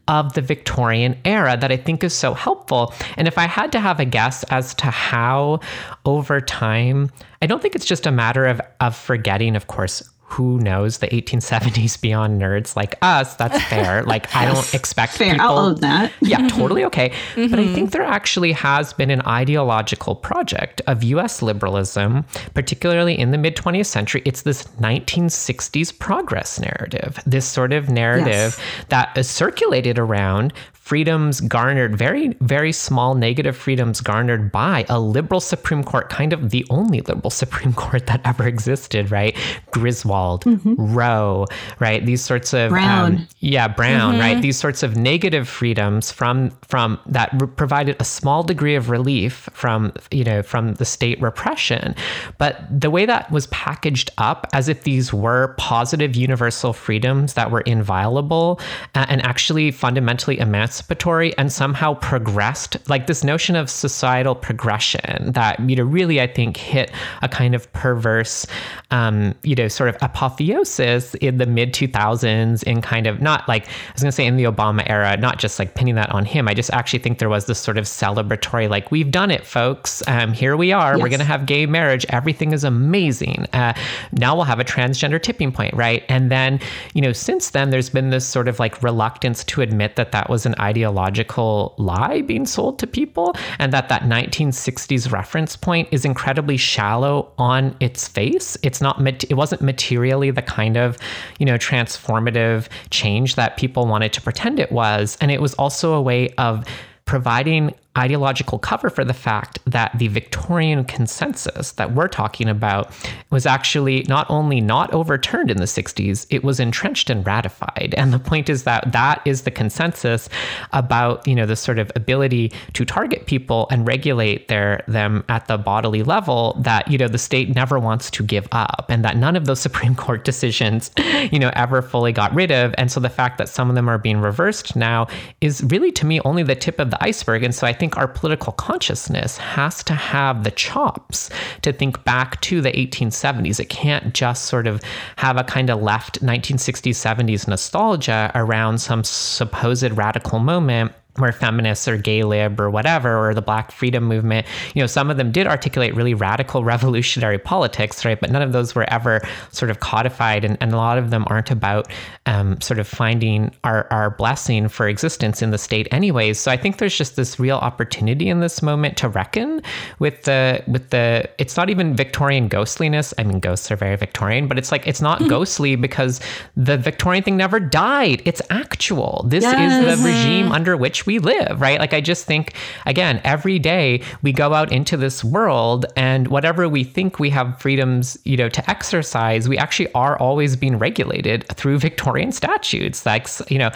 of 0.07 0.33
the 0.33 0.41
Victorian 0.41 1.17
era 1.25 1.57
that 1.57 1.71
I 1.71 1.77
think 1.77 2.03
is 2.03 2.13
so 2.13 2.33
helpful. 2.33 2.93
And 3.17 3.27
if 3.27 3.37
I 3.37 3.47
had 3.47 3.71
to 3.73 3.79
have 3.79 3.99
a 3.99 4.05
guess 4.05 4.43
as 4.43 4.73
to 4.75 4.87
how 4.87 5.59
over 6.05 6.39
time, 6.41 7.09
I 7.41 7.45
don't 7.45 7.61
think 7.61 7.75
it's 7.75 7.85
just 7.85 8.05
a 8.05 8.11
matter 8.11 8.45
of, 8.45 8.61
of 8.79 8.95
forgetting, 8.95 9.55
of 9.55 9.67
course, 9.67 10.09
who 10.29 10.59
knows 10.59 10.97
the 10.97 11.07
1870s 11.07 11.99
beyond 11.99 12.41
nerds 12.41 12.75
like 12.75 12.95
us 13.01 13.35
that's 13.35 13.61
fair. 13.65 14.03
Like 14.07 14.33
i 14.35 14.45
don't 14.45 14.73
expect 14.73 15.13
fair 15.13 15.33
people 15.33 15.47
i'll 15.47 15.57
own 15.57 15.75
that. 15.81 16.11
Yeah 16.21 16.47
totally 16.47 16.83
okay. 16.89 17.09
Mm-hmm. 17.09 17.49
but 17.49 17.59
i 17.59 17.67
think 17.73 17.91
there 17.91 18.03
actually 18.03 18.51
has 18.51 18.93
been 18.93 19.09
an 19.09 19.21
ideological 19.25 20.15
project 20.15 20.81
of 20.87 21.03
us 21.03 21.41
liberalism 21.41 22.25
particularly 22.53 23.17
in 23.17 23.31
the 23.31 23.37
mid 23.37 23.55
20th 23.55 23.85
century. 23.87 24.21
It's 24.25 24.41
this 24.41 24.63
1960s 24.79 25.97
progress 25.97 26.59
narrative 26.59 27.19
this 27.25 27.45
sort 27.45 27.73
of 27.73 27.89
narrative 27.89 28.27
yes. 28.57 28.59
that 28.89 29.17
is 29.17 29.29
circulated 29.29 29.97
around 29.97 30.53
freedoms 30.87 31.41
garnered, 31.41 31.97
very, 31.97 32.29
very 32.39 32.71
small 32.71 33.13
negative 33.13 33.57
freedoms 33.57 33.99
garnered 33.99 34.49
by 34.53 34.85
a 34.87 34.97
liberal 34.97 35.41
Supreme 35.41 35.83
Court, 35.83 36.07
kind 36.07 36.31
of 36.31 36.49
the 36.51 36.65
only 36.69 37.01
liberal 37.01 37.29
Supreme 37.43 37.73
Court 37.73 38.07
that 38.07 38.21
ever 38.23 38.47
existed, 38.47 39.11
right? 39.11 39.35
Griswold, 39.71 40.45
mm-hmm. 40.45 40.75
Roe, 40.77 41.45
right? 41.79 42.05
These 42.05 42.23
sorts 42.23 42.53
of 42.53 42.69
Brown, 42.69 43.15
um, 43.17 43.27
yeah, 43.41 43.67
Brown, 43.67 44.13
mm-hmm. 44.13 44.21
right? 44.21 44.41
These 44.41 44.57
sorts 44.57 44.81
of 44.81 44.95
negative 44.95 45.49
freedoms 45.49 46.09
from 46.09 46.51
from 46.65 46.97
that 47.05 47.31
re- 47.33 47.49
provided 47.49 47.97
a 47.99 48.05
small 48.05 48.41
degree 48.43 48.75
of 48.75 48.89
relief 48.89 49.49
from 49.51 49.91
you 50.09 50.23
know 50.23 50.41
from 50.41 50.75
the 50.75 50.85
state 50.85 51.21
repression, 51.21 51.95
but 52.37 52.61
the 52.71 52.89
way 52.89 53.05
that 53.05 53.29
was 53.29 53.47
packaged 53.47 54.09
up 54.17 54.47
as 54.53 54.69
if 54.69 54.83
these 54.83 55.11
were 55.11 55.53
positive 55.57 56.15
universal 56.15 56.71
freedoms 56.71 57.33
that 57.33 57.51
were 57.51 57.61
inviolable 57.61 58.61
uh, 58.95 59.05
and 59.09 59.21
actually 59.25 59.69
fundamentally 59.69 60.39
emancipated 60.39 60.76
emancipatory 60.77 61.37
and 61.37 61.51
somehow 61.51 61.93
progressed 61.95 62.77
like 62.89 63.07
this 63.07 63.23
notion 63.23 63.55
of 63.55 63.69
societal 63.69 64.35
progression 64.35 65.31
that 65.31 65.59
you 65.69 65.75
know 65.75 65.83
really 65.83 66.21
i 66.21 66.27
think 66.27 66.57
hit 66.57 66.91
a 67.21 67.29
kind 67.29 67.55
of 67.55 67.71
perverse 67.73 68.45
um, 68.91 69.33
you 69.43 69.55
know 69.55 69.67
sort 69.67 69.89
of 69.89 69.97
apotheosis 70.01 71.15
in 71.15 71.37
the 71.37 71.45
mid 71.45 71.73
2000s 71.73 72.63
in 72.63 72.81
kind 72.81 73.07
of 73.07 73.21
not 73.21 73.47
like 73.47 73.67
i 73.67 73.93
was 73.93 74.01
going 74.01 74.09
to 74.09 74.15
say 74.15 74.25
in 74.25 74.37
the 74.37 74.43
obama 74.43 74.87
era 74.87 75.17
not 75.17 75.39
just 75.39 75.59
like 75.59 75.75
pinning 75.75 75.95
that 75.95 76.09
on 76.11 76.25
him. 76.25 76.47
I 76.47 76.53
just 76.53 76.71
actually 76.71 76.99
think 76.99 77.19
there 77.19 77.29
was 77.29 77.45
this 77.45 77.59
sort 77.59 77.77
of 77.77 77.85
celebratory 77.85 78.69
like 78.69 78.91
we've 78.91 79.11
done 79.11 79.31
it 79.31 79.45
folks. 79.45 80.03
Um, 80.07 80.33
here 80.33 80.55
we 80.55 80.71
are. 80.71 80.93
Yes. 80.93 81.01
we're 81.01 81.09
going 81.09 81.19
to 81.19 81.25
have 81.25 81.45
gay 81.45 81.65
marriage. 81.65 82.05
Everything 82.09 82.53
is 82.53 82.63
amazing. 82.63 83.45
Uh, 83.53 83.73
now 84.11 84.35
we'll 84.35 84.45
have 84.45 84.59
a 84.59 84.63
transgender 84.63 85.21
tipping 85.21 85.51
point 85.51 85.73
right? 85.73 86.03
And 86.09 86.31
then 86.31 86.59
you 86.93 87.01
know 87.01 87.13
since 87.13 87.51
then 87.51 87.69
there's 87.69 87.89
been 87.89 88.09
this 88.09 88.25
sort 88.25 88.47
of 88.47 88.59
like 88.59 88.81
reluctance 88.83 89.43
to 89.45 89.61
admit 89.61 89.95
that 89.95 90.11
that 90.11 90.29
was 90.29 90.45
an 90.45 90.55
ideological 90.67 91.73
lie 91.77 92.21
being 92.21 92.45
sold 92.45 92.79
to 92.79 92.87
people, 92.87 93.35
and 93.59 93.71
that 93.73 93.89
that 93.89 94.03
1960s 94.03 95.11
reference 95.11 95.55
point 95.55 95.87
is 95.91 96.05
incredibly 96.05 96.57
shallow 96.57 97.31
on 97.37 97.75
its 97.79 98.07
face. 98.07 98.57
It's 98.63 98.81
not. 98.81 98.95
It 99.31 99.37
wasn't 99.43 99.61
materially 99.61 100.31
the 100.31 100.41
kind 100.41 100.77
of, 100.77 100.97
you 101.39 101.45
know, 101.45 101.57
transformative 101.57 102.67
change 102.89 103.35
that 103.35 103.57
people 103.57 103.87
wanted 103.87 104.11
to 104.13 104.21
pretend 104.21 104.59
it 104.59 104.71
was, 104.71 105.17
and 105.21 105.31
it 105.31 105.41
was 105.41 105.53
also 105.55 105.93
a 105.93 106.01
way 106.01 106.29
of 106.37 106.65
providing 107.05 107.73
ideological 107.97 108.59
cover 108.59 108.89
for 108.89 109.03
the 109.03 109.13
fact 109.13 109.59
that 109.65 109.97
the 109.97 110.07
Victorian 110.07 110.83
consensus 110.85 111.71
that 111.73 111.93
we're 111.93 112.07
talking 112.07 112.47
about 112.47 112.91
was 113.31 113.45
actually 113.45 114.03
not 114.03 114.29
only 114.29 114.61
not 114.61 114.93
overturned 114.93 115.51
in 115.51 115.57
the 115.57 115.65
60s, 115.65 116.25
it 116.29 116.43
was 116.43 116.59
entrenched 116.59 117.09
and 117.09 117.25
ratified. 117.25 117.93
And 117.97 118.13
the 118.13 118.19
point 118.19 118.49
is 118.49 118.63
that 118.63 118.91
that 118.91 119.21
is 119.25 119.43
the 119.43 119.51
consensus 119.51 120.29
about, 120.73 121.27
you 121.27 121.35
know, 121.35 121.45
the 121.45 121.55
sort 121.55 121.79
of 121.79 121.91
ability 121.95 122.51
to 122.73 122.85
target 122.85 123.25
people 123.25 123.67
and 123.71 123.87
regulate 123.87 124.47
their 124.47 124.83
them 124.87 125.23
at 125.29 125.47
the 125.47 125.57
bodily 125.57 126.03
level 126.03 126.55
that, 126.59 126.89
you 126.89 126.97
know, 126.97 127.07
the 127.07 127.17
state 127.17 127.55
never 127.55 127.79
wants 127.79 128.11
to 128.11 128.23
give 128.23 128.47
up 128.51 128.85
and 128.89 129.03
that 129.03 129.17
none 129.17 129.35
of 129.35 129.45
those 129.45 129.59
Supreme 129.67 129.95
Court 129.95 130.23
decisions, 130.23 130.91
you 131.31 131.39
know, 131.39 131.51
ever 131.53 131.81
fully 131.81 132.11
got 132.11 132.33
rid 132.33 132.51
of. 132.51 132.73
And 132.77 132.91
so 132.91 132.99
the 132.99 133.09
fact 133.09 133.37
that 133.37 133.49
some 133.49 133.69
of 133.69 133.75
them 133.75 133.89
are 133.89 133.97
being 133.97 134.19
reversed 134.19 134.75
now 134.75 135.07
is 135.41 135.63
really 135.63 135.91
to 135.93 136.05
me 136.05 136.19
only 136.21 136.43
the 136.43 136.55
tip 136.55 136.79
of 136.79 136.89
the 136.89 137.03
iceberg. 137.03 137.43
And 137.43 137.53
so 137.53 137.67
I 137.67 137.73
think 137.73 137.86
think 137.87 137.97
our 137.97 138.07
political 138.09 138.51
consciousness 138.51 139.37
has 139.37 139.81
to 139.81 139.93
have 139.93 140.43
the 140.43 140.51
chops 140.51 141.29
to 141.61 141.71
think 141.71 142.03
back 142.03 142.41
to 142.41 142.59
the 142.59 142.71
1870s. 142.71 143.61
It 143.61 143.69
can't 143.69 144.13
just 144.13 144.45
sort 144.45 144.67
of 144.67 144.81
have 145.15 145.37
a 145.37 145.43
kind 145.45 145.69
of 145.69 145.81
left 145.81 146.21
1960s, 146.21 146.97
70s 146.97 147.47
nostalgia 147.47 148.29
around 148.35 148.79
some 148.79 149.05
supposed 149.05 149.89
radical 149.93 150.39
moment 150.39 150.91
where 151.17 151.31
feminists 151.31 151.87
or 151.87 151.97
gay 151.97 152.23
lib 152.23 152.59
or 152.59 152.69
whatever, 152.69 153.27
or 153.27 153.33
the 153.33 153.41
black 153.41 153.71
freedom 153.71 154.03
movement, 154.03 154.45
you 154.73 154.81
know, 154.81 154.87
some 154.87 155.09
of 155.09 155.17
them 155.17 155.31
did 155.31 155.47
articulate 155.47 155.95
really 155.95 156.13
radical 156.13 156.63
revolutionary 156.77 157.37
politics, 157.37 158.05
right? 158.05 158.19
But 158.19 158.31
none 158.31 158.41
of 158.41 158.51
those 158.51 158.75
were 158.75 158.89
ever 158.89 159.21
sort 159.51 159.71
of 159.71 159.79
codified. 159.79 160.45
And, 160.45 160.57
and 160.61 160.73
a 160.73 160.77
lot 160.77 160.97
of 160.97 161.09
them 161.09 161.25
aren't 161.27 161.51
about 161.51 161.91
um, 162.25 162.59
sort 162.61 162.79
of 162.79 162.87
finding 162.87 163.51
our, 163.63 163.87
our 163.91 164.11
blessing 164.11 164.67
for 164.67 164.87
existence 164.87 165.41
in 165.41 165.51
the 165.51 165.57
state 165.57 165.87
anyways. 165.91 166.39
So 166.39 166.51
I 166.51 166.57
think 166.57 166.77
there's 166.77 166.97
just 166.97 167.15
this 167.15 167.39
real 167.39 167.57
opportunity 167.57 168.29
in 168.29 168.39
this 168.39 168.61
moment 168.61 168.97
to 168.97 169.09
reckon 169.09 169.61
with 169.99 170.23
the, 170.23 170.63
with 170.67 170.89
the, 170.91 171.29
it's 171.37 171.57
not 171.57 171.69
even 171.69 171.95
Victorian 171.95 172.47
ghostliness. 172.47 173.13
I 173.17 173.23
mean, 173.23 173.39
ghosts 173.39 173.71
are 173.71 173.75
very 173.75 173.95
Victorian, 173.95 174.47
but 174.47 174.57
it's 174.57 174.71
like, 174.71 174.85
it's 174.85 175.01
not 175.01 175.19
mm-hmm. 175.19 175.29
ghostly 175.29 175.75
because 175.75 176.19
the 176.55 176.77
Victorian 176.77 177.23
thing 177.23 177.37
never 177.37 177.59
died. 177.59 178.21
It's 178.25 178.41
actual. 178.49 179.25
This 179.27 179.43
yes. 179.43 179.83
is 179.87 180.03
the 180.03 180.07
regime 180.07 180.51
under 180.51 180.77
which 180.77 181.06
we 181.07 181.17
live, 181.19 181.59
right? 181.59 181.79
Like, 181.79 181.93
I 181.93 182.01
just 182.01 182.25
think, 182.25 182.53
again, 182.85 183.21
every 183.23 183.57
day 183.57 184.03
we 184.21 184.31
go 184.31 184.53
out 184.53 184.71
into 184.71 184.97
this 184.97 185.23
world 185.23 185.85
and 185.95 186.27
whatever 186.27 186.69
we 186.69 186.83
think 186.83 187.19
we 187.19 187.29
have 187.31 187.59
freedoms, 187.59 188.17
you 188.25 188.37
know, 188.37 188.49
to 188.49 188.69
exercise, 188.69 189.49
we 189.49 189.57
actually 189.57 189.91
are 189.93 190.17
always 190.19 190.55
being 190.55 190.77
regulated 190.77 191.47
through 191.53 191.79
Victorian 191.79 192.31
statutes. 192.31 193.05
Like, 193.05 193.27
you 193.49 193.57
know, 193.57 193.71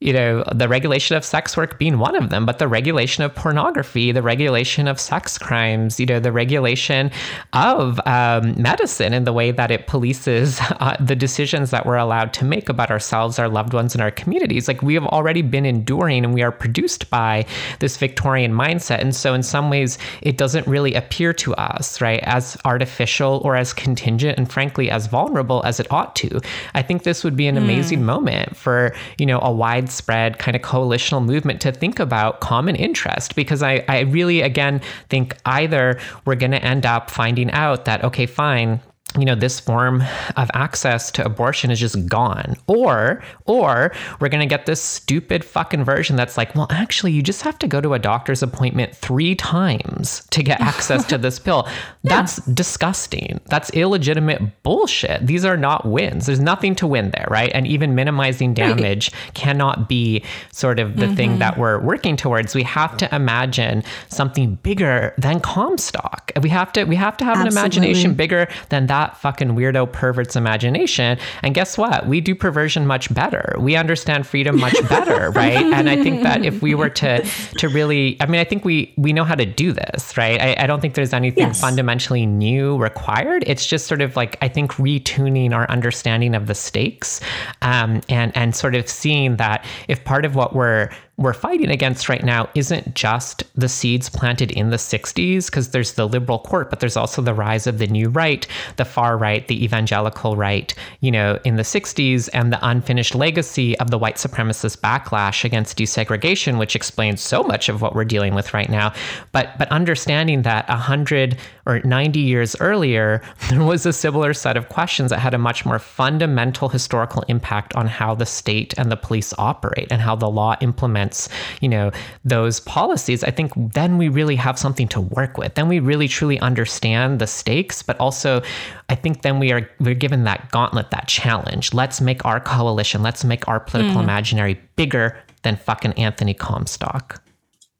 you 0.00 0.14
know, 0.14 0.42
the 0.54 0.66
regulation 0.66 1.14
of 1.14 1.24
sex 1.26 1.58
work 1.58 1.78
being 1.78 1.98
one 1.98 2.16
of 2.16 2.30
them, 2.30 2.46
but 2.46 2.58
the 2.58 2.66
regulation 2.66 3.22
of 3.22 3.34
pornography, 3.34 4.12
the 4.12 4.22
regulation 4.22 4.88
of 4.88 4.98
sex 4.98 5.36
crimes, 5.36 6.00
you 6.00 6.06
know, 6.06 6.18
the 6.18 6.32
regulation 6.32 7.10
of 7.52 8.00
um, 8.06 8.54
medicine 8.60 9.12
and 9.12 9.26
the 9.26 9.32
way 9.32 9.50
that 9.50 9.70
it 9.70 9.86
polices 9.86 10.58
uh, 10.80 10.96
the 10.98 11.14
decisions 11.14 11.70
that 11.70 11.84
we're 11.84 11.96
allowed 11.96 12.32
to 12.32 12.46
make 12.46 12.70
about 12.70 12.90
ourselves, 12.90 13.38
our 13.38 13.48
loved 13.48 13.74
ones, 13.74 13.94
and 13.94 14.00
our 14.00 14.10
communities. 14.10 14.68
Like 14.68 14.80
we 14.80 14.94
have 14.94 15.04
already 15.04 15.42
been 15.42 15.66
enduring 15.66 16.24
and 16.24 16.32
we 16.32 16.40
are 16.40 16.52
produced 16.52 17.10
by 17.10 17.44
this 17.80 17.98
Victorian 17.98 18.52
mindset. 18.52 19.00
And 19.00 19.14
so, 19.14 19.34
in 19.34 19.42
some 19.42 19.68
ways, 19.68 19.98
it 20.22 20.38
doesn't 20.38 20.66
really 20.66 20.94
appear 20.94 21.34
to 21.34 21.54
us, 21.56 22.00
right, 22.00 22.20
as 22.22 22.56
artificial 22.64 23.42
or 23.44 23.54
as 23.54 23.74
contingent 23.74 24.38
and 24.38 24.50
frankly 24.50 24.90
as 24.90 25.08
vulnerable 25.08 25.62
as 25.66 25.78
it 25.78 25.92
ought 25.92 26.16
to. 26.16 26.40
I 26.74 26.80
think 26.80 27.02
this 27.02 27.22
would 27.22 27.36
be 27.36 27.46
an 27.46 27.56
mm. 27.56 27.64
amazing 27.64 28.02
moment 28.02 28.56
for, 28.56 28.94
you 29.18 29.26
know, 29.26 29.40
a 29.42 29.52
wide 29.52 29.89
widespread 29.90 30.38
kind 30.38 30.56
of 30.56 30.62
coalitional 30.62 31.24
movement 31.24 31.60
to 31.60 31.72
think 31.72 31.98
about 31.98 32.40
common 32.40 32.76
interest 32.76 33.34
because 33.34 33.62
I, 33.62 33.84
I 33.88 34.00
really, 34.00 34.40
again, 34.40 34.80
think 35.08 35.36
either 35.44 35.98
we're 36.24 36.36
going 36.36 36.52
to 36.52 36.64
end 36.64 36.86
up 36.86 37.10
finding 37.10 37.50
out 37.50 37.86
that, 37.86 38.04
okay, 38.04 38.26
fine, 38.26 38.80
you 39.18 39.24
know 39.24 39.34
this 39.34 39.58
form 39.58 40.02
of 40.36 40.50
access 40.54 41.10
to 41.10 41.24
abortion 41.24 41.70
is 41.70 41.80
just 41.80 42.06
gone 42.06 42.54
or 42.68 43.22
or 43.46 43.92
we're 44.20 44.28
going 44.28 44.40
to 44.40 44.46
get 44.46 44.66
this 44.66 44.80
stupid 44.80 45.44
fucking 45.44 45.82
version 45.82 46.14
that's 46.14 46.36
like 46.36 46.54
well 46.54 46.68
actually 46.70 47.10
you 47.10 47.22
just 47.22 47.42
have 47.42 47.58
to 47.58 47.66
go 47.66 47.80
to 47.80 47.94
a 47.94 47.98
doctor's 47.98 48.42
appointment 48.42 48.94
3 48.94 49.34
times 49.34 50.26
to 50.30 50.42
get 50.42 50.60
access 50.60 51.04
to 51.04 51.18
this 51.18 51.38
pill 51.40 51.66
that's 52.04 52.38
yeah. 52.38 52.54
disgusting 52.54 53.40
that's 53.46 53.70
illegitimate 53.70 54.62
bullshit 54.62 55.26
these 55.26 55.44
are 55.44 55.56
not 55.56 55.86
wins 55.86 56.26
there's 56.26 56.40
nothing 56.40 56.74
to 56.74 56.86
win 56.86 57.10
there 57.10 57.26
right 57.30 57.50
and 57.52 57.66
even 57.66 57.94
minimizing 57.94 58.54
damage 58.54 59.12
right. 59.12 59.34
cannot 59.34 59.88
be 59.88 60.22
sort 60.52 60.78
of 60.78 60.96
the 60.96 61.06
mm-hmm. 61.06 61.14
thing 61.14 61.38
that 61.40 61.58
we're 61.58 61.80
working 61.80 62.16
towards 62.16 62.54
we 62.54 62.62
have 62.62 62.96
to 62.96 63.12
imagine 63.14 63.82
something 64.08 64.54
bigger 64.56 65.12
than 65.18 65.40
comstock 65.40 66.30
we 66.40 66.48
have 66.48 66.72
to 66.72 66.84
we 66.84 66.94
have 66.94 67.16
to 67.16 67.24
have 67.24 67.38
Absolutely. 67.38 67.58
an 67.58 67.64
imagination 67.64 68.14
bigger 68.14 68.46
than 68.68 68.86
that 68.86 68.99
that 69.00 69.16
fucking 69.16 69.50
weirdo 69.50 69.90
pervert's 69.92 70.36
imagination. 70.36 71.18
And 71.42 71.54
guess 71.54 71.78
what? 71.78 72.06
We 72.06 72.20
do 72.20 72.34
perversion 72.34 72.86
much 72.86 73.12
better. 73.12 73.56
We 73.58 73.76
understand 73.76 74.26
freedom 74.26 74.60
much 74.60 74.76
better, 74.88 75.30
right? 75.30 75.56
And 75.56 75.88
I 75.88 76.02
think 76.02 76.22
that 76.22 76.44
if 76.44 76.60
we 76.60 76.74
were 76.74 76.90
to 76.90 77.24
to 77.58 77.68
really, 77.68 78.16
I 78.20 78.26
mean, 78.26 78.40
I 78.40 78.44
think 78.44 78.64
we 78.64 78.92
we 78.96 79.12
know 79.12 79.24
how 79.24 79.34
to 79.34 79.46
do 79.46 79.72
this, 79.72 80.16
right? 80.16 80.40
I, 80.40 80.64
I 80.64 80.66
don't 80.66 80.80
think 80.80 80.94
there's 80.94 81.14
anything 81.14 81.48
yes. 81.48 81.60
fundamentally 81.60 82.26
new 82.26 82.76
required. 82.76 83.44
It's 83.46 83.66
just 83.66 83.86
sort 83.86 84.02
of 84.02 84.16
like 84.16 84.36
I 84.42 84.48
think 84.48 84.72
retuning 84.72 85.52
our 85.52 85.68
understanding 85.70 86.34
of 86.34 86.46
the 86.46 86.54
stakes, 86.54 87.20
um, 87.62 88.02
and 88.08 88.36
and 88.36 88.54
sort 88.54 88.74
of 88.74 88.88
seeing 88.88 89.36
that 89.36 89.64
if 89.88 90.04
part 90.04 90.24
of 90.24 90.34
what 90.34 90.54
we're 90.54 90.90
we're 91.20 91.34
fighting 91.34 91.68
against 91.68 92.08
right 92.08 92.24
now 92.24 92.48
isn't 92.54 92.94
just 92.94 93.44
the 93.54 93.68
seeds 93.68 94.08
planted 94.08 94.50
in 94.52 94.70
the 94.70 94.78
60s, 94.78 95.46
because 95.46 95.68
there's 95.68 95.92
the 95.92 96.08
liberal 96.08 96.38
court, 96.38 96.70
but 96.70 96.80
there's 96.80 96.96
also 96.96 97.20
the 97.20 97.34
rise 97.34 97.66
of 97.66 97.76
the 97.76 97.86
new 97.86 98.08
right, 98.08 98.46
the 98.76 98.86
far 98.86 99.18
right, 99.18 99.46
the 99.46 99.62
evangelical 99.62 100.34
right, 100.34 100.74
you 101.00 101.10
know, 101.10 101.38
in 101.44 101.56
the 101.56 101.62
60s, 101.62 102.30
and 102.32 102.50
the 102.50 102.58
unfinished 102.66 103.14
legacy 103.14 103.78
of 103.80 103.90
the 103.90 103.98
white 103.98 104.16
supremacist 104.16 104.78
backlash 104.78 105.44
against 105.44 105.76
desegregation, 105.76 106.58
which 106.58 106.74
explains 106.74 107.20
so 107.20 107.42
much 107.42 107.68
of 107.68 107.82
what 107.82 107.94
we're 107.94 108.02
dealing 108.04 108.34
with 108.34 108.54
right 108.54 108.70
now. 108.70 108.90
But 109.32 109.58
but 109.58 109.70
understanding 109.70 110.40
that 110.42 110.66
100 110.70 111.36
or 111.66 111.80
90 111.80 112.18
years 112.18 112.56
earlier, 112.60 113.20
there 113.50 113.62
was 113.62 113.84
a 113.84 113.92
similar 113.92 114.32
set 114.32 114.56
of 114.56 114.70
questions 114.70 115.10
that 115.10 115.18
had 115.18 115.34
a 115.34 115.38
much 115.38 115.66
more 115.66 115.78
fundamental 115.78 116.70
historical 116.70 117.24
impact 117.28 117.74
on 117.74 117.86
how 117.86 118.14
the 118.14 118.24
state 118.24 118.72
and 118.78 118.90
the 118.90 118.96
police 118.96 119.34
operate 119.36 119.88
and 119.90 120.00
how 120.00 120.16
the 120.16 120.30
law 120.30 120.56
implements 120.62 121.09
implements, 121.10 121.28
you 121.60 121.68
know, 121.68 121.90
those 122.24 122.60
policies, 122.60 123.24
I 123.24 123.30
think 123.30 123.52
then 123.74 123.98
we 123.98 124.08
really 124.08 124.36
have 124.36 124.58
something 124.58 124.88
to 124.88 125.00
work 125.00 125.38
with. 125.38 125.54
Then 125.54 125.68
we 125.68 125.80
really 125.80 126.08
truly 126.08 126.38
understand 126.40 127.20
the 127.20 127.26
stakes, 127.26 127.82
but 127.82 127.98
also 127.98 128.42
I 128.88 128.94
think 128.94 129.22
then 129.22 129.38
we 129.38 129.52
are 129.52 129.68
we're 129.80 129.94
given 129.94 130.24
that 130.24 130.50
gauntlet, 130.50 130.90
that 130.90 131.08
challenge. 131.08 131.74
Let's 131.74 132.00
make 132.00 132.24
our 132.24 132.40
coalition, 132.40 133.02
let's 133.02 133.24
make 133.24 133.46
our 133.48 133.60
political 133.60 134.00
mm. 134.00 134.04
imaginary 134.04 134.60
bigger 134.76 135.18
than 135.42 135.56
fucking 135.56 135.92
Anthony 135.94 136.34
Comstock. 136.34 137.22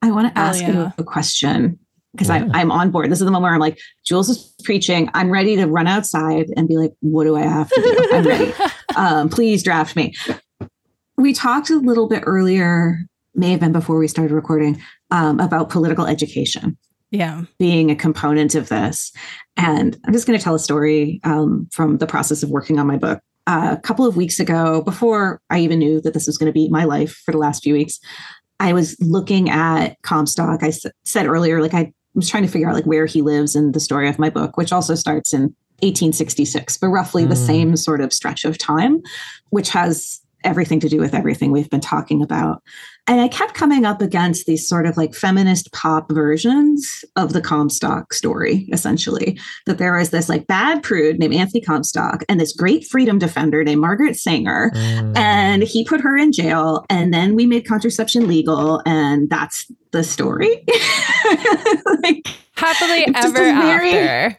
I 0.02 0.10
want 0.10 0.32
to 0.32 0.38
ask 0.38 0.62
yeah. 0.62 0.72
you 0.72 0.92
a 0.96 1.04
question 1.04 1.78
because 2.12 2.28
yeah. 2.28 2.36
I'm, 2.36 2.52
I'm 2.52 2.72
on 2.72 2.90
board. 2.90 3.10
This 3.10 3.20
is 3.20 3.24
the 3.26 3.30
moment 3.30 3.50
where 3.50 3.54
I'm 3.54 3.60
like, 3.60 3.78
Jules 4.04 4.30
is 4.30 4.54
preaching. 4.64 5.10
I'm 5.14 5.30
ready 5.30 5.56
to 5.56 5.66
run 5.66 5.86
outside 5.86 6.46
and 6.56 6.66
be 6.66 6.76
like, 6.76 6.92
what 7.00 7.24
do 7.24 7.36
I 7.36 7.42
have 7.42 7.68
to 7.68 7.80
do? 7.80 8.08
I'm 8.12 8.24
ready. 8.24 8.52
Um, 8.96 9.28
please 9.28 9.62
draft 9.62 9.94
me. 9.94 10.12
We 11.20 11.34
talked 11.34 11.68
a 11.68 11.76
little 11.76 12.08
bit 12.08 12.22
earlier 12.26 13.00
may 13.34 13.50
have 13.50 13.60
been 13.60 13.72
before 13.72 13.98
we 13.98 14.08
started 14.08 14.34
recording 14.34 14.80
um, 15.10 15.40
about 15.40 15.70
political 15.70 16.06
education. 16.06 16.76
Yeah. 17.10 17.42
Being 17.58 17.90
a 17.90 17.96
component 17.96 18.54
of 18.54 18.68
this. 18.68 19.12
And 19.56 19.98
i'm 20.04 20.12
just 20.12 20.26
going 20.26 20.38
to 20.38 20.42
tell 20.42 20.54
a 20.54 20.60
story 20.60 21.20
um, 21.24 21.68
from 21.72 21.98
the 21.98 22.06
process 22.06 22.42
of 22.42 22.50
working 22.50 22.78
on 22.78 22.86
my 22.86 22.96
book. 22.96 23.20
Uh, 23.46 23.74
a 23.76 23.80
couple 23.80 24.06
of 24.06 24.16
weeks 24.16 24.38
ago 24.38 24.82
before 24.82 25.40
i 25.48 25.58
even 25.58 25.78
knew 25.78 26.00
that 26.00 26.12
this 26.12 26.26
was 26.26 26.36
going 26.36 26.46
to 26.46 26.52
be 26.52 26.68
my 26.68 26.84
life 26.84 27.22
for 27.24 27.32
the 27.32 27.38
last 27.38 27.62
few 27.62 27.72
weeks 27.72 27.98
i 28.60 28.72
was 28.72 28.94
looking 29.00 29.48
at 29.48 30.00
comstock. 30.02 30.62
I 30.62 30.68
s- 30.68 30.84
said 31.04 31.26
earlier 31.26 31.60
like 31.60 31.72
i 31.72 31.90
was 32.14 32.28
trying 32.28 32.44
to 32.44 32.50
figure 32.50 32.68
out 32.68 32.74
like 32.74 32.84
where 32.84 33.06
he 33.06 33.22
lives 33.22 33.56
in 33.56 33.72
the 33.72 33.80
story 33.80 34.08
of 34.08 34.18
my 34.18 34.28
book 34.28 34.58
which 34.58 34.72
also 34.72 34.94
starts 34.94 35.32
in 35.32 35.54
1866 35.80 36.76
but 36.76 36.88
roughly 36.88 37.24
mm. 37.24 37.30
the 37.30 37.34
same 37.34 37.76
sort 37.76 38.02
of 38.02 38.12
stretch 38.12 38.44
of 38.44 38.58
time 38.58 39.02
which 39.48 39.70
has 39.70 40.20
everything 40.44 40.80
to 40.80 40.88
do 40.88 40.98
with 40.98 41.14
everything 41.14 41.52
we've 41.52 41.70
been 41.70 41.80
talking 41.80 42.22
about. 42.22 42.62
And 43.10 43.20
I 43.20 43.26
kept 43.26 43.54
coming 43.54 43.84
up 43.84 44.00
against 44.00 44.46
these 44.46 44.68
sort 44.68 44.86
of 44.86 44.96
like 44.96 45.16
feminist 45.16 45.72
pop 45.72 46.12
versions 46.12 47.04
of 47.16 47.32
the 47.32 47.40
Comstock 47.40 48.14
story, 48.14 48.68
essentially. 48.72 49.36
That 49.66 49.78
there 49.78 49.96
was 49.96 50.10
this 50.10 50.28
like 50.28 50.46
bad 50.46 50.84
prude 50.84 51.18
named 51.18 51.34
Anthony 51.34 51.60
Comstock 51.60 52.22
and 52.28 52.38
this 52.38 52.52
great 52.52 52.86
freedom 52.86 53.18
defender 53.18 53.64
named 53.64 53.80
Margaret 53.80 54.16
Sanger. 54.16 54.70
Mm. 54.76 55.16
And 55.16 55.62
he 55.64 55.84
put 55.84 56.00
her 56.00 56.16
in 56.16 56.30
jail. 56.30 56.86
And 56.88 57.12
then 57.12 57.34
we 57.34 57.46
made 57.46 57.66
contraception 57.66 58.28
legal. 58.28 58.80
And 58.86 59.28
that's 59.28 59.68
the 59.90 60.04
story. 60.04 60.64
like, 62.04 62.28
Happily 62.54 63.12
ever 63.12 63.32
very, 63.32 63.90
after. 63.90 64.38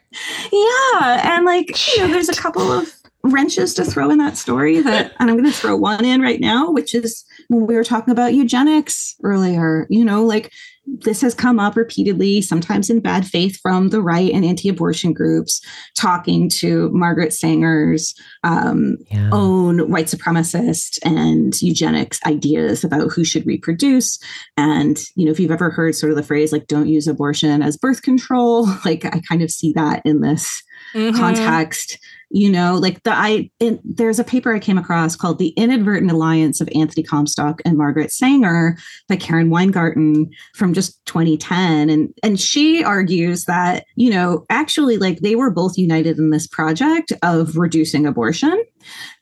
Yeah. 0.54 1.36
And 1.36 1.44
like, 1.44 1.98
you 1.98 2.04
know, 2.04 2.14
there's 2.14 2.30
a 2.30 2.36
couple 2.36 2.72
of 2.72 3.01
wrenches 3.24 3.74
to 3.76 3.86
throw 3.86 4.10
in 4.10 4.18
that 4.18 4.38
story 4.38 4.82
that 4.82 5.14
and 5.20 5.30
I'm 5.30 5.38
going 5.38 5.52
to 5.52 5.58
throw 5.58 5.76
one 5.76 6.06
in 6.06 6.22
right 6.22 6.40
now 6.40 6.72
which 6.72 6.96
is 6.96 7.24
when 7.48 7.68
we 7.68 7.76
were 7.76 7.84
talking 7.84 8.12
about 8.12 8.34
eugenics 8.34 9.16
earlier 9.24 9.88
you 9.90 10.04
know 10.04 10.24
like 10.24 10.52
this 10.88 11.22
has 11.22 11.36
come 11.36 11.60
up 11.60 11.76
repeatedly 11.76 12.42
sometimes 12.42 12.90
in 12.90 13.00
bad 13.00 13.26
faith 13.26 13.60
from 13.62 13.90
the 13.90 14.02
right 14.02 14.32
and 14.32 14.44
anti-abortion 14.44 15.14
groups 15.14 15.62
talking 15.96 16.50
to 16.50 16.90
Margaret 16.90 17.34
Sanger's 17.34 18.16
um, 18.44 18.98
yeah. 19.12 19.30
own 19.32 19.92
white 19.92 20.08
supremacist 20.08 20.98
and 21.04 21.62
eugenics 21.62 22.20
ideas 22.26 22.84
about 22.84 23.12
who 23.12 23.24
should 23.24 23.46
reproduce 23.46 24.20
and 24.58 25.04
you 25.16 25.26
know 25.26 25.32
if 25.32 25.40
you've 25.40 25.52
ever 25.52 25.70
heard 25.70 25.96
sort 25.96 26.12
of 26.12 26.16
the 26.16 26.24
phrase 26.24 26.52
like 26.52 26.68
don't 26.68 26.88
use 26.88 27.08
abortion 27.08 27.62
as 27.62 27.78
birth 27.78 28.02
control 28.02 28.66
like 28.86 29.06
I 29.06 29.22
kind 29.28 29.42
of 29.42 29.52
see 29.52 29.74
that 29.74 30.02
in 30.04 30.22
this 30.22 30.64
mm-hmm. 30.94 31.16
context 31.16 32.00
you 32.34 32.50
know 32.50 32.76
like 32.76 33.02
the 33.04 33.12
i 33.12 33.50
there's 33.84 34.20
a 34.20 34.24
paper 34.24 34.54
i 34.54 34.60
came 34.60 34.78
across 34.78 35.16
called 35.16 35.38
the 35.38 35.50
inadvertent 35.50 36.12
alliance 36.12 36.62
of 36.62 36.70
anthony 36.74 37.04
comstock 37.04 37.62
and 37.66 37.78
margaret 37.78 38.12
sanger 38.12 38.78
by 39.10 39.16
karen 39.16 39.50
weingarten 39.50 40.30
from 40.56 40.74
just 40.74 41.04
2010 41.06 41.90
and 41.90 42.14
and 42.24 42.40
she 42.40 42.84
argues 42.84 43.46
that 43.46 43.86
you 43.96 44.10
know 44.10 44.46
actually 44.50 44.98
like 44.98 45.20
they 45.20 45.36
were 45.36 45.52
both 45.52 45.78
united 45.78 46.18
in 46.18 46.30
this 46.30 46.48
project 46.48 47.12
of 47.22 47.58
reducing 47.58 48.06
abortion 48.06 48.64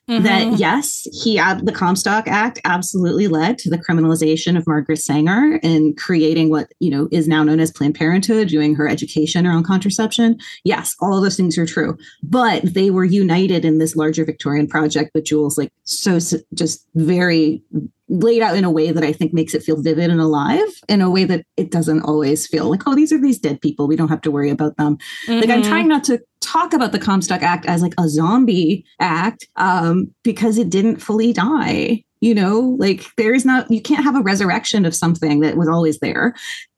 Mm-hmm. 0.08 0.24
That 0.24 0.58
yes, 0.58 1.06
he 1.22 1.36
the 1.36 1.72
Comstock 1.72 2.26
Act 2.26 2.60
absolutely 2.64 3.28
led 3.28 3.58
to 3.58 3.70
the 3.70 3.78
criminalization 3.78 4.56
of 4.56 4.66
Margaret 4.66 4.98
Sanger 4.98 5.60
and 5.62 5.96
creating 5.96 6.50
what 6.50 6.72
you 6.80 6.90
know 6.90 7.08
is 7.12 7.28
now 7.28 7.44
known 7.44 7.60
as 7.60 7.70
Planned 7.70 7.94
Parenthood, 7.94 8.48
doing 8.48 8.74
her 8.74 8.88
education 8.88 9.46
around 9.46 9.64
contraception. 9.64 10.38
Yes, 10.64 10.96
all 11.00 11.16
of 11.16 11.22
those 11.22 11.36
things 11.36 11.56
are 11.58 11.66
true, 11.66 11.96
but 12.24 12.62
they 12.64 12.90
were 12.90 13.04
united 13.04 13.64
in 13.64 13.78
this 13.78 13.94
larger 13.94 14.24
Victorian 14.24 14.66
project 14.66 15.12
that 15.14 15.26
Jules 15.26 15.56
like 15.56 15.72
so 15.84 16.18
just 16.54 16.86
very 16.96 17.62
laid 18.10 18.42
out 18.42 18.56
in 18.56 18.64
a 18.64 18.70
way 18.70 18.90
that 18.90 19.04
I 19.04 19.12
think 19.12 19.32
makes 19.32 19.54
it 19.54 19.62
feel 19.62 19.80
vivid 19.80 20.10
and 20.10 20.20
alive 20.20 20.68
in 20.88 21.00
a 21.00 21.08
way 21.08 21.24
that 21.24 21.46
it 21.56 21.70
doesn't 21.70 22.02
always 22.02 22.46
feel 22.46 22.68
like, 22.68 22.82
oh, 22.86 22.94
these 22.94 23.12
are 23.12 23.20
these 23.20 23.38
dead 23.38 23.60
people. 23.60 23.86
We 23.86 23.96
don't 23.96 24.08
have 24.08 24.20
to 24.22 24.30
worry 24.30 24.50
about 24.50 24.76
them. 24.76 24.98
Mm-hmm. 25.26 25.40
Like 25.40 25.50
I'm 25.50 25.62
trying 25.62 25.86
not 25.86 26.04
to 26.04 26.20
talk 26.40 26.74
about 26.74 26.90
the 26.90 26.98
Comstock 26.98 27.42
Act 27.42 27.66
as 27.66 27.82
like 27.82 27.94
a 27.98 28.08
zombie 28.08 28.84
act 28.98 29.46
um, 29.56 30.12
because 30.24 30.58
it 30.58 30.70
didn't 30.70 30.96
fully 30.96 31.32
die. 31.32 32.02
You 32.20 32.34
know, 32.34 32.76
like 32.78 33.06
there 33.16 33.32
is 33.32 33.46
not, 33.46 33.70
you 33.70 33.80
can't 33.80 34.04
have 34.04 34.16
a 34.16 34.20
resurrection 34.20 34.84
of 34.84 34.94
something 34.94 35.40
that 35.40 35.56
was 35.56 35.68
always 35.68 36.00
there. 36.00 36.34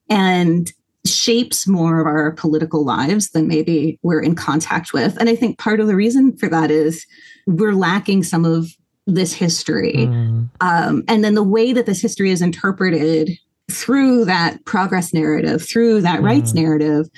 And 0.09 0.71
shapes 1.05 1.67
more 1.67 2.01
of 2.01 2.07
our 2.07 2.31
political 2.33 2.85
lives 2.85 3.31
than 3.31 3.49
maybe 3.49 3.99
we're 4.03 4.23
in 4.23 4.37
contact 4.37 4.93
with. 4.93 5.17
And 5.19 5.29
I 5.29 5.35
think 5.35 5.59
part 5.59 5.81
of 5.81 5.89
the 5.89 5.97
reason 5.97 6.37
for 6.37 6.49
that 6.49 6.71
is 6.71 7.05
we're 7.47 7.75
lacking 7.75 8.23
some 8.23 8.45
of 8.45 8.69
this 9.07 9.33
history. 9.33 10.07
Mm. 10.07 10.49
Um, 10.61 11.03
and 11.09 11.25
then 11.25 11.35
the 11.35 11.43
way 11.43 11.73
that 11.73 11.87
this 11.87 12.01
history 12.01 12.31
is 12.31 12.43
interpreted 12.43 13.31
through 13.71 14.25
that 14.27 14.65
progress 14.65 15.13
narrative, 15.13 15.67
through 15.67 16.03
that 16.03 16.21
mm. 16.21 16.25
rights 16.25 16.55
narrative, 16.55 17.09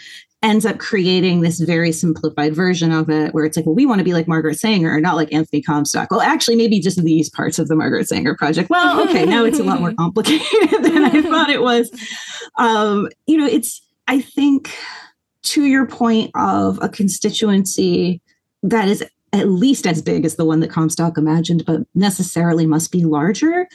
ends 0.44 0.66
up 0.66 0.78
creating 0.78 1.40
this 1.40 1.58
very 1.58 1.90
simplified 1.90 2.54
version 2.54 2.92
of 2.92 3.08
it 3.08 3.32
where 3.32 3.46
it's 3.46 3.56
like, 3.56 3.64
well, 3.64 3.74
we 3.74 3.86
want 3.86 3.98
to 3.98 4.04
be 4.04 4.12
like 4.12 4.28
Margaret 4.28 4.58
Sanger, 4.58 5.00
not 5.00 5.16
like 5.16 5.32
Anthony 5.32 5.62
Comstock. 5.62 6.10
Well, 6.10 6.20
actually, 6.20 6.56
maybe 6.56 6.80
just 6.80 7.02
these 7.02 7.30
parts 7.30 7.58
of 7.58 7.68
the 7.68 7.74
Margaret 7.74 8.06
Sanger 8.08 8.36
project. 8.36 8.68
Well, 8.68 9.00
okay, 9.08 9.24
now 9.24 9.44
it's 9.44 9.58
a 9.58 9.64
lot 9.64 9.80
more 9.80 9.94
complicated 9.94 10.82
than 10.82 11.02
I 11.02 11.22
thought 11.30 11.48
it 11.48 11.62
was. 11.62 11.90
Um, 12.58 13.08
you 13.26 13.38
know, 13.38 13.46
it's, 13.46 13.80
I 14.06 14.20
think, 14.20 14.70
to 15.44 15.64
your 15.64 15.86
point 15.86 16.30
of 16.34 16.78
a 16.82 16.90
constituency 16.90 18.20
that 18.62 18.88
is 18.88 19.02
at 19.34 19.48
least 19.48 19.86
as 19.86 20.00
big 20.00 20.24
as 20.24 20.36
the 20.36 20.44
one 20.44 20.60
that 20.60 20.70
Comstock 20.70 21.18
imagined, 21.18 21.64
but 21.66 21.80
necessarily 21.94 22.66
must 22.66 22.92
be 22.92 23.04
larger. 23.04 23.66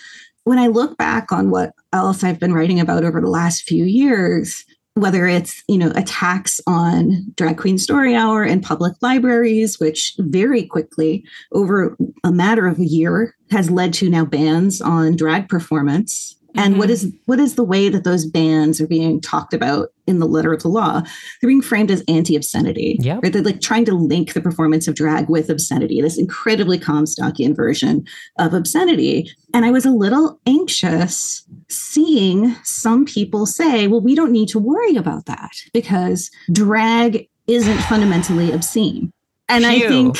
When 0.46 0.58
I 0.58 0.68
look 0.68 0.98
back 0.98 1.32
on 1.32 1.50
what 1.50 1.74
else 1.92 2.24
I've 2.24 2.40
been 2.40 2.54
writing 2.54 2.80
about 2.80 3.04
over 3.04 3.20
the 3.20 3.28
last 3.28 3.64
few 3.64 3.84
years, 3.84 4.66
whether 4.96 5.28
it's 5.28 5.64
you 5.68 5.78
know 5.78 5.92
attacks 5.96 6.60
on 6.66 7.26
drag 7.36 7.58
queen 7.58 7.78
story 7.78 8.16
hour 8.16 8.44
in 8.44 8.60
public 8.60 8.94
libraries 9.02 9.80
which 9.80 10.14
very 10.18 10.66
quickly 10.66 11.24
over 11.54 11.96
a 12.24 12.32
matter 12.32 12.68
of 12.68 12.80
a 12.80 12.86
year 12.86 13.36
has 13.50 13.70
led 13.70 13.94
to 13.94 14.10
now 14.10 14.26
bans 14.26 14.82
on 14.82 15.16
drag 15.16 15.48
performance 15.48 16.36
and 16.56 16.74
mm-hmm. 16.74 16.80
what 16.80 16.90
is 16.90 17.12
what 17.26 17.40
is 17.40 17.56
the 17.56 17.64
way 17.64 17.90
that 17.90 18.04
those 18.04 18.26
bans 18.26 18.82
are 18.82 18.88
being 18.88 19.22
talked 19.22 19.54
about 19.54 19.90
in 20.08 20.20
the 20.20 20.26
letter 20.26 20.54
of 20.54 20.62
the 20.62 20.68
law 20.68 21.02
they're 21.02 21.48
being 21.48 21.62
framed 21.62 21.92
as 21.92 22.04
anti-obscenity 22.08 22.98
yeah 23.00 23.20
right? 23.22 23.34
they're 23.34 23.42
like 23.42 23.62
trying 23.62 23.86
to 23.86 23.94
link 23.94 24.34
the 24.34 24.42
performance 24.42 24.88
of 24.88 24.96
drag 24.96 25.30
with 25.30 25.50
obscenity 25.50 26.02
this 26.02 26.18
incredibly 26.18 26.80
comstockian 26.80 27.56
version 27.56 28.06
of 28.38 28.54
obscenity 28.54 29.30
and 29.54 29.66
i 29.66 29.72
was 29.72 29.86
a 29.86 29.92
little 29.92 30.40
anxious 30.46 31.46
seeing 31.68 32.54
some 32.64 33.06
people 33.06 33.46
say 33.46 33.88
well 33.88 34.02
we 34.02 34.16
don't 34.16 34.32
need 34.32 34.50
to 34.50 34.60
worry 34.60 34.96
about 34.96 35.26
that 35.26 35.52
because 35.74 36.32
drag 36.52 37.28
isn't 37.48 37.80
fundamentally 37.84 38.52
obscene 38.52 39.12
and 39.48 39.66
Phew. 39.66 39.86
i 39.86 39.88
think 39.88 40.18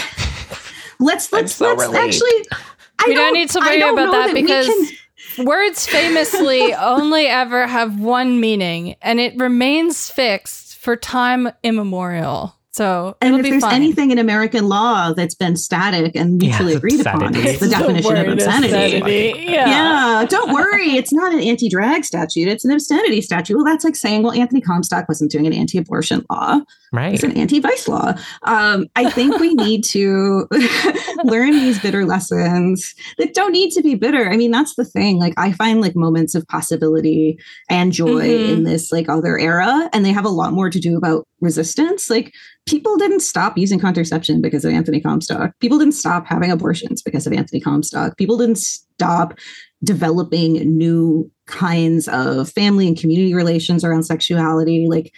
let's 1.00 1.32
let's 1.32 1.54
so 1.54 1.74
let's 1.74 1.82
relieved. 1.84 1.98
actually 1.98 2.60
I 3.02 3.08
we 3.08 3.16
don't, 3.16 3.28
don't, 3.28 3.34
need 3.34 3.50
to 3.52 3.60
worry 3.60 3.82
about 3.82 4.12
that, 4.12 4.28
that 4.28 4.36
because 4.36 4.68
Words 5.40 5.88
famously 5.88 6.74
only 6.80 7.28
ever 7.28 7.68
have 7.68 8.00
one 8.00 8.40
meaning, 8.40 8.96
and 9.02 9.20
it 9.20 9.38
remains 9.38 10.10
fixed 10.10 10.78
for 10.78 10.96
time 10.96 11.50
immemorial. 11.64 12.59
So 12.72 13.18
and 13.20 13.36
if 13.36 13.44
there's 13.44 13.62
fine. 13.62 13.74
anything 13.74 14.12
in 14.12 14.20
American 14.20 14.70
law 14.70 15.12
that's 15.14 15.34
been 15.34 15.56
static 15.56 16.16
and 16.16 16.38
mutually 16.38 16.74
yeah, 16.74 16.78
agreed 16.78 17.02
upon, 17.02 17.36
it's 17.36 17.60
the 17.60 17.68
definition 17.68 18.16
of 18.16 18.28
obscenity. 18.28 18.98
obscenity. 18.98 19.34
Yeah. 19.52 19.70
yeah. 19.70 20.26
don't 20.30 20.54
worry, 20.54 20.92
it's 20.92 21.12
not 21.12 21.34
an 21.34 21.40
anti-drag 21.40 22.06
statute; 22.06 22.48
it's 22.48 22.64
an 22.66 22.72
obscenity 22.72 23.22
statute. 23.22 23.56
Well, 23.56 23.66
that's 23.66 23.84
like 23.84 23.96
saying, 23.96 24.22
well, 24.22 24.34
Anthony 24.34 24.62
Comstock 24.62 25.08
wasn't 25.08 25.32
doing 25.32 25.48
an 25.48 25.54
anti-abortion 25.54 26.26
law; 26.30 26.60
right? 26.94 27.16
It's 27.16 27.24
an 27.24 27.36
anti-vice 27.36 27.88
law. 27.88 28.14
Um, 28.44 28.86
I 28.96 29.10
think 29.10 29.40
we 29.40 29.56
need 29.56 29.84
to 29.86 30.48
learn 31.24 31.54
these 31.54 31.80
bitter 31.80 32.06
lessons 32.06 32.94
that 33.18 33.34
don't 33.34 33.52
need 33.52 33.72
to 33.72 33.82
be 33.82 33.96
bitter. 33.96 34.30
I 34.30 34.38
mean, 34.38 34.52
that's 34.52 34.76
the 34.76 34.86
thing. 34.86 35.18
Like, 35.18 35.34
I 35.38 35.54
find 35.54 35.82
like 35.82 35.96
moments 35.96 36.36
of 36.36 36.48
possibility 36.48 37.40
and 37.68 37.92
joy 37.92 38.28
mm-hmm. 38.28 38.54
in 38.54 38.64
this 38.64 38.92
like 38.92 39.10
other 39.10 39.40
era, 39.40 39.90
and 39.92 40.06
they 40.06 40.12
have 40.12 40.26
a 40.26 40.30
lot 40.30 40.54
more 40.54 40.70
to 40.70 40.80
do 40.80 40.96
about 40.96 41.26
resistance. 41.42 42.10
Like 42.10 42.34
people 42.66 42.98
didn't 42.98 43.22
stop 43.22 43.58
using 43.58 43.80
contraception 43.80 44.42
because 44.42 44.66
of 44.66 44.72
Anthony 44.74 45.02
Comstock. 45.02 45.52
People 45.60 45.78
didn't 45.78 45.94
stop 45.94 46.26
having 46.28 46.52
abortions 46.52 47.02
because 47.02 47.26
of 47.26 47.34
Anthony 47.34 47.60
Comstock. 47.60 48.18
People 48.18 48.38
didn't 48.38 48.58
stop 48.58 49.38
developing 49.84 50.54
new 50.78 51.32
kinds 51.46 52.08
of 52.10 52.50
family 52.50 52.88
and 52.88 53.00
community 53.00 53.34
relations 53.34 53.84
around 53.84 54.04
sexuality. 54.04 54.88
Like, 54.90 55.14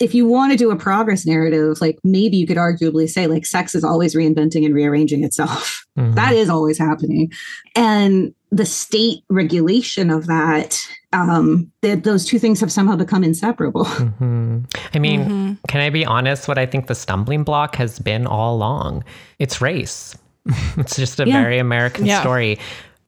if 0.00 0.14
you 0.14 0.26
want 0.26 0.52
to 0.52 0.58
do 0.58 0.70
a 0.70 0.76
progress 0.76 1.26
narrative, 1.26 1.80
like 1.80 1.98
maybe 2.02 2.36
you 2.36 2.46
could 2.46 2.56
arguably 2.56 3.08
say, 3.08 3.26
like, 3.26 3.46
sex 3.46 3.74
is 3.74 3.84
always 3.84 4.14
reinventing 4.14 4.64
and 4.64 4.74
rearranging 4.74 5.22
itself. 5.22 5.86
Mm-hmm. 5.98 6.14
That 6.14 6.32
is 6.32 6.48
always 6.48 6.78
happening. 6.78 7.30
And 7.76 8.34
the 8.50 8.66
state 8.66 9.22
regulation 9.28 10.10
of 10.10 10.26
that 10.26 10.80
um 11.12 11.70
that 11.82 12.04
those 12.04 12.24
two 12.24 12.38
things 12.38 12.60
have 12.60 12.70
somehow 12.70 12.96
become 12.96 13.24
inseparable 13.24 13.84
mm-hmm. 13.86 14.60
i 14.94 14.98
mean 14.98 15.20
mm-hmm. 15.20 15.52
can 15.68 15.80
i 15.80 15.90
be 15.90 16.04
honest 16.04 16.48
what 16.48 16.58
i 16.58 16.66
think 16.66 16.86
the 16.86 16.94
stumbling 16.94 17.42
block 17.42 17.76
has 17.76 17.98
been 17.98 18.26
all 18.26 18.54
along 18.54 19.04
it's 19.38 19.60
race 19.60 20.16
it's 20.76 20.96
just 20.96 21.20
a 21.20 21.26
yeah. 21.26 21.40
very 21.42 21.58
american 21.58 22.06
yeah. 22.06 22.20
story 22.20 22.58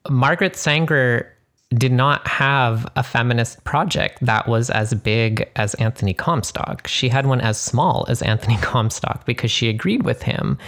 margaret 0.09 0.57
sanger 0.57 1.33
did 1.75 1.93
not 1.93 2.27
have 2.27 2.87
a 2.97 3.03
feminist 3.03 3.63
project 3.65 4.19
that 4.23 4.47
was 4.47 4.71
as 4.71 4.95
big 4.95 5.49
as 5.57 5.75
Anthony 5.75 6.13
Comstock. 6.13 6.87
She 6.87 7.09
had 7.09 7.27
one 7.27 7.41
as 7.41 7.59
small 7.59 8.05
as 8.09 8.23
Anthony 8.23 8.57
Comstock 8.61 9.25
because 9.25 9.51
she 9.51 9.69
agreed 9.69 10.03
with 10.03 10.23
him 10.23 10.59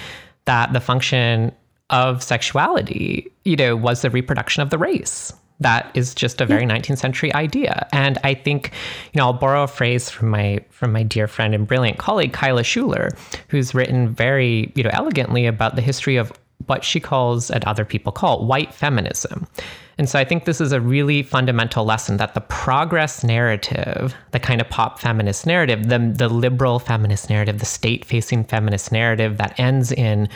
that 0.46 0.72
the 0.72 0.80
function 0.80 1.52
of 1.90 2.22
sexuality, 2.22 3.30
you 3.44 3.56
know, 3.56 3.76
was 3.76 4.02
the 4.02 4.10
reproduction 4.10 4.62
of 4.62 4.70
the 4.70 4.78
race. 4.78 5.32
That 5.60 5.90
is 5.94 6.14
just 6.14 6.40
a 6.40 6.46
very 6.46 6.64
19th 6.64 6.98
century 6.98 7.32
idea. 7.32 7.86
And 7.92 8.18
I 8.24 8.34
think, 8.34 8.72
you 9.12 9.18
know, 9.18 9.26
I'll 9.26 9.32
borrow 9.32 9.62
a 9.62 9.68
phrase 9.68 10.10
from 10.10 10.28
my 10.30 10.60
from 10.70 10.92
my 10.92 11.04
dear 11.04 11.28
friend 11.28 11.54
and 11.54 11.66
brilliant 11.66 11.98
colleague 11.98 12.32
Kyla 12.32 12.62
Schuller, 12.62 13.16
who's 13.48 13.74
written 13.74 14.12
very, 14.12 14.72
you 14.74 14.82
know, 14.82 14.90
elegantly 14.92 15.46
about 15.46 15.76
the 15.76 15.82
history 15.82 16.16
of 16.16 16.32
what 16.66 16.84
she 16.84 17.00
calls 17.00 17.50
and 17.50 17.64
other 17.64 17.84
people 17.84 18.12
call 18.12 18.46
white 18.46 18.74
feminism. 18.74 19.46
And 19.96 20.08
so 20.08 20.18
I 20.18 20.24
think 20.24 20.44
this 20.44 20.60
is 20.60 20.72
a 20.72 20.80
really 20.80 21.22
fundamental 21.22 21.84
lesson 21.84 22.16
that 22.16 22.34
the 22.34 22.40
progress 22.40 23.22
narrative, 23.22 24.14
the 24.32 24.40
kind 24.40 24.60
of 24.60 24.68
pop 24.68 24.98
feminist 24.98 25.46
narrative, 25.46 25.88
the, 25.88 26.12
the 26.16 26.28
liberal 26.28 26.78
feminist 26.80 27.30
narrative, 27.30 27.60
the 27.60 27.66
state 27.66 28.04
facing 28.04 28.44
feminist 28.44 28.90
narrative 28.90 29.38
that 29.38 29.58
ends 29.58 29.92
in 29.92 30.28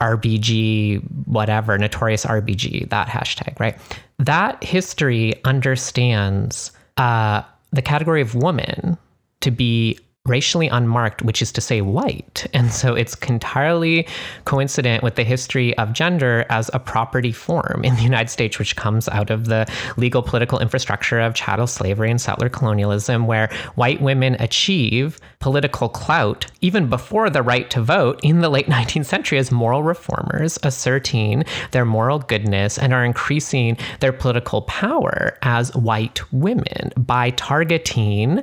RBG, 0.00 1.02
whatever, 1.26 1.76
notorious 1.78 2.24
RBG, 2.24 2.88
that 2.90 3.08
hashtag, 3.08 3.58
right? 3.60 3.78
That 4.20 4.62
history 4.62 5.42
understands 5.46 6.72
uh, 6.98 7.42
the 7.72 7.80
category 7.80 8.20
of 8.20 8.34
woman 8.34 8.98
to 9.40 9.50
be 9.50 9.98
racially 10.30 10.68
unmarked, 10.68 11.22
which 11.22 11.42
is 11.42 11.52
to 11.52 11.60
say 11.60 11.80
white. 11.80 12.46
And 12.54 12.72
so 12.72 12.94
it's 12.94 13.14
entirely 13.28 14.06
coincident 14.44 15.02
with 15.02 15.16
the 15.16 15.24
history 15.24 15.76
of 15.76 15.92
gender 15.92 16.46
as 16.48 16.70
a 16.72 16.78
property 16.78 17.32
form 17.32 17.82
in 17.84 17.96
the 17.96 18.02
United 18.02 18.30
States, 18.30 18.58
which 18.58 18.76
comes 18.76 19.08
out 19.08 19.30
of 19.30 19.46
the 19.46 19.70
legal 19.96 20.22
political 20.22 20.58
infrastructure 20.58 21.20
of 21.20 21.34
chattel 21.34 21.66
slavery 21.66 22.10
and 22.10 22.20
settler 22.20 22.48
colonialism, 22.48 23.26
where 23.26 23.50
white 23.74 24.00
women 24.00 24.36
achieve 24.38 25.18
political 25.40 25.88
clout 25.88 26.46
even 26.60 26.88
before 26.88 27.30
the 27.30 27.42
right 27.42 27.70
to 27.70 27.82
vote 27.82 28.20
in 28.22 28.40
the 28.40 28.48
late 28.48 28.66
19th 28.76 29.06
century 29.06 29.38
as 29.38 29.50
moral 29.50 29.82
reformers, 29.82 30.58
asserting 30.62 31.44
their 31.72 31.84
moral 31.84 32.20
goodness 32.20 32.78
and 32.78 32.92
are 32.92 33.04
increasing 33.04 33.76
their 33.98 34.12
political 34.12 34.62
power 34.62 35.36
as 35.42 35.74
white 35.74 36.20
women 36.32 36.92
by 36.96 37.30
targeting 37.30 38.42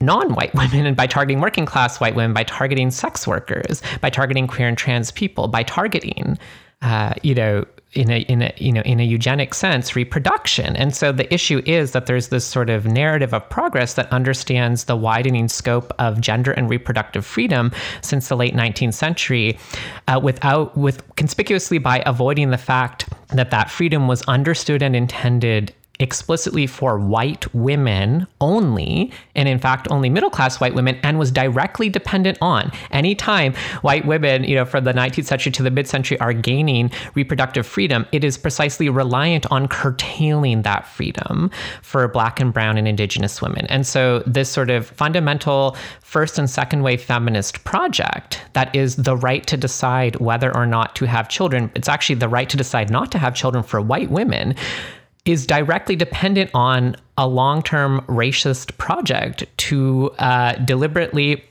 non-white 0.00 0.54
women 0.54 0.86
and 0.86 0.96
by 1.02 1.06
targeting 1.06 1.40
working 1.40 1.66
class 1.66 2.00
white 2.00 2.14
women 2.14 2.32
by 2.32 2.44
targeting 2.44 2.90
sex 2.90 3.26
workers 3.26 3.82
by 4.00 4.10
targeting 4.10 4.46
queer 4.46 4.68
and 4.68 4.78
trans 4.78 5.10
people 5.10 5.48
by 5.48 5.62
targeting 5.62 6.38
uh, 6.82 7.14
you 7.22 7.34
know 7.34 7.64
in 7.94 8.10
a 8.10 8.18
in 8.22 8.42
a 8.42 8.52
you 8.58 8.72
know 8.72 8.82
in 8.82 9.00
a 9.00 9.02
eugenic 9.02 9.54
sense 9.54 9.96
reproduction. 9.96 10.76
And 10.76 10.94
so 10.94 11.10
the 11.10 11.32
issue 11.32 11.62
is 11.64 11.92
that 11.92 12.06
there's 12.06 12.28
this 12.28 12.44
sort 12.44 12.68
of 12.70 12.86
narrative 12.86 13.32
of 13.32 13.48
progress 13.48 13.94
that 13.94 14.12
understands 14.12 14.84
the 14.84 14.96
widening 14.96 15.48
scope 15.48 15.92
of 15.98 16.20
gender 16.20 16.52
and 16.52 16.68
reproductive 16.68 17.24
freedom 17.24 17.72
since 18.02 18.28
the 18.28 18.36
late 18.36 18.54
19th 18.54 18.94
century 18.94 19.58
uh, 20.06 20.20
without 20.22 20.76
with 20.76 21.02
conspicuously 21.16 21.78
by 21.78 22.02
avoiding 22.04 22.50
the 22.50 22.58
fact 22.58 23.08
that 23.28 23.50
that 23.50 23.70
freedom 23.70 24.06
was 24.06 24.22
understood 24.22 24.82
and 24.82 24.94
intended 24.94 25.72
explicitly 26.00 26.66
for 26.66 26.98
white 26.98 27.52
women 27.54 28.26
only, 28.40 29.12
and 29.34 29.48
in 29.48 29.58
fact, 29.58 29.88
only 29.90 30.08
middle 30.08 30.30
class 30.30 30.60
white 30.60 30.74
women, 30.74 30.98
and 31.02 31.18
was 31.18 31.30
directly 31.30 31.88
dependent 31.88 32.38
on. 32.40 32.70
Anytime 32.90 33.54
white 33.82 34.06
women, 34.06 34.44
you 34.44 34.54
know, 34.54 34.64
from 34.64 34.84
the 34.84 34.92
19th 34.92 35.24
century 35.24 35.52
to 35.52 35.62
the 35.62 35.70
mid 35.70 35.88
century 35.88 36.18
are 36.20 36.32
gaining 36.32 36.90
reproductive 37.14 37.66
freedom, 37.66 38.06
it 38.12 38.22
is 38.22 38.38
precisely 38.38 38.88
reliant 38.88 39.50
on 39.50 39.66
curtailing 39.66 40.62
that 40.62 40.86
freedom 40.86 41.50
for 41.82 42.06
black 42.08 42.40
and 42.40 42.52
brown 42.52 42.78
and 42.78 42.86
indigenous 42.86 43.42
women. 43.42 43.66
And 43.66 43.86
so, 43.86 44.22
this 44.26 44.48
sort 44.48 44.70
of 44.70 44.86
fundamental 44.86 45.76
first 46.00 46.38
and 46.38 46.48
second 46.48 46.82
wave 46.82 47.02
feminist 47.02 47.64
project 47.64 48.40
that 48.52 48.74
is 48.74 48.96
the 48.96 49.16
right 49.16 49.46
to 49.46 49.56
decide 49.56 50.16
whether 50.16 50.54
or 50.56 50.66
not 50.66 50.94
to 50.96 51.06
have 51.06 51.28
children, 51.28 51.70
it's 51.74 51.88
actually 51.88 52.16
the 52.16 52.28
right 52.28 52.48
to 52.48 52.56
decide 52.56 52.90
not 52.90 53.10
to 53.12 53.18
have 53.18 53.34
children 53.34 53.62
for 53.64 53.80
white 53.80 54.10
women 54.10 54.54
is 55.28 55.46
directly 55.46 55.94
dependent 55.94 56.50
on 56.54 56.96
a 57.16 57.26
long 57.28 57.62
term 57.62 58.00
racist 58.02 58.76
project 58.78 59.44
to 59.58 60.10
uh, 60.18 60.54
deliberately 60.64 61.44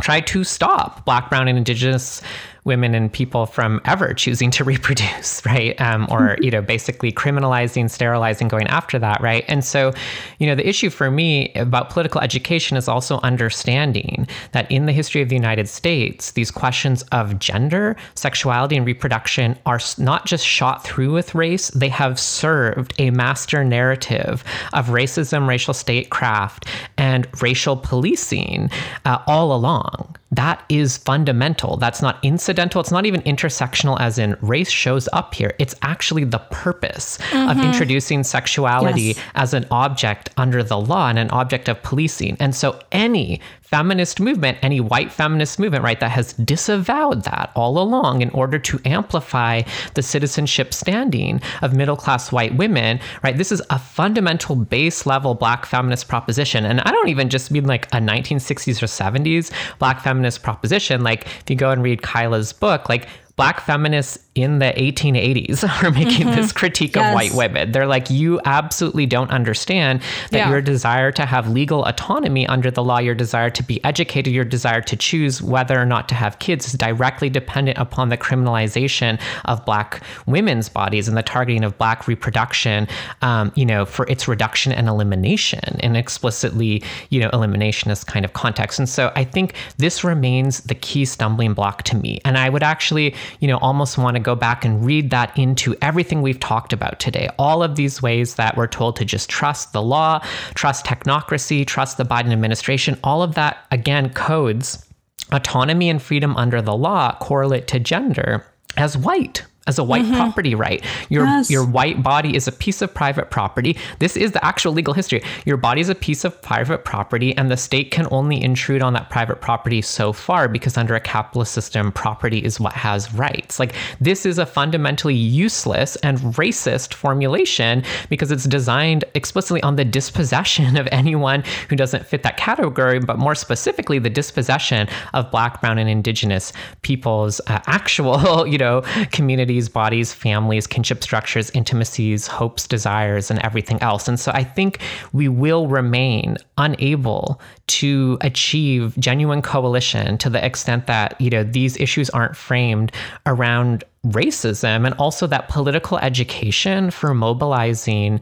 try 0.00 0.20
to 0.20 0.44
stop 0.44 1.04
Black, 1.04 1.28
Brown, 1.30 1.48
and 1.48 1.58
Indigenous 1.58 2.22
women 2.66 2.94
and 2.94 3.10
people 3.12 3.46
from 3.46 3.80
ever 3.84 4.12
choosing 4.12 4.50
to 4.50 4.64
reproduce, 4.72 5.44
right? 5.46 5.80
Um, 5.80 6.06
or, 6.10 6.20
mm-hmm. 6.20 6.42
you 6.42 6.50
know, 6.50 6.60
basically 6.60 7.12
criminalizing, 7.12 7.88
sterilizing, 7.88 8.48
going 8.48 8.66
after 8.66 8.98
that, 8.98 9.20
right? 9.20 9.44
And 9.48 9.64
so, 9.64 9.94
you 10.38 10.46
know, 10.46 10.54
the 10.54 10.68
issue 10.68 10.90
for 10.90 11.10
me 11.10 11.52
about 11.54 11.90
political 11.90 12.20
education 12.20 12.76
is 12.76 12.88
also 12.88 13.20
understanding 13.22 14.26
that 14.52 14.70
in 14.70 14.86
the 14.86 14.92
history 14.92 15.22
of 15.22 15.28
the 15.28 15.36
United 15.36 15.68
States, 15.68 16.32
these 16.32 16.50
questions 16.50 17.02
of 17.12 17.38
gender, 17.38 17.96
sexuality, 18.14 18.76
and 18.76 18.84
reproduction 18.84 19.56
are 19.64 19.80
not 19.98 20.26
just 20.26 20.44
shot 20.44 20.84
through 20.84 21.12
with 21.12 21.34
race, 21.34 21.68
they 21.70 21.88
have 21.88 22.18
served 22.18 22.92
a 22.98 23.10
master 23.10 23.64
narrative 23.64 24.42
of 24.72 24.88
racism, 24.88 25.46
racial 25.46 25.72
statecraft, 25.72 26.66
and 26.98 27.28
racial 27.40 27.76
policing 27.76 28.70
uh, 29.04 29.18
all 29.26 29.54
along 29.54 30.16
that 30.32 30.64
is 30.68 30.96
fundamental. 30.96 31.76
That's 31.76 32.02
not 32.02 32.18
incidental. 32.22 32.80
It's 32.80 32.90
not 32.90 33.06
even 33.06 33.22
intersectional, 33.22 33.98
as 34.00 34.18
in 34.18 34.36
race 34.40 34.70
shows 34.70 35.08
up 35.12 35.34
here. 35.34 35.54
It's 35.58 35.74
actually 35.82 36.24
the 36.24 36.40
purpose 36.50 37.18
mm-hmm. 37.18 37.48
of 37.48 37.64
introducing 37.64 38.24
sexuality 38.24 39.02
yes. 39.02 39.20
as 39.34 39.54
an 39.54 39.66
object 39.70 40.30
under 40.36 40.64
the 40.64 40.78
law 40.78 41.08
and 41.08 41.18
an 41.18 41.30
object 41.30 41.68
of 41.68 41.80
policing. 41.82 42.36
And 42.40 42.56
so 42.56 42.80
any 42.90 43.40
feminist 43.66 44.20
movement, 44.20 44.58
any 44.62 44.80
white 44.80 45.12
feminist 45.12 45.58
movement, 45.58 45.84
right, 45.84 46.00
that 46.00 46.10
has 46.10 46.32
disavowed 46.34 47.24
that 47.24 47.50
all 47.54 47.78
along 47.78 48.22
in 48.22 48.30
order 48.30 48.58
to 48.58 48.80
amplify 48.84 49.62
the 49.94 50.02
citizenship 50.02 50.72
standing 50.72 51.40
of 51.62 51.74
middle 51.74 51.96
class 51.96 52.30
white 52.30 52.56
women, 52.56 53.00
right? 53.22 53.36
This 53.36 53.50
is 53.52 53.62
a 53.70 53.78
fundamental 53.78 54.56
base 54.56 55.06
level 55.06 55.34
black 55.34 55.66
feminist 55.66 56.08
proposition. 56.08 56.64
And 56.64 56.80
I 56.80 56.90
don't 56.90 57.08
even 57.08 57.28
just 57.28 57.50
mean 57.50 57.64
like 57.64 57.86
a 57.86 57.98
1960s 57.98 58.82
or 58.82 58.86
70s 58.86 59.50
black 59.78 60.00
feminist 60.00 60.42
proposition. 60.42 61.02
Like 61.02 61.26
if 61.26 61.50
you 61.50 61.56
go 61.56 61.70
and 61.70 61.82
read 61.82 62.02
Kyla's 62.02 62.52
book, 62.52 62.88
like 62.88 63.08
black 63.36 63.60
feminists 63.60 64.25
in 64.36 64.58
the 64.58 64.72
1880s 64.76 65.64
are 65.82 65.90
making 65.90 66.26
mm-hmm. 66.26 66.36
this 66.36 66.52
critique 66.52 66.94
yes. 66.94 67.08
of 67.08 67.14
white 67.14 67.32
women. 67.32 67.72
They're 67.72 67.86
like, 67.86 68.10
you 68.10 68.40
absolutely 68.44 69.06
don't 69.06 69.30
understand 69.30 70.02
that 70.30 70.38
yeah. 70.38 70.50
your 70.50 70.60
desire 70.60 71.10
to 71.12 71.24
have 71.24 71.48
legal 71.48 71.84
autonomy 71.84 72.46
under 72.46 72.70
the 72.70 72.84
law, 72.84 72.98
your 72.98 73.14
desire 73.14 73.50
to 73.50 73.62
be 73.62 73.82
educated, 73.84 74.32
your 74.32 74.44
desire 74.44 74.82
to 74.82 74.96
choose 74.96 75.40
whether 75.42 75.80
or 75.80 75.86
not 75.86 76.08
to 76.10 76.14
have 76.14 76.38
kids 76.38 76.66
is 76.66 76.74
directly 76.74 77.30
dependent 77.30 77.78
upon 77.78 78.10
the 78.10 78.16
criminalization 78.16 79.20
of 79.46 79.64
black 79.64 80.02
women's 80.26 80.68
bodies 80.68 81.08
and 81.08 81.16
the 81.16 81.22
targeting 81.22 81.64
of 81.64 81.76
black 81.78 82.06
reproduction, 82.06 82.86
um, 83.22 83.50
you 83.54 83.64
know, 83.64 83.84
for 83.86 84.06
its 84.08 84.28
reduction 84.28 84.72
and 84.72 84.88
elimination 84.88 85.78
and 85.80 85.96
explicitly, 85.96 86.82
you 87.08 87.20
know, 87.20 87.30
eliminationist 87.30 88.06
kind 88.06 88.24
of 88.24 88.34
context. 88.34 88.78
And 88.78 88.88
so 88.88 89.10
I 89.16 89.24
think 89.24 89.54
this 89.78 90.04
remains 90.04 90.60
the 90.60 90.74
key 90.74 91.04
stumbling 91.04 91.54
block 91.54 91.82
to 91.84 91.96
me. 91.96 92.20
And 92.24 92.36
I 92.36 92.50
would 92.50 92.62
actually, 92.62 93.14
you 93.40 93.48
know, 93.48 93.56
almost 93.58 93.96
want 93.96 94.16
to 94.16 94.25
go 94.26 94.34
back 94.34 94.64
and 94.64 94.84
read 94.84 95.08
that 95.10 95.36
into 95.38 95.74
everything 95.80 96.20
we've 96.20 96.40
talked 96.40 96.72
about 96.72 97.00
today. 97.00 97.28
All 97.38 97.62
of 97.62 97.76
these 97.76 98.02
ways 98.02 98.34
that 98.34 98.56
we're 98.56 98.66
told 98.66 98.96
to 98.96 99.04
just 99.04 99.30
trust 99.30 99.72
the 99.72 99.80
law, 99.80 100.20
trust 100.54 100.84
technocracy, 100.84 101.66
trust 101.66 101.96
the 101.96 102.04
Biden 102.04 102.32
administration, 102.32 102.98
all 103.04 103.22
of 103.22 103.36
that, 103.36 103.64
again, 103.70 104.12
codes 104.12 104.84
autonomy 105.32 105.88
and 105.88 106.02
freedom 106.02 106.36
under 106.36 106.60
the 106.60 106.76
law 106.76 107.16
correlate 107.20 107.66
to 107.68 107.80
gender 107.80 108.46
as 108.76 108.96
white 108.96 109.44
as 109.66 109.78
a 109.78 109.84
white 109.84 110.04
mm-hmm. 110.04 110.14
property 110.14 110.54
right. 110.54 110.84
Your 111.08 111.24
yes. 111.24 111.50
your 111.50 111.66
white 111.66 112.02
body 112.02 112.36
is 112.36 112.46
a 112.46 112.52
piece 112.52 112.82
of 112.82 112.92
private 112.94 113.30
property. 113.30 113.76
This 113.98 114.16
is 114.16 114.32
the 114.32 114.44
actual 114.44 114.72
legal 114.72 114.94
history. 114.94 115.22
Your 115.44 115.56
body 115.56 115.80
is 115.80 115.88
a 115.88 115.94
piece 115.94 116.24
of 116.24 116.40
private 116.42 116.84
property 116.84 117.36
and 117.36 117.50
the 117.50 117.56
state 117.56 117.90
can 117.90 118.06
only 118.10 118.42
intrude 118.42 118.82
on 118.82 118.92
that 118.92 119.10
private 119.10 119.40
property 119.40 119.82
so 119.82 120.12
far 120.12 120.48
because 120.48 120.76
under 120.76 120.94
a 120.94 121.00
capitalist 121.00 121.52
system 121.52 121.90
property 121.92 122.38
is 122.38 122.60
what 122.60 122.72
has 122.72 123.12
rights. 123.14 123.58
Like 123.58 123.74
this 124.00 124.24
is 124.24 124.38
a 124.38 124.46
fundamentally 124.46 125.14
useless 125.14 125.96
and 125.96 126.18
racist 126.36 126.94
formulation 126.94 127.82
because 128.08 128.30
it's 128.30 128.44
designed 128.44 129.04
explicitly 129.14 129.62
on 129.62 129.76
the 129.76 129.84
dispossession 129.84 130.76
of 130.76 130.88
anyone 130.92 131.42
who 131.68 131.76
doesn't 131.76 132.06
fit 132.06 132.22
that 132.22 132.36
category, 132.36 133.00
but 133.00 133.18
more 133.18 133.34
specifically 133.34 133.98
the 133.98 134.10
dispossession 134.10 134.88
of 135.14 135.30
black, 135.30 135.60
brown 135.60 135.78
and 135.78 135.88
indigenous 135.90 136.52
people's 136.82 137.40
uh, 137.48 137.60
actual, 137.66 138.46
you 138.52 138.58
know, 138.58 138.82
community 139.10 139.55
bodies, 139.68 140.12
families, 140.12 140.66
kinship 140.66 141.02
structures, 141.02 141.50
intimacies, 141.50 142.26
hopes, 142.26 142.66
desires, 142.66 143.30
and 143.30 143.40
everything 143.40 143.80
else. 143.82 144.06
And 144.08 144.20
so 144.20 144.30
I 144.32 144.44
think 144.44 144.80
we 145.12 145.28
will 145.28 145.66
remain 145.68 146.36
unable 146.58 147.40
to 147.68 148.18
achieve 148.20 148.94
genuine 148.98 149.42
coalition 149.42 150.18
to 150.18 150.30
the 150.30 150.44
extent 150.44 150.86
that, 150.86 151.20
you 151.20 151.30
know, 151.30 151.42
these 151.42 151.76
issues 151.78 152.10
aren't 152.10 152.36
framed 152.36 152.92
around 153.24 153.82
racism 154.06 154.86
and 154.86 154.94
also 154.94 155.26
that 155.26 155.48
political 155.48 155.98
education 155.98 156.90
for 156.90 157.14
mobilizing 157.14 158.20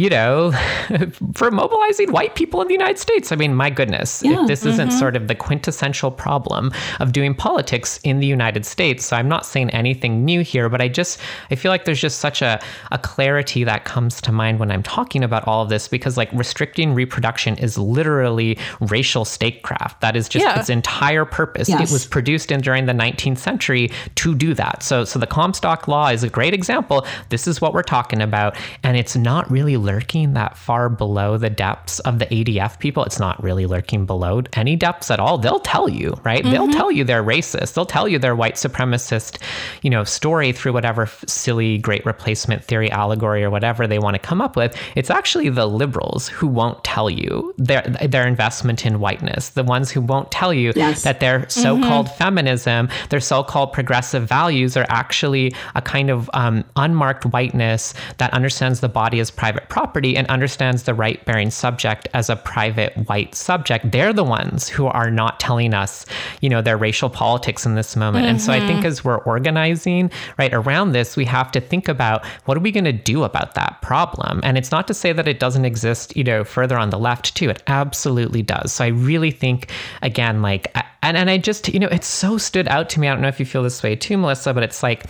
you 0.00 0.08
know, 0.08 0.50
for 1.34 1.50
mobilizing 1.50 2.10
white 2.10 2.34
people 2.34 2.62
in 2.62 2.68
the 2.68 2.72
United 2.72 2.98
States. 2.98 3.32
I 3.32 3.36
mean, 3.36 3.54
my 3.54 3.68
goodness, 3.68 4.22
Yeah. 4.24 4.40
if 4.40 4.48
this 4.48 4.64
isn't 4.64 4.88
mm-hmm. 4.88 4.98
sort 4.98 5.14
of 5.14 5.28
the 5.28 5.34
quintessential 5.34 6.10
problem 6.10 6.72
of 7.00 7.12
doing 7.12 7.34
politics 7.34 8.00
in 8.02 8.18
the 8.18 8.26
United 8.26 8.64
States. 8.64 9.04
So 9.04 9.14
I'm 9.14 9.28
not 9.28 9.44
saying 9.44 9.68
anything 9.70 10.24
new 10.24 10.40
here, 10.40 10.70
but 10.70 10.80
I 10.80 10.88
just, 10.88 11.20
I 11.50 11.54
feel 11.54 11.70
like 11.70 11.84
there's 11.84 12.00
just 12.00 12.18
such 12.18 12.40
a, 12.40 12.58
a 12.92 12.96
clarity 12.96 13.62
that 13.64 13.84
comes 13.84 14.22
to 14.22 14.32
mind 14.32 14.58
when 14.58 14.70
I'm 14.70 14.82
talking 14.82 15.22
about 15.22 15.46
all 15.46 15.62
of 15.62 15.68
this 15.68 15.86
because 15.86 16.16
like 16.16 16.32
restricting 16.32 16.94
reproduction 16.94 17.58
is 17.58 17.76
literally 17.76 18.56
racial 18.80 19.26
statecraft. 19.26 20.00
That 20.00 20.16
is 20.16 20.30
just 20.30 20.46
Yeah. 20.46 20.58
its 20.58 20.70
entire 20.70 21.26
purpose. 21.26 21.68
Yes. 21.68 21.90
It 21.90 21.92
was 21.92 22.06
produced 22.06 22.50
in 22.50 22.62
during 22.62 22.86
the 22.86 22.94
19th 22.94 23.36
century 23.36 23.90
to 24.14 24.34
do 24.34 24.54
that. 24.54 24.82
So, 24.82 25.04
so 25.04 25.18
the 25.18 25.26
Comstock 25.26 25.88
Law 25.88 26.08
is 26.08 26.22
a 26.24 26.30
great 26.30 26.54
example. 26.54 27.06
This 27.28 27.46
is 27.46 27.60
what 27.60 27.74
we're 27.74 27.82
talking 27.82 28.22
about, 28.22 28.56
and 28.82 28.96
it's 28.96 29.14
not 29.14 29.50
really 29.50 29.76
lurking 29.90 30.34
that 30.34 30.56
far 30.56 30.88
below 30.88 31.36
the 31.36 31.50
depths 31.50 31.98
of 32.00 32.18
the 32.20 32.26
ADF 32.26 32.78
people. 32.78 33.04
It's 33.04 33.18
not 33.18 33.42
really 33.42 33.66
lurking 33.66 34.06
below 34.06 34.42
any 34.52 34.76
depths 34.76 35.10
at 35.10 35.18
all. 35.18 35.36
They'll 35.38 35.58
tell 35.60 35.88
you, 35.88 36.14
right? 36.24 36.44
They'll 36.44 36.70
tell 36.70 36.90
you 36.92 37.02
they're 37.04 37.24
racist. 37.24 37.74
They'll 37.74 37.86
tell 37.86 38.06
you 38.06 38.18
they're 38.18 38.36
white 38.36 38.54
supremacist, 38.54 39.38
you 39.82 39.90
know, 39.90 40.04
story 40.04 40.52
through 40.52 40.72
whatever 40.74 41.08
silly 41.26 41.78
great 41.78 42.06
replacement 42.06 42.62
theory 42.64 42.90
allegory 42.90 43.42
or 43.42 43.50
whatever 43.50 43.86
they 43.88 43.98
want 43.98 44.14
to 44.14 44.20
come 44.20 44.40
up 44.40 44.54
with. 44.56 44.76
It's 44.94 45.10
actually 45.10 45.48
the 45.48 45.66
liberals 45.66 46.28
who 46.28 46.46
won't 46.46 46.82
tell 46.84 47.10
you 47.10 47.52
their 47.58 47.82
their 47.82 48.26
investment 48.28 48.86
in 48.86 49.00
whiteness, 49.00 49.50
the 49.50 49.64
ones 49.64 49.90
who 49.90 50.00
won't 50.00 50.30
tell 50.30 50.54
you 50.54 50.72
Yes. 50.76 51.02
that 51.02 51.18
their 51.20 51.48
so-called 51.48 52.08
feminism, 52.12 52.88
their 53.10 53.20
so-called 53.20 53.72
progressive 53.72 54.28
values 54.28 54.76
are 54.76 54.86
actually 54.88 55.52
a 55.74 55.82
kind 55.82 56.10
of 56.10 56.30
um, 56.32 56.62
unmarked 56.76 57.26
whiteness 57.26 57.92
that 58.18 58.32
understands 58.32 58.80
the 58.80 58.88
body 58.88 59.18
as 59.20 59.30
private 59.30 59.68
property 59.68 59.79
and 60.16 60.26
understands 60.28 60.82
the 60.82 60.94
right-bearing 60.94 61.50
subject 61.50 62.06
as 62.12 62.28
a 62.28 62.36
private 62.36 62.94
white 63.08 63.34
subject. 63.34 63.90
They're 63.90 64.12
the 64.12 64.24
ones 64.24 64.68
who 64.68 64.86
are 64.86 65.10
not 65.10 65.40
telling 65.40 65.72
us, 65.72 66.04
you 66.40 66.48
know, 66.48 66.60
their 66.60 66.76
racial 66.76 67.08
politics 67.08 67.64
in 67.64 67.76
this 67.76 67.96
moment. 67.96 68.26
And 68.26 68.40
so 68.40 68.52
I 68.52 68.60
think 68.60 68.80
mm-hmm. 68.80 68.86
as 68.86 69.04
we're 69.04 69.18
organizing 69.18 70.10
right 70.38 70.52
around 70.52 70.92
this, 70.92 71.16
we 71.16 71.24
have 71.24 71.50
to 71.52 71.60
think 71.60 71.88
about 71.88 72.24
what 72.44 72.56
are 72.56 72.60
we 72.60 72.72
going 72.72 72.84
to 72.84 72.92
do 72.92 73.24
about 73.24 73.54
that 73.54 73.80
problem? 73.80 74.40
And 74.42 74.58
it's 74.58 74.70
not 74.70 74.86
to 74.88 74.94
say 74.94 75.12
that 75.12 75.26
it 75.26 75.40
doesn't 75.40 75.64
exist, 75.64 76.14
you 76.16 76.24
know, 76.24 76.44
further 76.44 76.76
on 76.76 76.90
the 76.90 76.98
left 76.98 77.34
too. 77.34 77.48
It 77.48 77.62
absolutely 77.66 78.42
does. 78.42 78.72
So 78.72 78.84
I 78.84 78.88
really 78.88 79.30
think, 79.30 79.70
again, 80.02 80.42
like, 80.42 80.72
and 81.02 81.16
and 81.16 81.30
I 81.30 81.38
just, 81.38 81.68
you 81.68 81.80
know, 81.80 81.88
it's 81.88 82.06
so 82.06 82.36
stood 82.38 82.68
out 82.68 82.90
to 82.90 83.00
me. 83.00 83.08
I 83.08 83.12
don't 83.12 83.22
know 83.22 83.28
if 83.28 83.40
you 83.40 83.46
feel 83.46 83.62
this 83.62 83.82
way 83.82 83.96
too, 83.96 84.18
Melissa, 84.18 84.52
but 84.52 84.62
it's 84.62 84.82
like 84.82 85.06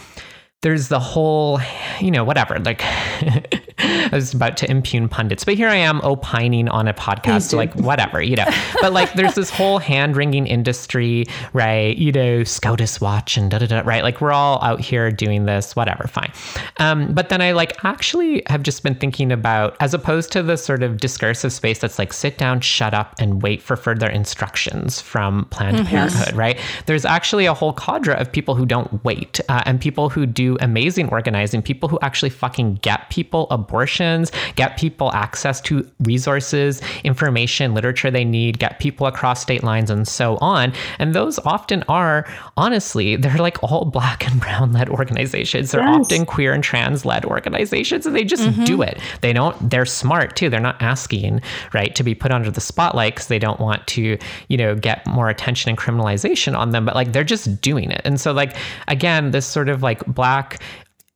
there's 0.63 0.89
the 0.89 1.01
whole, 1.01 1.59
you 2.01 2.11
know, 2.11 2.23
whatever. 2.23 2.59
Like, 2.59 2.83
I 3.79 4.11
was 4.13 4.35
about 4.35 4.59
to 4.59 4.71
impugn 4.71 5.09
pundits, 5.09 5.43
but 5.43 5.55
here 5.55 5.69
I 5.69 5.77
am 5.77 6.03
opining 6.03 6.69
on 6.69 6.87
a 6.87 6.93
podcast, 6.93 7.55
like 7.55 7.75
whatever, 7.77 8.23
you 8.23 8.37
know. 8.37 8.47
But 8.81 8.93
like, 8.95 9.13
there's 9.13 9.35
this 9.35 9.51
whole 9.51 9.79
hand 9.79 10.17
wringing 10.17 10.47
industry, 10.47 11.27
right? 11.53 11.97
You 11.99 12.13
know, 12.13 12.45
SCOTUS 12.45 13.01
watch 13.01 13.37
and 13.37 13.51
da 13.51 13.59
da 13.59 13.67
da, 13.67 13.81
right? 13.85 14.03
Like, 14.03 14.21
we're 14.21 14.33
all 14.33 14.63
out 14.63 14.81
here 14.81 15.11
doing 15.11 15.45
this, 15.45 15.77
whatever, 15.77 16.07
fine. 16.09 16.33
Um, 16.79 17.13
but 17.13 17.29
then 17.29 17.43
I 17.43 17.53
like 17.53 17.83
actually 17.85 18.43
have 18.47 18.63
just 18.63 18.83
been 18.83 18.95
thinking 18.95 19.33
about, 19.33 19.77
as 19.81 19.93
opposed 19.93 20.33
to 20.33 20.43
the 20.43 20.57
sort 20.57 20.83
of 20.83 20.99
discursive 20.99 21.53
space 21.53 21.79
that's 21.79 21.99
like 21.99 22.13
sit 22.13 22.39
down, 22.39 22.61
shut 22.61 22.95
up, 22.95 23.15
and 23.19 23.43
wait 23.43 23.61
for 23.63 23.77
further 23.77 24.09
instructions 24.09 25.01
from 25.01 25.47
Planned 25.47 25.87
Parenthood, 25.87 26.35
right? 26.35 26.59
There's 26.87 27.05
actually 27.05 27.47
a 27.47 27.55
whole 27.55 27.73
cadre 27.73 28.15
of 28.15 28.31
people 28.31 28.55
who 28.55 28.65
don't 28.67 29.05
wait 29.05 29.41
uh, 29.49 29.63
and 29.67 29.81
people 29.81 30.09
who 30.09 30.25
do 30.25 30.50
amazing 30.61 31.09
organizing, 31.11 31.63
people 31.63 31.89
who 31.89 31.99
actually 32.03 32.31
fucking 32.31 32.75
get 32.77 33.11
people 33.11 33.47
abortions, 33.51 34.33
get 34.57 34.77
people 34.77 35.13
access 35.13 35.61
to 35.63 35.89
resources, 36.01 36.81
information, 37.05 37.75
literature 37.75 38.11
they 38.11 38.25
need, 38.25 38.59
get 38.59 38.79
people 38.79 39.07
across 39.07 39.43
state 39.43 39.63
lines, 39.63 39.91
and 39.91 40.07
so 40.09 40.37
on. 40.39 40.73
And 40.99 41.15
those 41.15 41.39
often 41.41 41.83
are, 41.89 42.27
honestly, 42.57 43.17
they're 43.17 43.37
like 43.37 43.63
all 43.63 43.85
black 43.85 44.27
and 44.27 44.41
brown 44.41 44.73
led 44.73 44.89
organizations. 44.89 45.73
They're 45.73 45.81
Yes. 45.81 46.07
often 46.07 46.27
queer 46.27 46.53
and 46.53 46.63
trans 46.63 47.05
led 47.05 47.25
organizations, 47.25 48.07
and 48.07 48.15
they 48.15 48.25
just 48.25 48.43
mm-hmm. 48.43 48.65
do 48.65 48.83
it. 48.83 48.99
They 49.21 49.33
don't, 49.33 49.71
they're 49.71 49.87
smart 49.87 50.37
too. 50.37 50.49
They're 50.51 50.61
not 50.61 50.81
asking, 50.81 51.41
right, 51.73 51.95
to 51.95 52.03
be 52.03 52.15
put 52.15 52.31
under 52.31 52.51
the 52.51 52.61
spotlight 52.61 53.15
because 53.15 53.29
they 53.29 53.39
don't 53.39 53.61
want 53.61 53.87
to, 53.89 54.19
you 54.49 54.57
know, 54.57 54.75
get 54.75 55.07
more 55.07 55.29
attention 55.29 55.69
and 55.71 55.79
criminalization 55.79 56.57
on 56.57 56.71
them, 56.71 56.85
but 56.85 56.95
like 56.95 57.13
they're 57.13 57.25
just 57.25 57.61
doing 57.61 57.91
it. 57.91 58.03
And 58.05 58.21
so, 58.21 58.33
like, 58.33 58.57
again, 58.89 59.31
this 59.31 59.47
sort 59.47 59.69
of 59.69 59.83
like 59.83 60.05
black, 60.07 60.40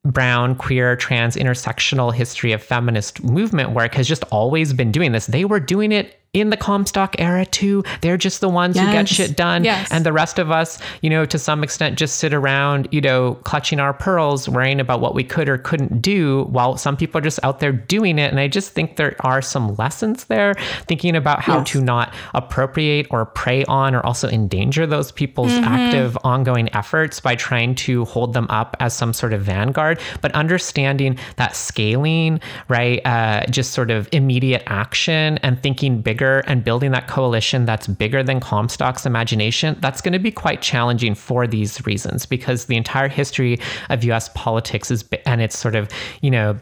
brown, 0.05 0.55
queer, 0.55 0.97
trans, 0.97 1.37
intersectional 1.37 2.13
history 2.13 2.53
of 2.53 2.63
feminist 2.63 3.23
movement 3.25 3.71
work 3.71 3.95
has 3.95 4.07
just 4.07 4.25
always 4.25 4.73
been 4.73 4.93
doing 4.93 5.13
this. 5.13 5.27
They 5.27 5.45
were 5.45 5.61
doing 5.61 5.93
it 5.93 6.21
in 6.35 6.51
the 6.51 6.56
Comstock 6.56 7.15
era 7.19 7.47
too. 7.47 7.82
They're 8.02 8.16
just 8.16 8.40
the 8.40 8.48
ones 8.48 8.78
who 8.78 8.85
get 8.86 9.09
shit 9.09 9.36
done. 9.36 9.65
Yes. 9.65 9.89
And 9.90 10.05
the 10.05 10.12
rest 10.12 10.39
of 10.39 10.51
us, 10.51 10.78
you 11.01 11.09
know, 11.09 11.24
to 11.24 11.39
some 11.39 11.62
extent 11.65 11.97
just 11.98 12.16
sit 12.16 12.35
around, 12.35 12.89
you 12.90 13.01
know, 13.01 13.35
clutching 13.44 13.81
our 13.81 13.94
pearls, 13.94 14.48
worrying 14.48 14.81
about 14.81 15.01
what 15.01 15.15
we 15.15 15.24
could 15.24 15.48
or 15.48 15.56
couldn't 15.59 16.02
do 16.02 16.44
while 16.51 16.77
some 16.77 16.97
people 16.97 17.19
are 17.19 17.23
just 17.23 17.39
out 17.44 17.61
there 17.61 17.73
doing 17.73 18.19
it. 18.19 18.31
And 18.31 18.40
I 18.40 18.48
just 18.48 18.73
think 18.73 18.97
there 18.97 19.16
are 19.20 19.40
some 19.40 19.74
lessons 19.77 20.24
there, 20.24 20.55
thinking 20.89 21.15
about 21.16 21.40
how 21.40 21.59
Yes. 21.59 21.70
to 21.70 21.81
not 21.81 22.12
appropriate 22.35 23.06
or 23.11 23.24
prey 23.27 23.65
on 23.66 23.94
or 23.94 24.05
also 24.05 24.28
endanger 24.28 24.86
those 24.86 25.12
people's 25.12 25.52
active 25.52 26.19
ongoing 26.24 26.69
efforts 26.74 27.20
by 27.20 27.36
trying 27.36 27.74
to 27.77 28.05
hold 28.06 28.32
them 28.32 28.47
up 28.51 28.77
as 28.81 28.93
some 28.93 29.12
sort 29.12 29.32
of 29.32 29.40
vanguard, 29.43 30.01
but 30.20 30.32
understanding 30.32 31.16
that 31.36 31.55
scaling, 31.55 32.40
right, 32.69 33.01
uh, 33.06 33.47
just 33.47 33.73
sort 33.73 33.90
of 33.90 34.09
immediate 34.12 34.62
action 34.66 35.39
and 35.44 35.62
thinking 35.62 36.01
bigger 36.01 36.24
and 36.47 36.65
building 36.65 36.91
that 36.93 37.09
coalition 37.09 37.65
that's 37.65 37.87
bigger 37.87 38.23
than 38.23 38.41
Comstock's 38.41 39.07
imagination, 39.07 39.77
that's 39.81 40.01
going 40.01 40.13
to 40.13 40.19
be 40.19 40.31
quite 40.31 40.63
challenging 40.63 41.15
for 41.15 41.47
these 41.47 41.85
reasons 41.87 42.27
because 42.27 42.67
the 42.67 42.77
entire 42.77 43.09
history 43.09 43.59
of 43.91 44.05
US 44.05 44.31
politics 44.35 44.91
is, 44.91 45.05
and 45.27 45.41
it's 45.41 45.59
sort 45.59 45.75
of, 45.75 45.89
you 46.21 46.31
know, 46.31 46.59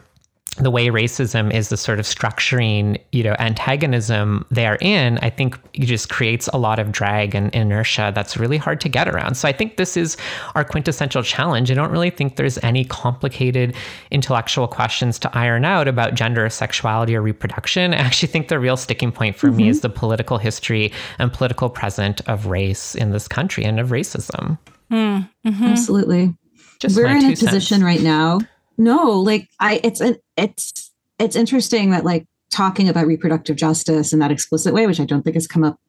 the 0.57 0.69
way 0.69 0.87
racism 0.87 1.51
is 1.51 1.69
the 1.69 1.77
sort 1.77 1.99
of 1.99 2.05
structuring, 2.05 3.01
you 3.11 3.23
know, 3.23 3.35
antagonism 3.39 4.45
therein, 4.51 5.17
I 5.21 5.29
think 5.31 5.59
it 5.73 5.85
just 5.85 6.09
creates 6.09 6.47
a 6.49 6.57
lot 6.57 6.77
of 6.77 6.91
drag 6.91 7.33
and 7.33 7.53
inertia 7.55 8.11
that's 8.13 8.37
really 8.37 8.57
hard 8.57 8.79
to 8.81 8.89
get 8.89 9.07
around. 9.07 9.35
So 9.35 9.47
I 9.47 9.51
think 9.51 9.77
this 9.77 9.97
is 9.97 10.15
our 10.53 10.63
quintessential 10.63 11.23
challenge. 11.23 11.71
I 11.71 11.73
don't 11.73 11.91
really 11.91 12.11
think 12.11 12.35
there's 12.35 12.59
any 12.59 12.85
complicated 12.85 13.75
intellectual 14.11 14.67
questions 14.67 15.17
to 15.19 15.37
iron 15.37 15.65
out 15.65 15.87
about 15.87 16.13
gender, 16.13 16.47
sexuality, 16.49 17.15
or 17.15 17.21
reproduction. 17.21 17.93
I 17.93 17.97
actually 17.97 18.27
think 18.27 18.49
the 18.49 18.59
real 18.59 18.77
sticking 18.77 19.11
point 19.11 19.35
for 19.35 19.51
me 19.51 19.69
is 19.69 19.77
mm-hmm. 19.77 19.87
the 19.87 19.93
political 19.93 20.37
history 20.37 20.91
and 21.17 21.33
political 21.33 21.69
present 21.69 22.21
of 22.29 22.45
race 22.45 22.93
in 22.93 23.09
this 23.09 23.27
country 23.27 23.63
and 23.63 23.79
of 23.79 23.89
racism. 23.89 24.59
Hmm. 24.89 25.21
Mm-hmm. 25.47 25.63
Absolutely. 25.63 26.35
Just 26.79 26.95
We're 26.95 27.07
in 27.07 27.25
a 27.25 27.29
position 27.29 27.79
cents. 27.79 27.83
right 27.83 28.01
now. 28.01 28.39
No, 28.77 29.19
like 29.19 29.49
I 29.59 29.79
it's 29.83 30.01
an 30.01 30.17
it's 30.37 30.91
it's 31.19 31.35
interesting 31.35 31.91
that 31.91 32.03
like 32.05 32.25
talking 32.51 32.87
about 32.89 33.07
reproductive 33.07 33.55
justice 33.55 34.13
in 34.13 34.19
that 34.19 34.31
explicit 34.31 34.73
way, 34.73 34.87
which 34.87 34.99
I 34.99 35.05
don't 35.05 35.23
think 35.23 35.35
has 35.35 35.47
come 35.47 35.63
up 35.63 35.79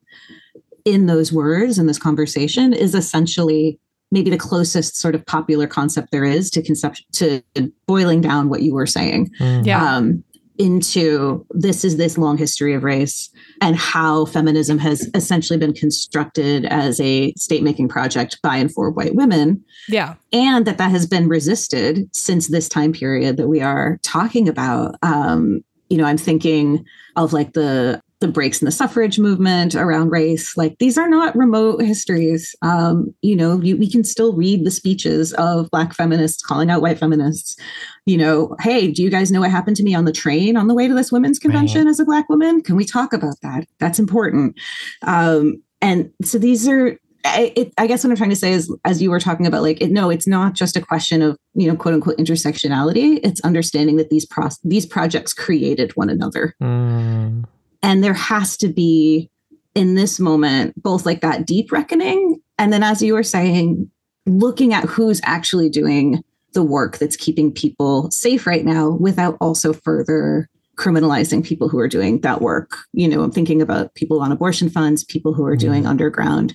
in 0.85 1.06
those 1.06 1.32
words 1.32 1.78
in 1.78 1.86
this 1.86 1.98
conversation, 1.98 2.73
is 2.73 2.94
essentially 2.94 3.78
maybe 4.11 4.31
the 4.31 4.36
closest 4.39 4.97
sort 4.97 5.15
of 5.15 5.24
popular 5.27 5.66
concept 5.66 6.11
there 6.12 6.24
is 6.24 6.51
to 6.51 6.62
conception 6.62 7.05
to 7.12 7.43
boiling 7.86 8.20
down 8.20 8.48
what 8.48 8.62
you 8.62 8.74
were 8.74 8.86
saying 8.86 9.31
Mm. 9.40 9.66
Yeah. 9.66 9.97
um, 9.97 10.23
into 10.59 11.45
this 11.51 11.85
is 11.85 11.97
this 11.97 12.17
long 12.17 12.39
history 12.39 12.75
of 12.75 12.85
race 12.85 13.31
and 13.61 13.77
how 13.77 14.25
feminism 14.27 14.79
has 14.79 15.11
essentially 15.15 15.59
been 15.59 15.73
constructed 15.73 16.65
as 16.67 17.01
a 17.01 17.33
state 17.35 17.63
making 17.63 17.89
project 17.89 18.39
by 18.43 18.57
and 18.57 18.73
for 18.73 18.91
white 18.91 19.15
women 19.15 19.63
yeah. 19.89 20.15
and 20.33 20.67
that 20.67 20.79
that 20.79 20.91
has 20.91 21.07
been 21.07 21.29
resisted 21.29 22.09
since 22.15 22.49
this 22.49 22.69
time 22.69 22.93
period 22.93 23.37
that 23.37 23.49
we 23.49 23.61
are 23.61 23.99
talking 24.03 24.49
about 24.49 24.95
um 25.03 25.61
you 25.89 25.97
know 25.97 26.05
i'm 26.05 26.19
thinking 26.19 26.85
of 27.17 27.33
like 27.33 27.53
the 27.55 28.01
the 28.25 28.33
breaks 28.33 28.63
in 28.63 28.65
the 28.65 28.73
suffrage 28.73 29.19
movement 29.19 29.75
around 29.75 30.09
race 30.11 30.57
like 30.57 30.79
these 30.79 30.97
are 30.97 31.09
not 31.09 31.37
remote 31.37 31.83
histories. 31.83 32.57
Um 32.63 33.15
you 33.21 33.37
know 33.37 33.61
you, 33.61 33.77
we 33.77 33.91
can 33.91 34.03
still 34.03 34.35
read 34.35 34.65
the 34.65 34.71
speeches 34.71 35.35
of 35.35 35.71
black 35.71 35.95
feminists 35.95 36.43
calling 36.43 36.71
out 36.71 36.81
white 36.81 36.99
feminists. 36.99 37.57
You 38.07 38.17
know 38.17 38.57
hey 38.61 38.91
do 38.91 39.03
you 39.03 39.11
guys 39.11 39.31
know 39.31 39.41
what 39.41 39.51
happened 39.51 39.77
to 39.77 39.83
me 39.83 39.95
on 39.95 40.07
the 40.07 40.13
train 40.13 40.57
on 40.57 40.69
the 40.69 40.75
way 40.75 40.89
to 40.89 40.95
this 40.95 41.13
women's 41.13 41.39
convention 41.39 41.87
as 41.87 42.01
a 42.01 42.05
black 42.05 42.29
woman? 42.31 42.63
Can 42.63 42.77
we 42.77 42.87
talk 42.87 43.13
about 43.13 43.37
that? 43.43 43.67
That's 43.79 43.99
important. 43.99 44.59
Um 45.03 45.63
and 45.83 46.11
so 46.23 46.39
these 46.39 46.67
are 46.67 46.99
I, 47.27 47.53
it, 47.57 47.73
I 47.79 47.87
guess 47.87 48.05
what 48.05 48.11
I'm 48.11 48.17
trying 48.17 48.31
to 48.31 48.37
say 48.37 48.53
is, 48.53 48.75
as 48.85 49.01
you 49.01 49.11
were 49.11 49.19
talking 49.19 49.47
about, 49.47 49.63
like, 49.63 49.81
it, 49.81 49.91
no, 49.91 50.11
it's 50.11 50.27
not 50.27 50.53
just 50.53 50.77
a 50.77 50.81
question 50.83 51.23
of, 51.23 51.39
you 51.55 51.67
know, 51.67 51.75
quote 51.75 51.95
unquote 51.95 52.19
intersectionality. 52.19 53.19
It's 53.23 53.41
understanding 53.41 53.97
that 53.97 54.11
these 54.11 54.27
pro- 54.27 54.51
these 54.63 54.85
projects 54.85 55.33
created 55.33 55.93
one 55.93 56.11
another, 56.11 56.55
Mm. 56.63 57.14
And 57.85 58.02
there 58.02 58.15
has 58.15 58.56
to 58.56 58.69
be, 58.69 59.31
in 59.74 59.94
this 59.94 60.19
moment, 60.19 60.82
both 60.82 61.05
like 61.05 61.20
that 61.20 61.47
deep 61.47 61.70
reckoning, 61.70 62.40
and 62.59 62.73
then, 62.73 62.82
as 62.82 63.02
you 63.02 63.12
were 63.12 63.23
saying, 63.23 63.90
looking 64.24 64.73
at 64.73 64.85
who's 64.85 65.20
actually 65.24 65.69
doing 65.69 66.24
the 66.55 66.62
work 66.62 66.97
that's 66.97 67.16
keeping 67.16 67.52
people 67.52 68.11
safe 68.11 68.47
right 68.47 68.65
now, 68.65 68.89
without 68.89 69.36
also 69.39 69.74
further 69.74 70.48
criminalizing 70.77 71.44
people 71.44 71.69
who 71.69 71.78
are 71.78 71.89
doing 71.89 72.20
that 72.23 72.40
work. 72.40 72.78
You 72.93 73.06
know, 73.06 73.23
I'm 73.23 73.31
thinking 73.31 73.61
about 73.61 73.94
people 73.94 74.20
on 74.20 74.32
abortion 74.32 74.70
funds, 74.70 75.05
people 75.05 75.35
who 75.35 75.44
are 75.44 75.52
mm-hmm. 75.52 75.66
doing 75.66 75.86
underground 75.86 76.55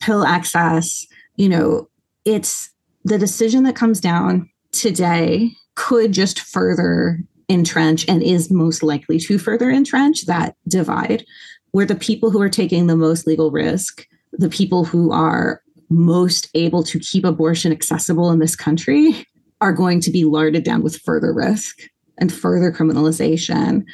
pill 0.00 0.24
access. 0.24 1.04
You 1.34 1.48
know, 1.48 1.88
it's 2.24 2.70
the 3.04 3.18
decision 3.18 3.64
that 3.64 3.74
comes 3.74 4.00
down 4.00 4.48
today 4.70 5.50
could 5.74 6.12
just 6.12 6.40
further 6.40 7.18
entrench 7.50 8.06
and 8.08 8.22
is 8.22 8.50
most 8.50 8.82
likely 8.82 9.18
to 9.18 9.38
further 9.38 9.70
entrench 9.70 10.26
that 10.26 10.54
divide 10.68 11.24
where 11.72 11.86
the 11.86 11.94
people 11.94 12.30
who 12.30 12.40
are 12.40 12.48
taking 12.48 12.86
the 12.86 12.96
most 12.96 13.26
legal 13.26 13.50
risk, 13.50 14.06
the 14.32 14.48
people 14.48 14.84
who 14.84 15.12
are 15.12 15.62
most 15.88 16.48
able 16.54 16.82
to 16.84 16.98
keep 16.98 17.24
abortion 17.24 17.72
accessible 17.72 18.30
in 18.30 18.38
this 18.38 18.56
country, 18.56 19.26
are 19.60 19.72
going 19.72 20.00
to 20.00 20.10
be 20.10 20.24
larded 20.24 20.64
down 20.64 20.82
with 20.82 20.96
further 21.02 21.34
risk 21.34 21.82
and 22.18 22.32
further 22.32 22.72
criminalization 22.72 23.84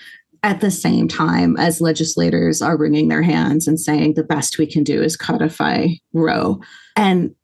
at 0.42 0.60
the 0.60 0.70
same 0.70 1.08
time 1.08 1.56
as 1.56 1.80
legislators 1.80 2.62
are 2.62 2.76
wringing 2.76 3.08
their 3.08 3.22
hands 3.22 3.66
and 3.66 3.80
saying 3.80 4.14
the 4.14 4.22
best 4.22 4.58
we 4.58 4.66
can 4.66 4.84
do 4.84 5.02
is 5.02 5.16
codify 5.16 5.88
Roe. 6.12 6.60
And 6.94 7.34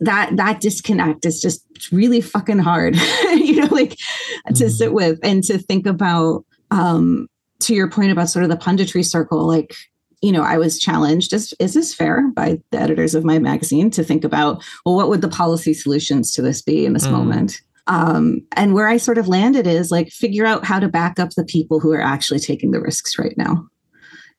that 0.00 0.36
that 0.36 0.60
disconnect 0.60 1.24
is 1.24 1.40
just 1.40 1.64
really 1.90 2.20
fucking 2.20 2.58
hard, 2.58 2.96
you 3.30 3.56
know, 3.56 3.68
like 3.70 3.90
mm-hmm. 3.90 4.54
to 4.54 4.70
sit 4.70 4.92
with 4.92 5.18
and 5.22 5.42
to 5.44 5.58
think 5.58 5.86
about 5.86 6.44
um 6.70 7.28
to 7.60 7.74
your 7.74 7.88
point 7.88 8.12
about 8.12 8.28
sort 8.28 8.44
of 8.44 8.50
the 8.50 8.56
punditry 8.56 9.04
circle, 9.04 9.46
like 9.46 9.74
you 10.22 10.32
know, 10.32 10.42
I 10.42 10.58
was 10.58 10.78
challenged, 10.78 11.32
is, 11.32 11.54
is 11.60 11.74
this 11.74 11.94
fair 11.94 12.30
by 12.34 12.58
the 12.70 12.80
editors 12.80 13.14
of 13.14 13.24
my 13.24 13.38
magazine 13.38 13.90
to 13.90 14.02
think 14.02 14.24
about, 14.24 14.64
well, 14.84 14.96
what 14.96 15.08
would 15.08 15.20
the 15.20 15.28
policy 15.28 15.74
solutions 15.74 16.32
to 16.32 16.42
this 16.42 16.62
be 16.62 16.86
in 16.86 16.94
this 16.94 17.06
mm. 17.06 17.12
moment? 17.12 17.60
Um, 17.86 18.40
and 18.56 18.74
where 18.74 18.88
I 18.88 18.96
sort 18.96 19.18
of 19.18 19.28
landed 19.28 19.66
is 19.66 19.90
like 19.90 20.08
figure 20.10 20.44
out 20.44 20.64
how 20.64 20.80
to 20.80 20.88
back 20.88 21.20
up 21.20 21.30
the 21.30 21.44
people 21.44 21.78
who 21.78 21.92
are 21.92 22.00
actually 22.00 22.40
taking 22.40 22.72
the 22.72 22.80
risks 22.80 23.18
right 23.18 23.36
now. 23.36 23.68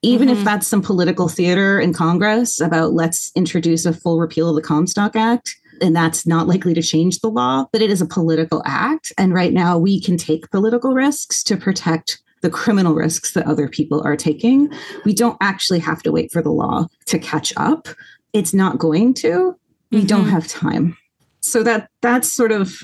Even 0.02 0.28
mm-hmm. 0.28 0.38
if 0.38 0.44
that's 0.44 0.66
some 0.66 0.82
political 0.82 1.28
theater 1.28 1.80
in 1.80 1.92
Congress 1.92 2.60
about 2.60 2.92
let's 2.92 3.32
introduce 3.34 3.84
a 3.84 3.92
full 3.92 4.20
repeal 4.20 4.48
of 4.48 4.54
the 4.54 4.62
Comstock 4.62 5.16
Act, 5.16 5.56
and 5.80 5.94
that's 5.94 6.26
not 6.26 6.46
likely 6.46 6.74
to 6.74 6.82
change 6.82 7.20
the 7.20 7.30
law, 7.30 7.66
but 7.72 7.82
it 7.82 7.90
is 7.90 8.00
a 8.00 8.06
political 8.06 8.62
act. 8.64 9.12
And 9.18 9.34
right 9.34 9.52
now 9.52 9.78
we 9.78 10.00
can 10.00 10.16
take 10.16 10.50
political 10.50 10.94
risks 10.94 11.42
to 11.44 11.56
protect 11.56 12.20
the 12.40 12.50
criminal 12.50 12.94
risks 12.94 13.32
that 13.32 13.46
other 13.46 13.68
people 13.68 14.00
are 14.06 14.16
taking. 14.16 14.70
We 15.04 15.12
don't 15.12 15.36
actually 15.40 15.80
have 15.80 16.02
to 16.04 16.12
wait 16.12 16.30
for 16.32 16.42
the 16.42 16.52
law 16.52 16.86
to 17.06 17.18
catch 17.18 17.52
up. 17.56 17.88
It's 18.32 18.54
not 18.54 18.78
going 18.78 19.14
to. 19.14 19.56
We 19.90 19.98
mm-hmm. 19.98 20.06
don't 20.06 20.28
have 20.28 20.46
time. 20.46 20.96
So 21.40 21.62
that 21.62 21.88
that's 22.02 22.30
sort 22.30 22.52
of 22.52 22.82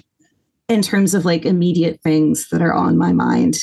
in 0.69 0.83
terms 0.83 1.15
of 1.15 1.25
like 1.25 1.45
immediate 1.45 2.01
things 2.03 2.49
that 2.49 2.63
are 2.63 2.73
on 2.73 2.97
my 2.97 3.13
mind 3.13 3.59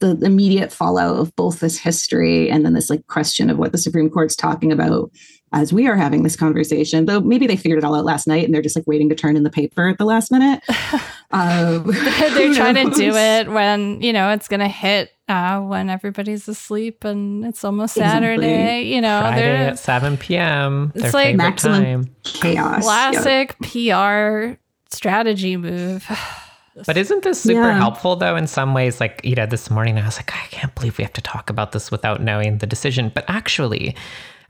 the 0.00 0.18
immediate 0.22 0.72
fallout 0.72 1.18
of 1.18 1.34
both 1.36 1.60
this 1.60 1.78
history 1.78 2.50
and 2.50 2.64
then 2.64 2.74
this 2.74 2.90
like 2.90 3.06
question 3.06 3.48
of 3.50 3.58
what 3.58 3.72
the 3.72 3.78
supreme 3.78 4.10
court's 4.10 4.34
talking 4.34 4.72
about 4.72 5.10
as 5.52 5.72
we 5.72 5.86
are 5.86 5.96
having 5.96 6.22
this 6.22 6.36
conversation 6.36 7.06
though 7.06 7.20
maybe 7.20 7.46
they 7.46 7.56
figured 7.56 7.78
it 7.78 7.84
all 7.84 7.94
out 7.94 8.04
last 8.04 8.26
night 8.26 8.44
and 8.44 8.54
they're 8.54 8.62
just 8.62 8.76
like 8.76 8.86
waiting 8.86 9.08
to 9.08 9.14
turn 9.14 9.36
in 9.36 9.42
the 9.42 9.50
paper 9.50 9.88
at 9.88 9.98
the 9.98 10.04
last 10.04 10.32
minute 10.32 10.62
um, 11.30 11.84
they're 11.86 12.54
trying 12.54 12.74
knows? 12.74 12.96
to 12.96 13.10
do 13.10 13.16
it 13.16 13.48
when 13.50 14.00
you 14.00 14.12
know 14.12 14.30
it's 14.30 14.48
going 14.48 14.60
to 14.60 14.68
hit 14.68 15.10
uh, 15.28 15.60
when 15.60 15.88
everybody's 15.88 16.48
asleep 16.48 17.04
and 17.04 17.44
it's 17.44 17.62
almost 17.62 17.94
Saturday, 17.94 18.82
you 18.82 19.00
know, 19.00 19.20
Friday 19.20 19.66
at 19.68 19.78
7 19.78 20.16
p.m. 20.16 20.90
It's 20.96 21.14
like 21.14 21.36
maximum 21.36 22.06
time. 22.06 22.16
chaos. 22.24 22.82
Classic 22.82 23.56
PR 23.60 24.58
strategy 24.90 25.56
move. 25.56 26.04
But 26.86 26.96
isn't 26.96 27.24
this 27.24 27.40
super 27.40 27.60
yeah. 27.60 27.78
helpful 27.78 28.16
though 28.16 28.36
in 28.36 28.46
some 28.46 28.74
ways? 28.74 29.00
Like, 29.00 29.20
you 29.24 29.34
know, 29.34 29.46
this 29.46 29.70
morning 29.70 29.98
I 29.98 30.04
was 30.04 30.16
like, 30.16 30.34
I 30.34 30.46
can't 30.50 30.74
believe 30.74 30.98
we 30.98 31.04
have 31.04 31.12
to 31.14 31.22
talk 31.22 31.50
about 31.50 31.72
this 31.72 31.90
without 31.90 32.22
knowing 32.22 32.58
the 32.58 32.66
decision. 32.66 33.10
But 33.14 33.24
actually, 33.28 33.96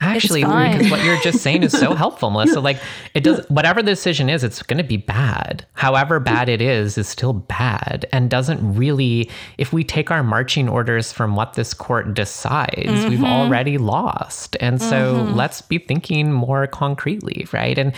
actually, 0.01 0.43
because 0.43 0.91
what 0.91 1.05
you're 1.05 1.21
just 1.21 1.41
saying 1.41 1.63
is 1.63 1.73
so 1.73 1.95
helpful, 1.95 2.31
Melissa. 2.31 2.61
Like, 2.61 2.79
it 3.15 3.23
does 3.23 3.45
whatever 3.49 3.83
the 3.83 3.91
decision 3.91 4.31
is, 4.31 4.43
it's 4.43 4.63
going 4.63 4.79
to 4.79 4.85
be 4.85 4.97
bad. 4.97 5.67
However 5.75 6.21
bad 6.21 6.49
it 6.49 6.63
is, 6.63 6.97
is 6.97 7.09
still 7.09 7.33
bad 7.33 8.07
and 8.13 8.31
doesn't 8.31 8.75
really. 8.75 9.31
If 9.59 9.73
we 9.73 9.85
take 9.85 10.11
our 10.11 10.23
marching 10.23 10.69
orders 10.69 11.13
from 11.13 11.37
what 11.37 11.55
this 11.55 11.75
court 11.75 12.15
decides, 12.15 12.87
mm-hmm. 12.87 13.09
we've 13.11 13.25
already 13.25 13.79
lost. 13.79 14.57
And 14.61 14.81
so 14.81 15.17
mm-hmm. 15.17 15.35
let's 15.35 15.63
be 15.63 15.79
thinking 15.79 16.33
more 16.33 16.67
concretely, 16.67 17.47
right? 17.53 17.77
And 17.79 17.93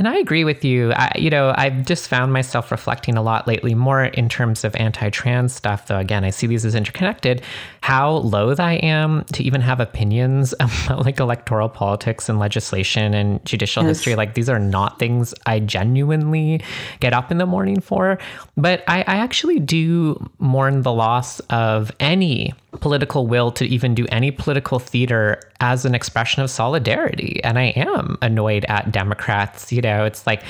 and 0.00 0.08
I 0.08 0.16
agree 0.16 0.44
with 0.44 0.64
you. 0.64 0.92
I, 0.94 1.12
you 1.14 1.28
know, 1.28 1.52
I've 1.54 1.84
just 1.84 2.08
found 2.08 2.32
myself 2.32 2.70
reflecting 2.70 3.18
a 3.18 3.22
lot 3.22 3.46
lately, 3.46 3.74
more 3.74 4.04
in 4.04 4.30
terms 4.30 4.64
of 4.64 4.74
anti-trans 4.76 5.54
stuff. 5.54 5.88
Though 5.88 5.98
again, 5.98 6.24
I 6.24 6.30
see 6.30 6.46
these 6.46 6.64
as 6.64 6.74
interconnected. 6.74 7.42
How 7.82 8.12
loath 8.12 8.58
I 8.58 8.76
am 8.76 9.24
to 9.34 9.44
even 9.44 9.60
have 9.60 9.78
opinions 9.78 10.54
about 10.60 11.04
like 11.04 11.20
electoral 11.20 11.68
politics 11.68 12.30
and 12.30 12.38
legislation 12.38 13.12
and 13.12 13.44
judicial 13.44 13.82
yes. 13.84 13.98
history. 13.98 14.14
Like 14.14 14.32
these 14.32 14.48
are 14.48 14.58
not 14.58 14.98
things 14.98 15.34
I 15.44 15.60
genuinely 15.60 16.62
get 17.00 17.12
up 17.12 17.30
in 17.30 17.36
the 17.36 17.46
morning 17.46 17.80
for. 17.80 18.18
But 18.56 18.82
I, 18.88 19.00
I 19.00 19.16
actually 19.16 19.60
do 19.60 20.30
mourn 20.38 20.80
the 20.80 20.92
loss 20.92 21.40
of 21.50 21.92
any 22.00 22.54
political 22.78 23.26
will 23.26 23.50
to 23.52 23.64
even 23.66 23.94
do 23.94 24.06
any 24.10 24.30
political 24.30 24.78
theater 24.78 25.40
as 25.60 25.84
an 25.84 25.94
expression 25.94 26.42
of 26.42 26.50
solidarity. 26.50 27.40
And 27.44 27.58
I 27.58 27.72
am 27.76 28.16
annoyed 28.22 28.64
at 28.66 28.92
Democrats. 28.92 29.72
You 29.72 29.82
know, 29.82 30.04
it's 30.04 30.26
like, 30.26 30.42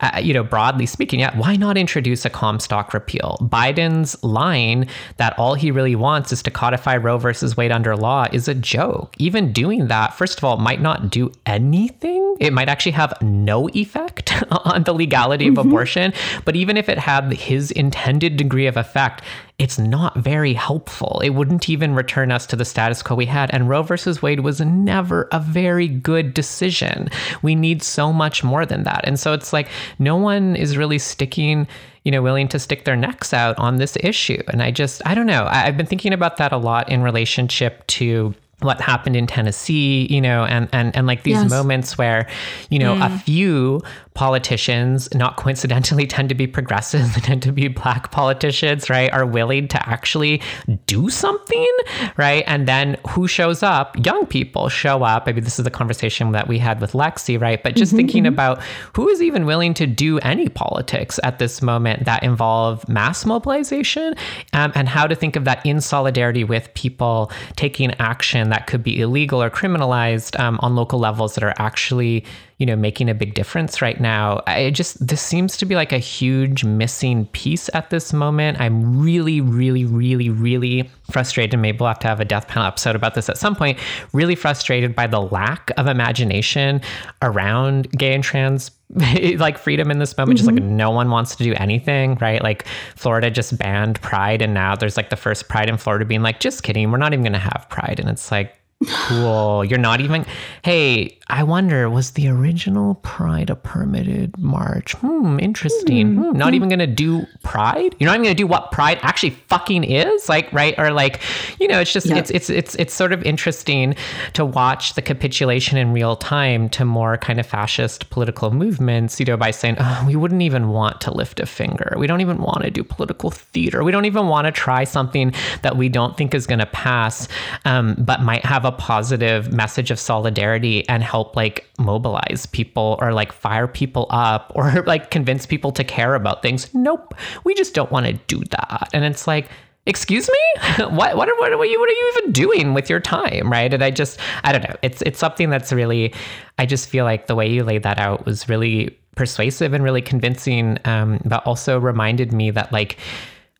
uh, 0.00 0.20
you 0.22 0.34
know, 0.34 0.42
broadly 0.42 0.86
speaking, 0.86 1.20
yeah, 1.20 1.36
why 1.36 1.56
not 1.56 1.76
introduce 1.76 2.24
a 2.24 2.30
Comstock 2.30 2.92
repeal? 2.92 3.38
Biden's 3.42 4.22
line 4.24 4.88
that 5.18 5.38
all 5.38 5.54
he 5.54 5.70
really 5.70 5.94
wants 5.94 6.32
is 6.32 6.42
to 6.44 6.50
codify 6.50 6.96
Roe 6.96 7.18
versus 7.18 7.56
Wade 7.56 7.70
under 7.70 7.94
law 7.94 8.26
is 8.32 8.48
a 8.48 8.54
joke. 8.54 9.14
Even 9.18 9.52
doing 9.52 9.88
that, 9.88 10.14
first 10.14 10.38
of 10.38 10.44
all, 10.44 10.56
might 10.56 10.80
not 10.80 11.10
do 11.10 11.30
anything. 11.44 12.36
It 12.40 12.52
might 12.52 12.68
actually 12.68 12.92
have 12.92 13.14
no 13.22 13.68
effect 13.70 14.32
on 14.50 14.82
the 14.84 14.92
legality 14.92 15.46
mm-hmm. 15.46 15.58
of 15.58 15.66
abortion. 15.66 16.12
But 16.44 16.56
even 16.56 16.76
if 16.76 16.88
it 16.88 16.98
had 16.98 17.32
his 17.32 17.70
intended 17.70 18.36
degree 18.36 18.66
of 18.66 18.76
effect, 18.76 19.22
it's 19.58 19.78
not 19.78 20.14
very 20.16 20.52
helpful. 20.52 21.20
It 21.24 21.30
wouldn't 21.30 21.70
even 21.70 21.94
return 21.94 22.30
us 22.30 22.46
to 22.46 22.56
the 22.56 22.64
status 22.64 23.02
quo 23.02 23.16
we 23.16 23.24
had. 23.24 23.50
And 23.54 23.68
Roe 23.68 23.82
versus 23.82 24.20
Wade 24.20 24.40
was 24.40 24.60
never 24.60 25.28
a 25.32 25.40
very 25.40 25.88
good 25.88 26.34
decision. 26.34 27.08
We 27.40 27.54
need 27.54 27.82
so 27.82 28.12
much 28.12 28.44
more 28.44 28.66
than 28.66 28.82
that. 28.82 29.00
And 29.04 29.18
so 29.18 29.32
it's 29.32 29.54
like 29.54 29.68
no 29.98 30.16
one 30.16 30.56
is 30.56 30.76
really 30.76 30.98
sticking 30.98 31.66
you 32.04 32.12
know, 32.12 32.22
willing 32.22 32.46
to 32.46 32.60
stick 32.60 32.84
their 32.84 32.94
necks 32.94 33.34
out 33.34 33.58
on 33.58 33.78
this 33.78 33.96
issue. 33.98 34.40
And 34.46 34.62
I 34.62 34.70
just, 34.70 35.02
I 35.04 35.12
don't 35.16 35.26
know. 35.26 35.48
I've 35.50 35.76
been 35.76 35.86
thinking 35.86 36.12
about 36.12 36.36
that 36.36 36.52
a 36.52 36.56
lot 36.56 36.88
in 36.88 37.02
relationship 37.02 37.84
to 37.88 38.32
what 38.60 38.80
happened 38.80 39.16
in 39.16 39.26
Tennessee, 39.26 40.06
you 40.08 40.20
know, 40.20 40.44
and 40.44 40.68
and 40.72 40.96
and 40.96 41.06
like 41.06 41.24
these 41.24 41.34
yes. 41.34 41.50
moments 41.50 41.98
where, 41.98 42.28
you 42.70 42.78
know, 42.78 42.94
mm. 42.94 43.04
a 43.04 43.18
few 43.18 43.82
politicians, 44.16 45.08
not 45.14 45.36
coincidentally, 45.36 46.06
tend 46.16 46.28
to 46.30 46.34
be 46.34 46.46
progressive, 46.46 47.12
tend 47.22 47.42
to 47.42 47.52
be 47.52 47.68
black 47.68 48.10
politicians, 48.10 48.90
right, 48.90 49.12
are 49.12 49.26
willing 49.26 49.68
to 49.68 49.88
actually 49.88 50.42
do 50.86 51.08
something, 51.08 51.70
right? 52.16 52.42
And 52.46 52.66
then 52.66 52.96
who 53.10 53.28
shows 53.28 53.62
up? 53.62 53.94
Young 54.04 54.26
people 54.26 54.68
show 54.68 55.04
up. 55.04 55.26
Maybe 55.26 55.40
this 55.40 55.58
is 55.58 55.64
the 55.64 55.70
conversation 55.70 56.32
that 56.32 56.48
we 56.48 56.58
had 56.58 56.80
with 56.80 56.92
Lexi, 56.92 57.40
right? 57.40 57.62
But 57.62 57.76
just 57.76 57.90
mm-hmm, 57.90 57.98
thinking 57.98 58.22
mm-hmm. 58.24 58.32
about 58.32 58.62
who 58.94 59.08
is 59.08 59.22
even 59.22 59.46
willing 59.46 59.74
to 59.74 59.86
do 59.86 60.18
any 60.20 60.48
politics 60.48 61.20
at 61.22 61.38
this 61.38 61.62
moment 61.62 62.06
that 62.06 62.22
involve 62.22 62.88
mass 62.88 63.26
mobilization 63.26 64.14
um, 64.54 64.72
and 64.74 64.88
how 64.88 65.06
to 65.06 65.14
think 65.14 65.36
of 65.36 65.44
that 65.44 65.64
in 65.66 65.80
solidarity 65.80 66.42
with 66.42 66.72
people 66.74 67.30
taking 67.56 67.92
action 67.98 68.48
that 68.48 68.66
could 68.66 68.82
be 68.82 69.00
illegal 69.00 69.42
or 69.42 69.50
criminalized 69.50 70.38
um, 70.40 70.58
on 70.62 70.74
local 70.74 70.98
levels 70.98 71.34
that 71.34 71.44
are 71.44 71.54
actually 71.58 72.24
you 72.58 72.64
know, 72.64 72.76
making 72.76 73.10
a 73.10 73.14
big 73.14 73.34
difference 73.34 73.82
right 73.82 74.00
now. 74.00 74.42
I 74.46 74.70
just, 74.70 75.06
this 75.06 75.20
seems 75.20 75.58
to 75.58 75.66
be 75.66 75.74
like 75.74 75.92
a 75.92 75.98
huge 75.98 76.64
missing 76.64 77.26
piece 77.26 77.68
at 77.74 77.90
this 77.90 78.14
moment. 78.14 78.58
I'm 78.60 78.98
really, 78.98 79.42
really, 79.42 79.84
really, 79.84 80.30
really 80.30 80.90
frustrated. 81.10 81.52
And 81.52 81.62
Maybe 81.62 81.78
we'll 81.78 81.88
have 81.88 81.98
to 82.00 82.08
have 82.08 82.20
a 82.20 82.24
death 82.24 82.48
panel 82.48 82.66
episode 82.66 82.96
about 82.96 83.14
this 83.14 83.28
at 83.28 83.36
some 83.36 83.54
point. 83.54 83.78
Really 84.14 84.34
frustrated 84.34 84.96
by 84.96 85.06
the 85.06 85.20
lack 85.20 85.70
of 85.76 85.86
imagination 85.86 86.80
around 87.20 87.90
gay 87.92 88.14
and 88.14 88.24
trans 88.24 88.70
like 89.36 89.58
freedom 89.58 89.90
in 89.90 89.98
this 89.98 90.16
moment 90.16 90.38
mm-hmm. 90.38 90.46
just 90.46 90.54
like 90.54 90.62
mm-hmm. 90.62 90.76
no 90.76 90.90
one 90.92 91.10
wants 91.10 91.34
to 91.34 91.42
do 91.42 91.52
anything 91.56 92.14
right 92.20 92.40
like 92.44 92.64
florida 92.94 93.28
just 93.28 93.58
banned 93.58 94.00
pride 94.00 94.40
and 94.40 94.54
now 94.54 94.76
there's 94.76 94.96
like 94.96 95.10
the 95.10 95.16
first 95.16 95.48
pride 95.48 95.68
in 95.68 95.76
florida 95.76 96.04
being 96.04 96.22
like 96.22 96.38
just 96.38 96.62
kidding 96.62 96.92
we're 96.92 96.96
not 96.96 97.12
even 97.12 97.24
going 97.24 97.32
to 97.32 97.38
have 97.38 97.66
pride 97.68 97.98
and 97.98 98.08
it's 98.08 98.30
like 98.30 98.56
Cool. 98.86 99.64
You're 99.64 99.78
not 99.78 100.02
even. 100.02 100.26
Hey, 100.62 101.18
I 101.28 101.42
wonder, 101.44 101.88
was 101.88 102.10
the 102.10 102.28
original 102.28 102.96
Pride 102.96 103.48
a 103.48 103.56
permitted 103.56 104.36
march? 104.36 104.92
Hmm, 104.96 105.40
interesting. 105.40 106.14
Hmm, 106.16 106.36
not 106.36 106.52
even 106.52 106.68
going 106.68 106.80
to 106.80 106.86
do 106.86 107.26
Pride? 107.42 107.96
You're 107.98 108.06
not 108.08 108.16
even 108.16 108.24
going 108.24 108.36
to 108.36 108.42
do 108.42 108.46
what 108.46 108.70
Pride 108.72 108.98
actually 109.00 109.30
fucking 109.30 109.82
is? 109.84 110.28
Like, 110.28 110.52
right? 110.52 110.74
Or 110.78 110.90
like, 110.90 111.20
you 111.58 111.68
know, 111.68 111.80
it's 111.80 111.90
just, 111.90 112.06
Yeah. 112.06 112.18
it's, 112.18 112.30
it's, 112.30 112.50
it's, 112.50 112.74
it's 112.74 112.92
sort 112.92 113.14
of 113.14 113.22
interesting 113.22 113.96
to 114.34 114.44
watch 114.44 114.92
the 114.92 115.00
capitulation 115.02 115.78
in 115.78 115.92
real 115.94 116.14
time 116.14 116.68
to 116.70 116.84
more 116.84 117.16
kind 117.16 117.40
of 117.40 117.46
fascist 117.46 118.10
political 118.10 118.50
movements, 118.50 119.18
you 119.18 119.24
know, 119.24 119.38
by 119.38 119.52
saying, 119.52 119.76
oh, 119.80 120.04
we 120.06 120.16
wouldn't 120.16 120.42
even 120.42 120.68
want 120.68 121.00
to 121.00 121.10
lift 121.14 121.40
a 121.40 121.46
finger. 121.46 121.94
We 121.96 122.06
don't 122.06 122.20
even 122.20 122.38
want 122.38 122.62
to 122.64 122.70
do 122.70 122.84
political 122.84 123.30
theater. 123.30 123.82
We 123.82 123.90
don't 123.90 124.04
even 124.04 124.28
want 124.28 124.44
to 124.48 124.52
try 124.52 124.84
something 124.84 125.32
that 125.62 125.78
we 125.78 125.88
don't 125.88 126.14
think 126.18 126.34
is 126.34 126.46
going 126.46 126.58
to 126.58 126.66
pass, 126.66 127.26
um, 127.64 127.94
but 127.98 128.20
might 128.20 128.44
have 128.44 128.65
a 128.66 128.72
positive 128.72 129.52
message 129.52 129.90
of 129.90 129.98
solidarity 129.98 130.86
and 130.88 131.02
help 131.02 131.36
like 131.36 131.66
mobilize 131.78 132.46
people 132.46 132.98
or 133.00 133.12
like 133.12 133.32
fire 133.32 133.68
people 133.68 134.06
up 134.10 134.52
or 134.54 134.82
like 134.86 135.10
convince 135.10 135.46
people 135.46 135.72
to 135.72 135.84
care 135.84 136.14
about 136.14 136.42
things. 136.42 136.72
Nope. 136.74 137.14
We 137.44 137.54
just 137.54 137.74
don't 137.74 137.90
want 137.90 138.06
to 138.06 138.12
do 138.12 138.42
that. 138.50 138.90
And 138.92 139.04
it's 139.04 139.26
like, 139.26 139.48
excuse 139.88 140.28
me 140.28 140.62
what 140.86 141.16
what 141.16 141.28
are, 141.28 141.36
what 141.38 141.52
are 141.52 141.64
you 141.64 141.78
what 141.78 141.88
are 141.88 141.92
you 141.92 142.12
even 142.16 142.32
doing 142.32 142.74
with 142.74 142.90
your 142.90 142.98
time 142.98 143.48
right 143.48 143.72
and 143.72 143.84
i 143.84 143.90
just 143.90 144.18
i 144.42 144.50
don't 144.50 144.68
know 144.68 144.74
it's 144.82 145.00
it's 145.02 145.16
something 145.16 145.48
that's 145.48 145.72
really 145.72 146.12
i 146.58 146.66
just 146.66 146.88
feel 146.88 147.04
like 147.04 147.28
the 147.28 147.36
way 147.36 147.48
you 147.48 147.62
laid 147.62 147.84
that 147.84 147.96
out 148.00 148.26
was 148.26 148.48
really 148.48 148.98
persuasive 149.14 149.72
and 149.72 149.84
really 149.84 150.02
convincing 150.02 150.76
um, 150.86 151.20
but 151.24 151.40
also 151.46 151.78
reminded 151.78 152.32
me 152.32 152.50
that 152.50 152.72
like 152.72 152.98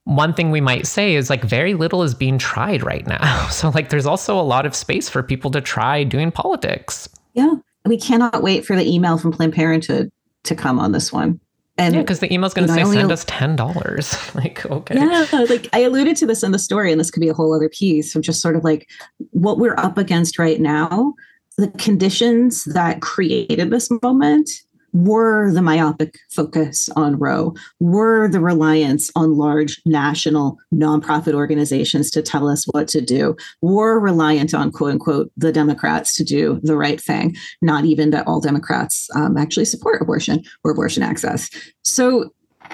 one 0.07 0.33
thing 0.33 0.53
we 0.53 0.61
might 0.61 0.87
say 0.87 1.17
is 1.17 1.29
like 1.29 1.43
very 1.43 1.75
little 1.75 2.05
is 2.05 2.15
being 2.15 2.39
tried 2.39 2.83
right 2.83 3.07
now 3.09 3.49
so 3.51 3.71
like 3.71 3.91
there's 3.91 4.07
also 4.07 4.39
a 4.39 4.43
lot 4.43 4.65
of 4.65 4.75
space 4.75 5.09
for 5.09 5.23
people 5.23 5.51
to 5.51 5.61
try 5.61 6.03
doing 6.05 6.31
politics 6.31 7.09
Yeah. 7.35 7.55
We 7.85 7.99
cannot 7.99 8.43
wait 8.43 8.65
for 8.65 8.75
the 8.75 8.85
email 8.85 9.17
from 9.19 9.31
Planned 9.31 9.53
Parenthood 9.53 10.11
to 10.45 10.55
come 10.57 10.81
on 10.81 10.91
this 10.93 11.13
one. 11.13 11.39
And 11.79 11.95
yeah 11.95 12.01
because 12.01 12.21
the 12.21 12.33
email's 12.33 12.55
going 12.55 12.67
to 12.67 12.75
say 12.75 12.85
send 12.85 13.13
us 13.13 13.25
$10 13.27 14.35
like 14.35 14.65
okay 14.67 14.95
Yeah, 14.97 15.27
like 15.49 15.69
I 15.73 15.81
alluded 15.81 16.17
to 16.17 16.27
this 16.27 16.43
in 16.43 16.53
the 16.53 16.59
story, 16.59 16.91
and 16.91 17.01
this 17.01 17.11
could 17.11 17.21
be 17.21 17.29
a 17.29 17.35
whole 17.35 17.55
other 17.55 17.69
piece 17.69 18.17
of 18.17 18.23
just 18.23 18.41
sort 18.41 18.57
of 18.57 18.65
like 18.65 18.89
what 19.31 19.59
we're 19.59 19.77
up 19.77 19.99
against 19.99 20.39
right 20.39 20.61
now. 20.61 21.15
The 21.59 21.69
conditions 21.79 22.65
that 22.65 23.03
created 23.03 23.71
this 23.71 23.89
moment 24.03 24.51
were 24.97 25.53
the 25.53 25.61
myopic 25.61 26.19
focus 26.31 26.89
on 26.97 27.19
Roe, 27.19 27.55
were 27.81 28.29
the 28.29 28.41
reliance 28.41 29.11
on 29.15 29.37
large 29.37 29.81
national 29.85 30.57
nonprofit 30.75 31.35
organizations 31.35 32.11
to 32.13 32.23
tell 32.23 32.49
us 32.49 32.65
what 32.73 32.89
to 32.89 33.01
do, 33.01 33.37
were 33.61 34.01
reliant 34.01 34.55
on 34.55 34.73
quote 34.73 34.93
unquote 34.93 35.31
the 35.37 35.53
Democrats 35.53 36.15
to 36.17 36.25
do 36.25 36.59
the 36.63 36.77
right 36.77 37.01
thing. 37.01 37.37
Not 37.61 37.85
even 37.85 38.11
that 38.11 38.27
all 38.27 38.41
Democrats 38.41 39.09
um, 39.15 39.37
actually 39.37 39.67
support 39.67 40.01
abortion 40.01 40.43
or 40.65 40.71
abortion 40.71 41.03
access. 41.03 41.51
So 41.85 42.31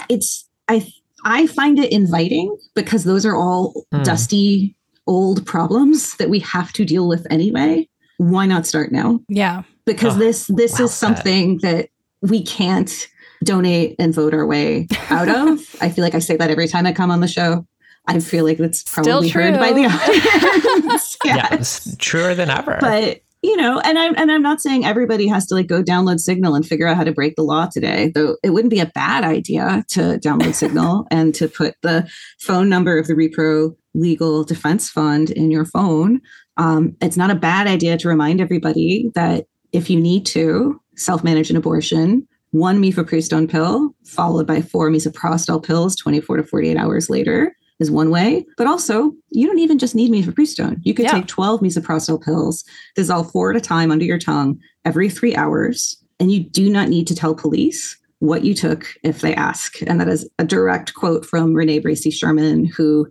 it's, 0.08 0.48
I 0.68 0.86
I 1.24 1.46
find 1.46 1.78
it 1.78 1.92
inviting 1.92 2.56
because 2.74 3.04
those 3.04 3.24
are 3.26 3.36
all 3.36 3.84
Hmm. 3.92 4.02
dusty 4.02 4.76
old 5.06 5.44
problems 5.46 6.16
that 6.18 6.30
we 6.30 6.38
have 6.40 6.72
to 6.74 6.84
deal 6.84 7.08
with 7.08 7.26
anyway. 7.30 7.88
Why 8.18 8.46
not 8.46 8.66
start 8.66 8.92
now? 8.92 9.20
Yeah. 9.28 9.62
Because 9.84 10.14
Oh, 10.16 10.18
this 10.18 10.46
this 10.46 10.78
well 10.78 10.84
is 10.88 10.94
something 10.94 11.58
that 11.62 11.88
we 12.22 12.42
can't 12.42 13.08
donate 13.44 13.96
and 13.98 14.14
vote 14.14 14.34
our 14.34 14.46
way 14.46 14.86
out 15.10 15.28
of. 15.28 15.76
I 15.80 15.90
feel 15.90 16.04
like 16.04 16.14
I 16.14 16.20
say 16.20 16.36
that 16.36 16.50
every 16.50 16.68
time 16.68 16.86
I 16.86 16.92
come 16.92 17.10
on 17.10 17.20
the 17.20 17.28
show. 17.28 17.66
I 18.06 18.18
feel 18.18 18.44
like 18.44 18.58
that's 18.58 18.82
probably 18.82 19.28
heard 19.28 19.54
by 19.60 19.72
the 19.72 19.84
audience. 19.84 21.16
yeah 21.24 21.46
it's 21.52 21.96
truer 21.98 22.34
than 22.34 22.50
ever 22.50 22.78
But 22.80 23.20
you 23.42 23.56
know, 23.56 23.80
and 23.80 23.98
I'm 23.98 24.14
and 24.16 24.30
I'm 24.30 24.42
not 24.42 24.60
saying 24.60 24.84
everybody 24.84 25.26
has 25.26 25.46
to 25.46 25.54
like 25.54 25.66
go 25.66 25.82
download 25.82 26.20
Signal 26.20 26.54
and 26.54 26.64
figure 26.64 26.86
out 26.86 26.96
how 26.96 27.02
to 27.02 27.12
break 27.12 27.34
the 27.34 27.42
law 27.42 27.66
today. 27.66 28.12
Though 28.14 28.36
it 28.44 28.50
wouldn't 28.50 28.70
be 28.70 28.78
a 28.78 28.86
bad 28.86 29.24
idea 29.24 29.84
to 29.88 30.18
download 30.18 30.54
Signal 30.54 31.06
and 31.10 31.34
to 31.34 31.48
put 31.48 31.74
the 31.82 32.08
phone 32.38 32.68
number 32.68 32.98
of 32.98 33.08
the 33.08 33.14
Repro 33.14 33.76
Legal 33.94 34.44
Defense 34.44 34.88
Fund 34.88 35.30
in 35.30 35.50
your 35.50 35.64
phone. 35.64 36.20
Um, 36.56 36.96
it's 37.00 37.16
not 37.16 37.32
a 37.32 37.36
bad 37.36 37.66
idea 37.66 37.98
to 37.98 38.08
remind 38.08 38.40
everybody 38.40 39.10
that 39.14 39.46
if 39.72 39.90
you 39.90 40.00
need 40.00 40.24
to 40.26 40.80
self-manage 40.97 41.51
an 41.51 41.56
abortion, 41.56 42.27
one 42.51 42.82
mifepristone 42.82 43.51
pill 43.51 43.94
followed 44.05 44.47
by 44.47 44.60
four 44.60 44.90
misoprostol 44.90 45.62
pills 45.64 45.97
24 45.97 46.39
to 46.39 46.43
48 46.44 46.77
hours 46.77 47.09
later 47.09 47.55
is 47.81 47.90
one 47.90 48.10
way. 48.10 48.44
But 48.56 48.66
also, 48.66 49.12
you 49.31 49.47
don't 49.47 49.59
even 49.59 49.78
just 49.78 49.94
need 49.94 50.12
mifepristone. 50.12 50.77
You 50.82 50.94
could 50.94 51.05
Yeah. 51.06 51.12
take 51.12 51.27
12 51.27 51.60
misoprostol 51.60 52.23
pills, 52.23 52.64
dissolve 52.94 53.31
four 53.32 53.51
at 53.51 53.56
a 53.56 53.60
time 53.60 53.90
under 53.90 54.05
your 54.05 54.19
tongue 54.19 54.59
every 54.85 55.09
three 55.09 55.35
hours, 55.35 55.97
and 56.20 56.31
you 56.31 56.40
do 56.40 56.69
not 56.70 56.89
need 56.89 57.06
to 57.09 57.14
tell 57.14 57.35
police 57.35 57.97
what 58.20 58.44
you 58.44 58.55
took 58.55 58.86
if 59.02 59.20
they 59.20 59.35
ask. 59.35 59.78
And 59.86 60.01
that 60.01 60.09
is 60.09 60.28
a 60.39 60.44
direct 60.44 60.94
quote 60.94 61.27
from 61.27 61.55
Renee 61.55 61.81
Bracey 61.81 62.12
Sherman, 62.12 62.66
who 62.66 63.09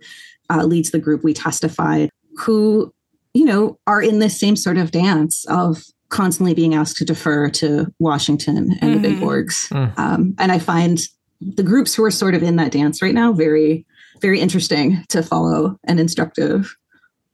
uh, 0.48 0.64
leads 0.64 0.90
the 0.90 0.98
group 0.98 1.22
We 1.22 1.34
Testify, 1.34 2.06
who, 2.38 2.94
you 3.34 3.44
know, 3.44 3.78
are 3.86 4.00
in 4.00 4.20
this 4.20 4.38
same 4.38 4.56
sort 4.56 4.78
of 4.78 4.90
dance 4.90 5.44
of 5.46 5.84
constantly 6.12 6.54
being 6.54 6.74
asked 6.74 6.96
to 6.98 7.04
defer 7.04 7.48
to 7.48 7.92
Washington 7.98 8.76
and 8.80 8.94
the 8.94 9.00
big 9.00 9.16
Mhm. 9.18 9.22
orgs. 9.22 9.68
Mm. 9.72 9.98
Um, 9.98 10.34
and 10.38 10.52
I 10.52 10.58
find 10.58 11.00
the 11.40 11.62
groups 11.64 11.94
who 11.94 12.04
are 12.04 12.10
sort 12.10 12.34
of 12.36 12.42
in 12.42 12.56
that 12.56 12.70
dance 12.70 13.02
right 13.02 13.14
now 13.14 13.32
very, 13.32 13.84
very 14.20 14.38
interesting 14.38 15.04
to 15.08 15.22
follow 15.22 15.78
and 15.84 15.98
instructive. 15.98 16.76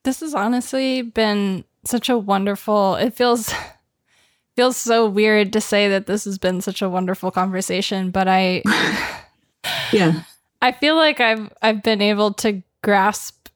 This 0.04 0.20
has 0.20 0.32
honestly 0.32 1.02
been 1.02 1.64
such 1.84 2.08
a 2.08 2.16
wonderful. 2.16 2.94
It 2.94 3.14
feels 3.14 3.52
feels 4.56 4.76
so 4.76 5.06
weird 5.08 5.52
to 5.52 5.60
say 5.60 5.88
that 5.88 6.06
this 6.06 6.24
has 6.24 6.38
been 6.38 6.60
such 6.60 6.80
a 6.82 6.88
wonderful 6.88 7.30
conversation, 7.30 8.10
but 8.10 8.26
I 8.28 8.62
Yeah. 9.92 10.22
I 10.62 10.72
feel 10.72 10.96
like 10.96 11.20
I've 11.20 11.52
I've 11.62 11.82
been 11.82 12.00
able 12.02 12.32
to 12.34 12.62
grasp 12.82 13.48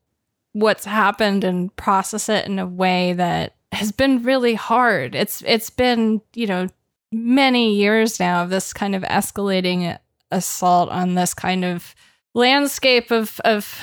what's 0.52 0.84
happened 0.84 1.44
and 1.44 1.74
process 1.76 2.28
it 2.28 2.46
in 2.46 2.58
a 2.58 2.66
way 2.66 3.14
that 3.14 3.54
has 3.72 3.90
been 3.90 4.22
really 4.22 4.54
hard. 4.54 5.14
It's 5.14 5.42
it's 5.46 5.70
been, 5.70 6.20
you 6.34 6.46
know, 6.46 6.68
many 7.10 7.74
years 7.74 8.20
now 8.20 8.42
of 8.42 8.50
this 8.50 8.72
kind 8.72 8.94
of 8.94 9.02
escalating 9.02 9.98
assault 10.30 10.90
on 10.90 11.14
this 11.14 11.34
kind 11.34 11.64
of 11.64 11.94
landscape 12.34 13.10
of 13.10 13.40
of 13.44 13.80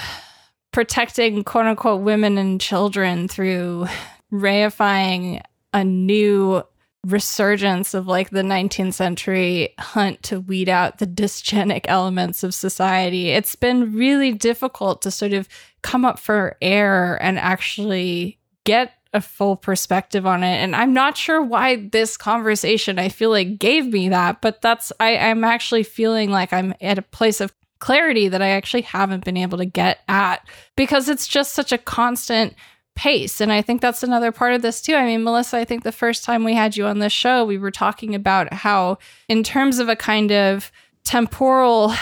protecting 0.72 1.44
quote 1.44 1.66
unquote 1.66 2.02
women 2.02 2.38
and 2.38 2.62
children 2.62 3.28
through 3.28 3.88
reifying 4.32 5.42
a 5.74 5.84
new 5.84 6.64
resurgence 7.06 7.94
of 7.94 8.08
like 8.08 8.30
the 8.30 8.42
19th 8.42 8.94
century 8.94 9.74
hunt 9.80 10.22
to 10.22 10.42
weed 10.42 10.68
out 10.68 10.98
the 10.98 11.08
dysgenic 11.08 11.86
elements 11.86 12.44
of 12.44 12.54
society. 12.54 13.30
It's 13.30 13.56
been 13.56 13.96
really 13.96 14.34
difficult 14.34 15.02
to 15.04 15.12
sort 15.12 15.32
of 15.32 15.48
come 15.82 16.04
up 16.04 16.20
for 16.20 16.58
air 16.62 17.18
and 17.24 17.40
actually 17.40 18.38
get 18.66 18.94
a 19.14 19.22
full 19.22 19.56
perspective 19.56 20.26
on 20.26 20.44
it. 20.44 20.58
And 20.58 20.76
I'm 20.76 20.94
not 20.94 21.18
sure 21.18 21.42
why 21.42 21.88
this 21.92 22.16
conversation 22.16 23.00
I 23.00 23.10
feel 23.10 23.32
like 23.32 23.58
gave 23.58 23.88
me 23.88 24.10
that, 24.10 24.42
but 24.42 24.62
that's 24.62 24.92
I, 25.00 25.18
I'm 25.18 25.44
actually 25.44 25.84
feeling 25.84 26.30
like 26.30 26.54
I'm 26.54 26.74
at 26.82 27.00
a 27.00 27.04
place 27.04 27.42
of 27.42 27.54
clarity 27.80 28.28
that 28.28 28.42
I 28.42 28.50
actually 28.50 28.82
haven't 28.82 29.26
been 29.26 29.38
able 29.38 29.58
to 29.58 29.66
get 29.66 30.00
at 30.08 30.48
because 30.76 31.10
it's 31.10 31.28
just 31.28 31.54
such 31.54 31.72
a 31.72 31.78
constant 31.78 32.54
pace. 32.96 33.40
And 33.40 33.52
I 33.52 33.62
think 33.62 33.82
that's 33.82 34.04
another 34.04 34.32
part 34.32 34.54
of 34.54 34.62
this 34.62 34.82
too. 34.82 34.94
I 34.94 35.06
mean, 35.06 35.24
Melissa, 35.24 35.58
I 35.58 35.66
think 35.66 35.84
the 35.84 35.92
first 35.92 36.24
time 36.24 36.44
we 36.44 36.54
had 36.54 36.76
you 36.76 36.86
on 36.86 37.00
this 37.00 37.14
show, 37.14 37.46
we 37.46 37.58
were 37.58 37.72
talking 37.72 38.14
about 38.14 38.54
how, 38.54 38.98
in 39.30 39.42
terms 39.42 39.80
of 39.80 39.88
a 39.88 39.96
kind 39.96 40.32
of 40.32 40.72
temporal 41.06 41.94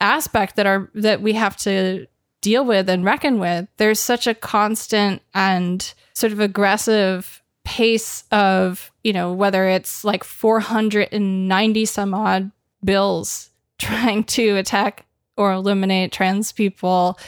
aspect 0.00 0.56
that 0.56 0.66
are 0.66 0.90
that 0.94 1.22
we 1.22 1.32
have 1.32 1.56
to 1.56 2.06
deal 2.42 2.64
with 2.64 2.90
and 2.90 3.04
reckon 3.04 3.38
with, 3.38 3.68
there's 3.78 4.00
such 4.00 4.26
a 4.26 4.34
constant 4.34 5.22
and 5.32 5.94
sort 6.12 6.32
of 6.32 6.40
aggressive 6.40 7.42
pace 7.64 8.24
of, 8.30 8.92
you 9.02 9.14
know, 9.14 9.32
whether 9.32 9.66
it's 9.68 10.04
like 10.04 10.24
490 10.24 11.84
some 11.86 12.12
odd 12.12 12.50
bills 12.84 13.48
trying 13.78 14.24
to 14.24 14.56
attack 14.56 15.06
or 15.36 15.52
eliminate 15.52 16.12
trans 16.12 16.52
people 16.52 17.18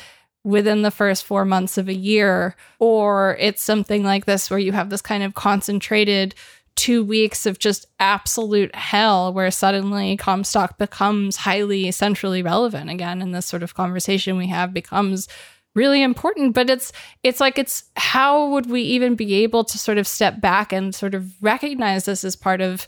within 0.43 0.83
the 0.83 0.91
first 0.91 1.25
four 1.25 1.47
months 1.47 1.79
of 1.79 1.89
a 1.89 1.95
year, 1.95 2.55
or 2.79 3.35
it's 3.41 3.63
something 3.63 4.05
like 4.05 4.27
this 4.27 4.51
where 4.51 4.59
you 4.59 4.73
have 4.73 4.91
this 4.91 5.01
kind 5.01 5.23
of 5.23 5.35
concentrated 5.35 6.35
two 6.77 7.05
weeks 7.05 7.47
of 7.47 7.59
just 7.59 7.87
absolute 8.01 8.75
hell 8.75 9.33
where 9.33 9.51
suddenly 9.51 10.17
Comstock 10.17 10.77
becomes 10.79 11.37
highly 11.37 11.91
centrally 11.91 12.43
relevant 12.43 12.91
again 12.91 13.23
and 13.23 13.35
this 13.35 13.47
sort 13.47 13.63
of 13.63 13.75
conversation 13.75 14.37
we 14.37 14.49
have 14.49 14.75
becomes 14.75 15.29
really 15.75 16.03
important. 16.03 16.55
But 16.55 16.71
it's 16.71 16.93
it's 17.23 17.41
like 17.41 17.59
it's 17.59 17.85
how 17.97 18.49
would 18.51 18.67
we 18.67 18.83
even 18.83 19.15
be 19.15 19.35
able 19.35 19.65
to 19.65 19.79
sort 19.79 19.99
of 19.99 20.07
step 20.07 20.41
back 20.41 20.73
and 20.73 20.95
sort 20.95 21.15
of 21.15 21.31
recognize 21.43 22.05
this 22.05 22.25
as 22.25 22.37
part 22.37 22.61
of 22.61 22.87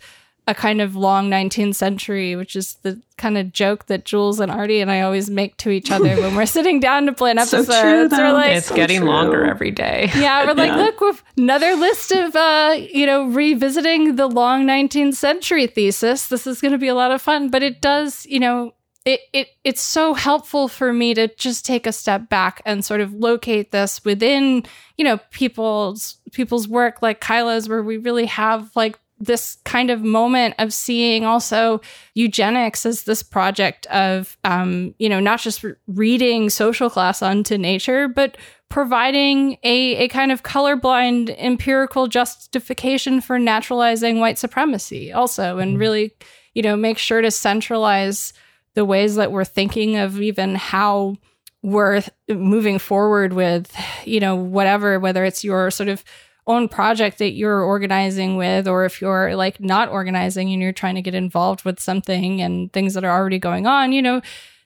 a 0.48 0.55
kind 0.55 0.81
of 0.81 0.94
long 0.94 1.28
19th 1.28 1.74
century, 1.74 2.36
which 2.36 2.55
is 2.55 2.74
the 2.82 3.01
kind 3.18 3.36
of 3.36 3.52
joke 3.52 3.86
that 3.86 4.05
Jules 4.05 4.39
and 4.39 4.51
Artie 4.52 4.81
and 4.81 4.90
I 4.93 5.01
always 5.01 5.28
make 5.28 5.56
to 5.59 5.70
each 5.70 5.90
other 5.90 6.14
when 6.20 6.36
we're 6.36 6.47
sitting 6.47 6.78
down 6.78 7.06
to 7.06 7.12
plan 7.12 7.39
episodes. 7.39 7.66
So 7.68 7.73
episodes. 7.73 8.14
true, 8.14 8.24
we're 8.24 8.32
like, 8.32 8.52
it's 8.56 8.66
so 8.68 8.77
getting 8.77 9.01
true. 9.01 9.09
longer 9.09 9.44
every 9.44 9.73
day. 9.73 10.09
yeah, 10.16 10.44
we're 10.47 10.55
like, 10.55 10.68
Yeah. 10.68 10.77
look, 10.77 11.01
we've 11.01 11.24
another 11.36 11.74
list 11.74 12.12
of 12.12 12.36
uh, 12.36 12.77
you 12.78 13.06
know, 13.06 13.27
revisiting 13.27 14.16
the 14.16 14.28
long 14.28 14.64
19th 14.64 15.14
century 15.14 15.66
thesis. 15.66 16.28
This 16.28 16.47
is 16.47 16.60
going 16.60 16.73
to 16.73 16.78
be 16.78 16.89
a 16.89 16.94
lot 16.94 17.10
of 17.10 17.20
fun, 17.20 17.48
but 17.51 17.62
it 17.64 17.81
does, 17.81 18.24
you 18.27 18.39
know, 18.39 18.73
it, 19.05 19.20
it 19.32 19.48
it's 19.64 19.81
so 19.81 20.14
helpful 20.14 20.68
for 20.68 20.93
me 20.93 21.14
to 21.14 21.28
just 21.36 21.64
take 21.64 21.86
a 21.86 21.93
step 21.93 22.28
back 22.28 22.60
and 22.64 22.85
sort 22.85 23.01
of 23.01 23.12
locate 23.12 23.70
this 23.73 24.05
within, 24.05 24.64
you 24.97 25.05
know, 25.05 25.18
people's 25.31 26.18
people's 26.32 26.66
work 26.68 27.02
like 27.02 27.20
Kyla's 27.20 27.68
where 27.68 27.82
we 27.82 27.97
really 27.98 28.27
have 28.27 28.70
like 28.74 28.98
this 29.18 29.56
kind 29.64 29.90
of 29.90 30.02
moment 30.02 30.55
of 30.59 30.72
seeing 30.72 31.24
also 31.24 31.80
eugenics 32.14 32.84
as 32.84 33.05
this 33.05 33.22
project 33.22 33.86
of 33.86 34.36
um, 34.44 34.94
you 34.98 35.09
know 35.09 35.20
not 35.20 35.40
just 35.40 35.62
re- 35.62 35.74
reading 35.86 36.51
social 36.51 36.90
class 36.90 37.22
onto 37.22 37.56
nature 37.56 38.09
but 38.09 38.36
providing 38.68 39.56
a, 39.62 39.97
a 39.97 40.09
kind 40.09 40.32
of 40.32 40.43
colorblind 40.43 41.34
empirical 41.38 42.09
justification 42.09 43.20
for 43.20 43.38
naturalizing 43.38 44.20
white 44.20 44.38
supremacy 44.38 45.12
also 45.12 45.59
and 45.59 45.78
really 45.78 46.12
you 46.55 46.62
know 46.62 46.76
make 46.76 46.98
sure 46.98 47.22
to 47.22 47.30
centralize 47.30 48.32
the 48.74 48.84
ways 48.84 49.14
that 49.14 49.32
we're 49.32 49.44
thinking 49.44 49.97
of 49.97 50.20
even 50.20 50.55
how 50.55 51.16
we're 51.62 52.02
moving 52.28 52.78
forward 52.78 53.32
with 53.32 53.74
you 54.05 54.20
know 54.20 54.36
whatever 54.36 55.01
whether 55.01 55.24
it's 55.24 55.43
your 55.43 55.70
sort 55.70 55.88
of 55.88 56.05
own 56.47 56.68
project 56.68 57.18
that 57.18 57.32
you're 57.32 57.62
organizing 57.62 58.36
with 58.36 58.68
or 58.68 58.85
if 58.85 59.01
you're 59.01 59.35
like 59.35 59.60
not 59.60 59.89
organizing 59.89 60.52
and 60.52 60.62
you're 60.62 60.73
trying 60.73 60.94
to 60.94 61.02
get 61.02 61.14
involved 61.14 61.64
with 61.64 61.81
something 61.81 62.40
and 62.40 62.73
things 62.73 62.94
that 62.94 63.05
are 63.05 63.16
already 63.16 63.39
going 63.39 63.66
on 63.66 63.93
you 63.93 64.01
know 64.01 64.20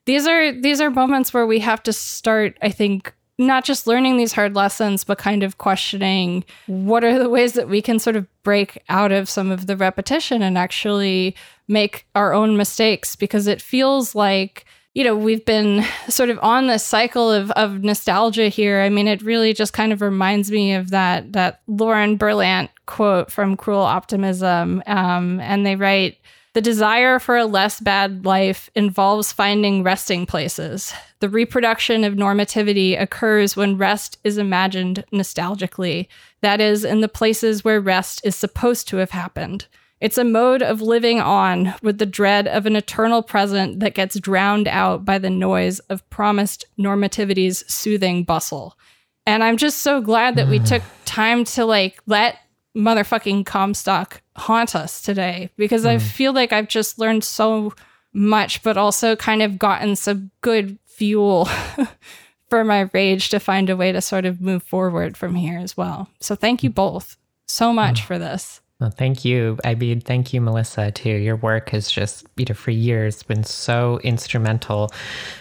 these 0.06 0.26
are 0.26 0.52
these 0.60 0.80
are 0.80 0.90
moments 0.90 1.32
where 1.32 1.46
we 1.46 1.58
have 1.58 1.82
to 1.82 1.92
start 1.92 2.56
i 2.62 2.68
think 2.68 3.14
not 3.38 3.64
just 3.64 3.86
learning 3.86 4.18
these 4.18 4.34
hard 4.34 4.54
lessons 4.54 5.04
but 5.04 5.16
kind 5.16 5.42
of 5.42 5.56
questioning 5.56 6.44
what 6.66 7.02
are 7.02 7.18
the 7.18 7.30
ways 7.30 7.54
that 7.54 7.68
we 7.68 7.80
can 7.80 7.98
sort 7.98 8.16
of 8.16 8.26
break 8.42 8.82
out 8.90 9.12
of 9.12 9.28
some 9.28 9.50
of 9.50 9.66
the 9.66 9.76
repetition 9.76 10.42
and 10.42 10.58
actually 10.58 11.34
make 11.66 12.06
our 12.14 12.34
own 12.34 12.56
mistakes 12.56 13.16
because 13.16 13.46
it 13.46 13.62
feels 13.62 14.14
like 14.14 14.66
you 14.94 15.04
know 15.04 15.16
we've 15.16 15.44
been 15.44 15.84
sort 16.08 16.30
of 16.30 16.38
on 16.42 16.66
this 16.66 16.84
cycle 16.84 17.30
of, 17.30 17.50
of 17.52 17.82
nostalgia 17.82 18.48
here 18.48 18.80
i 18.80 18.88
mean 18.88 19.06
it 19.06 19.22
really 19.22 19.52
just 19.52 19.72
kind 19.72 19.92
of 19.92 20.00
reminds 20.00 20.50
me 20.50 20.74
of 20.74 20.90
that 20.90 21.32
that 21.32 21.60
lauren 21.66 22.18
berlant 22.18 22.68
quote 22.86 23.30
from 23.30 23.56
cruel 23.56 23.80
optimism 23.80 24.82
um, 24.86 25.40
and 25.40 25.64
they 25.64 25.76
write 25.76 26.18
the 26.52 26.60
desire 26.60 27.20
for 27.20 27.36
a 27.36 27.46
less 27.46 27.78
bad 27.78 28.24
life 28.24 28.70
involves 28.74 29.32
finding 29.32 29.84
resting 29.84 30.26
places. 30.26 30.92
The 31.20 31.28
reproduction 31.28 32.02
of 32.02 32.14
normativity 32.14 33.00
occurs 33.00 33.54
when 33.54 33.76
rest 33.76 34.18
is 34.24 34.36
imagined 34.36 35.04
nostalgically, 35.12 36.08
that 36.40 36.60
is, 36.60 36.84
in 36.84 37.02
the 37.02 37.08
places 37.08 37.64
where 37.64 37.80
rest 37.80 38.20
is 38.24 38.34
supposed 38.34 38.88
to 38.88 38.96
have 38.96 39.10
happened. 39.10 39.66
It's 40.00 40.16
a 40.16 40.24
mode 40.24 40.62
of 40.62 40.80
living 40.80 41.20
on 41.20 41.74
with 41.82 41.98
the 41.98 42.06
dread 42.06 42.48
of 42.48 42.64
an 42.64 42.74
eternal 42.74 43.22
present 43.22 43.80
that 43.80 43.94
gets 43.94 44.18
drowned 44.18 44.66
out 44.66 45.04
by 45.04 45.18
the 45.18 45.28
noise 45.28 45.78
of 45.80 46.08
promised 46.08 46.64
normativity's 46.78 47.70
soothing 47.72 48.24
bustle. 48.24 48.78
And 49.26 49.44
I'm 49.44 49.58
just 49.58 49.78
so 49.78 50.00
glad 50.00 50.36
that 50.36 50.48
we 50.48 50.58
took 50.60 50.82
time 51.04 51.44
to 51.44 51.66
like 51.66 52.00
let 52.06 52.38
motherfucking 52.74 53.44
Comstock 53.44 54.22
haunt 54.36 54.74
us 54.74 55.02
today 55.02 55.50
because 55.56 55.84
I 55.84 55.98
hmm. 55.98 56.04
feel 56.04 56.32
like 56.32 56.52
I've 56.52 56.68
just 56.68 56.98
learned 56.98 57.24
so 57.24 57.74
much, 58.12 58.62
but 58.62 58.76
also 58.76 59.16
kind 59.16 59.42
of 59.42 59.58
gotten 59.58 59.96
some 59.96 60.30
good 60.40 60.78
fuel 60.86 61.48
for 62.48 62.64
my 62.64 62.88
rage 62.92 63.28
to 63.30 63.38
find 63.38 63.68
a 63.68 63.76
way 63.76 63.92
to 63.92 64.00
sort 64.00 64.24
of 64.24 64.40
move 64.40 64.62
forward 64.62 65.16
from 65.16 65.34
here 65.34 65.58
as 65.58 65.76
well. 65.76 66.08
So 66.20 66.34
thank 66.34 66.62
you 66.62 66.70
both 66.70 67.16
so 67.46 67.72
much 67.72 68.00
hmm. 68.00 68.06
for 68.06 68.18
this. 68.18 68.59
Well, 68.80 68.90
thank 68.90 69.26
you. 69.26 69.58
I 69.62 69.74
mean, 69.74 70.00
thank 70.00 70.32
you, 70.32 70.40
Melissa, 70.40 70.90
too. 70.90 71.10
Your 71.10 71.36
work 71.36 71.68
has 71.70 71.90
just, 71.90 72.26
you 72.36 72.46
know, 72.48 72.54
for 72.54 72.70
years 72.70 73.22
been 73.22 73.44
so 73.44 74.00
instrumental 74.02 74.90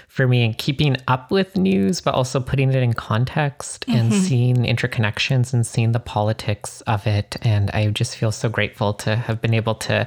for 0.10 0.28
me 0.28 0.44
in 0.44 0.54
keeping 0.56 0.98
up 1.08 1.32
with 1.32 1.56
news, 1.56 2.02
but 2.02 2.14
also 2.14 2.42
putting 2.42 2.70
it 2.70 2.84
in 2.84 2.92
context 2.92 3.86
and 3.88 4.12
mm-hmm. 4.12 4.22
seeing 4.22 4.56
interconnections 4.58 5.54
and 5.54 5.66
seeing 5.66 5.94
the 5.94 6.02
politics 6.02 6.82
of 6.82 7.08
it. 7.08 7.38
And 7.42 7.72
I 7.72 7.88
just 7.92 8.18
feel 8.18 8.34
so 8.34 8.50
grateful 8.50 8.94
to 8.96 9.16
have 9.16 9.42
been 9.42 9.54
able 9.54 9.76
to 9.76 10.06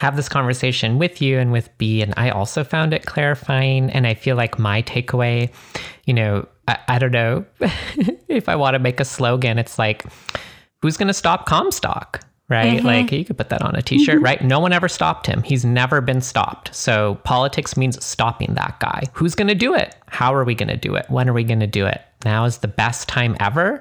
have 0.00 0.16
this 0.16 0.28
conversation 0.28 0.98
with 0.98 1.22
you 1.22 1.38
and 1.38 1.52
with 1.52 1.70
Bea. 1.78 2.02
And 2.02 2.12
I 2.18 2.28
also 2.28 2.64
found 2.64 2.92
it 2.92 3.06
clarifying. 3.06 3.88
And 3.90 4.06
I 4.06 4.12
feel 4.12 4.36
like 4.36 4.58
my 4.58 4.82
takeaway, 4.82 5.50
you 6.04 6.12
know, 6.12 6.46
I, 6.68 6.78
I 6.88 6.98
don't 6.98 7.12
know 7.12 7.46
if 8.28 8.50
I 8.50 8.56
want 8.56 8.74
to 8.74 8.78
make 8.78 9.00
a 9.00 9.06
slogan, 9.06 9.58
it's 9.58 9.78
like, 9.78 10.04
who's 10.82 10.98
going 10.98 11.08
to 11.08 11.14
stop 11.14 11.46
Comstock? 11.46 12.20
Right? 12.48 12.84
Like 12.84 13.10
you 13.10 13.24
could 13.24 13.38
put 13.38 13.48
that 13.48 13.62
on 13.62 13.74
a 13.74 13.80
t 13.80 14.04
shirt, 14.04 14.20
right? 14.20 14.42
No 14.44 14.60
one 14.60 14.72
ever 14.72 14.88
stopped 14.88 15.26
him. 15.26 15.42
He's 15.42 15.64
never 15.64 16.02
been 16.02 16.20
stopped. 16.20 16.74
So 16.74 17.18
politics 17.24 17.74
means 17.76 18.02
stopping 18.04 18.54
that 18.54 18.78
guy. 18.80 19.04
Who's 19.14 19.34
going 19.34 19.48
to 19.48 19.54
do 19.54 19.74
it? 19.74 19.96
How 20.08 20.34
are 20.34 20.44
we 20.44 20.54
going 20.54 20.68
to 20.68 20.76
do 20.76 20.94
it? 20.94 21.06
When 21.08 21.28
are 21.28 21.32
we 21.32 21.42
going 21.42 21.60
to 21.60 21.66
do 21.66 21.86
it? 21.86 22.02
Now 22.24 22.44
is 22.44 22.58
the 22.58 22.68
best 22.68 23.08
time 23.08 23.34
ever. 23.40 23.80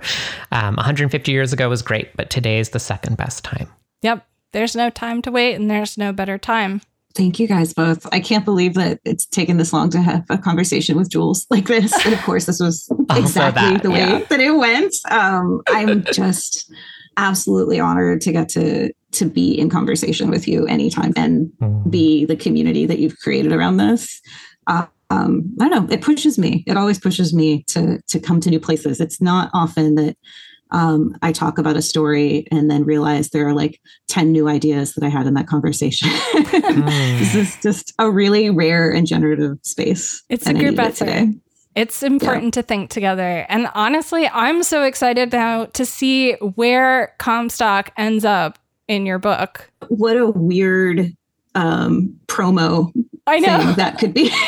Um, 0.52 0.76
150 0.76 1.32
years 1.32 1.52
ago 1.52 1.68
was 1.68 1.82
great, 1.82 2.16
but 2.16 2.30
today 2.30 2.60
is 2.60 2.70
the 2.70 2.80
second 2.80 3.18
best 3.18 3.44
time. 3.44 3.70
Yep. 4.02 4.26
There's 4.54 4.76
no 4.76 4.90
time 4.90 5.22
to 5.24 5.32
wait 5.32 5.56
and 5.56 5.70
there's 5.70 5.98
no 5.98 6.14
better 6.14 6.38
time. 6.38 6.82
Thank 7.16 7.40
you 7.40 7.48
guys 7.48 7.74
both. 7.74 8.08
I 8.12 8.20
can't 8.20 8.44
believe 8.44 8.74
that 8.74 9.00
it's 9.06 9.26
taken 9.26 9.58
this 9.58 9.72
long 9.72 9.90
to 9.92 10.02
have 10.02 10.26
a 10.30 10.38
conversation 10.38 10.98
with 10.98 11.12
Jules 11.12 11.46
like 11.50 11.68
this. 11.68 11.94
And 12.06 12.14
of 12.14 12.22
course, 12.22 12.46
this 12.46 12.60
was 12.60 12.90
exactly 13.12 13.74
that, 13.74 13.84
the 13.84 13.92
way 13.92 14.00
yeah. 14.00 14.20
that 14.30 14.40
it 14.40 14.52
went. 14.52 14.96
Um, 15.12 15.62
I'm 15.68 16.04
just 16.06 16.72
absolutely 17.18 17.80
honored 17.80 18.22
to 18.22 18.32
get 18.32 18.50
to 18.50 18.92
to 19.12 19.26
be 19.26 19.58
in 19.58 19.70
conversation 19.70 20.30
with 20.30 20.48
you 20.48 20.66
anytime 20.66 21.14
and 21.16 21.52
be 21.90 22.26
the 22.26 22.36
community 22.36 22.86
that 22.86 23.00
you've 23.00 23.18
created 23.20 23.52
around 23.52 23.78
this. 23.78 24.22
Uh, 24.66 24.88
um, 25.10 25.56
I 25.62 25.70
don't 25.70 25.88
know. 25.88 25.94
It 25.94 26.02
pushes 26.02 26.40
me. 26.40 26.64
It 26.66 26.78
always 26.78 27.00
pushes 27.00 27.34
me 27.34 27.64
to 27.68 28.02
to 28.08 28.20
come 28.20 28.40
to 28.42 28.50
new 28.50 28.60
places. 28.60 29.00
It's 29.00 29.22
not 29.22 29.50
often 29.54 29.96
that 29.96 30.18
um, 30.74 31.16
I 31.22 31.32
talk 31.32 31.60
about 31.60 31.78
a 31.78 31.84
story 31.84 32.48
and 32.52 32.70
then 32.70 32.84
realize 32.84 33.30
there 33.30 33.48
are 33.48 33.54
like 33.54 33.80
10 34.08 34.32
new 34.32 34.48
ideas 34.48 34.94
that 34.94 35.04
I 35.04 35.10
had 35.10 35.28
in 35.28 35.36
that 35.36 35.48
conversation. 35.48 36.10
this 36.34 37.36
is 37.36 37.56
just 37.62 37.94
a 38.00 38.10
really 38.10 38.50
rare 38.50 38.92
and 38.92 39.06
generative 39.06 39.60
space. 39.62 40.24
It's 40.30 40.48
a 40.48 40.50
and 40.50 40.58
I 40.58 40.62
group 40.62 40.78
needed 40.78 40.88
it 40.88 41.02
effort. 41.02 41.36
It's 41.76 42.04
important 42.04 42.54
to 42.56 42.62
think 42.62 42.90
together. 42.90 43.46
And 43.50 43.68
honestly, 43.74 44.28
I'm 44.28 44.64
so 44.64 44.84
excited 44.84 45.32
now 45.32 45.66
to 45.66 45.86
see 45.86 46.34
where 46.34 47.14
Comstock 47.18 47.92
ends 47.98 48.26
up 48.26 48.60
in 48.88 49.06
your 49.06 49.18
book. 49.20 49.70
What 49.88 50.18
a 50.18 50.28
weird 50.30 51.16
um, 51.56 52.16
promo 52.28 52.92
I 53.26 53.40
know. 53.40 53.58
thing 53.60 53.76
that 53.76 53.98
could 53.98 54.14
be. 54.14 54.32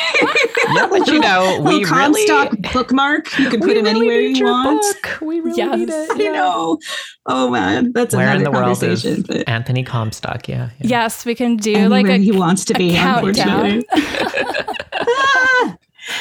Yeah, 0.74 0.88
but 0.90 1.06
you 1.06 1.20
know, 1.20 1.60
we 1.64 1.84
Little 1.84 1.96
really, 1.96 2.26
Comstock 2.26 2.72
bookmark. 2.72 3.38
You 3.38 3.48
can 3.50 3.60
put 3.60 3.76
him 3.76 3.84
really 3.84 3.90
anywhere 3.90 4.20
need 4.22 4.36
you 4.36 4.46
your 4.46 4.52
want. 4.52 4.80
book. 5.04 5.20
We 5.22 5.38
really 5.38 5.56
Yes. 5.58 5.78
need 5.78 5.88
it. 5.90 6.10
I 6.10 6.32
know. 6.32 6.78
Oh 7.26 7.50
man, 7.50 7.92
that's 7.92 8.16
Where 8.16 8.26
in 8.34 8.40
another 8.40 8.44
the 8.44 8.50
world 8.50 8.82
is 8.82 9.22
but 9.26 9.48
Anthony 9.48 9.84
Comstock? 9.84 10.48
Yeah. 10.48 10.70
yeah. 10.80 10.86
Yes, 10.88 11.24
we 11.24 11.36
can 11.36 11.56
do 11.56 11.72
anywhere 11.72 11.88
like 12.02 12.06
a 12.08 12.16
he 12.16 12.32
wants 12.32 12.64
to 12.64 12.74
a 12.74 12.78
be. 12.78 12.94
countdown. 12.94 13.84
Unfortunately. 13.94 14.74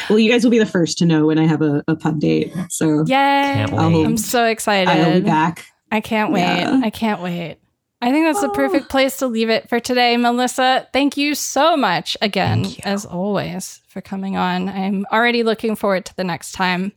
Well, 0.09 0.19
you 0.19 0.31
guys 0.31 0.43
will 0.43 0.51
be 0.51 0.59
the 0.59 0.65
first 0.65 0.97
to 0.99 1.05
know 1.05 1.25
when 1.25 1.37
I 1.39 1.45
have 1.45 1.61
a, 1.61 1.83
a 1.87 1.95
pub 1.95 2.19
date. 2.19 2.53
So 2.69 3.03
yeah, 3.07 3.67
I'll- 3.71 3.91
wait. 3.91 4.05
I'm 4.05 4.17
so 4.17 4.45
excited. 4.45 4.89
I'll 4.89 5.13
be 5.13 5.25
back. 5.25 5.65
I 5.91 6.01
can't 6.01 6.31
wait. 6.31 6.41
Yeah. 6.41 6.81
I 6.83 6.89
can't 6.89 7.21
wait. 7.21 7.57
I 8.01 8.11
think 8.11 8.25
that's 8.25 8.41
the 8.41 8.49
Oh. 8.49 8.53
perfect 8.53 8.89
place 8.89 9.17
to 9.17 9.27
leave 9.27 9.49
it 9.49 9.69
for 9.69 9.79
today. 9.79 10.15
Melissa, 10.17 10.87
thank 10.91 11.15
you 11.17 11.33
so 11.33 11.77
much 11.77 12.17
again, 12.21 12.65
as 12.83 13.05
always, 13.05 13.81
for 13.87 14.01
coming 14.01 14.35
on. 14.35 14.67
I'm 14.69 15.05
already 15.11 15.43
looking 15.43 15.75
forward 15.75 16.05
to 16.05 16.15
the 16.15 16.23
next 16.23 16.51
time. 16.51 16.91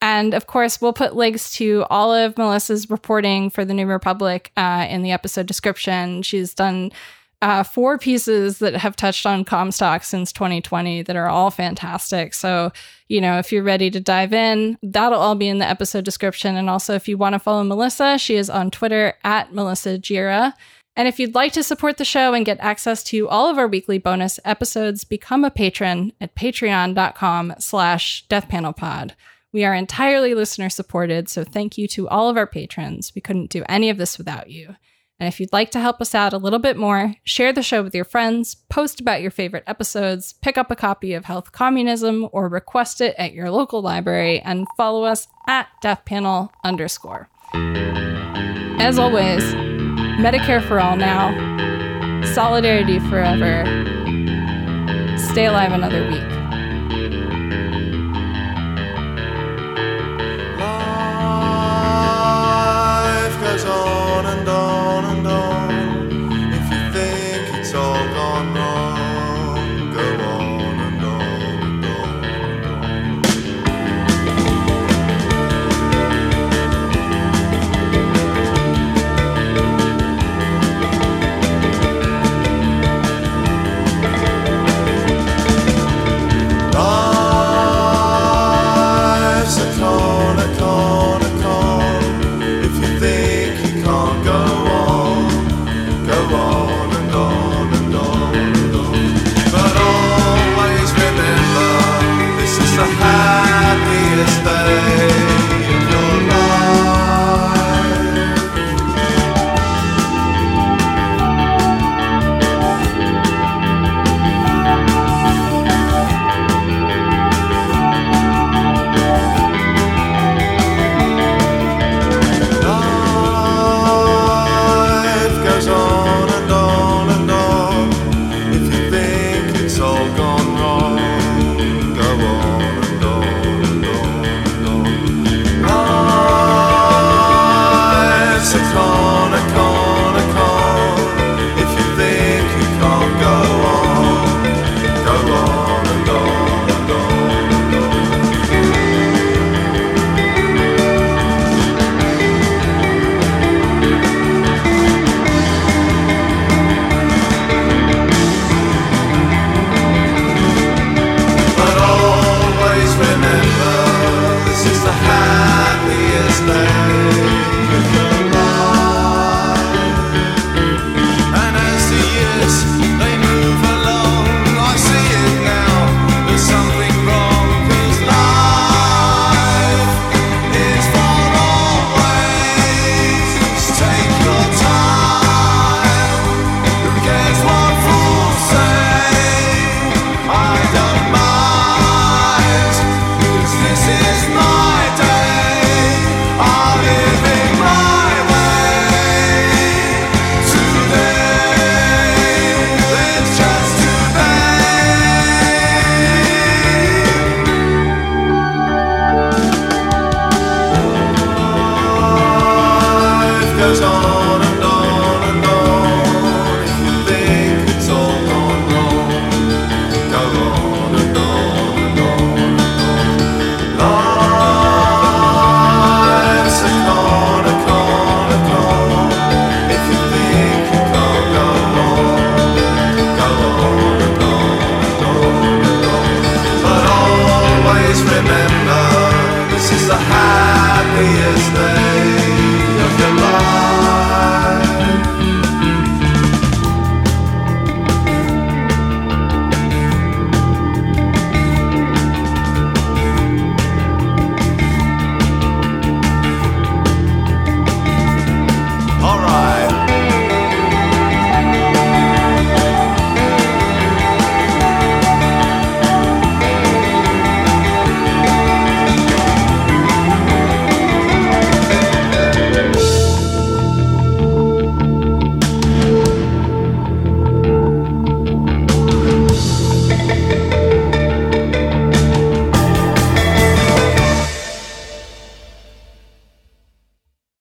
And 0.00 0.32
of 0.32 0.46
course, 0.46 0.80
we'll 0.80 0.92
put 0.92 1.16
links 1.16 1.52
to 1.56 1.84
all 1.90 2.14
of 2.14 2.38
Melissa's 2.38 2.88
reporting 2.88 3.50
for 3.50 3.64
the 3.64 3.74
New 3.74 3.86
Republic 3.86 4.52
uh, 4.56 4.86
in 4.88 5.02
the 5.02 5.10
episode 5.10 5.46
description. 5.46 6.22
She's 6.22 6.54
done 6.54 6.92
uh, 7.40 7.62
four 7.62 7.98
pieces 7.98 8.58
that 8.58 8.74
have 8.74 8.96
touched 8.96 9.24
on 9.24 9.44
Comstock 9.44 10.02
since 10.02 10.32
2020 10.32 11.02
that 11.02 11.16
are 11.16 11.28
all 11.28 11.50
fantastic. 11.50 12.34
So, 12.34 12.72
you 13.08 13.20
know, 13.20 13.38
if 13.38 13.52
you're 13.52 13.62
ready 13.62 13.90
to 13.90 14.00
dive 14.00 14.32
in, 14.32 14.76
that'll 14.82 15.20
all 15.20 15.36
be 15.36 15.48
in 15.48 15.58
the 15.58 15.68
episode 15.68 16.04
description. 16.04 16.56
And 16.56 16.68
also, 16.68 16.94
if 16.94 17.06
you 17.06 17.16
want 17.16 17.34
to 17.34 17.38
follow 17.38 17.62
Melissa, 17.62 18.18
she 18.18 18.36
is 18.36 18.50
on 18.50 18.70
Twitter 18.70 19.14
at 19.22 19.54
Melissa 19.54 19.98
Gira. 19.98 20.52
And 20.96 21.06
if 21.06 21.20
you'd 21.20 21.36
like 21.36 21.52
to 21.52 21.62
support 21.62 21.96
the 21.96 22.04
show 22.04 22.34
and 22.34 22.44
get 22.44 22.58
access 22.58 23.04
to 23.04 23.28
all 23.28 23.48
of 23.48 23.56
our 23.56 23.68
weekly 23.68 23.98
bonus 23.98 24.40
episodes, 24.44 25.04
become 25.04 25.44
a 25.44 25.50
patron 25.50 26.12
at 26.20 26.34
patreon.com 26.34 27.54
slash 27.60 28.26
deathpanelpod. 28.26 29.12
We 29.52 29.64
are 29.64 29.74
entirely 29.74 30.34
listener 30.34 30.68
supported, 30.68 31.28
so 31.28 31.44
thank 31.44 31.78
you 31.78 31.86
to 31.88 32.08
all 32.08 32.28
of 32.28 32.36
our 32.36 32.48
patrons. 32.48 33.12
We 33.14 33.20
couldn't 33.20 33.50
do 33.50 33.64
any 33.68 33.90
of 33.90 33.96
this 33.96 34.18
without 34.18 34.50
you. 34.50 34.74
And 35.20 35.26
if 35.26 35.40
you'd 35.40 35.52
like 35.52 35.70
to 35.72 35.80
help 35.80 36.00
us 36.00 36.14
out 36.14 36.32
a 36.32 36.38
little 36.38 36.60
bit 36.60 36.76
more, 36.76 37.14
share 37.24 37.52
the 37.52 37.62
show 37.62 37.82
with 37.82 37.94
your 37.94 38.04
friends, 38.04 38.54
post 38.54 39.00
about 39.00 39.20
your 39.20 39.32
favorite 39.32 39.64
episodes, 39.66 40.34
pick 40.34 40.56
up 40.56 40.70
a 40.70 40.76
copy 40.76 41.12
of 41.12 41.24
Health 41.24 41.50
Communism, 41.50 42.28
or 42.30 42.48
request 42.48 43.00
it 43.00 43.16
at 43.18 43.32
your 43.32 43.50
local 43.50 43.82
library, 43.82 44.40
and 44.40 44.66
follow 44.76 45.02
us 45.04 45.26
at 45.48 45.68
deathpanel 45.82 46.50
underscore. 46.62 47.28
As 48.80 48.96
always, 48.96 49.42
Medicare 50.20 50.66
for 50.66 50.78
all 50.78 50.96
now, 50.96 51.32
solidarity 52.32 53.00
forever. 53.00 53.64
Stay 55.18 55.46
alive 55.46 55.72
another 55.72 56.06
week. 56.08 56.38